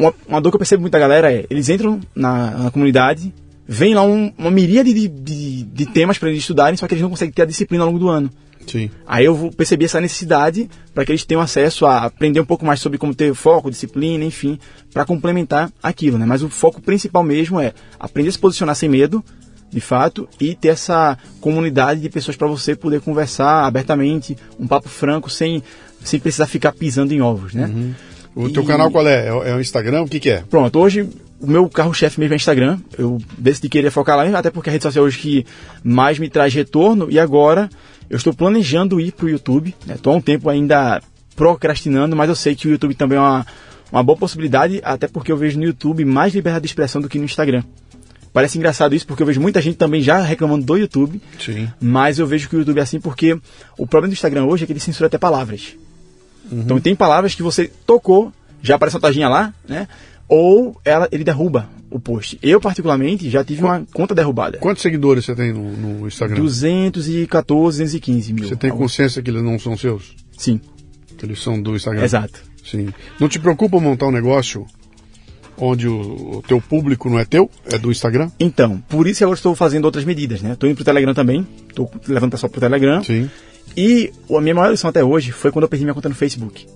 uma, 0.00 0.14
uma 0.26 0.40
dor 0.40 0.50
que 0.50 0.56
eu 0.56 0.58
percebo 0.58 0.80
muito 0.80 0.92
da 0.92 0.98
galera 0.98 1.32
é, 1.32 1.46
eles 1.50 1.68
entram 1.68 2.00
na, 2.14 2.50
na 2.52 2.70
comunidade, 2.70 3.32
vem 3.68 3.94
lá 3.94 4.02
um, 4.02 4.32
uma 4.36 4.50
miríade 4.50 4.92
de, 4.92 5.06
de, 5.06 5.62
de 5.62 5.86
temas 5.86 6.18
para 6.18 6.30
eles 6.30 6.40
estudarem, 6.40 6.76
só 6.76 6.88
que 6.88 6.94
eles 6.94 7.02
não 7.02 7.10
conseguem 7.10 7.32
ter 7.32 7.42
a 7.42 7.46
disciplina 7.46 7.84
ao 7.84 7.88
longo 7.88 7.98
do 7.98 8.08
ano. 8.08 8.30
Sim. 8.66 8.90
Aí 9.06 9.24
eu 9.24 9.50
percebi 9.56 9.84
essa 9.84 10.00
necessidade 10.00 10.68
para 10.94 11.04
que 11.04 11.12
eles 11.12 11.24
tenham 11.24 11.40
acesso 11.40 11.86
a 11.86 12.04
aprender 12.04 12.40
um 12.40 12.44
pouco 12.44 12.64
mais 12.64 12.80
sobre 12.80 12.98
como 12.98 13.14
ter 13.14 13.34
foco, 13.34 13.70
disciplina, 13.70 14.24
enfim, 14.24 14.58
para 14.92 15.04
complementar 15.04 15.72
aquilo, 15.82 16.18
né? 16.18 16.26
Mas 16.26 16.42
o 16.42 16.48
foco 16.48 16.80
principal 16.80 17.22
mesmo 17.22 17.60
é 17.60 17.72
aprender 17.98 18.28
a 18.28 18.32
se 18.32 18.38
posicionar 18.38 18.76
sem 18.76 18.88
medo, 18.88 19.24
de 19.70 19.80
fato, 19.80 20.28
e 20.40 20.54
ter 20.54 20.68
essa 20.68 21.16
comunidade 21.40 22.00
de 22.00 22.08
pessoas 22.08 22.36
para 22.36 22.48
você 22.48 22.74
poder 22.74 23.00
conversar 23.00 23.64
abertamente, 23.64 24.36
um 24.58 24.66
papo 24.66 24.88
franco, 24.88 25.30
sem, 25.30 25.62
sem 26.02 26.20
precisar 26.20 26.46
ficar 26.46 26.72
pisando 26.72 27.14
em 27.14 27.20
ovos, 27.20 27.54
né? 27.54 27.66
Uhum. 27.66 27.94
O 28.34 28.48
e... 28.48 28.52
teu 28.52 28.64
canal 28.64 28.90
qual 28.90 29.06
é? 29.06 29.28
É 29.28 29.54
o 29.54 29.60
Instagram? 29.60 30.02
O 30.02 30.08
que, 30.08 30.20
que 30.20 30.30
é? 30.30 30.44
Pronto, 30.48 30.78
hoje 30.78 31.08
o 31.40 31.46
meu 31.46 31.68
carro-chefe 31.68 32.20
mesmo 32.20 32.34
é 32.34 32.36
Instagram. 32.36 32.78
Eu 32.98 33.18
decidi 33.36 33.68
querer 33.68 33.90
focar 33.90 34.16
lá, 34.16 34.38
até 34.38 34.50
porque 34.50 34.68
é 34.68 34.70
a 34.70 34.74
rede 34.74 34.84
social 34.84 35.04
hoje 35.04 35.18
que 35.18 35.46
mais 35.82 36.18
me 36.18 36.28
traz 36.28 36.52
retorno, 36.52 37.08
e 37.10 37.18
agora 37.18 37.68
eu 38.08 38.16
estou 38.16 38.34
planejando 38.34 39.00
ir 39.00 39.12
para 39.12 39.26
o 39.26 39.30
YouTube. 39.30 39.74
Estou 39.88 40.12
né? 40.12 40.16
há 40.16 40.18
um 40.18 40.22
tempo 40.22 40.48
ainda 40.48 41.00
procrastinando, 41.34 42.14
mas 42.14 42.28
eu 42.28 42.36
sei 42.36 42.54
que 42.54 42.68
o 42.68 42.70
YouTube 42.72 42.94
também 42.94 43.16
é 43.16 43.20
uma, 43.20 43.46
uma 43.90 44.02
boa 44.02 44.18
possibilidade, 44.18 44.80
até 44.84 45.08
porque 45.08 45.32
eu 45.32 45.36
vejo 45.36 45.58
no 45.58 45.64
YouTube 45.64 46.04
mais 46.04 46.34
liberdade 46.34 46.62
de 46.62 46.68
expressão 46.68 47.00
do 47.00 47.08
que 47.08 47.18
no 47.18 47.24
Instagram. 47.24 47.62
Parece 48.32 48.58
engraçado 48.58 48.94
isso, 48.94 49.06
porque 49.06 49.22
eu 49.22 49.26
vejo 49.26 49.40
muita 49.40 49.60
gente 49.60 49.76
também 49.76 50.02
já 50.02 50.20
reclamando 50.20 50.64
do 50.64 50.76
YouTube. 50.76 51.20
Sim. 51.38 51.68
Mas 51.80 52.18
eu 52.18 52.26
vejo 52.26 52.48
que 52.48 52.56
o 52.56 52.58
YouTube 52.60 52.78
é 52.78 52.82
assim 52.82 53.00
porque 53.00 53.34
o 53.76 53.86
problema 53.86 54.08
do 54.08 54.12
Instagram 54.12 54.44
hoje 54.44 54.64
é 54.64 54.66
que 54.66 54.72
ele 54.72 54.80
censura 54.80 55.06
até 55.06 55.18
palavras. 55.18 55.74
Uhum. 56.50 56.60
Então 56.60 56.80
tem 56.80 56.94
palavras 56.94 57.34
que 57.34 57.42
você 57.42 57.70
tocou, 57.86 58.32
já 58.62 58.76
aparece 58.76 58.96
uma 58.96 59.00
taginha 59.00 59.28
lá, 59.28 59.52
né? 59.68 59.88
Ou 60.28 60.80
ela, 60.84 61.08
ele 61.10 61.24
derruba 61.24 61.68
o 61.90 61.98
post. 61.98 62.38
Eu, 62.40 62.60
particularmente, 62.60 63.28
já 63.28 63.44
tive 63.44 63.64
uma 63.64 63.84
conta 63.92 64.14
derrubada. 64.14 64.58
Quantos 64.58 64.82
seguidores 64.82 65.24
você 65.24 65.34
tem 65.34 65.52
no, 65.52 65.76
no 65.76 66.06
Instagram? 66.06 66.36
214, 66.36 67.78
215 67.78 68.32
mil. 68.32 68.48
Você 68.48 68.56
tem 68.56 68.70
consciência 68.70 69.20
que 69.20 69.30
eles 69.30 69.42
não 69.42 69.58
são 69.58 69.76
seus? 69.76 70.14
Sim. 70.38 70.60
Que 71.18 71.26
eles 71.26 71.42
são 71.42 71.60
do 71.60 71.74
Instagram? 71.74 72.04
Exato. 72.04 72.40
Sim. 72.64 72.88
Não 73.18 73.28
te 73.28 73.40
preocupa 73.40 73.80
montar 73.80 74.06
um 74.06 74.12
negócio 74.12 74.64
onde 75.58 75.86
o, 75.88 76.38
o, 76.38 76.42
teu 76.46 76.60
público 76.60 77.10
não 77.10 77.18
é 77.18 77.24
teu, 77.24 77.50
é 77.66 77.76
do 77.76 77.90
Instagram? 77.90 78.30
Então, 78.38 78.82
por 78.88 79.06
isso 79.06 79.22
eu 79.22 79.32
estou 79.32 79.54
fazendo 79.54 79.84
outras 79.84 80.04
medidas, 80.04 80.40
né? 80.40 80.52
Estou 80.52 80.68
indo 80.68 80.76
para 80.76 80.82
o 80.82 80.84
Telegram 80.86 81.12
também, 81.12 81.46
estou 81.68 81.90
levando 82.08 82.28
o 82.28 82.32
pessoal 82.32 82.48
para 82.48 82.58
o 82.58 82.60
Telegram. 82.60 83.02
Sim. 83.04 83.28
E 83.76 84.12
a 84.28 84.40
minha 84.40 84.54
maior 84.54 84.70
lição 84.70 84.90
até 84.90 85.02
hoje 85.02 85.32
foi 85.32 85.50
quando 85.50 85.64
eu 85.64 85.68
perdi 85.68 85.84
minha 85.84 85.94
conta 85.94 86.08
no 86.08 86.14
Facebook, 86.14 86.66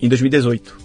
em 0.00 0.08
2018. 0.08 0.82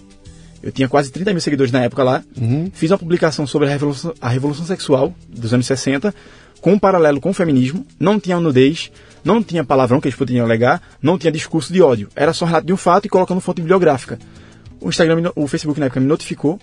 Eu 0.62 0.72
tinha 0.72 0.88
quase 0.88 1.10
30 1.10 1.32
mil 1.32 1.40
seguidores 1.40 1.72
na 1.72 1.82
época 1.82 2.02
lá. 2.02 2.22
Uhum. 2.36 2.70
Fiz 2.72 2.90
uma 2.90 2.98
publicação 2.98 3.46
sobre 3.46 3.68
a 3.68 3.70
revolução, 3.70 4.12
a 4.20 4.28
revolução 4.28 4.66
Sexual 4.66 5.14
dos 5.28 5.54
anos 5.54 5.66
60, 5.66 6.14
com 6.60 6.72
um 6.72 6.78
paralelo 6.78 7.20
com 7.20 7.30
o 7.30 7.34
feminismo. 7.34 7.86
Não 7.98 8.18
tinha 8.18 8.38
nudez, 8.40 8.90
não 9.24 9.42
tinha 9.42 9.64
palavrão 9.64 10.00
que 10.00 10.08
eles 10.08 10.18
poderiam 10.18 10.44
alegar, 10.44 10.82
não 11.00 11.16
tinha 11.16 11.32
discurso 11.32 11.72
de 11.72 11.80
ódio. 11.80 12.08
Era 12.14 12.32
só 12.32 12.44
um 12.44 12.48
relato 12.48 12.66
de 12.66 12.72
um 12.72 12.76
fato 12.76 13.06
e 13.06 13.08
colocando 13.08 13.40
fonte 13.40 13.60
bibliográfica. 13.60 14.18
O 14.80 14.88
Instagram, 14.88 15.32
o 15.34 15.46
Facebook 15.46 15.78
na 15.78 15.86
época 15.86 16.00
me 16.00 16.06
notificou. 16.06 16.58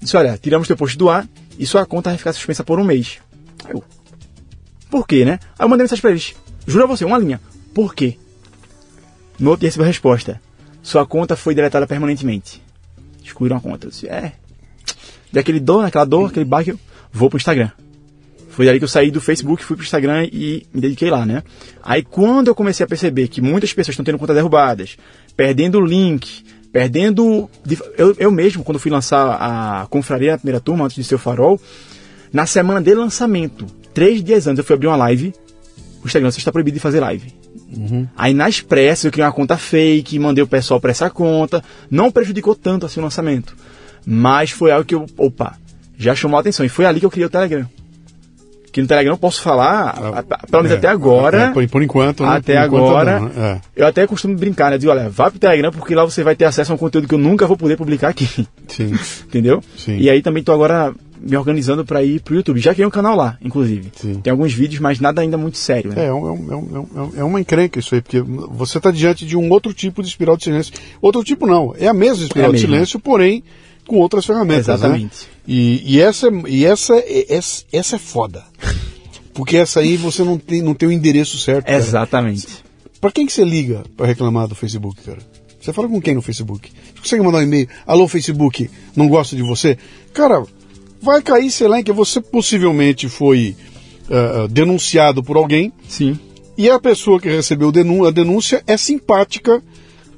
Disse, 0.00 0.16
olha, 0.16 0.36
tiramos 0.36 0.68
teu 0.68 0.76
post 0.76 0.96
do 0.98 1.08
ar 1.08 1.26
e 1.58 1.66
sua 1.66 1.86
conta 1.86 2.10
vai 2.10 2.18
ficar 2.18 2.32
suspensa 2.32 2.62
por 2.62 2.78
um 2.78 2.84
mês. 2.84 3.18
Eu, 3.68 3.82
por 4.90 5.06
quê, 5.06 5.24
né? 5.24 5.38
Aí 5.58 5.64
eu 5.64 5.68
mandei 5.68 5.84
mensagem 5.84 6.02
pra 6.02 6.10
eles. 6.10 6.34
Juro 6.66 6.84
a 6.84 6.86
você, 6.86 7.04
uma 7.04 7.18
linha. 7.18 7.40
Por 7.74 7.94
quê? 7.94 8.16
No 9.38 9.50
outro 9.50 9.60
dia 9.60 9.68
recebeu 9.68 9.84
a 9.84 9.88
resposta. 9.88 10.40
Sua 10.82 11.04
conta 11.04 11.34
foi 11.34 11.54
deletada 11.54 11.86
permanentemente 11.86 12.62
excluíram 13.24 13.56
a 13.56 13.60
conta. 13.60 13.86
Eu 13.86 13.90
disse, 13.90 14.06
é. 14.06 14.32
Daquele 15.32 15.58
dor, 15.58 15.82
naquela 15.82 16.04
dor, 16.04 16.28
aquele 16.28 16.44
baque, 16.44 16.70
eu 16.70 16.78
vou 17.12 17.28
pro 17.28 17.36
Instagram. 17.36 17.70
Foi 18.50 18.66
daí 18.66 18.78
que 18.78 18.84
eu 18.84 18.88
saí 18.88 19.10
do 19.10 19.20
Facebook, 19.20 19.64
fui 19.64 19.74
pro 19.74 19.84
Instagram 19.84 20.28
e 20.32 20.64
me 20.72 20.80
dediquei 20.80 21.10
lá, 21.10 21.26
né? 21.26 21.42
Aí 21.82 22.04
quando 22.04 22.48
eu 22.48 22.54
comecei 22.54 22.84
a 22.84 22.86
perceber 22.86 23.26
que 23.26 23.40
muitas 23.40 23.72
pessoas 23.72 23.94
estão 23.94 24.04
tendo 24.04 24.18
contas 24.18 24.36
derrubadas, 24.36 24.96
perdendo 25.36 25.78
o 25.78 25.84
link, 25.84 26.44
perdendo. 26.72 27.50
Eu, 27.98 28.14
eu 28.16 28.30
mesmo, 28.30 28.62
quando 28.62 28.78
fui 28.78 28.92
lançar 28.92 29.38
a 29.40 29.86
confraria 29.88 30.32
na 30.32 30.38
primeira 30.38 30.60
turma, 30.60 30.84
antes 30.84 30.96
de 30.96 31.02
ser 31.02 31.16
o 31.16 31.18
farol, 31.18 31.60
na 32.32 32.46
semana 32.46 32.80
de 32.80 32.94
lançamento, 32.94 33.66
três 33.92 34.22
dias 34.22 34.46
antes, 34.46 34.58
eu 34.58 34.64
fui 34.64 34.74
abrir 34.74 34.86
uma 34.86 34.96
live. 34.96 35.34
O 36.04 36.06
Instagram 36.06 36.30
você 36.30 36.38
está 36.38 36.52
proibido 36.52 36.74
de 36.74 36.80
fazer 36.80 37.00
live. 37.00 37.43
Uhum. 37.70 38.06
Aí 38.16 38.34
nas 38.34 38.60
pressas 38.60 39.04
eu 39.04 39.10
criei 39.10 39.26
uma 39.26 39.32
conta 39.32 39.56
fake, 39.56 40.18
mandei 40.18 40.42
o 40.42 40.46
pessoal 40.46 40.80
para 40.80 40.90
essa 40.90 41.10
conta. 41.10 41.62
Não 41.90 42.10
prejudicou 42.10 42.54
tanto 42.54 42.86
assim 42.86 43.00
o 43.00 43.02
lançamento. 43.02 43.56
Mas 44.06 44.50
foi 44.50 44.70
algo 44.70 44.84
que 44.84 44.94
eu, 44.94 45.06
opa, 45.16 45.56
já 45.96 46.14
chamou 46.14 46.36
a 46.36 46.40
atenção. 46.40 46.64
E 46.64 46.68
foi 46.68 46.84
ali 46.84 47.00
que 47.00 47.06
eu 47.06 47.10
criei 47.10 47.26
o 47.26 47.30
Telegram. 47.30 47.66
Que 48.74 48.82
no 48.82 48.88
Telegram 48.88 49.14
eu 49.14 49.18
posso 49.18 49.40
falar, 49.40 49.90
ah, 49.90 50.22
pelo 50.50 50.64
menos 50.64 50.72
é, 50.72 50.78
até 50.78 50.88
agora. 50.88 51.42
É, 51.42 51.50
por, 51.52 51.68
por, 51.68 51.82
enquanto, 51.82 52.24
né? 52.24 52.30
Até 52.30 52.54
por 52.54 52.64
agora. 52.64 53.18
Enquanto 53.18 53.36
não, 53.36 53.44
é. 53.44 53.60
Eu 53.76 53.86
até 53.86 54.04
costumo 54.04 54.36
brincar, 54.36 54.72
né? 54.72 54.78
Digo, 54.78 54.90
olha, 54.90 55.08
vá 55.08 55.30
pro 55.30 55.38
Telegram 55.38 55.70
porque 55.70 55.94
lá 55.94 56.04
você 56.04 56.24
vai 56.24 56.34
ter 56.34 56.44
acesso 56.44 56.72
a 56.72 56.74
um 56.74 56.78
conteúdo 56.78 57.06
que 57.06 57.14
eu 57.14 57.18
nunca 57.18 57.46
vou 57.46 57.56
poder 57.56 57.76
publicar 57.76 58.08
aqui. 58.08 58.48
Sim. 58.66 58.92
Entendeu? 59.26 59.62
Sim. 59.76 59.96
E 59.98 60.10
aí 60.10 60.20
também 60.20 60.42
tô 60.42 60.50
agora 60.52 60.92
me 61.24 61.36
organizando 61.36 61.84
para 61.84 62.02
ir 62.02 62.20
pro 62.20 62.34
YouTube. 62.34 62.60
Já 62.60 62.72
criei 62.72 62.86
um 62.86 62.90
canal 62.90 63.16
lá, 63.16 63.38
inclusive. 63.42 63.90
Sim. 63.96 64.20
Tem 64.20 64.30
alguns 64.30 64.52
vídeos, 64.52 64.80
mas 64.80 65.00
nada 65.00 65.22
ainda 65.22 65.38
muito 65.38 65.58
sério. 65.58 65.90
Né? 65.90 66.04
É, 66.04 66.06
é, 66.06 66.12
um, 66.12 66.52
é, 66.52 66.56
um, 66.56 67.12
é, 67.16 67.24
uma 67.24 67.40
encrenca 67.40 67.78
isso 67.78 67.94
aí, 67.94 68.02
porque 68.02 68.20
você 68.20 68.78
está 68.78 68.90
diante 68.90 69.24
de 69.24 69.36
um 69.36 69.50
outro 69.50 69.72
tipo 69.72 70.02
de 70.02 70.08
espiral 70.08 70.36
de 70.36 70.44
silêncio. 70.44 70.74
Outro 71.00 71.24
tipo 71.24 71.46
não, 71.46 71.74
é 71.78 71.88
a 71.88 71.94
mesma 71.94 72.24
espiral 72.24 72.50
é 72.50 72.54
de 72.54 72.60
silêncio, 72.60 73.00
porém 73.00 73.42
com 73.86 73.96
outras 73.96 74.24
ferramentas. 74.24 74.66
Né? 74.66 74.74
Exatamente. 74.74 75.24
Né? 75.24 75.28
E, 75.46 75.94
e, 75.94 76.00
essa, 76.00 76.28
e 76.48 76.64
essa, 76.64 76.94
essa, 77.28 77.64
essa 77.72 77.96
é 77.96 77.98
foda. 77.98 78.44
Porque 79.32 79.56
essa 79.56 79.80
aí 79.80 79.96
você 79.96 80.22
não 80.22 80.38
tem, 80.38 80.62
não 80.62 80.74
tem 80.74 80.88
o 80.88 80.92
endereço 80.92 81.38
certo. 81.38 81.66
Cara. 81.66 81.76
Exatamente. 81.76 82.64
Para 83.00 83.10
quem 83.10 83.26
que 83.26 83.32
você 83.32 83.44
liga 83.44 83.82
para 83.96 84.06
reclamar 84.06 84.48
do 84.48 84.54
Facebook, 84.54 85.02
cara? 85.02 85.18
Você 85.60 85.72
fala 85.72 85.88
com 85.88 86.00
quem 86.00 86.14
no 86.14 86.22
Facebook? 86.22 86.70
Você 86.94 87.00
consegue 87.00 87.22
mandar 87.22 87.38
um 87.38 87.42
e-mail? 87.42 87.68
Alô, 87.86 88.06
Facebook, 88.06 88.70
não 88.94 89.08
gosto 89.08 89.34
de 89.34 89.42
você? 89.42 89.78
Cara, 90.12 90.44
vai 91.04 91.22
cair, 91.22 91.50
sei 91.50 91.68
lá, 91.68 91.78
em 91.78 91.84
que 91.84 91.92
você 91.92 92.20
possivelmente 92.20 93.08
foi 93.08 93.54
ah, 94.10 94.46
denunciado 94.50 95.22
por 95.22 95.36
alguém 95.36 95.72
Sim. 95.88 96.18
e 96.58 96.68
a 96.68 96.78
pessoa 96.78 97.20
que 97.20 97.28
recebeu 97.28 97.68
a 97.68 98.10
denúncia 98.10 98.62
é 98.66 98.76
simpática 98.76 99.62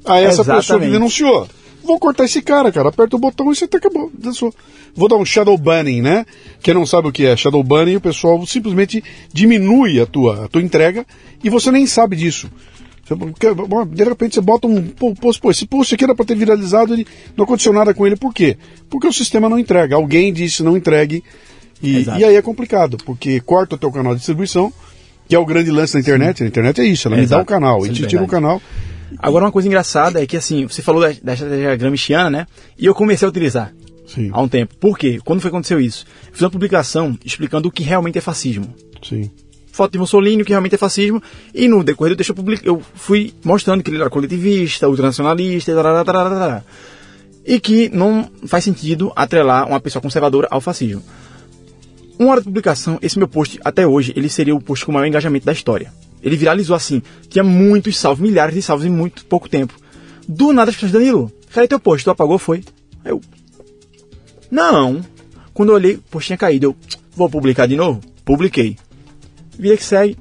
a 0.04 0.20
essa 0.20 0.42
pessoa 0.44 0.60
que 0.60 0.64
Exatamente. 0.64 0.92
denunciou. 0.92 1.48
Vou 1.84 2.00
cortar 2.00 2.24
esse 2.24 2.42
cara, 2.42 2.72
cara. 2.72 2.88
Aperta 2.88 3.14
o 3.14 3.18
botão 3.18 3.52
e 3.52 3.54
você 3.54 3.66
tá 3.68 3.78
acabou. 3.78 4.10
Dançou. 4.12 4.52
Vou 4.94 5.08
dar 5.08 5.16
um 5.16 5.24
shadow 5.24 5.56
banning, 5.56 6.02
né? 6.02 6.26
Quem 6.60 6.74
não 6.74 6.84
sabe 6.84 7.08
o 7.08 7.12
que 7.12 7.24
é 7.24 7.36
shadow 7.36 7.62
banning, 7.62 7.96
o 7.96 8.00
pessoal 8.00 8.44
simplesmente 8.44 9.04
diminui 9.32 10.00
a 10.00 10.06
tua, 10.06 10.46
a 10.46 10.48
tua 10.48 10.62
entrega 10.62 11.06
e 11.44 11.48
você 11.48 11.70
nem 11.70 11.86
sabe 11.86 12.16
disso. 12.16 12.50
De 13.94 14.04
repente 14.04 14.34
você 14.34 14.40
bota 14.40 14.66
um 14.66 14.82
post, 15.14 15.40
pô, 15.40 15.50
esse 15.50 15.64
post 15.66 15.94
aqui 15.94 16.04
era 16.04 16.14
para 16.14 16.24
ter 16.24 16.34
viralizado 16.34 16.94
e 16.94 17.06
não 17.36 17.44
aconteceu 17.44 17.72
nada 17.72 17.94
com 17.94 18.06
ele. 18.06 18.16
Por 18.16 18.34
quê? 18.34 18.56
Porque 18.90 19.06
o 19.06 19.12
sistema 19.12 19.48
não 19.48 19.58
entrega. 19.58 19.94
Alguém 19.94 20.32
disse 20.32 20.62
não 20.62 20.76
entregue. 20.76 21.22
E, 21.82 22.02
e 22.02 22.24
aí 22.24 22.34
é 22.34 22.42
complicado, 22.42 22.96
porque 23.04 23.38
corta 23.40 23.76
o 23.76 23.78
teu 23.78 23.92
canal 23.92 24.12
de 24.14 24.18
distribuição, 24.18 24.72
que 25.28 25.34
é 25.34 25.38
o 25.38 25.44
grande 25.44 25.70
lance 25.70 25.92
da 25.92 26.00
internet. 26.00 26.42
A 26.42 26.46
internet 26.46 26.80
é 26.80 26.84
isso, 26.84 27.06
ela 27.06 27.16
me 27.16 27.22
dá 27.22 27.36
Exato. 27.36 27.42
o 27.42 27.46
canal 27.46 27.78
Isso 27.80 27.88
e 27.88 27.90
é 27.90 27.94
te 27.94 28.06
tira 28.06 28.24
o 28.24 28.26
canal. 28.26 28.60
Agora, 29.18 29.44
uma 29.44 29.52
coisa 29.52 29.68
engraçada 29.68 30.22
é 30.22 30.26
que, 30.26 30.36
assim, 30.36 30.66
você 30.66 30.82
falou 30.82 31.00
da, 31.00 31.14
da 31.22 31.34
estratégia 31.34 31.76
gramsciana, 31.76 32.30
né? 32.30 32.46
E 32.78 32.86
eu 32.86 32.94
comecei 32.94 33.24
a 33.26 33.28
utilizar 33.28 33.72
Sim, 34.06 34.30
há 34.32 34.40
um 34.40 34.48
tempo. 34.48 34.74
Por 34.76 34.98
quê? 34.98 35.20
Quando 35.24 35.40
foi 35.40 35.50
que 35.50 35.56
aconteceu 35.56 35.80
isso? 35.80 36.06
Fiz 36.32 36.42
uma 36.42 36.50
publicação 36.50 37.16
explicando 37.24 37.68
o 37.68 37.72
que 37.72 37.82
realmente 37.82 38.18
é 38.18 38.20
fascismo. 38.20 38.74
sim. 39.02 39.30
Foto 39.76 39.92
de 39.92 39.98
Mussolini, 39.98 40.40
o 40.40 40.44
que 40.44 40.52
realmente 40.52 40.74
é 40.74 40.78
fascismo. 40.78 41.22
E 41.54 41.68
no 41.68 41.84
decorrer 41.84 42.14
do 42.14 42.16
texto 42.16 42.30
eu, 42.30 42.34
public... 42.34 42.66
eu 42.66 42.80
fui 42.94 43.34
mostrando 43.44 43.82
que 43.82 43.90
ele 43.90 44.00
era 44.00 44.08
coletivista, 44.08 44.88
ultranacionalista, 44.88 45.70
e 47.44 47.60
que 47.60 47.90
não 47.90 48.30
faz 48.46 48.64
sentido 48.64 49.12
atrelar 49.14 49.68
uma 49.68 49.78
pessoa 49.78 50.00
conservadora 50.00 50.48
ao 50.50 50.62
fascismo. 50.62 51.02
Uma 52.18 52.30
hora 52.30 52.40
de 52.40 52.46
publicação, 52.46 52.98
esse 53.02 53.18
meu 53.18 53.28
post, 53.28 53.60
até 53.62 53.86
hoje, 53.86 54.14
ele 54.16 54.30
seria 54.30 54.54
o 54.54 54.62
post 54.62 54.86
com 54.86 54.92
o 54.92 54.94
maior 54.94 55.06
engajamento 55.06 55.44
da 55.44 55.52
história. 55.52 55.92
Ele 56.22 56.38
viralizou 56.38 56.74
assim, 56.74 57.02
tinha 57.28 57.44
muitos 57.44 57.98
salvos, 57.98 58.26
milhares 58.26 58.54
de 58.54 58.62
salvos 58.62 58.86
em 58.86 58.90
muito 58.90 59.26
pouco 59.26 59.46
tempo. 59.46 59.74
Do 60.26 60.54
nada 60.54 60.70
as 60.70 60.74
pessoas, 60.74 60.92
Danilo, 60.92 61.30
cadê 61.52 61.68
teu 61.68 61.78
post? 61.78 62.02
Tu 62.02 62.10
apagou, 62.10 62.38
foi? 62.38 62.64
Eu, 63.04 63.20
não. 64.50 65.02
Quando 65.52 65.68
eu 65.68 65.74
olhei, 65.74 65.96
o 65.96 66.02
post 66.10 66.28
tinha 66.28 66.38
caído. 66.38 66.64
Eu, 66.64 66.76
vou 67.14 67.28
publicar 67.28 67.66
de 67.66 67.76
novo? 67.76 68.00
Publiquei. 68.24 68.78
Vida 69.58 69.76
que 69.76 69.84
segue, 69.84 70.16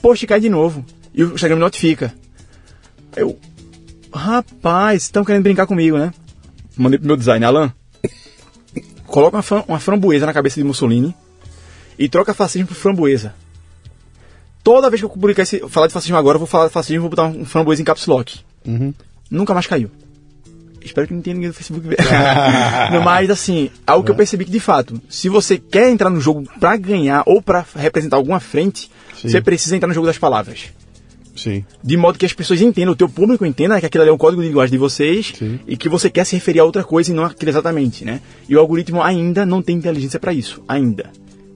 post 0.00 0.26
cai 0.26 0.40
de 0.40 0.48
novo. 0.48 0.84
E 1.14 1.22
o 1.22 1.34
Instagram 1.34 1.56
me 1.56 1.60
notifica. 1.62 2.12
Eu, 3.14 3.38
rapaz, 4.12 5.02
estão 5.02 5.24
querendo 5.24 5.42
brincar 5.42 5.66
comigo, 5.66 5.98
né? 5.98 6.12
Mandei 6.76 6.98
pro 6.98 7.06
meu 7.06 7.16
design, 7.16 7.44
Alan. 7.44 7.72
Coloca 9.06 9.36
uma, 9.36 9.42
fran- 9.42 9.64
uma 9.68 9.78
framboesa 9.78 10.24
na 10.24 10.32
cabeça 10.32 10.56
de 10.56 10.64
Mussolini 10.64 11.14
e 11.98 12.08
troca 12.08 12.32
fascismo 12.32 12.68
por 12.68 12.74
framboesa. 12.74 13.34
Toda 14.64 14.88
vez 14.88 15.00
que 15.00 15.04
eu 15.04 15.10
publicar 15.10 15.42
esse, 15.42 15.58
falar 15.68 15.86
de 15.88 15.92
fascismo 15.92 16.16
agora, 16.16 16.36
eu 16.36 16.40
vou 16.40 16.46
falar 16.46 16.68
de 16.68 16.72
fascismo 16.72 16.96
e 16.96 17.00
vou 17.00 17.10
botar 17.10 17.24
um 17.24 17.44
framboesa 17.44 17.82
em 17.82 17.84
caps 17.84 18.06
lock. 18.06 18.40
Uhum. 18.66 18.94
Nunca 19.30 19.52
mais 19.52 19.66
caiu. 19.66 19.90
Espero 20.84 21.06
que 21.06 21.14
não 21.14 21.20
tenha 21.22 21.34
ninguém 21.34 21.50
do 21.50 21.54
Facebook. 21.54 21.86
Não, 22.90 23.02
Mas 23.02 23.30
assim, 23.30 23.70
algo 23.86 24.04
que 24.04 24.10
eu 24.10 24.14
percebi 24.14 24.44
que 24.44 24.50
de 24.50 24.60
fato, 24.60 25.00
se 25.08 25.28
você 25.28 25.58
quer 25.58 25.90
entrar 25.90 26.10
no 26.10 26.20
jogo 26.20 26.44
pra 26.58 26.76
ganhar 26.76 27.22
ou 27.26 27.40
pra 27.40 27.64
representar 27.74 28.16
alguma 28.16 28.40
frente, 28.40 28.90
Sim. 29.14 29.28
você 29.28 29.40
precisa 29.40 29.76
entrar 29.76 29.88
no 29.88 29.94
jogo 29.94 30.06
das 30.06 30.18
palavras. 30.18 30.70
Sim. 31.34 31.64
De 31.82 31.96
modo 31.96 32.18
que 32.18 32.26
as 32.26 32.32
pessoas 32.32 32.60
entendam, 32.60 32.92
o 32.92 32.96
teu 32.96 33.08
público 33.08 33.46
entenda 33.46 33.80
que 33.80 33.86
aquilo 33.86 34.02
ali 34.02 34.10
é 34.10 34.12
um 34.12 34.18
código 34.18 34.42
de 34.42 34.48
linguagem 34.48 34.72
de 34.72 34.78
vocês 34.78 35.32
Sim. 35.36 35.58
e 35.66 35.76
que 35.76 35.88
você 35.88 36.10
quer 36.10 36.24
se 36.24 36.34
referir 36.36 36.60
a 36.60 36.64
outra 36.64 36.84
coisa 36.84 37.10
e 37.10 37.14
não 37.14 37.24
aquilo 37.24 37.50
exatamente, 37.50 38.04
né? 38.04 38.20
E 38.48 38.54
o 38.54 38.60
algoritmo 38.60 39.02
ainda 39.02 39.46
não 39.46 39.62
tem 39.62 39.76
inteligência 39.76 40.20
pra 40.20 40.32
isso, 40.32 40.62
ainda. 40.68 41.10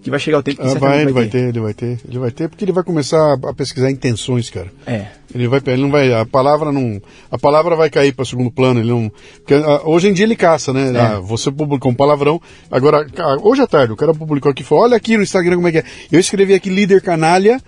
Que 0.07 0.11
vai 0.11 0.21
chegar 0.21 0.39
o 0.39 0.43
tempo 0.45 0.63
que 0.63 0.69
Ah, 0.69 0.79
vai, 0.79 1.03
ele 1.03 1.13
vai 1.13 1.27
ter, 1.27 1.49
ele 1.49 1.59
vai 1.59 1.75
ter, 1.75 1.99
ele 2.09 2.19
vai 2.21 2.31
ter, 2.31 2.49
porque 2.49 2.65
ele 2.65 2.71
vai 2.71 2.85
começar 2.85 3.19
a, 3.19 3.51
a 3.51 3.53
pesquisar 3.53 3.91
intenções, 3.91 4.49
cara. 4.49 4.69
É. 4.87 5.07
Ele 5.35 5.49
vai, 5.49 5.61
ele 5.67 5.83
não 5.83 5.91
vai, 5.91 6.15
a 6.15 6.25
palavra 6.25 6.71
não, 6.71 7.03
a 7.29 7.37
palavra 7.37 7.75
vai 7.75 7.91
cair 7.91 8.13
para 8.13 8.25
segundo 8.25 8.49
plano. 8.49 8.79
Ele 8.79 8.89
não, 8.91 9.11
porque, 9.39 9.55
ah, 9.55 9.81
hoje 9.83 10.07
em 10.07 10.13
dia 10.13 10.25
ele 10.25 10.37
caça, 10.37 10.73
né? 10.73 10.93
É. 10.95 11.01
Ah, 11.01 11.19
você 11.19 11.51
publicou 11.51 11.91
um 11.91 11.95
palavrão. 11.97 12.41
Agora, 12.71 13.05
ah, 13.19 13.37
hoje 13.43 13.63
à 13.63 13.67
tarde 13.67 13.95
o 13.95 13.97
cara 13.97 14.15
publicou 14.15 14.53
aqui, 14.53 14.63
falou, 14.63 14.85
olha 14.85 14.97
aqui 14.97 15.17
no 15.17 15.25
Instagram 15.25 15.57
como 15.57 15.67
é 15.67 15.73
que 15.73 15.79
é. 15.79 15.85
Eu 16.13 16.21
escrevi 16.21 16.55
aqui 16.55 16.71
líder 16.71 17.03
canalha. 17.03 17.61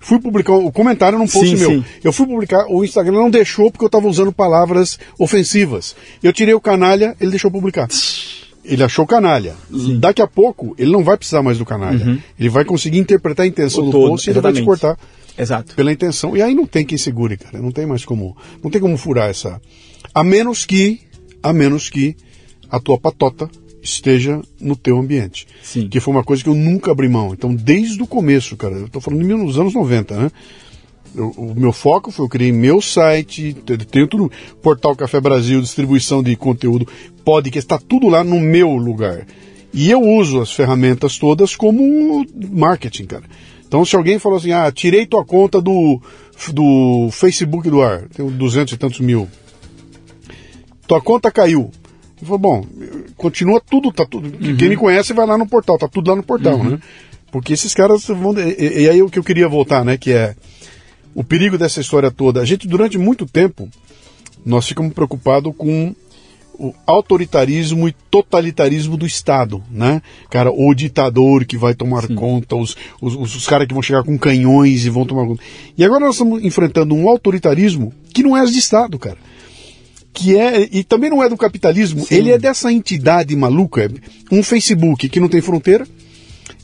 Fui 0.00 0.18
publicar 0.18 0.52
o 0.52 0.72
comentário 0.72 1.16
num 1.16 1.28
post 1.28 1.48
Sim, 1.48 1.56
meu. 1.56 1.70
sim. 1.70 1.84
Eu 2.02 2.12
fui 2.12 2.26
publicar, 2.26 2.66
o 2.68 2.84
Instagram 2.84 3.12
não 3.12 3.30
deixou 3.30 3.70
porque 3.70 3.84
eu 3.84 3.86
estava 3.86 4.08
usando 4.08 4.32
palavras 4.32 4.98
ofensivas. 5.16 5.94
Eu 6.24 6.32
tirei 6.32 6.54
o 6.54 6.60
canalha, 6.60 7.14
ele 7.20 7.30
deixou 7.30 7.52
publicar. 7.52 7.86
Ele 8.64 8.82
achou 8.82 9.06
canalha. 9.06 9.54
Daqui 9.98 10.22
a 10.22 10.26
pouco, 10.26 10.74
ele 10.78 10.90
não 10.90 11.04
vai 11.04 11.16
precisar 11.16 11.42
mais 11.42 11.58
do 11.58 11.64
canalha. 11.66 12.20
Ele 12.38 12.48
vai 12.48 12.64
conseguir 12.64 12.98
interpretar 12.98 13.44
a 13.44 13.46
intenção 13.46 13.82
O 13.82 13.86
do 13.86 13.92
todo, 13.92 14.08
post 14.10 14.28
e 14.28 14.32
ele 14.32 14.40
vai 14.40 14.52
te 14.52 14.62
cortar 14.62 14.98
Exato. 15.38 15.74
pela 15.74 15.92
intenção. 15.92 16.36
E 16.36 16.40
aí 16.42 16.54
não 16.54 16.66
tem 16.66 16.84
quem 16.84 16.96
segure, 16.96 17.36
cara. 17.36 17.58
Não 17.60 17.70
tem 17.70 17.84
mais 17.86 18.04
como, 18.04 18.36
não 18.62 18.70
tem 18.70 18.80
como 18.80 18.96
furar 18.96 19.28
essa. 19.28 19.60
A 20.14 20.24
menos 20.24 20.64
que, 20.64 21.00
a 21.42 21.52
menos 21.52 21.90
que 21.90 22.16
a 22.70 22.80
tua 22.80 22.98
patota 22.98 23.48
esteja 23.82 24.40
no 24.58 24.74
teu 24.74 24.96
ambiente. 24.98 25.46
Sim. 25.62 25.88
Que 25.88 26.00
foi 26.00 26.14
uma 26.14 26.24
coisa 26.24 26.42
que 26.42 26.48
eu 26.48 26.54
nunca 26.54 26.90
abri 26.90 27.06
mão. 27.06 27.34
Então, 27.34 27.54
desde 27.54 28.02
o 28.02 28.06
começo, 28.06 28.56
cara, 28.56 28.74
eu 28.76 28.88
tô 28.88 28.98
falando 28.98 29.20
de 29.20 29.26
mil- 29.26 29.36
nos 29.36 29.58
anos 29.58 29.74
90, 29.74 30.16
né? 30.16 30.30
Eu- 31.14 31.30
o 31.36 31.54
meu 31.54 31.72
foco 31.72 32.10
foi 32.10 32.24
eu 32.24 32.28
criei 32.28 32.50
meu 32.52 32.80
site, 32.80 33.52
te- 33.52 33.78
tenho 33.78 34.06
tudo, 34.08 34.30
portal 34.62 34.96
Café 34.96 35.20
Brasil, 35.20 35.60
distribuição 35.60 36.22
de 36.22 36.34
conteúdo, 36.36 36.86
podcast, 37.24 37.64
está 37.64 37.78
tudo 37.78 38.08
lá 38.08 38.24
no 38.24 38.40
meu 38.40 38.70
lugar. 38.70 39.26
E 39.72 39.90
eu 39.90 40.00
uso 40.00 40.40
as 40.40 40.52
ferramentas 40.52 41.18
todas 41.18 41.54
como 41.56 42.24
marketing, 42.50 43.06
cara. 43.06 43.24
Então, 43.66 43.84
se 43.84 43.96
alguém 43.96 44.18
falou 44.18 44.38
assim, 44.38 44.52
ah, 44.52 44.70
tirei 44.70 45.04
tua 45.06 45.24
conta 45.24 45.60
do, 45.60 46.00
do 46.52 47.08
Facebook 47.10 47.68
do 47.68 47.82
ar, 47.82 48.02
tem 48.08 48.24
200 48.26 48.72
e 48.74 48.76
tantos 48.76 49.00
mil, 49.00 49.28
tua 50.86 51.00
conta 51.00 51.30
caiu. 51.30 51.70
Eu 52.20 52.26
falei, 52.26 52.40
bom, 52.40 52.64
continua 53.16 53.60
tudo, 53.60 53.92
tá 53.92 54.06
tudo. 54.06 54.30
Quem 54.56 54.68
me 54.68 54.76
conhece 54.76 55.12
vai 55.12 55.26
lá 55.26 55.36
no 55.36 55.46
portal, 55.46 55.76
tá 55.78 55.88
tudo 55.88 56.08
lá 56.10 56.16
no 56.16 56.22
portal, 56.22 56.62
né? 56.62 56.78
Porque 57.30 57.52
esses 57.52 57.74
caras 57.74 58.06
vão. 58.06 58.32
E, 58.38 58.82
e 58.84 58.88
aí 58.88 59.02
o 59.02 59.10
que 59.10 59.18
eu 59.18 59.24
queria 59.24 59.48
voltar, 59.48 59.84
né? 59.84 59.96
Que 59.98 60.12
é 60.12 60.36
o 61.14 61.22
perigo 61.22 61.56
dessa 61.56 61.80
história 61.80 62.10
toda. 62.10 62.40
A 62.40 62.44
gente, 62.44 62.66
durante 62.66 62.98
muito 62.98 63.26
tempo, 63.26 63.68
nós 64.44 64.66
ficamos 64.66 64.92
preocupados 64.92 65.52
com 65.56 65.94
o 66.58 66.72
autoritarismo 66.86 67.88
e 67.88 67.92
totalitarismo 68.10 68.96
do 68.96 69.06
Estado, 69.06 69.62
né? 69.70 70.00
Cara, 70.30 70.52
o 70.52 70.72
ditador 70.72 71.44
que 71.44 71.56
vai 71.56 71.74
tomar 71.74 72.06
conta, 72.14 72.54
os, 72.54 72.76
os, 73.00 73.34
os, 73.34 73.46
caras 73.46 73.66
que 73.66 73.74
vão 73.74 73.82
chegar 73.82 74.04
com 74.04 74.16
canhões 74.16 74.84
e 74.84 74.90
vão 74.90 75.04
tomar 75.04 75.26
conta. 75.26 75.42
E 75.76 75.84
agora 75.84 76.04
nós 76.06 76.14
estamos 76.14 76.44
enfrentando 76.44 76.94
um 76.94 77.08
autoritarismo 77.08 77.92
que 78.12 78.22
não 78.22 78.36
é 78.36 78.44
de 78.44 78.58
Estado, 78.58 78.98
cara 78.98 79.18
que 80.14 80.38
é 80.38 80.68
e 80.70 80.84
também 80.84 81.10
não 81.10 81.22
é 81.22 81.28
do 81.28 81.36
capitalismo, 81.36 82.06
ele 82.08 82.30
é 82.30 82.38
dessa 82.38 82.72
entidade 82.72 83.34
maluca, 83.34 83.90
um 84.30 84.44
Facebook 84.44 85.08
que 85.08 85.18
não 85.18 85.28
tem 85.28 85.40
fronteira, 85.40 85.84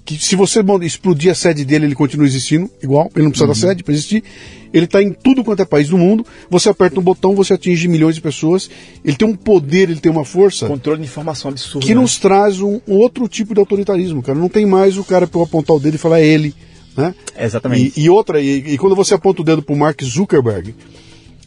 que 0.05 0.19
se 0.19 0.35
você 0.35 0.61
explodir 0.83 1.31
a 1.31 1.35
sede 1.35 1.65
dele, 1.65 1.87
ele 1.87 1.95
continua 1.95 2.27
existindo, 2.27 2.71
igual, 2.83 3.11
ele 3.15 3.25
não 3.25 3.31
precisa 3.31 3.49
da 3.49 3.55
sede 3.55 3.83
para 3.83 3.95
existir. 3.95 4.25
Ele 4.73 4.85
está 4.85 5.03
em 5.03 5.13
tudo 5.13 5.43
quanto 5.43 5.63
é 5.63 5.65
país 5.65 5.89
do 5.89 5.99
mundo. 5.99 6.25
Você 6.49 6.69
aperta 6.69 7.01
um 7.01 7.03
botão, 7.03 7.35
você 7.35 7.55
atinge 7.55 7.89
milhões 7.89 8.15
de 8.15 8.21
pessoas. 8.21 8.71
Ele 9.05 9.17
tem 9.17 9.27
um 9.27 9.35
poder, 9.35 9.91
ele 9.91 10.01
tem 10.01 10.11
uma 10.11 10.25
força 10.25 10.67
Controle 10.67 11.01
de 11.01 11.07
informação 11.07 11.51
absurdo. 11.51 11.85
que 11.85 11.95
né? 11.95 12.01
nos 12.01 12.19
traz 12.19 12.61
um, 12.61 12.81
um 12.87 12.95
outro 12.95 13.27
tipo 13.29 13.53
de 13.53 13.61
autoritarismo, 13.61 14.23
cara. 14.23 14.39
Não 14.39 14.49
tem 14.49 14.65
mais 14.67 14.97
o 14.97 15.05
cara 15.05 15.27
para 15.27 15.41
eu 15.41 15.45
apontar 15.45 15.77
o 15.77 15.81
dedo 15.81 15.95
e 15.95 15.99
falar 15.99 16.21
é 16.21 16.27
ele, 16.27 16.55
né? 16.97 17.15
Exatamente. 17.39 17.99
E, 17.99 18.05
e 18.05 18.11
outra, 18.11 18.41
e, 18.41 18.75
e 18.75 18.79
quando 18.79 18.95
você 18.95 19.15
aponta 19.15 19.43
o 19.43 19.45
dedo 19.45 19.63
pro 19.63 19.77
Mark 19.77 20.01
Zuckerberg, 20.05 20.75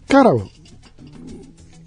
cara, 0.08 0.36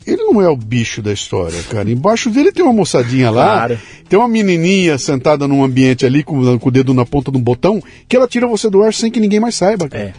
ele 0.06 0.22
não 0.24 0.40
é 0.40 0.48
o 0.48 0.56
bicho 0.56 1.02
da 1.02 1.12
história, 1.12 1.60
cara. 1.64 1.90
Embaixo 1.90 2.30
dele 2.30 2.52
tem 2.52 2.62
uma 2.64 2.72
moçadinha 2.72 3.30
lá, 3.30 3.56
Claro. 3.66 3.78
tem 4.08 4.18
uma 4.18 4.28
menininha 4.28 4.96
sentada 4.98 5.48
num 5.48 5.64
ambiente 5.64 6.06
ali 6.06 6.22
com, 6.22 6.58
com 6.58 6.68
o 6.68 6.72
dedo 6.72 6.94
na 6.94 7.04
ponta 7.04 7.30
de 7.32 7.36
um 7.38 7.42
botão, 7.42 7.82
que 8.08 8.16
ela 8.16 8.28
tira 8.28 8.46
você 8.46 8.70
do 8.70 8.82
ar 8.82 8.94
sem 8.94 9.10
que 9.10 9.18
ninguém 9.20 9.40
mais 9.40 9.54
saiba, 9.54 9.88
cara. 9.88 10.04
É. 10.04 10.12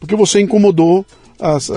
Porque 0.00 0.16
você 0.16 0.40
incomodou 0.40 1.04
as- 1.40 1.70
a, 1.70 1.74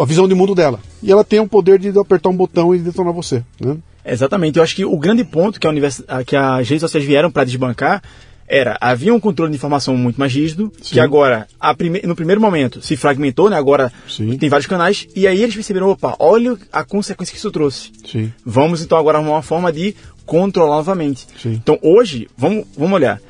a 0.00 0.04
visão 0.04 0.28
de 0.28 0.34
mundo 0.34 0.54
dela. 0.54 0.80
E 1.02 1.10
ela 1.10 1.24
tem 1.24 1.40
o 1.40 1.48
poder 1.48 1.78
de 1.78 1.96
apertar 1.98 2.28
um 2.28 2.36
botão 2.36 2.74
e 2.74 2.78
detonar 2.78 3.12
você, 3.12 3.42
né? 3.60 3.76
Exatamente. 4.04 4.56
Eu 4.58 4.62
acho 4.64 4.74
que 4.74 4.84
o 4.84 4.98
grande 4.98 5.22
ponto 5.24 5.60
que, 5.60 5.66
a 5.66 5.70
univers... 5.70 6.02
que 6.26 6.34
as 6.36 6.68
redes 6.68 6.80
sociais 6.80 7.06
vieram 7.06 7.30
para 7.30 7.44
desbancar 7.44 8.02
era 8.52 8.76
havia 8.78 9.14
um 9.14 9.18
controle 9.18 9.50
de 9.50 9.56
informação 9.56 9.96
muito 9.96 10.20
mais 10.20 10.30
rígido, 10.30 10.70
Sim. 10.82 10.94
que 10.94 11.00
agora, 11.00 11.48
prime... 11.78 12.02
no 12.04 12.14
primeiro 12.14 12.38
momento, 12.38 12.82
se 12.82 12.98
fragmentou, 12.98 13.48
né? 13.48 13.56
Agora 13.56 13.90
Sim. 14.06 14.36
tem 14.36 14.50
vários 14.50 14.66
canais, 14.66 15.08
e 15.16 15.26
aí 15.26 15.42
eles 15.42 15.54
perceberam, 15.54 15.88
opa, 15.88 16.14
olha 16.18 16.58
a 16.70 16.84
consequência 16.84 17.32
que 17.32 17.38
isso 17.38 17.50
trouxe. 17.50 17.90
Sim. 18.06 18.30
Vamos 18.44 18.82
então 18.82 18.98
agora 18.98 19.16
arrumar 19.16 19.36
uma 19.36 19.42
forma 19.42 19.72
de 19.72 19.96
controlar 20.26 20.76
novamente. 20.76 21.26
Então 21.46 21.78
hoje, 21.80 22.28
vamos, 22.36 22.66
vamos 22.76 22.94
olhar. 22.94 23.22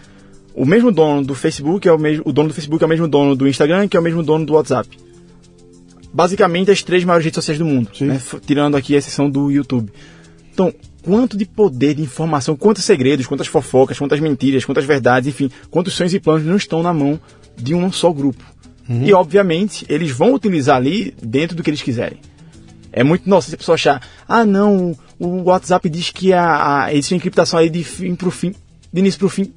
O 0.55 0.67
mesmo 0.67 0.91
dono 0.91 1.25
do 1.25 1.37
Facebook 1.37 1.87
é 1.87 1.93
o 1.93 1.99
mesmo, 1.99 2.25
o 2.27 2.33
dono 2.33 2.49
do 2.49 2.55
Facebook 2.55 2.83
é 2.83 2.87
o 2.87 2.91
mesmo 2.91 3.07
dono 3.07 3.37
do 3.37 3.47
Instagram, 3.47 3.87
que 3.87 3.97
é 3.97 4.01
o 4.01 4.03
mesmo 4.03 4.25
dono 4.25 4.45
do 4.45 4.55
WhatsApp. 4.55 4.89
Basicamente 6.13 6.73
as 6.73 6.83
três 6.83 7.05
maiores 7.05 7.25
redes 7.25 7.37
sociais 7.37 7.61
do 7.61 7.65
mundo, 7.65 7.91
né? 8.01 8.21
Tirando 8.45 8.77
aqui 8.77 8.97
a 8.97 8.99
exceção 8.99 9.31
do 9.31 9.53
YouTube. 9.53 9.91
Então, 10.53 10.75
quanto 11.03 11.37
de 11.37 11.45
poder, 11.45 11.95
de 11.95 12.03
informação, 12.03 12.57
quantos 12.57 12.85
segredos, 12.85 13.27
quantas 13.27 13.47
fofocas, 13.47 13.99
quantas 13.99 14.21
mentiras, 14.21 14.65
quantas 14.65 14.85
verdades, 14.85 15.29
enfim, 15.29 15.51
quantos 15.71 15.95
sonhos 15.95 16.15
e 16.15 16.21
planos 16.21 16.45
não 16.45 16.57
estão 16.57 16.83
na 16.83 16.93
mão 16.93 17.21
de 17.57 17.75
um 17.75 17.91
só 17.91 18.13
grupo. 18.13 18.45
Uhum. 18.89 19.05
E, 19.05 19.13
obviamente, 19.13 19.85
eles 19.89 20.11
vão 20.11 20.35
utilizar 20.35 20.77
ali 20.77 21.15
dentro 21.23 21.57
do 21.57 21.63
que 21.63 21.71
eles 21.71 21.83
quiserem. 21.83 22.19
É 22.93 23.03
muito 23.03 23.29
nossa 23.29 23.49
se 23.49 23.55
a 23.55 23.59
pessoa 23.59 23.75
achar, 23.75 24.03
ah 24.29 24.45
não, 24.45 24.97
o 25.19 25.43
WhatsApp 25.45 25.89
diz 25.89 26.11
que 26.11 26.33
a, 26.33 26.85
a, 26.85 26.93
existe 26.93 27.15
uma 27.15 27.19
encriptação 27.19 27.59
aí 27.59 27.71
de 27.71 27.83
fim 27.83 28.15
pro 28.15 28.31
fim, 28.31 28.55
de 28.93 29.01
início 29.01 29.19
pro 29.19 29.29
fim. 29.29 29.53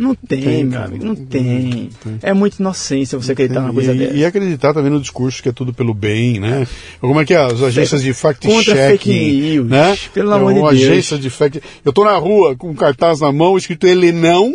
Não 0.00 0.14
tem, 0.14 0.40
Tem, 0.40 0.64
meu 0.64 0.80
amigo, 0.82 1.04
não 1.04 1.14
tem. 1.14 1.90
É 2.22 2.32
muita 2.32 2.56
inocência 2.62 3.18
você 3.18 3.32
acreditar 3.32 3.60
numa 3.60 3.74
coisa 3.74 3.92
e, 3.92 3.98
dessa. 3.98 4.14
e 4.14 4.24
acreditar 4.24 4.72
também 4.72 4.90
no 4.90 4.98
discurso 4.98 5.42
que 5.42 5.50
é 5.50 5.52
tudo 5.52 5.74
pelo 5.74 5.92
bem, 5.92 6.40
né? 6.40 6.66
Como 7.02 7.20
é 7.20 7.24
que 7.26 7.34
é? 7.34 7.36
As 7.44 7.62
agências 7.62 8.02
de 8.02 8.14
fact-checking, 8.14 9.60
né? 9.64 9.98
pelo 10.14 10.32
amor 10.32 10.52
Uma 10.52 10.72
de 10.72 10.78
Deus. 10.78 10.90
agência 10.90 11.18
de 11.18 11.28
fact 11.28 11.60
Eu 11.84 11.92
tô 11.92 12.02
na 12.04 12.16
rua 12.16 12.56
com 12.56 12.70
um 12.70 12.74
cartaz 12.74 13.20
na 13.20 13.30
mão, 13.30 13.58
escrito 13.58 13.86
ele 13.86 14.10
não, 14.10 14.54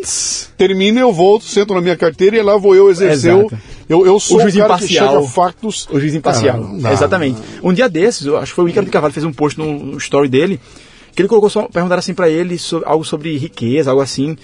termina, 0.57 1.01
eu 1.01 1.13
volto, 1.13 1.45
sento 1.45 1.75
na 1.75 1.81
minha 1.81 1.95
carteira 1.95 2.35
e 2.37 2.41
lá 2.41 2.57
vou 2.57 2.75
eu 2.75 2.89
exercer 2.89 3.33
o... 3.35 3.41
Exato. 3.41 3.57
Eu, 3.87 4.03
eu 4.03 4.19
sou 4.19 4.37
o, 4.37 4.41
juiz 4.41 4.55
que 4.55 4.59
imparcial. 4.61 5.27
factos... 5.27 5.87
O 5.91 5.99
juiz 5.99 6.15
imparcial. 6.15 6.59
Cara, 6.59 6.73
não. 6.73 6.91
Exatamente. 6.91 7.39
Um 7.61 7.71
dia 7.71 7.87
desses, 7.87 8.25
eu 8.25 8.35
acho 8.37 8.51
que 8.51 8.55
foi 8.55 8.65
o 8.65 8.69
Ícaro 8.69 8.85
de 8.87 8.91
Carvalho 8.91 9.13
fez 9.13 9.23
um 9.23 9.31
post 9.31 9.59
no, 9.59 9.77
no 9.77 9.97
story 9.99 10.27
dele, 10.27 10.59
que 11.15 11.21
ele 11.21 11.29
colocou 11.29 11.51
só, 11.51 11.67
perguntaram 11.67 11.99
assim 11.99 12.15
pra 12.15 12.27
ele 12.27 12.57
so- 12.57 12.81
algo 12.83 13.05
sobre 13.05 13.37
riqueza, 13.37 13.91
algo 13.91 14.01
assim. 14.01 14.35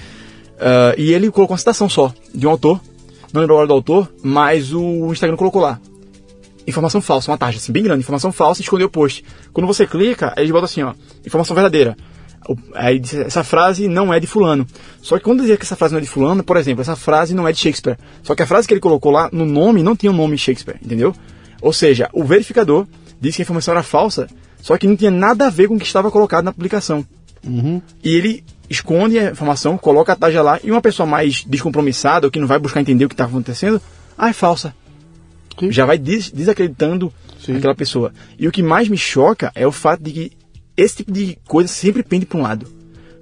Ah, 0.61 0.93
e 0.97 1.11
ele 1.11 1.31
colocou 1.31 1.55
uma 1.55 1.57
citação 1.57 1.89
só, 1.89 2.13
de 2.33 2.45
um 2.45 2.51
autor. 2.51 2.79
Não 3.33 3.41
lembro 3.41 3.55
a 3.55 3.59
hora 3.59 3.67
do 3.67 3.73
autor, 3.73 4.11
mas 4.23 4.73
o 4.73 5.11
Instagram 5.11 5.35
colocou 5.35 5.61
lá. 5.61 5.79
Informação 6.67 7.01
falsa, 7.01 7.31
uma 7.31 7.37
taxa 7.37 7.57
assim, 7.57 7.71
bem 7.71 7.81
grande, 7.81 8.01
informação 8.01 8.31
falsa, 8.31 8.61
escondeu 8.61 8.87
o 8.87 8.89
post. 8.89 9.23
Quando 9.51 9.65
você 9.65 9.87
clica, 9.87 10.33
aí 10.37 10.43
ele 10.43 10.51
bota 10.51 10.65
assim, 10.65 10.83
ó, 10.83 10.93
informação 11.25 11.55
verdadeira. 11.55 11.97
Aí 12.75 12.99
diz, 12.99 13.13
essa 13.15 13.43
frase 13.43 13.87
não 13.87 14.13
é 14.13 14.19
de 14.19 14.27
fulano. 14.27 14.67
Só 15.01 15.17
que 15.17 15.23
quando 15.23 15.39
dizia 15.39 15.57
que 15.57 15.63
essa 15.63 15.75
frase 15.75 15.93
não 15.93 15.99
é 15.99 16.01
de 16.01 16.07
fulano, 16.07 16.43
por 16.43 16.57
exemplo, 16.57 16.81
essa 16.81 16.95
frase 16.95 17.33
não 17.33 17.47
é 17.47 17.51
de 17.51 17.59
Shakespeare. 17.59 17.97
Só 18.21 18.35
que 18.35 18.43
a 18.43 18.47
frase 18.47 18.67
que 18.67 18.73
ele 18.73 18.81
colocou 18.81 19.11
lá 19.11 19.29
no 19.31 19.45
nome 19.45 19.81
não 19.81 19.95
tinha 19.95 20.11
o 20.11 20.15
nome 20.15 20.37
Shakespeare, 20.37 20.77
entendeu? 20.83 21.15
Ou 21.61 21.73
seja, 21.73 22.09
o 22.13 22.23
verificador 22.23 22.85
disse 23.19 23.37
que 23.37 23.41
a 23.41 23.45
informação 23.45 23.73
era 23.73 23.83
falsa, 23.83 24.27
só 24.61 24.77
que 24.77 24.87
não 24.87 24.95
tinha 24.95 25.11
nada 25.11 25.47
a 25.47 25.49
ver 25.49 25.67
com 25.67 25.75
o 25.75 25.79
que 25.79 25.85
estava 25.85 26.11
colocado 26.11 26.45
na 26.45 26.53
publicação. 26.53 27.05
E 28.03 28.15
ele 28.15 28.43
esconde 28.71 29.19
a 29.19 29.31
informação, 29.31 29.77
coloca 29.77 30.13
a 30.13 30.15
taxa 30.15 30.41
lá, 30.41 30.59
e 30.63 30.71
uma 30.71 30.81
pessoa 30.81 31.05
mais 31.05 31.43
descompromissada, 31.45 32.25
ou 32.27 32.31
que 32.31 32.39
não 32.39 32.47
vai 32.47 32.57
buscar 32.57 32.81
entender 32.81 33.05
o 33.05 33.09
que 33.09 33.13
está 33.13 33.25
acontecendo, 33.25 33.81
ah, 34.17 34.29
é 34.29 34.33
falsa. 34.33 34.73
Sim. 35.59 35.71
Já 35.71 35.85
vai 35.85 35.97
des- 35.97 36.31
desacreditando 36.31 37.13
Sim. 37.39 37.57
aquela 37.57 37.75
pessoa. 37.75 38.13
E 38.39 38.47
o 38.47 38.51
que 38.51 38.63
mais 38.63 38.87
me 38.87 38.97
choca 38.97 39.51
é 39.53 39.67
o 39.67 39.71
fato 39.71 40.01
de 40.01 40.11
que 40.11 40.31
esse 40.75 40.97
tipo 40.97 41.11
de 41.11 41.37
coisa 41.47 41.67
sempre 41.67 42.01
pende 42.01 42.25
para 42.25 42.39
um 42.39 42.41
lado. 42.41 42.65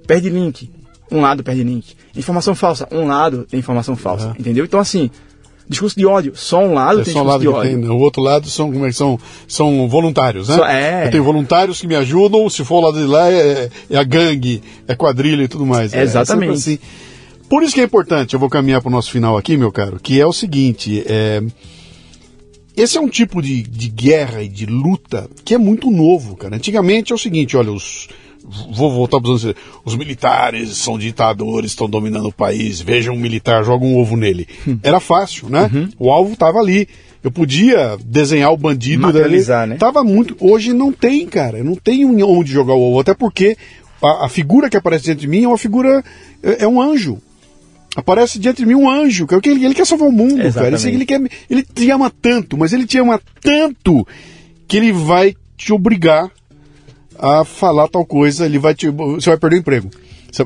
Perde 0.06 0.28
link, 0.30 0.70
um 1.10 1.20
lado 1.20 1.42
perde 1.42 1.62
link. 1.64 1.94
Informação 2.16 2.54
falsa, 2.54 2.88
um 2.90 3.06
lado 3.06 3.44
tem 3.50 3.58
informação 3.60 3.96
falsa. 3.96 4.34
Entendeu? 4.38 4.64
Então, 4.64 4.80
assim, 4.80 5.10
discurso 5.70 5.96
de 5.98 6.04
ódio, 6.04 6.32
só 6.34 6.58
um 6.62 6.74
lado 6.74 7.00
É 7.00 7.04
tem 7.04 7.14
só 7.14 7.20
um 7.20 7.24
discurso 7.24 7.28
lado 7.30 7.40
de 7.40 7.46
que 7.46 7.52
ódio. 7.54 7.70
tem, 7.70 7.88
né? 7.88 7.88
o 7.94 7.98
outro 7.98 8.20
lado 8.22 8.48
são, 8.50 8.70
como 8.72 8.84
é 8.84 8.88
que 8.88 8.94
são, 8.96 9.18
são 9.48 9.88
voluntários, 9.88 10.48
né? 10.48 10.56
Só- 10.56 10.66
é. 10.66 11.06
Eu 11.06 11.10
tenho 11.12 11.24
voluntários 11.24 11.80
que 11.80 11.86
me 11.86 11.94
ajudam, 11.94 12.50
se 12.50 12.64
for 12.64 12.78
o 12.78 12.80
lado 12.80 12.98
de 12.98 13.06
lá 13.06 13.30
é, 13.30 13.70
é 13.88 13.96
a 13.96 14.02
gangue, 14.04 14.62
é 14.86 14.94
quadrilha 14.94 15.42
e 15.44 15.48
tudo 15.48 15.64
mais. 15.64 15.94
É 15.94 16.02
Exatamente. 16.02 16.58
sempre 16.60 16.74
assim. 16.74 16.78
Por 17.48 17.62
isso 17.62 17.74
que 17.74 17.80
é 17.80 17.84
importante, 17.84 18.34
eu 18.34 18.40
vou 18.40 18.48
caminhar 18.50 18.80
para 18.82 18.88
o 18.88 18.92
nosso 18.92 19.10
final 19.10 19.36
aqui, 19.38 19.56
meu 19.56 19.72
caro, 19.72 19.98
que 20.02 20.20
é 20.20 20.26
o 20.26 20.32
seguinte, 20.32 21.02
é, 21.06 21.42
esse 22.76 22.96
é 22.96 23.00
um 23.00 23.08
tipo 23.08 23.42
de, 23.42 23.62
de 23.62 23.88
guerra 23.88 24.42
e 24.42 24.48
de 24.48 24.66
luta 24.66 25.28
que 25.44 25.54
é 25.54 25.58
muito 25.58 25.90
novo, 25.90 26.36
cara. 26.36 26.56
Antigamente 26.56 27.12
é 27.12 27.14
o 27.14 27.18
seguinte, 27.18 27.56
olha, 27.56 27.72
os 27.72 28.08
vou 28.44 28.90
voltar 28.90 29.20
para 29.20 29.30
os 29.30 29.44
anos 29.44 29.56
60. 29.56 29.60
os 29.84 29.96
militares 29.96 30.76
são 30.76 30.98
ditadores, 30.98 31.72
estão 31.72 31.88
dominando 31.88 32.28
o 32.28 32.32
país, 32.32 32.80
vejam 32.80 33.14
um 33.14 33.18
militar, 33.18 33.64
joga 33.64 33.84
um 33.84 33.96
ovo 33.98 34.16
nele. 34.16 34.48
Era 34.82 35.00
fácil, 35.00 35.48
né? 35.48 35.70
O 35.98 36.10
alvo 36.10 36.32
estava 36.32 36.58
ali. 36.58 36.88
Eu 37.22 37.30
podia 37.30 37.98
desenhar 38.02 38.50
o 38.50 38.56
bandido 38.56 39.02
Materializar, 39.02 39.60
dali. 39.60 39.70
né? 39.72 39.76
Tava 39.76 40.02
muito. 40.02 40.34
Hoje 40.40 40.72
não 40.72 40.90
tem, 40.90 41.26
cara. 41.26 41.62
Não 41.62 41.74
tem 41.74 42.04
onde 42.04 42.50
jogar 42.50 42.72
o 42.72 42.80
ovo. 42.80 43.00
Até 43.00 43.12
porque 43.12 43.58
a, 44.02 44.24
a 44.24 44.28
figura 44.28 44.70
que 44.70 44.76
aparece 44.76 45.04
diante 45.04 45.20
de 45.20 45.28
mim 45.28 45.44
é 45.44 45.48
uma 45.48 45.58
figura. 45.58 46.02
É, 46.42 46.64
é 46.64 46.68
um 46.68 46.80
anjo. 46.80 47.18
Aparece 47.94 48.38
diante 48.38 48.58
de 48.58 48.66
mim 48.66 48.74
um 48.74 48.88
anjo, 48.88 49.26
cara. 49.26 49.42
que 49.42 49.50
Ele, 49.50 49.64
ele 49.64 49.74
quer 49.74 49.86
salvar 49.86 50.08
o 50.08 50.12
mundo, 50.12 50.36
cara. 50.36 50.48
Exatamente. 50.48 50.86
Ele, 50.86 50.96
ele, 50.96 51.06
quer, 51.06 51.20
ele 51.50 51.62
te 51.62 51.90
ama 51.90 52.10
tanto, 52.22 52.56
mas 52.56 52.72
ele 52.72 52.86
te 52.86 52.96
ama 52.98 53.20
tanto 53.42 54.06
que 54.66 54.76
ele 54.78 54.92
vai 54.92 55.34
te 55.58 55.72
obrigar 55.72 56.30
a 57.20 57.44
falar 57.44 57.88
tal 57.88 58.04
coisa. 58.04 58.46
Ele 58.46 58.58
vai 58.58 58.74
te. 58.74 58.88
Você 58.88 59.30
vai 59.30 59.38
perder 59.38 59.56
o 59.56 59.58
emprego. 59.60 59.90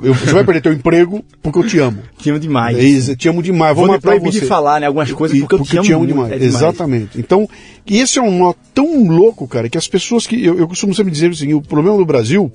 Eu- 0.02 0.14
Você 0.14 0.32
vai 0.32 0.42
perder 0.44 0.62
teu 0.62 0.72
emprego 0.72 1.22
porque 1.42 1.59
eu 1.59 1.66
te 1.66 1.78
amo. 1.78 1.98
Te 2.18 2.30
amo 2.30 2.38
demais. 2.40 3.09
É 3.09 3.12
eu 3.12 3.16
te 3.16 3.28
amo 3.28 3.42
demais. 3.42 3.76
Vou, 3.76 3.84
Vou 3.86 3.94
me 3.94 4.01
proibir 4.01 4.32
você. 4.32 4.40
de 4.40 4.46
falar 4.46 4.80
né, 4.80 4.86
algumas 4.86 5.12
coisas 5.12 5.36
E- 5.36 5.40
porque, 5.42 5.56
eu 5.56 5.82
te 5.82 5.92
amo, 5.92 5.98
muito, 6.01 6.14
demais. 6.14 6.32
é 6.32 6.38
demais. 6.38 6.55
Exatamente. 6.55 7.18
Então, 7.20 7.46
e 7.86 7.98
esse 7.98 8.18
é 8.18 8.22
um 8.22 8.38
nó 8.38 8.55
tão 8.72 9.06
louco, 9.06 9.46
cara, 9.46 9.68
que 9.68 9.76
as 9.76 9.86
pessoas 9.86 10.26
que. 10.26 10.42
Eu, 10.42 10.59
eu 10.59 10.66
costumo 10.66 10.94
sempre 10.94 11.12
dizer 11.12 11.30
assim: 11.30 11.52
o 11.52 11.60
problema 11.60 11.98
do 11.98 12.05
Brasil. 12.06 12.51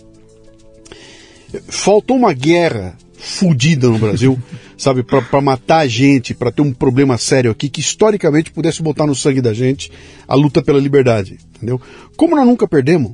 Faltou 1.67 2.15
uma 2.15 2.31
guerra 2.33 2.95
fudida 3.17 3.89
no 3.89 3.97
Brasil, 3.97 4.37
sabe, 4.77 5.01
pra 5.03 5.21
pra 5.21 5.41
matar 5.41 5.79
a 5.79 5.87
gente, 5.87 6.33
pra 6.33 6.51
ter 6.51 6.61
um 6.61 6.71
problema 6.71 7.17
sério 7.17 7.49
aqui 7.51 7.67
que 7.69 7.79
historicamente 7.81 8.51
pudesse 8.51 8.81
botar 8.83 9.05
no 9.07 9.15
sangue 9.15 9.41
da 9.41 9.51
gente 9.53 9.91
a 10.27 10.35
luta 10.35 10.61
pela 10.61 10.79
liberdade, 10.79 11.37
entendeu? 11.55 11.81
Como 12.15 12.35
nós 12.35 12.45
nunca 12.45 12.67
perdemos, 12.67 13.13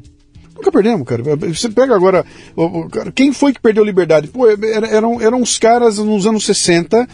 Nunca 0.55 0.71
perdemos, 0.71 1.05
cara. 1.07 1.21
Você 1.23 1.69
pega 1.69 1.95
agora. 1.95 2.25
Quem 3.13 3.33
foi 3.33 3.53
que 3.53 3.59
perdeu 3.61 3.83
a 3.83 3.85
liberdade? 3.85 4.27
Pô, 4.27 4.47
era- 4.49 4.87
eram, 4.87 5.21
eram 5.21 5.41
os 5.41 5.59
caras 5.59 5.97
nos 5.97 6.25
anos 6.25 6.45
60 6.45 7.07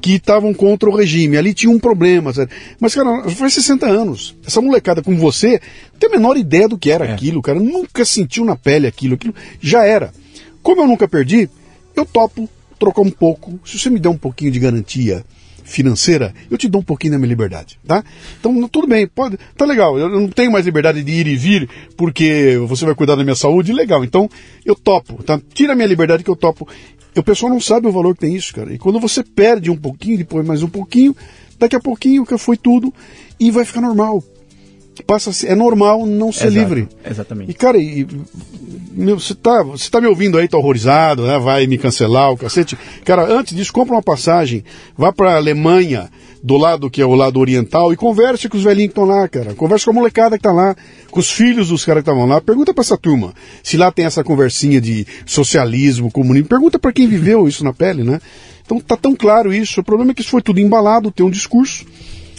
que 0.00 0.12
estavam 0.16 0.52
contra 0.54 0.88
o 0.88 0.94
regime. 0.94 1.36
Ali 1.36 1.52
tinha 1.54 1.70
um 1.72 1.78
problema. 1.78 2.32
sabe? 2.32 2.52
Mas, 2.78 2.94
cara, 2.94 3.28
faz 3.30 3.54
60 3.54 3.86
anos. 3.86 4.36
Essa 4.46 4.60
molecada 4.60 5.02
com 5.02 5.16
você 5.16 5.60
não 5.92 5.98
tem 5.98 6.08
a 6.10 6.12
menor 6.12 6.36
ideia 6.36 6.68
do 6.68 6.78
que 6.78 6.90
era 6.90 7.04
aquilo, 7.14 7.42
cara. 7.42 7.58
Nunca 7.58 8.04
sentiu 8.04 8.44
na 8.44 8.54
pele 8.54 8.86
aquilo. 8.86 9.14
Aquilo 9.14 9.34
já 9.60 9.84
era. 9.84 10.12
Como 10.62 10.80
eu 10.82 10.86
nunca 10.86 11.08
perdi, 11.08 11.48
eu 11.96 12.04
topo 12.06 12.48
trocar 12.78 13.02
um 13.02 13.10
pouco. 13.10 13.58
Se 13.64 13.78
você 13.78 13.90
me 13.90 13.98
der 13.98 14.08
um 14.08 14.16
pouquinho 14.16 14.50
de 14.52 14.58
garantia 14.60 15.24
financeira, 15.64 16.32
eu 16.50 16.58
te 16.58 16.68
dou 16.68 16.82
um 16.82 16.84
pouquinho 16.84 17.14
da 17.14 17.18
minha 17.18 17.28
liberdade, 17.28 17.78
tá? 17.86 18.04
Então, 18.38 18.68
tudo 18.68 18.86
bem, 18.86 19.06
pode, 19.06 19.38
tá 19.56 19.64
legal. 19.64 19.98
Eu 19.98 20.08
não 20.08 20.28
tenho 20.28 20.52
mais 20.52 20.66
liberdade 20.66 21.02
de 21.02 21.10
ir 21.10 21.26
e 21.26 21.36
vir 21.36 21.68
porque 21.96 22.56
você 22.68 22.84
vai 22.84 22.94
cuidar 22.94 23.16
da 23.16 23.24
minha 23.24 23.34
saúde, 23.34 23.72
legal. 23.72 24.04
Então, 24.04 24.28
eu 24.64 24.74
topo, 24.74 25.22
tá? 25.22 25.40
Tira 25.52 25.72
a 25.72 25.76
minha 25.76 25.88
liberdade 25.88 26.22
que 26.22 26.30
eu 26.30 26.36
topo. 26.36 26.68
E 27.16 27.18
o 27.18 27.22
pessoal 27.22 27.50
não 27.50 27.60
sabe 27.60 27.86
o 27.86 27.92
valor 27.92 28.14
que 28.14 28.20
tem 28.20 28.34
isso, 28.34 28.54
cara. 28.54 28.72
E 28.72 28.78
quando 28.78 29.00
você 29.00 29.22
perde 29.22 29.70
um 29.70 29.76
pouquinho, 29.76 30.18
depois 30.18 30.46
mais 30.46 30.62
um 30.62 30.68
pouquinho, 30.68 31.16
daqui 31.58 31.76
a 31.76 31.80
pouquinho 31.80 32.26
que 32.26 32.36
foi 32.36 32.56
tudo 32.56 32.92
e 33.40 33.50
vai 33.50 33.64
ficar 33.64 33.80
normal. 33.80 34.22
Passa 35.02 35.30
a 35.30 35.32
ser, 35.32 35.48
é 35.48 35.54
normal 35.54 36.06
não 36.06 36.30
ser 36.32 36.46
Exato, 36.46 36.58
livre. 36.58 36.88
Exatamente. 37.04 37.50
E, 37.50 37.54
cara, 37.54 37.78
e, 37.78 38.06
meu, 38.92 39.18
você, 39.18 39.34
tá, 39.34 39.62
você 39.62 39.90
tá 39.90 40.00
me 40.00 40.06
ouvindo 40.06 40.38
aí, 40.38 40.46
tá 40.46 40.56
horrorizado, 40.56 41.26
né? 41.26 41.38
Vai 41.38 41.66
me 41.66 41.76
cancelar 41.76 42.30
o 42.30 42.36
cacete. 42.36 42.78
Cara, 43.04 43.24
antes 43.24 43.56
disso, 43.56 43.72
compra 43.72 43.94
uma 43.94 44.02
passagem, 44.02 44.64
vá 44.96 45.12
pra 45.12 45.36
Alemanha, 45.36 46.08
do 46.42 46.56
lado 46.56 46.90
que 46.90 47.02
é 47.02 47.06
o 47.06 47.14
lado 47.14 47.40
oriental, 47.40 47.92
e 47.92 47.96
converse 47.96 48.48
com 48.48 48.56
os 48.56 48.62
velhinhos 48.62 48.92
que 48.92 49.00
estão 49.00 49.04
lá, 49.04 49.26
cara. 49.26 49.54
Converse 49.54 49.84
com 49.84 49.90
a 49.90 49.94
molecada 49.94 50.36
que 50.36 50.42
tá 50.42 50.52
lá, 50.52 50.76
com 51.10 51.18
os 51.18 51.30
filhos 51.30 51.68
dos 51.68 51.84
caras 51.84 52.04
que 52.04 52.10
estavam 52.10 52.28
lá. 52.28 52.40
Pergunta 52.40 52.72
pra 52.72 52.82
essa 52.82 52.96
turma 52.96 53.34
se 53.62 53.76
lá 53.76 53.90
tem 53.90 54.04
essa 54.04 54.22
conversinha 54.22 54.80
de 54.80 55.06
socialismo, 55.26 56.10
comunismo. 56.10 56.48
Pergunta 56.48 56.78
pra 56.78 56.92
quem 56.92 57.08
viveu 57.08 57.48
isso 57.48 57.64
na 57.64 57.72
pele, 57.72 58.04
né? 58.04 58.20
Então 58.64 58.78
tá 58.78 58.96
tão 58.96 59.16
claro 59.16 59.52
isso. 59.52 59.80
O 59.80 59.84
problema 59.84 60.12
é 60.12 60.14
que 60.14 60.20
isso 60.20 60.30
foi 60.30 60.42
tudo 60.42 60.60
embalado, 60.60 61.10
tem 61.10 61.24
um 61.24 61.30
discurso 61.30 61.84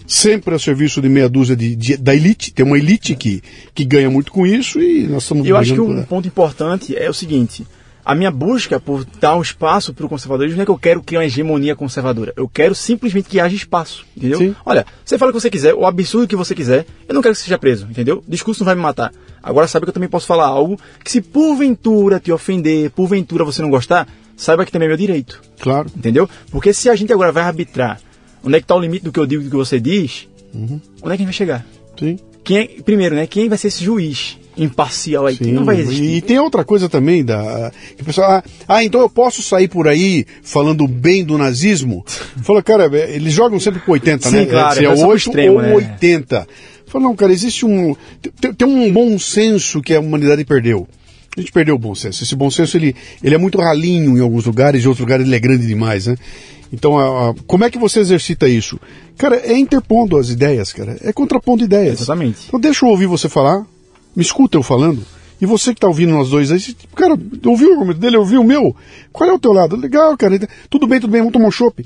sempre 0.07 0.53
a 0.55 0.59
serviço 0.59 1.01
de 1.01 1.09
meia 1.09 1.27
dúzia 1.29 1.55
de, 1.55 1.75
de- 1.75 1.97
da 1.97 2.13
elite, 2.15 2.51
tem 2.53 2.65
uma 2.65 2.77
elite 2.77 3.15
que, 3.15 3.41
que 3.73 3.83
ganha 3.85 4.09
muito 4.09 4.31
com 4.31 4.45
isso 4.45 4.79
e 4.81 5.03
nós 5.07 5.23
estamos 5.23 5.47
eu 5.47 5.57
acho 5.57 5.73
que 5.73 5.79
um 5.81 6.03
ponto 6.03 6.27
importante 6.27 6.95
é 6.95 7.09
o 7.09 7.13
seguinte: 7.13 7.65
a 8.03 8.13
minha 8.13 8.29
busca 8.29 8.79
por 8.79 9.03
dar 9.19 9.35
um 9.35 9.41
espaço 9.41 9.93
para 9.93 10.05
o 10.05 10.09
conservadorismo 10.09 10.57
não 10.57 10.63
é 10.63 10.65
que 10.65 10.71
eu 10.71 10.77
quero 10.77 11.01
criar 11.01 11.19
uma 11.21 11.25
hegemonia 11.25 11.75
conservadora. 11.75 12.33
Eu 12.35 12.47
quero 12.47 12.75
simplesmente 12.75 13.27
que 13.27 13.39
haja 13.39 13.55
espaço, 13.55 14.05
entendeu? 14.15 14.37
Sim. 14.37 14.55
Olha, 14.65 14.85
você 15.03 15.17
fala 15.17 15.31
o 15.31 15.33
que 15.33 15.41
você 15.41 15.49
quiser, 15.49 15.73
o 15.73 15.85
absurdo 15.85 16.27
que 16.27 16.35
você 16.35 16.53
quiser, 16.53 16.85
eu 17.07 17.15
não 17.15 17.21
quero 17.21 17.33
que 17.33 17.39
você 17.39 17.45
seja 17.45 17.57
preso, 17.57 17.87
entendeu? 17.89 18.23
O 18.27 18.31
discurso 18.31 18.61
não 18.61 18.65
vai 18.65 18.75
me 18.75 18.81
matar. 18.81 19.11
Agora 19.41 19.67
sabe 19.67 19.85
que 19.85 19.89
eu 19.89 19.93
também 19.93 20.09
posso 20.09 20.25
falar 20.27 20.45
algo 20.47 20.79
que 21.03 21.11
se 21.11 21.21
porventura 21.21 22.19
te 22.19 22.31
ofender, 22.31 22.89
porventura 22.91 23.43
você 23.45 23.61
não 23.61 23.69
gostar, 23.69 24.07
saiba 24.35 24.65
que 24.65 24.71
também 24.71 24.87
é 24.87 24.89
meu 24.89 24.97
direito. 24.97 25.41
Claro. 25.59 25.87
Entendeu? 25.95 26.27
Porque 26.51 26.73
se 26.73 26.89
a 26.89 26.95
gente 26.95 27.13
agora 27.13 27.31
vai 27.31 27.43
arbitrar 27.43 27.99
onde 28.45 28.55
é 28.55 28.59
que 28.59 28.63
está 28.63 28.75
o 28.75 28.79
limite 28.79 29.03
do 29.03 29.11
que 29.11 29.19
eu 29.19 29.25
digo 29.25 29.41
e 29.41 29.45
do 29.45 29.49
que 29.51 29.55
você 29.57 29.79
diz, 29.79 30.27
Uhum. 30.53 30.79
onde 31.01 31.13
é 31.13 31.17
que 31.17 31.23
a 31.23 31.25
gente 31.25 31.25
vai 31.25 31.33
chegar? 31.33 31.65
Sim. 31.99 32.17
Quem 32.43 32.57
é, 32.57 32.67
primeiro, 32.83 33.15
né? 33.15 33.25
Quem 33.27 33.49
vai 33.49 33.57
ser 33.57 33.67
esse 33.69 33.83
juiz 33.83 34.37
imparcial 34.57 35.25
aí? 35.25 35.35
Sim. 35.35 35.51
Não 35.51 35.65
vai 35.65 35.79
existir. 35.79 36.03
E 36.03 36.21
tem 36.21 36.39
outra 36.39 36.63
coisa 36.63 36.87
também 36.87 37.25
da 37.25 37.71
que 37.97 38.03
o 38.03 38.05
pessoal, 38.05 38.31
ah, 38.31 38.43
ah, 38.67 38.83
então 38.83 39.01
eu 39.01 39.09
posso 39.09 39.41
sair 39.41 39.67
por 39.67 39.87
aí 39.87 40.25
falando 40.43 40.87
bem 40.87 41.25
do 41.25 41.37
nazismo? 41.37 42.05
Fala, 42.43 42.61
cara, 42.61 42.89
é, 42.95 43.15
eles 43.15 43.33
jogam 43.33 43.59
sempre 43.59 43.81
com 43.81 43.91
80, 43.91 44.29
Sim, 44.29 44.35
né? 44.35 44.45
claro, 44.45 44.75
Se 44.75 44.85
é 44.85 44.89
é 44.89 44.95
só 44.95 45.01
pro 45.01 45.09
8 45.11 45.17
extremo, 45.17 45.55
ou 45.55 45.61
né? 45.61 45.73
80. 45.73 46.47
Fala, 46.85 47.03
não, 47.03 47.15
cara, 47.15 47.33
existe 47.33 47.65
um 47.65 47.95
tem, 48.39 48.53
tem 48.53 48.67
um 48.67 48.93
bom 48.93 49.17
senso 49.19 49.81
que 49.81 49.93
a 49.93 49.99
humanidade 49.99 50.45
perdeu. 50.45 50.87
A 51.35 51.41
gente 51.41 51.51
perdeu 51.51 51.75
o 51.75 51.79
bom 51.79 51.93
senso. 51.93 52.23
Esse 52.23 52.33
bom 52.33 52.49
senso 52.49 52.77
ele, 52.77 52.95
ele 53.21 53.35
é 53.35 53.37
muito 53.37 53.57
ralinho 53.57 54.17
em 54.17 54.21
alguns 54.21 54.45
lugares, 54.45 54.85
em 54.85 54.87
outros 54.87 55.01
lugares 55.01 55.25
ele 55.25 55.35
é 55.35 55.39
grande 55.39 55.67
demais, 55.67 56.07
né? 56.07 56.15
Então, 56.71 56.97
a, 56.97 57.29
a, 57.29 57.33
como 57.47 57.63
é 57.63 57.69
que 57.69 57.77
você 57.77 57.99
exercita 57.99 58.47
isso? 58.47 58.79
Cara, 59.17 59.37
é 59.37 59.57
interpondo 59.57 60.17
as 60.17 60.29
ideias, 60.29 60.73
cara. 60.73 60.97
É 61.01 61.13
contrapondo 61.13 61.63
ideias. 61.63 62.01
Exatamente. 62.01 62.47
Então 62.47 62.59
deixa 62.59 62.85
eu 62.85 62.89
ouvir 62.89 63.07
você 63.07 63.29
falar, 63.29 63.65
me 64.15 64.21
escuta 64.21 64.57
eu 64.57 64.63
falando. 64.63 65.01
E 65.39 65.45
você 65.45 65.73
que 65.73 65.81
tá 65.81 65.87
ouvindo 65.87 66.13
nós 66.13 66.29
dois 66.29 66.51
aí, 66.51 66.59
cara, 66.95 67.17
ouviu 67.45 67.69
o 67.69 67.73
argumento 67.73 67.99
dele, 67.99 68.17
ouviu 68.17 68.41
o 68.41 68.43
meu? 68.43 68.75
Qual 69.11 69.29
é 69.29 69.33
o 69.33 69.39
teu 69.39 69.51
lado? 69.51 69.75
Legal, 69.75 70.15
cara. 70.17 70.39
Tudo 70.69 70.87
bem, 70.87 70.99
tudo 70.99 71.11
bem, 71.11 71.21
vamos 71.21 71.33
tomar 71.33 71.47
um 71.47 71.51
chopp. 71.51 71.85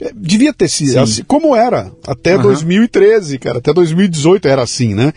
É, 0.00 0.10
devia 0.14 0.52
ter 0.52 0.68
sido 0.68 0.98
assim, 0.98 1.22
como 1.24 1.54
era 1.54 1.90
até 2.06 2.36
uhum. 2.36 2.42
2013, 2.42 3.38
cara, 3.38 3.58
até 3.58 3.72
2018 3.72 4.48
era 4.48 4.62
assim, 4.62 4.92
né? 4.92 5.12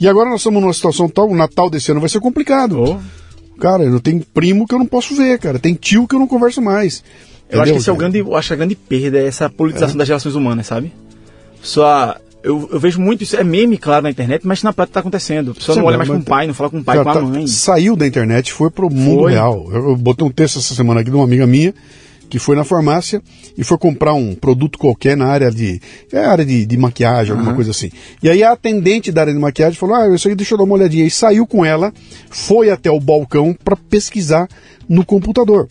E 0.00 0.08
agora 0.08 0.30
nós 0.30 0.40
estamos 0.40 0.60
numa 0.60 0.72
situação 0.72 1.08
tal, 1.08 1.28
o 1.28 1.36
Natal 1.36 1.68
desse 1.68 1.90
ano 1.90 2.00
vai 2.00 2.08
ser 2.08 2.18
complicado. 2.18 2.82
Oh. 2.82 3.60
Cara, 3.60 3.84
eu 3.84 4.00
tenho 4.00 4.24
primo 4.32 4.66
que 4.66 4.74
eu 4.74 4.78
não 4.78 4.86
posso 4.86 5.14
ver, 5.14 5.38
cara, 5.38 5.58
tem 5.58 5.74
tio 5.74 6.08
que 6.08 6.14
eu 6.14 6.18
não 6.18 6.26
converso 6.26 6.60
mais. 6.60 7.04
Eu 7.52 7.58
Entendeu? 7.58 7.62
acho 7.62 7.72
que 7.72 7.78
esse 7.78 7.90
é 7.90 7.92
o 7.92 7.96
grande, 7.96 8.18
eu 8.18 8.34
acho 8.34 8.52
a 8.52 8.56
grande 8.56 8.74
perda, 8.74 9.18
é 9.18 9.26
essa 9.26 9.48
politização 9.50 9.96
é. 9.96 9.98
das 9.98 10.08
relações 10.08 10.34
humanas, 10.34 10.66
sabe? 10.66 10.90
Só 11.62 12.16
eu, 12.42 12.68
eu, 12.72 12.80
vejo 12.80 12.98
muito 12.98 13.22
isso, 13.22 13.36
é 13.36 13.44
meme, 13.44 13.76
claro, 13.76 14.02
na 14.02 14.10
internet, 14.10 14.46
mas 14.46 14.62
na 14.62 14.72
prática 14.72 14.92
está 14.92 15.00
acontecendo. 15.00 15.50
A 15.50 15.54
pessoa 15.54 15.76
não 15.76 15.84
olha 15.84 15.98
mais 15.98 16.08
com 16.08 16.16
o 16.16 16.22
pai, 16.22 16.46
não 16.46 16.54
fala 16.54 16.70
com 16.70 16.78
o 16.78 16.84
pai, 16.84 17.02
com 17.02 17.08
a 17.10 17.14
tá, 17.14 17.20
mãe. 17.20 17.46
Saiu 17.46 17.94
da 17.94 18.06
internet, 18.06 18.52
foi 18.52 18.70
pro 18.70 18.90
mundo 18.90 19.24
foi. 19.24 19.32
real. 19.32 19.68
Eu, 19.70 19.90
eu 19.90 19.96
botei 19.96 20.26
um 20.26 20.30
texto 20.30 20.58
essa 20.58 20.74
semana 20.74 21.00
aqui 21.00 21.10
de 21.10 21.16
uma 21.16 21.24
amiga 21.24 21.46
minha 21.46 21.74
que 22.32 22.38
foi 22.38 22.56
na 22.56 22.64
farmácia 22.64 23.22
e 23.58 23.62
foi 23.62 23.76
comprar 23.76 24.14
um 24.14 24.34
produto 24.34 24.78
qualquer 24.78 25.14
na 25.14 25.26
área 25.26 25.50
de 25.50 25.78
é, 26.10 26.24
área 26.24 26.46
de, 26.46 26.64
de 26.64 26.78
maquiagem, 26.78 27.32
alguma 27.32 27.50
uhum. 27.50 27.56
coisa 27.56 27.72
assim. 27.72 27.90
E 28.22 28.30
aí 28.30 28.42
a 28.42 28.52
atendente 28.52 29.12
da 29.12 29.20
área 29.20 29.34
de 29.34 29.38
maquiagem 29.38 29.78
falou: 29.78 29.96
Ah, 29.96 30.08
isso 30.14 30.28
aí 30.28 30.34
deixa 30.34 30.54
eu 30.54 30.58
dar 30.58 30.64
uma 30.64 30.72
olhadinha. 30.72 31.04
E 31.04 31.10
saiu 31.10 31.46
com 31.46 31.62
ela, 31.62 31.92
foi 32.30 32.70
até 32.70 32.90
o 32.90 32.98
balcão 32.98 33.54
para 33.62 33.76
pesquisar 33.76 34.48
no 34.88 35.04
computador. 35.04 35.68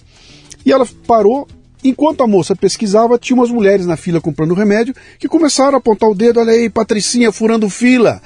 E 0.64 0.72
ela 0.72 0.88
parou, 1.08 1.48
Enquanto 1.84 2.24
a 2.24 2.28
moça 2.28 2.56
pesquisava, 2.56 3.18
tinha 3.18 3.36
umas 3.36 3.49
mulheres 3.49 3.86
na 3.86 3.98
fila 3.98 4.22
comprando 4.22 4.53
remédio 4.53 4.94
que 5.18 5.28
começaram 5.28 5.76
a 5.76 5.78
apontar 5.78 6.10
o 6.10 6.16
dedo, 6.16 6.40
olha 6.40 6.52
aí, 6.52 6.70
Patricinha 6.70 7.32
furando 7.32 7.70
fila. 7.70 8.22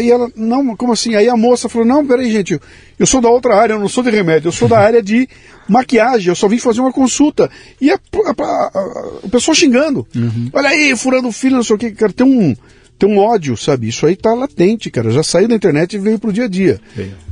E 0.00 0.10
ela, 0.10 0.30
não, 0.36 0.76
como 0.76 0.92
assim? 0.92 1.16
Aí 1.16 1.28
a 1.28 1.36
moça 1.36 1.68
falou, 1.68 1.86
não, 1.86 2.06
peraí, 2.06 2.30
gente, 2.30 2.60
eu 2.96 3.06
sou 3.06 3.20
da 3.20 3.28
outra 3.28 3.56
área, 3.56 3.74
eu 3.74 3.80
não 3.80 3.88
sou 3.88 4.04
de 4.04 4.10
remédio, 4.10 4.48
eu 4.48 4.52
sou 4.52 4.68
da 4.68 4.78
área 4.78 5.02
de 5.02 5.28
maquiagem, 5.68 6.28
eu 6.28 6.36
só 6.36 6.46
vim 6.46 6.58
fazer 6.58 6.80
uma 6.80 6.92
consulta. 6.92 7.50
E 7.80 7.90
a, 7.90 7.94
a, 7.96 8.52
a, 8.52 9.10
a 9.24 9.28
pessoa 9.28 9.54
xingando. 9.54 10.06
Uhum. 10.14 10.48
Olha 10.52 10.68
aí, 10.68 10.96
furando 10.96 11.32
fila, 11.32 11.56
não 11.56 11.64
sei 11.64 11.74
o 11.74 11.78
que, 11.78 11.90
cara, 11.90 12.12
tem 12.12 12.24
um, 12.24 12.54
tem 12.96 13.08
um 13.08 13.18
ódio, 13.18 13.56
sabe? 13.56 13.88
Isso 13.88 14.06
aí 14.06 14.14
tá 14.14 14.32
latente, 14.32 14.90
cara. 14.90 15.10
Já 15.10 15.24
saiu 15.24 15.48
da 15.48 15.56
internet 15.56 15.94
e 15.94 15.98
veio 15.98 16.20
pro 16.20 16.32
dia 16.32 16.44
a 16.44 16.48
dia. 16.48 16.80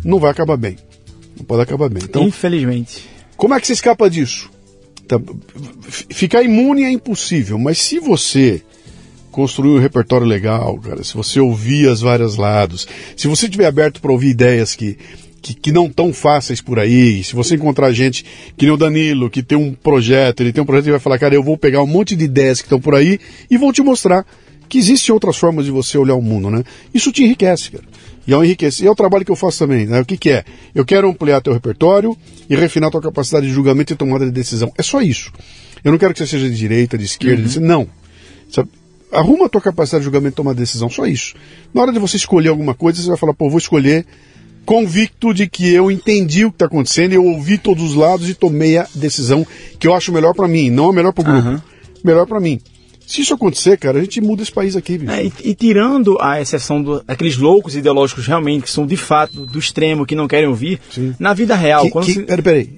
Não 0.04 0.18
vai 0.18 0.32
acabar 0.32 0.56
bem. 0.56 0.76
Não 1.36 1.44
pode 1.44 1.62
acabar 1.62 1.88
bem. 1.88 2.02
Então, 2.02 2.24
Infelizmente. 2.24 3.08
Como 3.36 3.54
é 3.54 3.60
que 3.60 3.66
se 3.66 3.72
escapa 3.72 4.10
disso? 4.10 4.50
Tá, 5.12 5.20
ficar 5.90 6.42
imune 6.42 6.84
é 6.84 6.90
impossível, 6.90 7.58
mas 7.58 7.76
se 7.76 8.00
você 8.00 8.62
construir 9.30 9.70
um 9.70 9.78
repertório 9.78 10.26
legal, 10.26 10.78
cara, 10.78 11.04
se 11.04 11.14
você 11.14 11.38
ouvir 11.38 11.88
as 11.88 12.00
vários 12.00 12.36
lados, 12.36 12.88
se 13.14 13.28
você 13.28 13.44
estiver 13.44 13.66
aberto 13.66 14.00
para 14.00 14.10
ouvir 14.10 14.28
ideias 14.28 14.74
que, 14.74 14.96
que, 15.42 15.52
que, 15.52 15.70
não 15.70 15.90
tão 15.90 16.14
fáceis 16.14 16.62
por 16.62 16.78
aí, 16.78 17.22
se 17.22 17.34
você 17.34 17.56
encontrar 17.56 17.92
gente 17.92 18.24
que 18.56 18.64
nem 18.64 18.74
o 18.74 18.76
Danilo, 18.76 19.28
que 19.28 19.42
tem 19.42 19.58
um 19.58 19.74
projeto, 19.74 20.40
ele 20.40 20.52
tem 20.52 20.62
um 20.62 20.66
projeto 20.66 20.86
e 20.86 20.90
vai 20.92 21.00
falar, 21.00 21.18
cara, 21.18 21.34
eu 21.34 21.42
vou 21.42 21.58
pegar 21.58 21.82
um 21.82 21.86
monte 21.86 22.16
de 22.16 22.24
ideias 22.24 22.60
que 22.60 22.66
estão 22.66 22.80
por 22.80 22.94
aí 22.94 23.18
e 23.50 23.58
vou 23.58 23.70
te 23.70 23.82
mostrar 23.82 24.24
que 24.66 24.78
existem 24.78 25.12
outras 25.12 25.36
formas 25.36 25.66
de 25.66 25.70
você 25.70 25.98
olhar 25.98 26.14
o 26.14 26.22
mundo, 26.22 26.50
né? 26.50 26.64
Isso 26.94 27.12
te 27.12 27.22
enriquece, 27.22 27.72
cara. 27.72 27.84
E 28.26 28.32
é 28.32 28.36
um 28.36 28.44
enriquecimento. 28.44 28.84
E 28.84 28.88
é 28.88 28.90
o 28.90 28.94
trabalho 28.94 29.24
que 29.24 29.30
eu 29.30 29.36
faço 29.36 29.58
também, 29.58 29.86
né? 29.86 30.00
O 30.00 30.04
que, 30.04 30.16
que 30.16 30.30
é? 30.30 30.44
Eu 30.74 30.84
quero 30.84 31.08
ampliar 31.08 31.40
teu 31.40 31.52
repertório 31.52 32.16
e 32.48 32.54
refinar 32.54 32.90
tua 32.90 33.00
capacidade 33.00 33.46
de 33.46 33.52
julgamento 33.52 33.92
e 33.92 33.96
tomada 33.96 34.24
de 34.24 34.30
decisão. 34.30 34.72
É 34.78 34.82
só 34.82 35.00
isso. 35.00 35.32
Eu 35.84 35.90
não 35.90 35.98
quero 35.98 36.12
que 36.12 36.18
você 36.18 36.26
seja 36.26 36.48
de 36.48 36.56
direita, 36.56 36.96
de 36.96 37.04
esquerda, 37.04 37.42
uhum. 37.42 37.48
de... 37.48 37.60
não. 37.60 37.88
Sabe? 38.48 38.70
Arruma 39.10 39.46
a 39.46 39.48
tua 39.48 39.60
capacidade 39.60 40.02
de 40.02 40.04
julgamento 40.04 40.34
e 40.34 40.36
tomar 40.36 40.54
decisão, 40.54 40.88
só 40.88 41.04
isso. 41.06 41.34
Na 41.74 41.82
hora 41.82 41.92
de 41.92 41.98
você 41.98 42.16
escolher 42.16 42.48
alguma 42.48 42.74
coisa, 42.74 43.02
você 43.02 43.08
vai 43.08 43.18
falar, 43.18 43.34
pô, 43.34 43.50
vou 43.50 43.58
escolher 43.58 44.06
convicto 44.64 45.34
de 45.34 45.48
que 45.48 45.72
eu 45.72 45.90
entendi 45.90 46.44
o 46.44 46.50
que 46.50 46.56
está 46.56 46.66
acontecendo, 46.66 47.12
eu 47.12 47.24
ouvi 47.24 47.58
todos 47.58 47.82
os 47.82 47.94
lados 47.94 48.28
e 48.28 48.34
tomei 48.34 48.78
a 48.78 48.86
decisão 48.94 49.46
que 49.78 49.86
eu 49.86 49.94
acho 49.94 50.12
melhor 50.12 50.34
para 50.34 50.46
mim, 50.46 50.70
não 50.70 50.88
a 50.88 50.92
melhor 50.92 51.12
para 51.12 51.22
o 51.22 51.24
grupo, 51.24 51.48
uhum. 51.48 51.60
melhor 52.04 52.26
para 52.26 52.40
mim. 52.40 52.60
Se 53.12 53.20
isso 53.20 53.34
acontecer, 53.34 53.76
cara, 53.76 53.98
a 53.98 54.02
gente 54.02 54.22
muda 54.22 54.42
esse 54.42 54.50
país 54.50 54.74
aqui, 54.74 54.96
bicho. 54.96 55.12
É, 55.12 55.26
e, 55.26 55.32
e, 55.44 55.54
tirando 55.54 56.16
a 56.18 56.40
exceção 56.40 56.82
daqueles 57.06 57.36
loucos 57.36 57.76
ideológicos 57.76 58.26
realmente, 58.26 58.62
que 58.62 58.70
são 58.70 58.86
de 58.86 58.96
fato 58.96 59.44
do 59.44 59.58
extremo, 59.58 60.06
que 60.06 60.14
não 60.14 60.26
querem 60.26 60.48
ouvir, 60.48 60.80
Sim. 60.90 61.14
na 61.18 61.34
vida 61.34 61.54
real. 61.54 61.84
Que, 61.84 61.90
quando 61.90 62.06
que, 62.06 62.14
se... 62.14 62.22
Peraí, 62.22 62.42
peraí. 62.42 62.70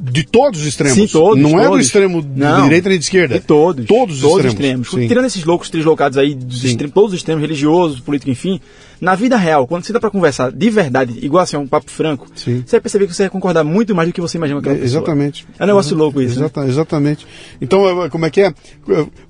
De 0.00 0.24
todos 0.24 0.62
os 0.62 0.66
extremos. 0.66 0.96
Sim, 0.96 1.06
todos. 1.06 1.40
Não 1.40 1.50
todos. 1.52 1.66
é 1.66 1.68
do 1.68 1.78
extremo 1.78 2.20
de 2.20 2.30
direita 2.64 2.88
nem 2.88 2.98
de 2.98 3.04
esquerda. 3.04 3.34
De 3.38 3.46
todos. 3.46 3.86
Todos 3.86 4.16
os 4.16 4.22
todos 4.22 4.44
extremos. 4.44 4.88
extremos. 4.88 5.08
Tirando 5.08 5.26
esses 5.26 5.44
loucos 5.44 5.70
trislocados 5.70 6.18
aí, 6.18 6.34
dos 6.34 6.64
extremos, 6.64 6.92
todos 6.92 7.12
os 7.12 7.18
extremos 7.18 7.40
religiosos, 7.40 8.00
políticos, 8.00 8.32
enfim, 8.32 8.60
na 9.00 9.14
vida 9.14 9.36
real, 9.36 9.66
quando 9.66 9.84
você 9.84 9.92
dá 9.92 10.00
para 10.00 10.10
conversar 10.10 10.52
de 10.52 10.70
verdade, 10.70 11.18
igual 11.22 11.42
assim, 11.42 11.56
um 11.56 11.66
papo 11.66 11.90
franco, 11.90 12.26
Sim. 12.34 12.62
você 12.66 12.72
vai 12.72 12.80
perceber 12.80 13.06
que 13.06 13.14
você 13.14 13.24
vai 13.24 13.30
concordar 13.30 13.64
muito 13.64 13.94
mais 13.94 14.08
do 14.08 14.12
que 14.12 14.20
você 14.20 14.36
imagina 14.36 14.60
com 14.60 14.70
é, 14.70 14.74
Exatamente. 14.74 15.46
É 15.58 15.64
um 15.64 15.66
negócio 15.66 15.96
louco 15.96 16.20
isso. 16.20 16.38
Exata, 16.38 16.62
né? 16.62 16.68
Exatamente. 16.68 17.26
Então, 17.60 18.04
é, 18.04 18.08
como 18.08 18.26
é 18.26 18.30
que 18.30 18.42
é? 18.42 18.54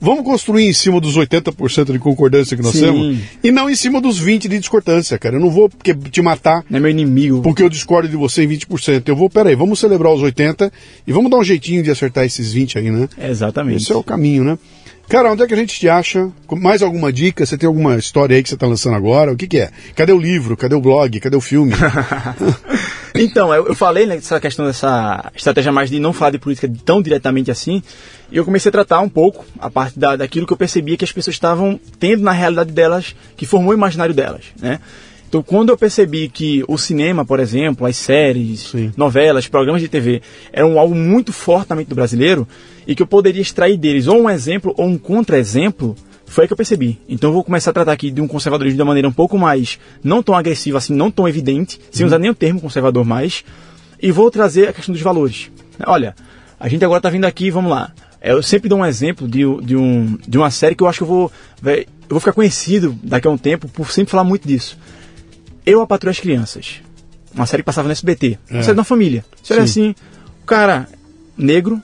Vamos 0.01 0.25
construir 0.25 0.67
em 0.67 0.73
cima 0.73 1.01
dos 1.01 1.17
80% 1.17 1.93
de 1.93 1.99
concordância 1.99 2.57
que 2.57 2.63
nós 2.63 2.73
Sim. 2.73 2.81
temos 2.81 3.19
e 3.45 3.51
não 3.51 3.71
em 3.71 3.75
cima 3.75 4.01
dos 4.01 4.21
20% 4.21 4.49
de 4.49 4.59
discordância, 4.59 5.19
cara. 5.19 5.37
Eu 5.37 5.41
não 5.41 5.51
vou 5.51 5.69
porque 5.69 5.95
te 5.95 6.21
matar. 6.21 6.65
Não 6.69 6.79
é 6.79 6.81
meu 6.81 6.91
inimigo. 6.91 7.43
Porque 7.43 7.63
eu 7.63 7.69
discordo 7.69 8.09
de 8.09 8.17
você 8.17 8.45
em 8.45 8.49
20%. 8.49 9.03
Eu 9.07 9.17
vou, 9.17 9.31
peraí, 9.31 9.55
vamos 9.55 9.79
celebrar 9.79 10.13
os 10.13 10.23
80% 10.23 10.71
e 11.07 11.13
vamos 11.13 11.31
dar 11.31 11.39
um 11.39 11.45
jeitinho 11.45 11.83
de 11.83 11.91
acertar 11.91 12.25
esses 12.25 12.55
20% 12.55 12.77
aí, 12.77 12.91
né? 12.91 13.09
Exatamente. 13.19 13.83
Esse 13.83 13.93
é 13.93 13.97
o 13.97 14.03
caminho, 14.03 14.45
né? 14.45 14.59
Cara, 15.11 15.33
onde 15.33 15.43
é 15.43 15.47
que 15.49 15.55
a 15.55 15.57
gente 15.57 15.77
te 15.77 15.89
acha? 15.89 16.31
Mais 16.53 16.83
alguma 16.83 17.13
dica? 17.13 17.45
Você 17.45 17.59
tem 17.59 17.67
alguma 17.67 17.97
história 17.97 18.37
aí 18.37 18.45
que 18.45 18.49
você 18.49 18.55
está 18.55 18.69
lançando 18.69 18.95
agora? 18.95 19.33
O 19.33 19.37
que, 19.37 19.49
que 19.49 19.59
é? 19.59 19.73
Cadê 19.97 20.13
o 20.13 20.19
livro? 20.21 20.57
Cadê 20.57 20.77
o 20.77 20.81
blog? 20.81 21.19
Cadê 21.19 21.37
o 21.37 21.41
filme? 21.41 21.73
então, 23.13 23.53
eu, 23.53 23.67
eu 23.67 23.75
falei 23.75 24.07
nessa 24.07 24.37
né, 24.37 24.41
questão 24.41 24.65
dessa 24.65 25.33
estratégia 25.35 25.73
mais 25.73 25.91
de 25.91 25.99
não 25.99 26.13
falar 26.13 26.31
de 26.31 26.39
política 26.39 26.73
tão 26.85 27.03
diretamente 27.03 27.51
assim, 27.51 27.83
e 28.31 28.37
eu 28.37 28.45
comecei 28.45 28.69
a 28.69 28.73
tratar 28.73 29.01
um 29.01 29.09
pouco 29.09 29.45
a 29.59 29.69
parte 29.69 29.99
da, 29.99 30.15
daquilo 30.15 30.47
que 30.47 30.53
eu 30.53 30.57
percebia 30.57 30.97
que 30.97 31.05
as 31.05 31.11
pessoas 31.11 31.35
estavam 31.35 31.81
tendo 31.99 32.23
na 32.23 32.31
realidade 32.31 32.71
delas, 32.71 33.17
que 33.37 33.45
formou 33.45 33.73
o 33.73 33.75
imaginário 33.75 34.15
delas, 34.15 34.45
né? 34.63 34.79
Então, 35.31 35.45
quando 35.45 35.69
eu 35.69 35.79
percebi 35.79 36.29
que 36.29 36.65
o 36.67 36.77
cinema, 36.77 37.25
por 37.25 37.39
exemplo, 37.39 37.87
as 37.87 37.97
séries, 37.97 38.63
Sim. 38.73 38.93
novelas, 38.97 39.47
programas 39.47 39.81
de 39.81 39.87
TV, 39.87 40.21
eram 40.53 40.77
algo 40.77 40.93
muito 40.93 41.33
forte 41.33 41.71
na 41.71 41.77
mente 41.77 41.87
do 41.87 41.95
brasileiro 41.95 42.49
e 42.85 42.97
que 42.97 43.03
eu 43.03 43.07
poderia 43.07 43.41
extrair 43.41 43.77
deles 43.77 44.09
ou 44.09 44.23
um 44.23 44.29
exemplo 44.29 44.75
ou 44.77 44.87
um 44.87 44.99
contra-exemplo, 44.99 45.95
foi 46.27 46.43
aí 46.43 46.49
que 46.49 46.53
eu 46.53 46.57
percebi. 46.57 46.99
Então, 47.09 47.31
eu 47.31 47.35
vou 47.35 47.45
começar 47.45 47.71
a 47.71 47.75
tratar 47.75 47.93
aqui 47.93 48.11
de 48.11 48.21
um 48.21 48.27
conservadorismo 48.27 48.75
de 48.75 48.83
uma 48.83 48.89
maneira 48.89 49.07
um 49.07 49.13
pouco 49.13 49.39
mais, 49.39 49.79
não 50.03 50.21
tão 50.21 50.35
agressiva 50.35 50.79
assim, 50.79 50.95
não 50.95 51.13
tão 51.13 51.29
evidente, 51.29 51.81
sem 51.93 52.03
uhum. 52.03 52.09
usar 52.09 52.19
nem 52.19 52.31
o 52.33 52.35
termo 52.35 52.61
conservador 52.61 53.05
mais, 53.05 53.45
e 54.03 54.11
vou 54.11 54.33
trazer 54.33 54.71
a 54.71 54.73
questão 54.73 54.93
dos 54.93 55.01
valores. 55.01 55.49
Olha, 55.87 56.17
a 56.59 56.69
gente 56.69 56.85
agora 56.85 56.99
está 56.99 57.09
vindo 57.09 57.25
aqui, 57.25 57.53
vamos 57.53 57.71
lá. 57.71 57.93
Eu 58.21 58.43
sempre 58.43 58.69
dou 58.69 58.81
um 58.81 58.85
exemplo 58.85 59.29
de, 59.29 59.43
de, 59.63 59.77
um, 59.77 60.19
de 60.27 60.37
uma 60.37 60.51
série 60.51 60.75
que 60.75 60.83
eu 60.83 60.89
acho 60.89 60.99
que 60.99 61.05
eu 61.05 61.09
vou, 61.09 61.33
eu 61.65 61.87
vou 62.09 62.19
ficar 62.19 62.33
conhecido 62.33 62.99
daqui 63.01 63.29
a 63.29 63.31
um 63.31 63.39
tempo 63.39 63.69
por 63.69 63.93
sempre 63.93 64.11
falar 64.11 64.25
muito 64.25 64.49
disso. 64.49 64.77
Eu, 65.65 65.81
a 65.81 65.87
Patrulha 65.87 66.11
as 66.11 66.21
Crianças. 66.21 66.81
Uma 67.35 67.47
série 67.47 67.63
que 67.63 67.67
passava 67.67 67.87
no 67.87 67.93
SBT. 67.93 68.39
É. 68.49 68.55
Uma 68.55 68.63
série 68.63 68.75
de 68.75 68.79
uma 68.81 68.85
família. 68.85 69.25
Você 69.43 69.53
olha 69.53 69.63
assim, 69.63 69.95
o 70.43 70.47
cara 70.47 70.89
negro, 71.37 71.81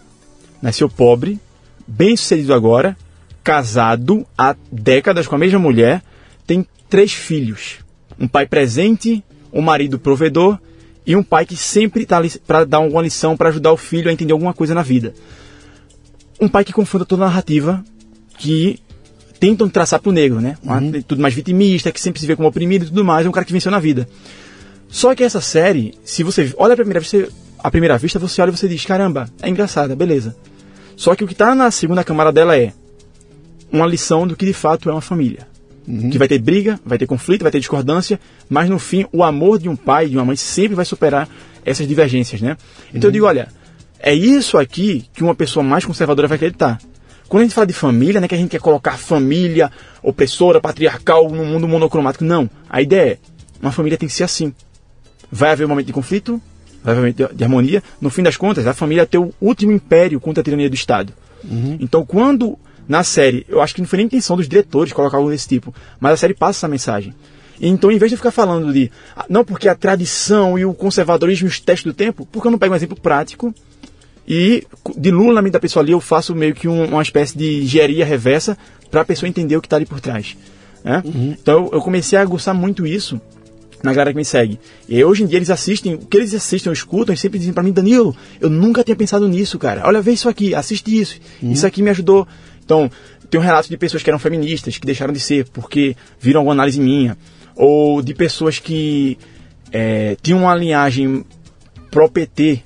nasceu 0.61 0.89
pobre, 0.89 1.39
bem 1.87 2.17
sucedido 2.17 2.53
agora, 2.53 2.97
casado 3.45 4.27
há 4.37 4.57
décadas 4.71 5.27
com 5.27 5.37
a 5.37 5.39
mesma 5.39 5.59
mulher, 5.59 6.03
tem 6.47 6.67
três 6.89 7.13
filhos. 7.13 7.79
Um 8.19 8.27
pai 8.27 8.47
presente, 8.47 9.23
um 9.53 9.63
marido 9.63 9.99
provedor 9.99 10.59
e 11.07 11.15
um 11.15 11.23
pai 11.23 11.47
que 11.47 11.57
sempre 11.57 12.03
está 12.03 12.17
ali 12.19 12.31
para 12.47 12.65
dar 12.65 12.79
alguma 12.79 13.03
lição, 13.03 13.37
para 13.37 13.51
ajudar 13.51 13.73
o 13.73 13.77
filho 13.77 14.11
a 14.11 14.13
entender 14.13 14.33
alguma 14.33 14.53
coisa 14.53 14.75
na 14.75 14.83
vida. 14.83 15.15
Um 16.41 16.49
pai 16.49 16.65
que 16.65 16.73
confronta 16.73 17.07
toda 17.07 17.25
a 17.25 17.27
narrativa 17.27 17.85
que 18.37 18.81
tentam 19.47 19.69
traçar 19.69 20.01
para 20.01 20.11
o 20.11 20.13
negro, 20.13 20.41
né? 20.41 20.57
Uhum. 20.65 21.03
Tudo 21.03 21.23
mais 21.23 21.33
vitimista, 21.33 21.93
que 21.93 22.01
sempre 22.01 22.21
se 22.21 22.27
vê 22.27 22.35
como 22.35 22.49
oprimido 22.49 22.85
e 22.85 22.89
tudo 22.89 23.05
mais, 23.05 23.25
é 23.25 23.29
um 23.29 23.33
cara 23.33 23.47
que 23.47 23.53
venceu 23.53 23.71
na 23.71 23.79
vida. 23.79 24.09
Só 24.89 25.15
que 25.15 25.23
essa 25.23 25.41
série, 25.41 25.95
se 26.05 26.25
você 26.25 26.53
olha 26.57 26.73
a 26.73 26.77
primeira 26.77 26.99
vista, 26.99 27.29
a 27.59 27.71
primeira 27.71 27.97
vista 27.97 28.19
você 28.19 28.43
olha 28.43 28.51
e 28.51 28.57
você 28.57 28.69
diz, 28.69 28.85
caramba, 28.85 29.29
é 29.41 29.49
engraçada, 29.49 29.95
beleza. 29.95 30.37
Só 30.97 31.15
que 31.15 31.23
o 31.23 31.27
que 31.27 31.33
está 31.33 31.55
na 31.55 31.71
segunda 31.71 32.03
camada 32.03 32.33
dela 32.33 32.59
é 32.59 32.73
uma 33.71 33.87
lição 33.87 34.27
do 34.27 34.35
que 34.35 34.47
de 34.47 34.53
fato 34.53 34.89
é 34.91 34.93
uma 34.93 35.01
família. 35.01 35.47
Uhum. 35.87 36.11
Que 36.11 36.19
vai 36.19 36.27
ter 36.27 36.41
briga, 36.41 36.81
vai 36.85 36.99
ter 36.99 37.07
conflito, 37.07 37.43
vai 37.43 37.53
ter 37.53 37.61
discordância, 37.61 38.19
mas 38.49 38.69
no 38.69 38.81
fim 38.81 39.07
o 39.13 39.23
amor 39.23 39.61
de 39.61 39.69
um 39.69 39.77
pai 39.77 40.07
e 40.07 40.11
de 40.11 40.17
uma 40.17 40.25
mãe 40.25 40.35
sempre 40.35 40.75
vai 40.75 40.85
superar 40.85 41.29
essas 41.65 41.87
divergências, 41.87 42.41
né? 42.41 42.57
Então 42.89 43.03
uhum. 43.03 43.09
eu 43.09 43.13
digo, 43.13 43.27
olha, 43.27 43.49
é 44.01 44.13
isso 44.13 44.59
aqui 44.59 45.05
que 45.15 45.23
uma 45.23 45.35
pessoa 45.35 45.63
mais 45.63 45.85
conservadora 45.85 46.27
vai 46.27 46.37
acreditar. 46.37 46.81
Quando 47.29 47.43
a 47.43 47.45
gente 47.45 47.55
fala 47.55 47.67
de 47.67 47.73
família, 47.73 48.21
não 48.21 48.27
é 48.27 48.29
que 48.29 48.35
a 48.35 48.39
gente 48.39 48.51
quer 48.51 48.61
colocar 48.61 48.97
família 48.97 49.71
opressora, 50.03 50.61
patriarcal 50.61 51.29
no 51.31 51.45
mundo 51.45 51.67
monocromático. 51.67 52.25
Não. 52.25 52.49
A 52.69 52.81
ideia 52.81 53.13
é, 53.13 53.19
uma 53.61 53.73
família 53.73 53.99
tem 53.99 54.09
que 54.09 54.15
ser 54.15 54.25
assim. 54.25 54.55
Vai 55.31 55.51
haver 55.51 55.65
um 55.65 55.69
momento 55.69 55.87
de 55.87 55.93
conflito, 55.93 56.41
razoavelmente 56.85 57.25
de, 57.25 57.35
de 57.35 57.45
harmonia, 57.45 57.83
no 58.01 58.11
fim 58.11 58.23
das 58.23 58.37
contas, 58.37 58.67
a 58.67 58.73
família 58.73 59.09
é 59.11 59.19
o 59.19 59.33
último 59.41 59.73
império 59.73 60.21
contra 60.21 60.41
a 60.41 60.45
tirania 60.45 60.71
do 60.71 60.75
Estado. 60.75 61.13
Então, 61.81 62.05
quando 62.05 62.59
na 62.89 63.03
série, 63.03 63.45
eu 63.49 63.61
acho 63.61 63.75
que 63.75 63.81
não 63.81 63.89
foi 63.89 63.99
nem 63.99 64.07
intenção 64.07 64.37
dos 64.37 64.49
diretores 64.49 64.93
colocar 64.93 65.17
algo 65.17 65.31
desse 65.31 65.49
tipo, 65.49 65.75
mas 65.99 66.13
a 66.13 66.17
série 66.17 66.35
passa 66.35 66.61
essa 66.61 66.69
mensagem. 66.69 67.15
Então, 67.61 67.91
em 67.91 67.99
vez 67.99 68.11
de 68.11 68.17
ficar 68.17 68.31
falando 68.31 68.73
de, 68.73 68.91
ah, 69.17 69.25
não, 69.29 69.45
porque 69.45 69.69
a 69.69 69.75
tradição 69.75 70.59
e 70.59 70.65
o 70.65 70.75
conservadorismo 70.75 71.47
e 71.47 71.51
os 71.51 71.59
testes 71.59 71.85
do 71.85 71.95
tempo, 71.95 72.27
porque 72.31 72.47
eu 72.47 72.53
não 72.53 72.59
pego 72.59 72.75
um 72.75 72.77
exemplo 72.77 72.99
prático 73.01 73.55
e 74.27 74.65
de 74.97 75.11
Lula 75.11 75.35
na 75.35 75.43
mente 75.43 75.53
da 75.53 75.61
pessoa 75.61 75.83
ali 75.83 75.93
eu 75.93 76.01
faço 76.01 76.35
meio 76.35 76.55
que 76.55 76.67
um- 76.69 76.85
uma 76.87 77.03
espécie 77.03 77.37
de 77.37 77.63
engenharia 77.63 78.05
reversa 78.05 78.57
para 78.91 79.01
a 79.03 79.05
pessoa 79.05 79.29
entender 79.29 79.57
o 79.57 79.61
que 79.61 79.67
está 79.67 79.77
ali 79.77 79.87
por 79.87 80.01
trás. 80.01 80.37
né? 80.85 81.03
Então 81.41 81.65
eu- 81.65 81.71
eu 81.75 81.81
comecei 81.81 82.17
a 82.19 82.25
gostar 82.25 82.55
muito 82.55 82.87
isso 82.87 83.21
na 83.83 83.93
galera 83.93 84.13
que 84.13 84.17
me 84.17 84.25
segue. 84.25 84.59
E 84.89 85.03
hoje 85.05 85.25
em 85.25 85.27
dia 85.27 85.37
eles 85.39 85.51
assistem, 85.51 85.95
o 85.95 85.99
que 85.99 86.17
eles 86.17 86.33
assistem 86.33 86.71
ou 86.71 86.73
escutam, 86.73 87.13
eles 87.13 87.21
sempre 87.21 87.39
dizem 87.41 87.53
para 87.53 87.63
mim, 87.63 87.73
Danilo, 87.73 88.17
eu 88.41 88.49
nunca 88.49 88.85
tinha 88.85 88.95
pensado 88.97 89.27
nisso, 89.29 89.59
cara. 89.59 89.83
Olha, 89.85 90.01
vê 90.01 90.13
isso 90.13 90.29
aqui, 90.29 90.55
assiste 90.55 90.97
isso. 90.97 91.19
Isso 91.43 91.67
aqui 91.67 91.83
me 91.83 91.91
ajudou. 91.91 92.27
Então, 92.65 92.89
tem 93.29 93.41
um 93.41 93.43
relato 93.43 93.69
de 93.69 93.77
pessoas 93.77 94.03
que 94.03 94.09
eram 94.11 94.19
feministas, 94.19 94.79
que 94.79 94.87
deixaram 94.87 95.13
de 95.13 95.19
ser 95.21 95.47
porque 95.53 95.97
viram 96.21 96.41
alguma 96.41 96.55
análise 96.55 96.81
minha. 96.81 97.17
Ou 97.57 98.01
de 98.01 98.15
pessoas 98.15 98.59
que 98.61 99.19
é, 99.73 100.17
tinham 100.23 100.41
uma 100.41 100.55
linhagem 100.55 101.25
pró-PT 101.91 102.63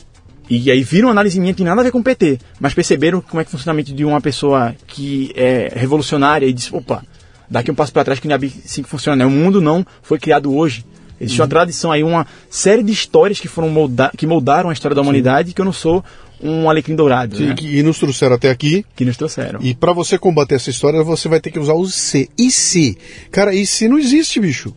e 0.51 0.71
aí 0.71 0.83
viram 0.83 1.07
uma 1.09 1.13
análise 1.13 1.39
minha 1.41 1.53
que 1.53 1.59
tem 1.59 1.67
nada 1.67 1.81
a 1.81 1.85
ver 1.85 1.91
com 1.93 2.01
o 2.01 2.03
PT, 2.03 2.39
mas 2.59 2.75
perceberam 2.75 3.21
como 3.21 3.41
é 3.41 3.45
que 3.45 3.49
o 3.49 3.53
funcionamento 3.53 3.93
de 3.95 4.05
uma 4.05 4.21
pessoa 4.21 4.75
que 4.87 5.31
é 5.37 5.73
revolucionária 5.77 6.45
e 6.47 6.53
disse, 6.53 6.75
opa, 6.75 7.03
daqui 7.49 7.71
um 7.71 7.75
passo 7.75 7.93
para 7.93 8.05
trás 8.05 8.19
que 8.21 8.31
é 8.31 8.35
assim 8.35 8.83
que 8.83 8.89
funciona, 8.89 9.17
né? 9.17 9.25
O 9.27 9.31
mundo 9.31 9.61
não 9.61 9.87
foi 10.03 10.19
criado 10.19 10.55
hoje. 10.55 10.85
Existe 11.21 11.41
uma 11.41 11.49
tradição 11.49 11.93
aí, 11.93 12.03
uma 12.03 12.27
série 12.49 12.83
de 12.83 12.93
histórias 12.93 13.39
que 13.39 13.47
foram 13.47 13.69
molda 13.69 14.11
que 14.17 14.27
moldaram 14.27 14.71
a 14.71 14.73
história 14.73 14.95
da 14.95 15.03
humanidade 15.03 15.53
que 15.53 15.61
eu 15.61 15.65
não 15.67 15.73
sou 15.73 16.03
um 16.43 16.71
alecrim 16.71 16.97
dourado, 16.97 17.37
Sim, 17.37 17.47
né? 17.49 17.55
que- 17.55 17.77
e 17.79 17.83
nos 17.83 17.99
trouxeram 17.99 18.35
até 18.37 18.49
aqui. 18.49 18.87
que 18.97 19.05
nos 19.05 19.19
trouxeram. 19.19 19.61
E 19.63 19.75
pra 19.75 19.93
você 19.93 20.17
combater 20.19 20.55
essa 20.55 20.71
história, 20.71 21.03
você 21.03 21.29
vai 21.29 21.39
ter 21.39 21.51
que 21.51 21.59
usar 21.59 21.75
o 21.75 21.87
C. 21.87 22.31
E 22.39 22.51
se? 22.51 22.97
Cara, 23.31 23.55
e 23.55 23.67
se 23.67 23.87
não 23.89 23.99
existe, 23.99 24.41
bicho? 24.41 24.75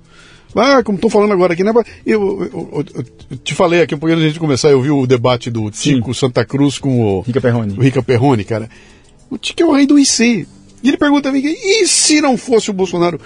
Ah, 0.56 0.84
como 0.84 0.96
estão 0.98 1.10
falando 1.10 1.32
agora 1.34 1.54
aqui, 1.54 1.64
né? 1.64 1.72
Eu, 1.74 1.84
eu- 2.06 2.50
eu- 2.52 2.86
eu 3.32 3.38
te 3.38 3.56
falei 3.56 3.82
aqui 3.82 3.96
um 3.96 3.98
pouquinho 3.98 4.18
antes 4.18 4.28
de 4.28 4.34
gente 4.34 4.40
começar, 4.40 4.70
eu 4.70 4.82
vi 4.82 4.92
o 4.92 5.06
debate 5.08 5.50
do 5.50 5.70
Tico 5.72 6.14
Santa 6.14 6.46
Cruz 6.46 6.78
com 6.78 7.00
o, 7.02 7.22
Rica 7.22 7.42
Perrone. 7.42 7.76
o 7.78 7.82
Rica 7.82 8.04
Perrone, 8.04 8.44
cara. 8.44 8.70
O 9.30 9.38
Tico 9.38 9.62
é 9.64 9.66
o 9.66 9.72
rei 9.72 9.88
do 9.88 9.98
IC. 9.98 10.48
E 10.84 10.88
ele 10.90 10.98
pergunta 10.98 11.30
a 11.30 11.32
mim, 11.32 11.42
e 11.44 11.88
se 11.88 12.20
não 12.22 12.38
fosse 12.38 12.70
o 12.70 12.74
Bolsonaro? 12.74 13.20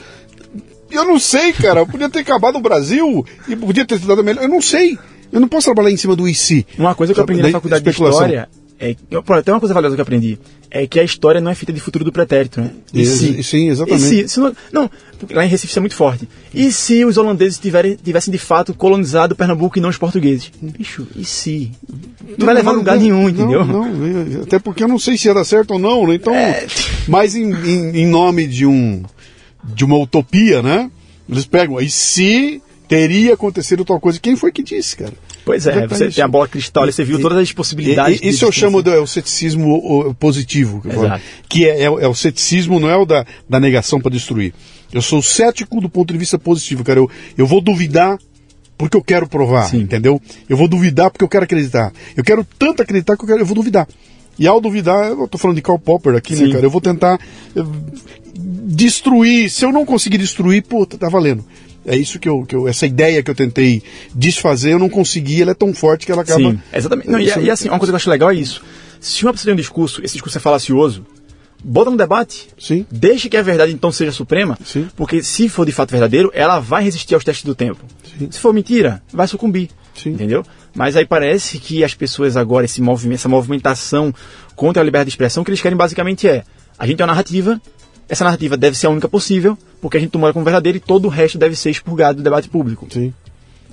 Eu 0.90 1.04
não 1.06 1.20
sei, 1.20 1.52
cara. 1.54 1.82
Eu 1.82 1.88
podia 1.88 2.10
ter 2.10 2.20
acabado 2.20 2.56
o 2.58 2.62
Brasil 2.62 3.26
e 3.48 3.56
podia 3.56 3.86
ter 3.86 4.00
dado 4.00 4.24
melhor. 4.24 4.44
Eu 4.44 4.50
não 4.50 4.62
sei. 4.62 4.98
Eu 5.32 5.42
não 5.42 5.48
posso 5.48 5.66
trabalhar 5.66 5.92
em 5.92 5.98
cima 5.98 6.16
do 6.16 6.28
IC. 6.30 6.66
Uma 6.78 6.96
coisa 6.96 7.14
que 7.14 7.20
eu 7.20 7.24
aprendi 7.24 7.42
na 7.42 7.50
faculdade 7.52 7.84
de 7.84 7.90
história 7.90 8.48
é, 8.80 8.96
eu, 9.10 9.24
tem 9.44 9.54
uma 9.54 9.60
coisa 9.60 9.74
valiosa 9.74 9.96
que 9.96 10.00
eu 10.02 10.04
aprendi, 10.04 10.38
é 10.70 10.86
que 10.86 11.00
a 11.00 11.04
história 11.04 11.42
não 11.42 11.50
é 11.50 11.56
feita 11.56 11.74
de 11.74 11.80
futuro 11.80 12.06
do 12.06 12.12
pretérito, 12.12 12.62
né? 12.62 12.72
E 12.94 13.04
se- 13.08 13.42
sim, 13.44 13.70
exatamente. 13.70 14.04
E 14.06 14.28
se, 14.28 14.36
se 14.36 14.40
não, 14.40 14.56
não, 14.72 14.92
lá 15.32 15.46
em 15.46 15.48
Recife 15.50 15.70
isso 15.72 15.80
é 15.80 15.82
muito 15.82 15.96
forte. 15.96 16.28
E 16.54 16.72
se 16.72 17.04
os 17.06 17.18
holandeses 17.18 17.58
tiverem, 17.60 17.96
tivessem 17.96 18.32
de 18.32 18.38
fato 18.38 18.74
colonizado 18.74 19.36
Pernambuco 19.36 19.78
e 19.78 19.82
não 19.82 19.90
os 19.90 19.98
portugueses? 19.98 20.52
Bicho, 20.62 21.08
e 21.16 21.24
se? 21.26 21.72
Não, 22.38 22.46
vai 22.46 22.56
levar 22.56 22.72
a 22.72 22.74
lugar 22.76 22.98
nenhum, 22.98 23.28
entendeu? 23.30 23.66
Não, 23.66 23.88
não, 23.92 24.42
até 24.44 24.60
porque 24.60 24.84
eu 24.84 24.88
não 24.88 25.00
sei 25.00 25.18
se 25.18 25.28
ia 25.28 25.34
dar 25.34 25.44
certo 25.46 25.72
ou 25.72 25.80
não, 25.80 26.08
né? 26.08 26.16
Então, 26.16 26.34
É. 26.34 26.66
mas 27.08 27.36
em, 27.36 27.52
em, 27.52 27.98
em 28.02 28.08
nome 28.08 28.48
de 28.48 28.66
um 28.66 29.04
de 29.64 29.84
uma 29.84 29.98
utopia, 29.98 30.62
né? 30.62 30.90
Eles 31.30 31.46
pegam, 31.46 31.80
e 31.82 31.90
se 31.90 32.62
teria 32.88 33.34
acontecido 33.34 33.84
tal 33.84 34.00
coisa? 34.00 34.18
Quem 34.20 34.36
foi 34.38 34.50
que 34.52 34.64
disse, 34.64 34.96
cara? 34.96 35.12
Pois 35.44 35.66
é, 35.66 35.72
Exatamente 35.72 35.98
você 35.98 36.06
isso. 36.08 36.16
tem 36.16 36.24
a 36.24 36.28
bola 36.28 36.48
cristal, 36.48 36.84
ali, 36.84 36.92
você 36.94 37.04
viu 37.04 37.20
E- 37.20 37.22
todas 37.22 37.38
as 37.38 37.52
possibilidades. 37.52 38.20
E- 38.22 38.26
e- 38.26 38.30
Isso 38.30 38.46
eu 38.46 38.52
chamo 38.52 38.82
de 38.82 38.90
existência. 38.90 39.00
é 39.00 39.04
o 39.04 39.08
ceticismo 39.08 40.16
positivo, 40.20 40.82
que, 41.50 41.66
é, 41.66 41.84
é 41.84 41.90
o- 41.90 42.00
é 42.00 42.08
o 42.08 42.14
ceticismo, 42.16 42.80
não 42.80 42.90
é 42.90 42.96
o 42.98 43.06
da, 43.06 43.26
da 43.50 43.60
negação 43.60 44.00
para 44.00 44.12
destruir. 44.12 44.54
Eu 44.92 45.02
sou 45.02 45.22
cético 45.22 45.82
do 45.82 45.90
ponto 45.90 46.12
de 46.14 46.20
vista 46.20 46.40
positivo, 46.40 46.84
cara. 46.84 47.00
Eu, 47.00 47.10
eu 47.38 47.46
vou 47.46 47.62
duvidar 47.62 48.18
porque 48.78 48.96
eu 48.96 49.04
quero 49.04 49.28
provar, 49.28 49.70
Sim. 49.70 49.82
entendeu? 49.82 50.22
Eu 50.48 50.56
vou 50.56 50.68
duvidar 50.68 51.10
porque 51.10 51.24
eu 51.24 51.30
quero 51.30 51.46
acreditar. 51.46 51.92
Eu 52.16 52.24
quero 52.24 52.46
tanto 52.58 52.82
acreditar 52.82 53.18
que 53.18 53.24
eu, 53.24 53.28
quero, 53.28 53.40
eu 53.40 53.46
vou 53.46 53.56
duvidar. 53.56 53.88
E 54.38 54.48
ao 54.48 54.62
duvidar, 54.62 55.10
eu 55.10 55.28
tô 55.28 55.38
falando 55.38 55.56
de 55.56 55.64
Karl 55.64 55.80
Popper 55.80 56.16
aqui, 56.16 56.34
né, 56.34 56.46
Sim. 56.46 56.52
cara? 56.52 56.66
Eu 56.66 56.70
vou 56.70 56.80
tentar 56.80 57.20
eh, 57.56 57.64
destruir. 58.36 59.50
Se 59.50 59.66
eu 59.66 59.72
não 59.72 59.84
conseguir 59.84 60.20
destruir, 60.20 60.64
pô, 60.64 60.86
tá 60.86 61.10
valendo. 61.10 61.44
É 61.86 61.96
isso 61.96 62.20
que 62.20 62.30
eu, 62.30 62.46
que 62.46 62.56
eu. 62.56 62.68
Essa 62.68 62.86
ideia 62.86 63.24
que 63.24 63.32
eu 63.32 63.36
tentei 63.36 63.82
desfazer, 64.14 64.74
eu 64.74 64.80
não 64.80 64.90
consegui, 64.90 65.42
ela 65.42 65.52
é 65.52 65.56
tão 65.56 65.74
forte 65.74 66.06
que 66.06 66.12
ela 66.12 66.22
acaba. 66.22 66.52
Sim, 66.52 66.60
exatamente. 66.72 67.10
Não, 67.10 67.20
e, 67.20 67.26
e 67.26 67.50
assim, 67.50 67.70
uma 67.70 67.80
coisa 67.80 67.92
que 67.92 67.96
eu 67.96 67.98
acho 67.98 68.10
legal 68.10 68.30
é 68.30 68.36
isso. 68.36 68.62
Se 69.00 69.24
uma 69.24 69.32
pessoa 69.32 69.46
tem 69.46 69.54
um 69.54 69.58
discurso, 69.58 70.04
esse 70.04 70.14
discurso 70.14 70.38
é 70.38 70.42
falacioso, 70.42 71.06
bota 71.64 71.92
no 71.92 71.98
debate. 71.98 72.50
Sim. 72.58 72.86
Deixe 72.92 73.30
que 73.30 73.38
a 73.38 73.42
verdade 73.42 73.72
então 73.74 73.92
seja 73.92 74.12
suprema, 74.12 74.58
Sim. 74.64 74.88
porque 74.96 75.24
se 75.24 75.50
for 75.50 75.66
de 75.66 75.72
fato 75.72 75.92
verdadeiro, 75.92 76.32
ela 76.34 76.60
vai 76.60 76.84
resistir 76.84 77.16
aos 77.16 77.24
testes 77.24 77.46
do 77.46 77.56
tempo. 77.56 77.84
Sim. 78.18 78.30
Se 78.32 78.40
for 78.40 78.54
mentira, 78.54 79.02
vai 79.12 79.28
sucumbir. 79.28 79.70
Sim. 79.96 80.12
Entendeu? 80.12 80.46
Mas 80.76 80.96
aí 80.96 81.06
parece 81.06 81.58
que 81.58 81.84
as 81.84 81.96
pessoas 81.96 82.38
agora, 82.38 82.66
esse 82.66 82.82
movimento, 82.82 83.20
essa 83.20 83.30
movimentação 83.30 84.14
contra 84.56 84.82
a 84.82 84.86
liberdade 84.86 85.10
de 85.10 85.14
expressão, 85.14 85.42
o 85.42 85.46
que 85.46 85.50
eles 85.50 85.62
querem 85.62 85.78
basicamente 85.78 86.28
é: 86.28 86.44
a 86.78 86.86
gente 86.86 86.98
tem 86.98 87.04
uma 87.04 87.14
narrativa, 87.14 87.60
essa 88.08 88.24
narrativa 88.24 88.56
deve 88.56 88.78
ser 88.78 88.88
a 88.88 88.90
única 88.92 89.10
possível, 89.10 89.58
porque 89.82 89.98
a 89.98 90.00
gente 90.00 90.12
tomou 90.12 90.32
como 90.32 90.46
verdadeira 90.46 90.78
e 90.78 90.82
todo 90.82 91.06
o 91.06 91.10
resto 91.10 91.38
deve 91.38 91.56
ser 91.56 91.72
expurgado 91.72 92.18
do 92.18 92.24
debate 92.24 92.48
público. 92.48 92.88
Sim. 92.92 93.12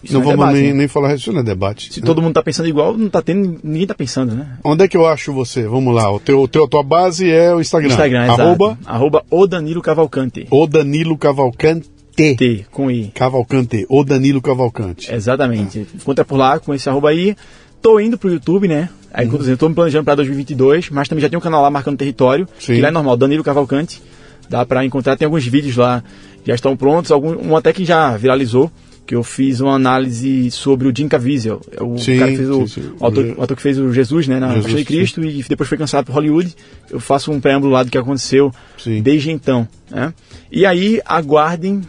Isso 0.05 0.13
não 0.13 0.21
é 0.21 0.25
vamos 0.25 0.39
debate, 0.41 0.55
nem, 0.55 0.73
né? 0.73 0.79
nem 0.79 0.89
falar 0.89 1.15
isso 1.15 1.33
não 1.33 1.41
é 1.41 1.43
debate. 1.43 1.93
Se 1.93 2.01
né? 2.01 2.07
todo 2.07 2.21
mundo 2.21 2.33
está 2.33 2.43
pensando 2.43 2.69
igual, 2.69 2.97
não 2.97 3.09
tá 3.09 3.23
tendo, 3.23 3.59
ninguém 3.63 3.83
está 3.83 3.95
pensando, 3.95 4.35
né? 4.35 4.59
Onde 4.63 4.85
é 4.85 4.89
que 4.89 4.97
eu 4.97 5.07
acho 5.07 5.33
você? 5.33 5.67
Vamos 5.67 5.95
lá. 5.95 6.13
O 6.13 6.21
teu, 6.21 6.47
teu, 6.47 6.69
tua 6.69 6.83
base 6.83 7.31
é 7.31 7.55
o 7.55 7.61
Instagram. 7.61 7.91
Instagram, 7.91 8.33
Arroba 8.33 8.67
exato. 8.67 8.79
Arroba 8.87 9.25
o 9.31 9.47
Danilo 9.47 9.83
Cavalcante. 9.83 10.47
o 10.51 10.67
Danilo 10.67 11.17
Cavalcante. 11.17 11.95
T, 12.15 12.65
com 12.71 12.91
I. 12.91 13.11
Cavalcante. 13.13 13.85
O 13.89 14.05
Danilo 14.05 14.41
Cavalcante. 14.41 15.13
Exatamente. 15.13 15.87
Encontra 15.95 16.25
por 16.25 16.37
lá 16.37 16.61
com 16.61 16.73
esse 16.73 16.89
arroba 16.89 17.11
aí. 17.11 17.35
Tô 17.83 17.99
indo 17.99 18.17
pro 18.17 18.31
YouTube, 18.31 18.69
né? 18.69 18.89
Aí, 19.13 19.29
uhum. 19.29 19.43
eu 19.43 19.57
tô 19.57 19.69
me 19.69 19.75
planejando 19.75 20.05
pra 20.05 20.15
2022, 20.15 20.91
mas 20.91 21.09
também 21.09 21.23
já 21.23 21.29
tem 21.29 21.39
um 21.39 21.43
canal 21.43 21.63
lá 21.63 21.71
marcando 21.71 21.97
território, 21.97 22.49
Sim. 22.59 22.75
que 22.75 22.81
lá 22.81 22.89
é 22.89 22.91
normal, 22.91 23.17
Danilo 23.17 23.45
Cavalcante. 23.45 24.03
Dá 24.49 24.67
pra 24.67 24.85
encontrar, 24.85 25.17
tem 25.17 25.27
alguns 25.27 25.47
vídeos 25.47 25.77
lá 25.77 26.03
que 26.43 26.49
já 26.49 26.55
estão 26.55 26.77
prontos, 26.77 27.13
algum, 27.13 27.37
um 27.49 27.57
até 27.57 27.73
que 27.73 27.85
já 27.85 28.17
viralizou, 28.17 28.71
que 29.07 29.15
eu 29.15 29.23
fiz 29.23 29.61
uma 29.61 29.75
análise 29.75 30.51
sobre 30.51 30.89
o 30.89 30.93
Jim 30.97 31.09
Caviezel, 31.09 31.61
é 31.73 31.83
o 31.83 31.99
Sim, 31.99 32.19
cara 32.19 32.31
que 32.31 32.37
fez 32.39 32.51
o, 32.51 32.67
sim, 32.67 32.83
sim. 32.83 32.93
o 32.99 33.07
ator, 33.07 33.35
o 33.37 33.43
ator 33.43 33.57
que 33.57 33.63
fez 33.63 33.79
o 33.79 33.93
Jesus, 33.93 34.27
né, 34.27 34.41
na 34.41 34.55
Jesus, 34.55 34.77
de 34.77 34.85
Cristo, 34.85 35.25
e 35.25 35.43
depois 35.43 35.69
foi 35.69 35.77
cancelado 35.77 36.07
por 36.07 36.15
Hollywood. 36.15 36.55
Eu 36.91 37.01
faço 37.01 37.31
um 37.31 37.41
preâmbulo 37.41 37.73
lá 37.73 37.83
do 37.83 37.91
que 37.91 37.99
aconteceu 37.99 38.53
Sim. 38.79 39.03
desde 39.03 39.31
então, 39.31 39.69
né? 39.91 40.15
E 40.51 40.65
aí, 40.65 41.01
aguardem 41.05 41.83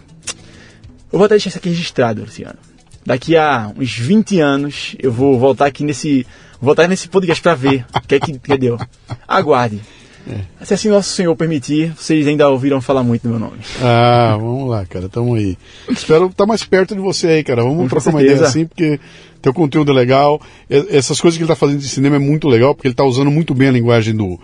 eu 1.15 1.17
vou 1.17 1.27
até 1.27 1.35
deixar 1.35 1.47
isso 1.47 1.59
aqui 1.59 1.69
registrado, 1.69 2.23
Luciano. 2.23 2.57
Daqui 3.05 3.37
a 3.37 3.71
uns 3.77 3.97
20 3.97 4.41
anos, 4.41 4.97
eu 4.99 5.13
vou 5.13 5.39
voltar 5.39 5.67
aqui 5.67 5.81
nesse. 5.81 6.27
Voltar 6.59 6.89
nesse 6.89 7.07
podcast 7.07 7.41
pra 7.41 7.55
ver 7.55 7.85
o 7.95 8.01
que 8.05 8.15
é 8.15 8.19
que, 8.19 8.37
que 8.37 8.57
deu. 8.57 8.77
Aguarde. 9.25 9.79
É. 10.29 10.65
Se 10.65 10.73
assim 10.73 10.89
nosso 10.89 11.09
Senhor 11.11 11.35
permitir, 11.35 11.93
vocês 11.95 12.25
ainda 12.25 12.49
ouviram 12.49 12.81
falar 12.81 13.03
muito 13.03 13.23
do 13.23 13.29
meu 13.29 13.39
nome. 13.39 13.59
Ah, 13.81 14.35
vamos 14.39 14.69
lá, 14.69 14.85
cara. 14.85 15.07
Tamo 15.07 15.35
aí. 15.35 15.57
Espero 15.89 16.27
estar 16.27 16.45
mais 16.45 16.63
perto 16.63 16.95
de 16.95 17.01
você 17.01 17.27
aí, 17.27 17.43
cara. 17.43 17.63
Vamos 17.63 17.83
Com 17.83 17.87
trocar 17.87 18.09
uma 18.09 18.23
ideia 18.23 18.41
assim, 18.41 18.65
porque 18.65 18.99
teu 19.41 19.53
conteúdo 19.53 19.91
é 19.91 19.95
legal. 19.95 20.41
Essas 20.69 21.21
coisas 21.21 21.37
que 21.37 21.43
ele 21.43 21.47
tá 21.47 21.55
fazendo 21.55 21.79
de 21.79 21.87
cinema 21.87 22.15
é 22.15 22.19
muito 22.19 22.47
legal, 22.47 22.73
porque 22.73 22.87
ele 22.87 22.95
tá 22.95 23.03
usando 23.03 23.29
muito 23.29 23.53
bem 23.53 23.67
a 23.67 23.71
linguagem 23.71 24.15
do, 24.15 24.39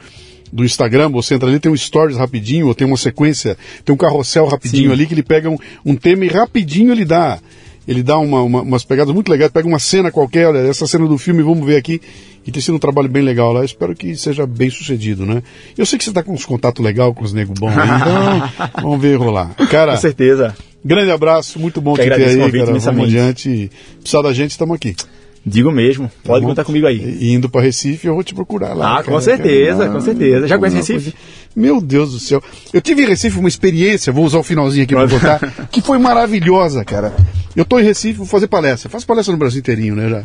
do 0.54 0.64
Instagram. 0.64 1.10
Você 1.10 1.34
entra 1.34 1.50
ali, 1.50 1.60
tem 1.60 1.72
um 1.72 1.78
stories 1.78 2.18
rapidinho, 2.18 2.68
ou 2.68 2.76
tem 2.76 2.86
uma 2.86 2.98
sequência, 2.98 3.58
tem 3.84 3.94
um 3.94 3.98
carrossel 3.98 4.46
rapidinho 4.46 4.90
Sim. 4.90 4.94
ali 4.94 5.08
que 5.08 5.14
ele 5.14 5.24
pega 5.24 5.50
um, 5.50 5.58
um 5.84 5.96
tema 5.96 6.26
e 6.26 6.28
rapidinho 6.28 6.92
ele 6.92 7.06
dá. 7.06 7.40
Ele 7.88 8.04
dá 8.04 8.18
uma, 8.20 8.42
uma- 8.44 8.62
umas 8.62 8.84
pegadas 8.84 9.14
muito 9.14 9.30
legais, 9.30 9.52
pega 9.52 9.68
uma 9.68 9.80
cena 9.80 10.12
qualquer, 10.12 10.48
olha, 10.48 10.60
essa 10.60 10.86
cena 10.86 11.08
do 11.08 11.18
filme, 11.18 11.42
vamos 11.42 11.66
ver 11.66 11.78
aqui. 11.78 12.00
E 12.46 12.52
tem 12.52 12.62
sido 12.62 12.76
um 12.76 12.80
trabalho 12.80 13.08
bem 13.10 13.22
legal 13.24 13.52
lá. 13.54 13.64
Espero 13.66 13.96
que 13.96 14.16
seja 14.16 14.46
bem 14.48 14.70
sucedido, 14.70 15.26
né? 15.26 15.44
Eu 15.78 15.86
sei 15.86 15.98
que 16.00 16.06
você 16.06 16.12
tá 16.12 16.24
com 16.24 16.34
uns 16.34 16.46
contatos 16.46 16.84
legais 16.84 17.14
com 17.16 17.24
os 17.24 17.34
nego 17.34 17.54
bons 17.54 17.76
aí, 17.78 17.88
então 18.72 18.82
vamos 18.84 19.02
ver 19.02 19.16
rolar. 19.18 19.54
Cara, 19.70 19.94
Com 19.94 20.00
certeza. 20.02 20.56
grande 20.84 21.12
abraço, 21.12 21.60
muito 21.60 21.80
bom 21.82 21.94
Que 21.94 22.02
te 22.04 22.10
ter 22.10 22.14
aí, 22.16 22.52
cara. 22.52 22.66
Vamos 22.80 23.04
adiante. 23.04 23.72
Precisar 24.02 24.22
da 24.24 24.34
gente, 24.34 24.52
estamos 24.52 24.76
aqui. 24.76 24.96
Digo 25.44 25.72
mesmo. 25.72 26.10
Pode 26.24 26.40
Tá 26.40 26.42
bom? 26.42 26.48
contar 26.50 26.64
comigo 26.64 26.86
aí. 26.86 27.18
E 27.20 27.34
indo 27.34 27.50
para 27.50 27.62
Recife, 27.62 28.06
eu 28.08 28.14
vou 28.14 28.24
te 28.24 28.34
procurar 28.36 28.74
lá. 28.74 29.00
Ah, 29.00 29.04
com 29.04 29.20
certeza, 29.20 29.90
com 29.90 30.00
certeza. 30.00 30.48
Já 30.48 30.58
conhece 30.58 30.78
Recife? 30.78 31.14
Meu 31.56 31.82
Deus 31.82 32.12
do 32.12 32.20
céu. 32.20 32.44
Eu 32.72 32.80
tive 32.80 33.04
em 33.04 33.08
Recife 33.08 33.40
uma 33.40 33.50
experiência, 33.50 34.14
vou 34.14 34.24
usar 34.24 34.38
o 34.38 34.44
finalzinho 34.44 34.84
aqui 34.84 34.94
para 34.94 35.08
Pode. 35.08 35.20
contar, 35.50 35.68
que 35.72 35.82
foi 35.82 35.98
maravilhosa, 35.98 36.86
cara. 36.86 37.14
Eu 37.56 37.66
tô 37.66 37.80
em 37.80 37.84
Recife, 37.84 38.18
vou 38.20 38.28
fazer 38.28 38.48
palestra. 38.48 38.90
Faço 38.90 39.06
palestra 39.08 39.32
no 39.32 39.40
Brasil 39.40 39.60
inteirinho, 39.60 39.96
né, 39.96 40.10
já. 40.10 40.24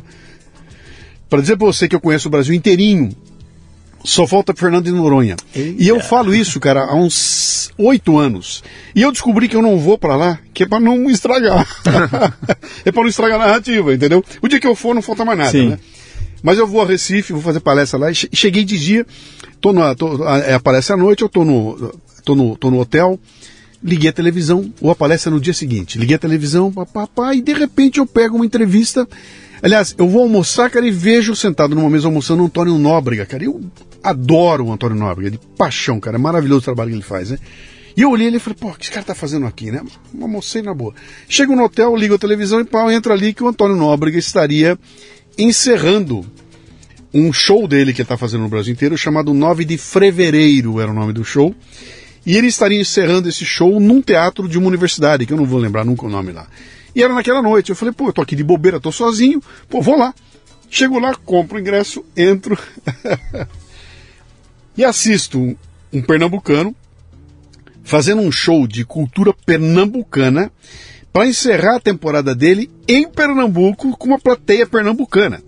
Para 1.30 1.40
dizer 1.40 1.56
para 1.56 1.66
você 1.66 1.88
que 1.88 1.96
eu 1.96 2.00
conheço 2.00 2.28
o 2.28 2.30
Brasil 2.30 2.54
inteirinho, 2.54 3.10
Só 4.04 4.24
falta 4.26 4.54
Fernando 4.54 4.84
de 4.84 4.92
Noronha. 4.92 5.34
E 5.54 5.88
eu 5.88 5.98
falo 6.00 6.32
isso, 6.34 6.60
cara, 6.60 6.84
há 6.84 6.94
uns 6.94 7.70
oito 7.76 8.16
anos. 8.16 8.62
E 8.94 9.02
eu 9.02 9.10
descobri 9.10 9.48
que 9.48 9.56
eu 9.56 9.62
não 9.62 9.78
vou 9.78 9.98
para 9.98 10.14
lá, 10.14 10.38
que 10.54 10.62
é 10.62 10.66
para 10.66 10.78
não 10.78 11.10
estragar. 11.10 11.66
é 12.84 12.92
para 12.92 13.02
não 13.02 13.08
estragar 13.08 13.40
a 13.40 13.46
narrativa, 13.46 13.92
entendeu? 13.92 14.24
O 14.40 14.46
dia 14.48 14.60
que 14.60 14.66
eu 14.66 14.76
for, 14.76 14.94
não 14.94 15.02
falta 15.02 15.24
mais 15.24 15.38
nada, 15.38 15.50
Sim. 15.50 15.70
né? 15.70 15.78
Mas 16.42 16.56
eu 16.58 16.66
vou 16.66 16.80
a 16.82 16.86
Recife, 16.86 17.32
vou 17.32 17.42
fazer 17.42 17.58
palestra 17.60 17.98
lá. 17.98 18.10
e 18.10 18.14
che- 18.14 18.28
Cheguei 18.32 18.62
de 18.64 18.78
dia, 18.78 19.04
tô 19.60 19.72
na, 19.72 19.94
tô, 19.96 20.22
a, 20.22 20.38
é 20.38 20.54
a 20.54 20.60
palestra 20.60 20.94
à 20.94 20.98
noite, 20.98 21.22
eu 21.22 21.28
tô 21.28 21.44
no, 21.44 21.92
tô 22.24 22.36
no, 22.36 22.56
tô 22.56 22.70
no 22.70 22.78
hotel, 22.78 23.18
liguei 23.82 24.10
a 24.10 24.12
televisão, 24.12 24.72
ou 24.80 24.90
a 24.90 24.94
palestra 24.94 25.32
no 25.32 25.40
dia 25.40 25.52
seguinte. 25.54 25.98
Liguei 25.98 26.14
a 26.14 26.18
televisão, 26.18 26.70
papá, 26.72 27.34
e 27.34 27.42
de 27.42 27.52
repente 27.54 27.98
eu 27.98 28.06
pego 28.06 28.36
uma 28.36 28.46
entrevista. 28.46 29.08
Aliás, 29.62 29.94
eu 29.98 30.08
vou 30.08 30.22
almoçar, 30.22 30.70
cara, 30.70 30.86
e 30.86 30.90
vejo 30.90 31.34
sentado 31.34 31.74
numa 31.74 31.88
mesa 31.88 32.06
almoçando 32.08 32.42
o 32.42 32.46
Antônio 32.46 32.78
Nóbrega, 32.78 33.24
cara. 33.24 33.44
Eu 33.44 33.60
adoro 34.02 34.66
o 34.66 34.72
Antônio 34.72 34.96
Nóbrega, 34.96 35.30
de 35.30 35.38
paixão, 35.56 35.98
cara. 35.98 36.16
É 36.16 36.18
maravilhoso 36.18 36.60
o 36.60 36.64
trabalho 36.64 36.90
que 36.90 36.96
ele 36.96 37.02
faz, 37.02 37.30
né? 37.30 37.38
E 37.96 38.02
eu 38.02 38.10
olhei 38.10 38.26
ele 38.26 38.36
e 38.36 38.40
falei, 38.40 38.58
pô, 38.60 38.68
o 38.68 38.74
que 38.74 38.84
esse 38.84 38.92
cara 38.92 39.06
tá 39.06 39.14
fazendo 39.14 39.46
aqui, 39.46 39.70
né? 39.70 39.82
Almocei 40.20 40.60
na 40.60 40.74
boa. 40.74 40.94
Chego 41.28 41.56
no 41.56 41.64
hotel, 41.64 41.96
ligo 41.96 42.14
a 42.14 42.18
televisão 42.18 42.60
e 42.60 42.64
pau, 42.64 42.90
entra 42.90 43.14
ali 43.14 43.32
que 43.32 43.42
o 43.42 43.48
Antônio 43.48 43.74
Nóbrega 43.74 44.18
estaria 44.18 44.78
encerrando 45.38 46.24
um 47.14 47.32
show 47.32 47.66
dele 47.66 47.94
que 47.94 48.02
ele 48.02 48.04
está 48.04 48.16
fazendo 48.18 48.42
no 48.42 48.48
Brasil 48.48 48.74
inteiro, 48.74 48.98
chamado 48.98 49.32
9 49.32 49.64
de 49.64 49.78
Fevereiro, 49.78 50.78
era 50.78 50.90
o 50.90 50.94
nome 50.94 51.14
do 51.14 51.24
show. 51.24 51.54
E 52.26 52.36
ele 52.36 52.48
estaria 52.48 52.78
encerrando 52.78 53.28
esse 53.28 53.46
show 53.46 53.80
num 53.80 54.02
teatro 54.02 54.46
de 54.46 54.58
uma 54.58 54.66
universidade, 54.66 55.24
que 55.24 55.32
eu 55.32 55.36
não 55.36 55.46
vou 55.46 55.58
lembrar 55.58 55.84
nunca 55.84 56.04
o 56.04 56.10
nome 56.10 56.32
lá. 56.32 56.46
E 56.96 57.02
era 57.02 57.12
naquela 57.12 57.42
noite. 57.42 57.68
Eu 57.68 57.76
falei, 57.76 57.92
pô, 57.92 58.08
eu 58.08 58.12
tô 58.14 58.22
aqui 58.22 58.34
de 58.34 58.42
bobeira, 58.42 58.80
tô 58.80 58.90
sozinho, 58.90 59.42
pô, 59.68 59.82
vou 59.82 59.98
lá. 59.98 60.14
Chego 60.70 60.98
lá, 60.98 61.14
compro 61.14 61.58
o 61.58 61.60
ingresso, 61.60 62.02
entro 62.16 62.58
e 64.76 64.82
assisto 64.82 65.38
um, 65.38 65.54
um 65.92 66.02
pernambucano 66.02 66.74
fazendo 67.84 68.22
um 68.22 68.32
show 68.32 68.66
de 68.66 68.84
cultura 68.84 69.32
pernambucana 69.44 70.50
para 71.12 71.26
encerrar 71.26 71.76
a 71.76 71.80
temporada 71.80 72.34
dele 72.34 72.68
em 72.88 73.08
Pernambuco 73.08 73.96
com 73.96 74.08
uma 74.08 74.18
plateia 74.18 74.66
pernambucana. 74.66 75.40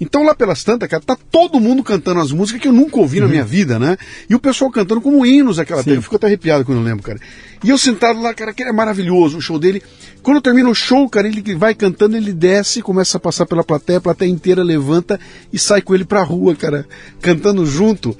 Então 0.00 0.24
lá 0.24 0.34
pelas 0.34 0.64
tantas, 0.64 0.88
cara, 0.88 1.02
tá 1.04 1.16
todo 1.30 1.60
mundo 1.60 1.82
cantando 1.82 2.20
as 2.20 2.32
músicas 2.32 2.60
que 2.60 2.68
eu 2.68 2.72
nunca 2.72 2.98
ouvi 2.98 3.20
na 3.20 3.28
minha 3.28 3.44
vida, 3.44 3.78
né? 3.78 3.96
E 4.28 4.34
o 4.34 4.40
pessoal 4.40 4.70
cantando 4.70 5.00
como 5.00 5.24
hinos 5.24 5.58
aquela 5.58 5.84
terra. 5.84 5.96
Eu 5.96 6.02
fico 6.02 6.16
até 6.16 6.26
arrepiado 6.26 6.64
quando 6.64 6.78
eu 6.78 6.84
lembro, 6.84 7.02
cara. 7.02 7.18
E 7.62 7.70
eu 7.70 7.78
sentado 7.78 8.20
lá, 8.20 8.34
cara, 8.34 8.52
que 8.52 8.62
é 8.62 8.72
maravilhoso 8.72 9.38
o 9.38 9.40
show 9.40 9.58
dele. 9.58 9.82
Quando 10.22 10.40
termina 10.40 10.68
o 10.68 10.74
show, 10.74 11.08
cara, 11.08 11.28
ele 11.28 11.54
vai 11.54 11.74
cantando, 11.74 12.16
ele 12.16 12.32
desce, 12.32 12.82
começa 12.82 13.16
a 13.16 13.20
passar 13.20 13.46
pela 13.46 13.62
plateia, 13.62 13.98
a 13.98 14.02
plateia 14.02 14.30
inteira 14.30 14.62
levanta 14.62 15.18
e 15.52 15.58
sai 15.58 15.80
com 15.80 15.94
ele 15.94 16.04
pra 16.04 16.22
rua, 16.22 16.54
cara, 16.54 16.86
cantando 17.20 17.64
junto. 17.64 18.16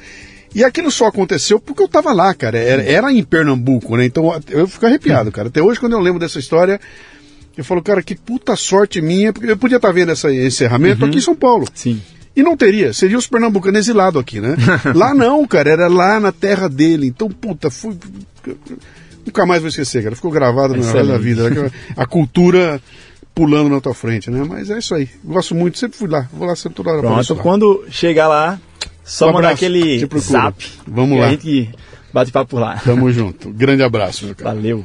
E 0.54 0.62
aquilo 0.62 0.90
só 0.90 1.06
aconteceu 1.06 1.58
porque 1.58 1.82
eu 1.82 1.88
tava 1.88 2.12
lá, 2.12 2.32
cara. 2.32 2.56
Era, 2.56 2.82
era 2.84 3.12
em 3.12 3.24
Pernambuco, 3.24 3.96
né? 3.96 4.04
Então 4.04 4.32
eu 4.48 4.68
fico 4.68 4.86
arrepiado, 4.86 5.32
cara. 5.32 5.48
Até 5.48 5.60
hoje, 5.60 5.80
quando 5.80 5.94
eu 5.94 6.00
lembro 6.00 6.20
dessa 6.20 6.38
história, 6.38 6.80
eu 7.56 7.64
falo, 7.64 7.82
cara, 7.82 8.02
que 8.02 8.14
puta 8.14 8.56
sorte 8.56 9.00
minha, 9.00 9.32
porque 9.32 9.50
eu 9.50 9.56
podia 9.56 9.76
estar 9.76 9.92
vendo 9.92 10.12
esse 10.12 10.28
encerramento 10.46 11.04
aqui 11.04 11.18
em 11.18 11.20
São 11.20 11.34
Paulo. 11.34 11.66
Sim. 11.74 12.00
E 12.36 12.42
não 12.42 12.56
teria, 12.56 12.92
seria 12.92 13.16
os 13.16 13.28
pernambucanos 13.28 13.78
exilados 13.78 14.20
aqui, 14.20 14.40
né? 14.40 14.56
lá 14.94 15.14
não, 15.14 15.46
cara, 15.46 15.70
era 15.70 15.86
lá 15.86 16.18
na 16.18 16.32
terra 16.32 16.68
dele. 16.68 17.06
Então, 17.06 17.28
puta, 17.28 17.70
fui. 17.70 17.96
Nunca 19.24 19.46
mais 19.46 19.60
vou 19.60 19.68
esquecer, 19.68 20.02
cara. 20.02 20.16
Ficou 20.16 20.30
gravado 20.30 20.74
no 20.74 20.82
resto 20.82 21.06
da 21.06 21.16
vida. 21.16 21.72
A 21.96 22.04
cultura 22.06 22.82
pulando 23.34 23.68
na 23.70 23.80
tua 23.80 23.94
frente, 23.94 24.30
né? 24.30 24.44
Mas 24.48 24.68
é 24.68 24.78
isso 24.78 24.94
aí. 24.94 25.08
Gosto 25.22 25.54
muito, 25.54 25.78
sempre 25.78 25.96
fui 25.96 26.08
lá. 26.08 26.28
Vou 26.32 26.46
lá 26.46 26.56
sempre 26.56 26.76
toda 26.76 26.90
hora 26.90 27.00
Pronto, 27.00 27.36
quando 27.36 27.84
chegar 27.88 28.28
lá, 28.28 28.60
só 29.04 29.26
Um 29.26 29.32
mandar 29.32 29.48
abraço, 29.48 29.64
aquele 29.64 30.08
zap. 30.18 30.66
Vamos 30.86 31.18
lá. 31.18 31.26
A 31.26 31.30
gente 31.30 31.70
bate 32.12 32.32
papo 32.32 32.50
por 32.50 32.60
lá. 32.60 32.80
Tamo 32.84 33.12
junto. 33.12 33.50
Grande 33.50 33.82
abraço, 33.82 34.24
meu 34.26 34.34
cara. 34.36 34.54
Valeu. 34.54 34.84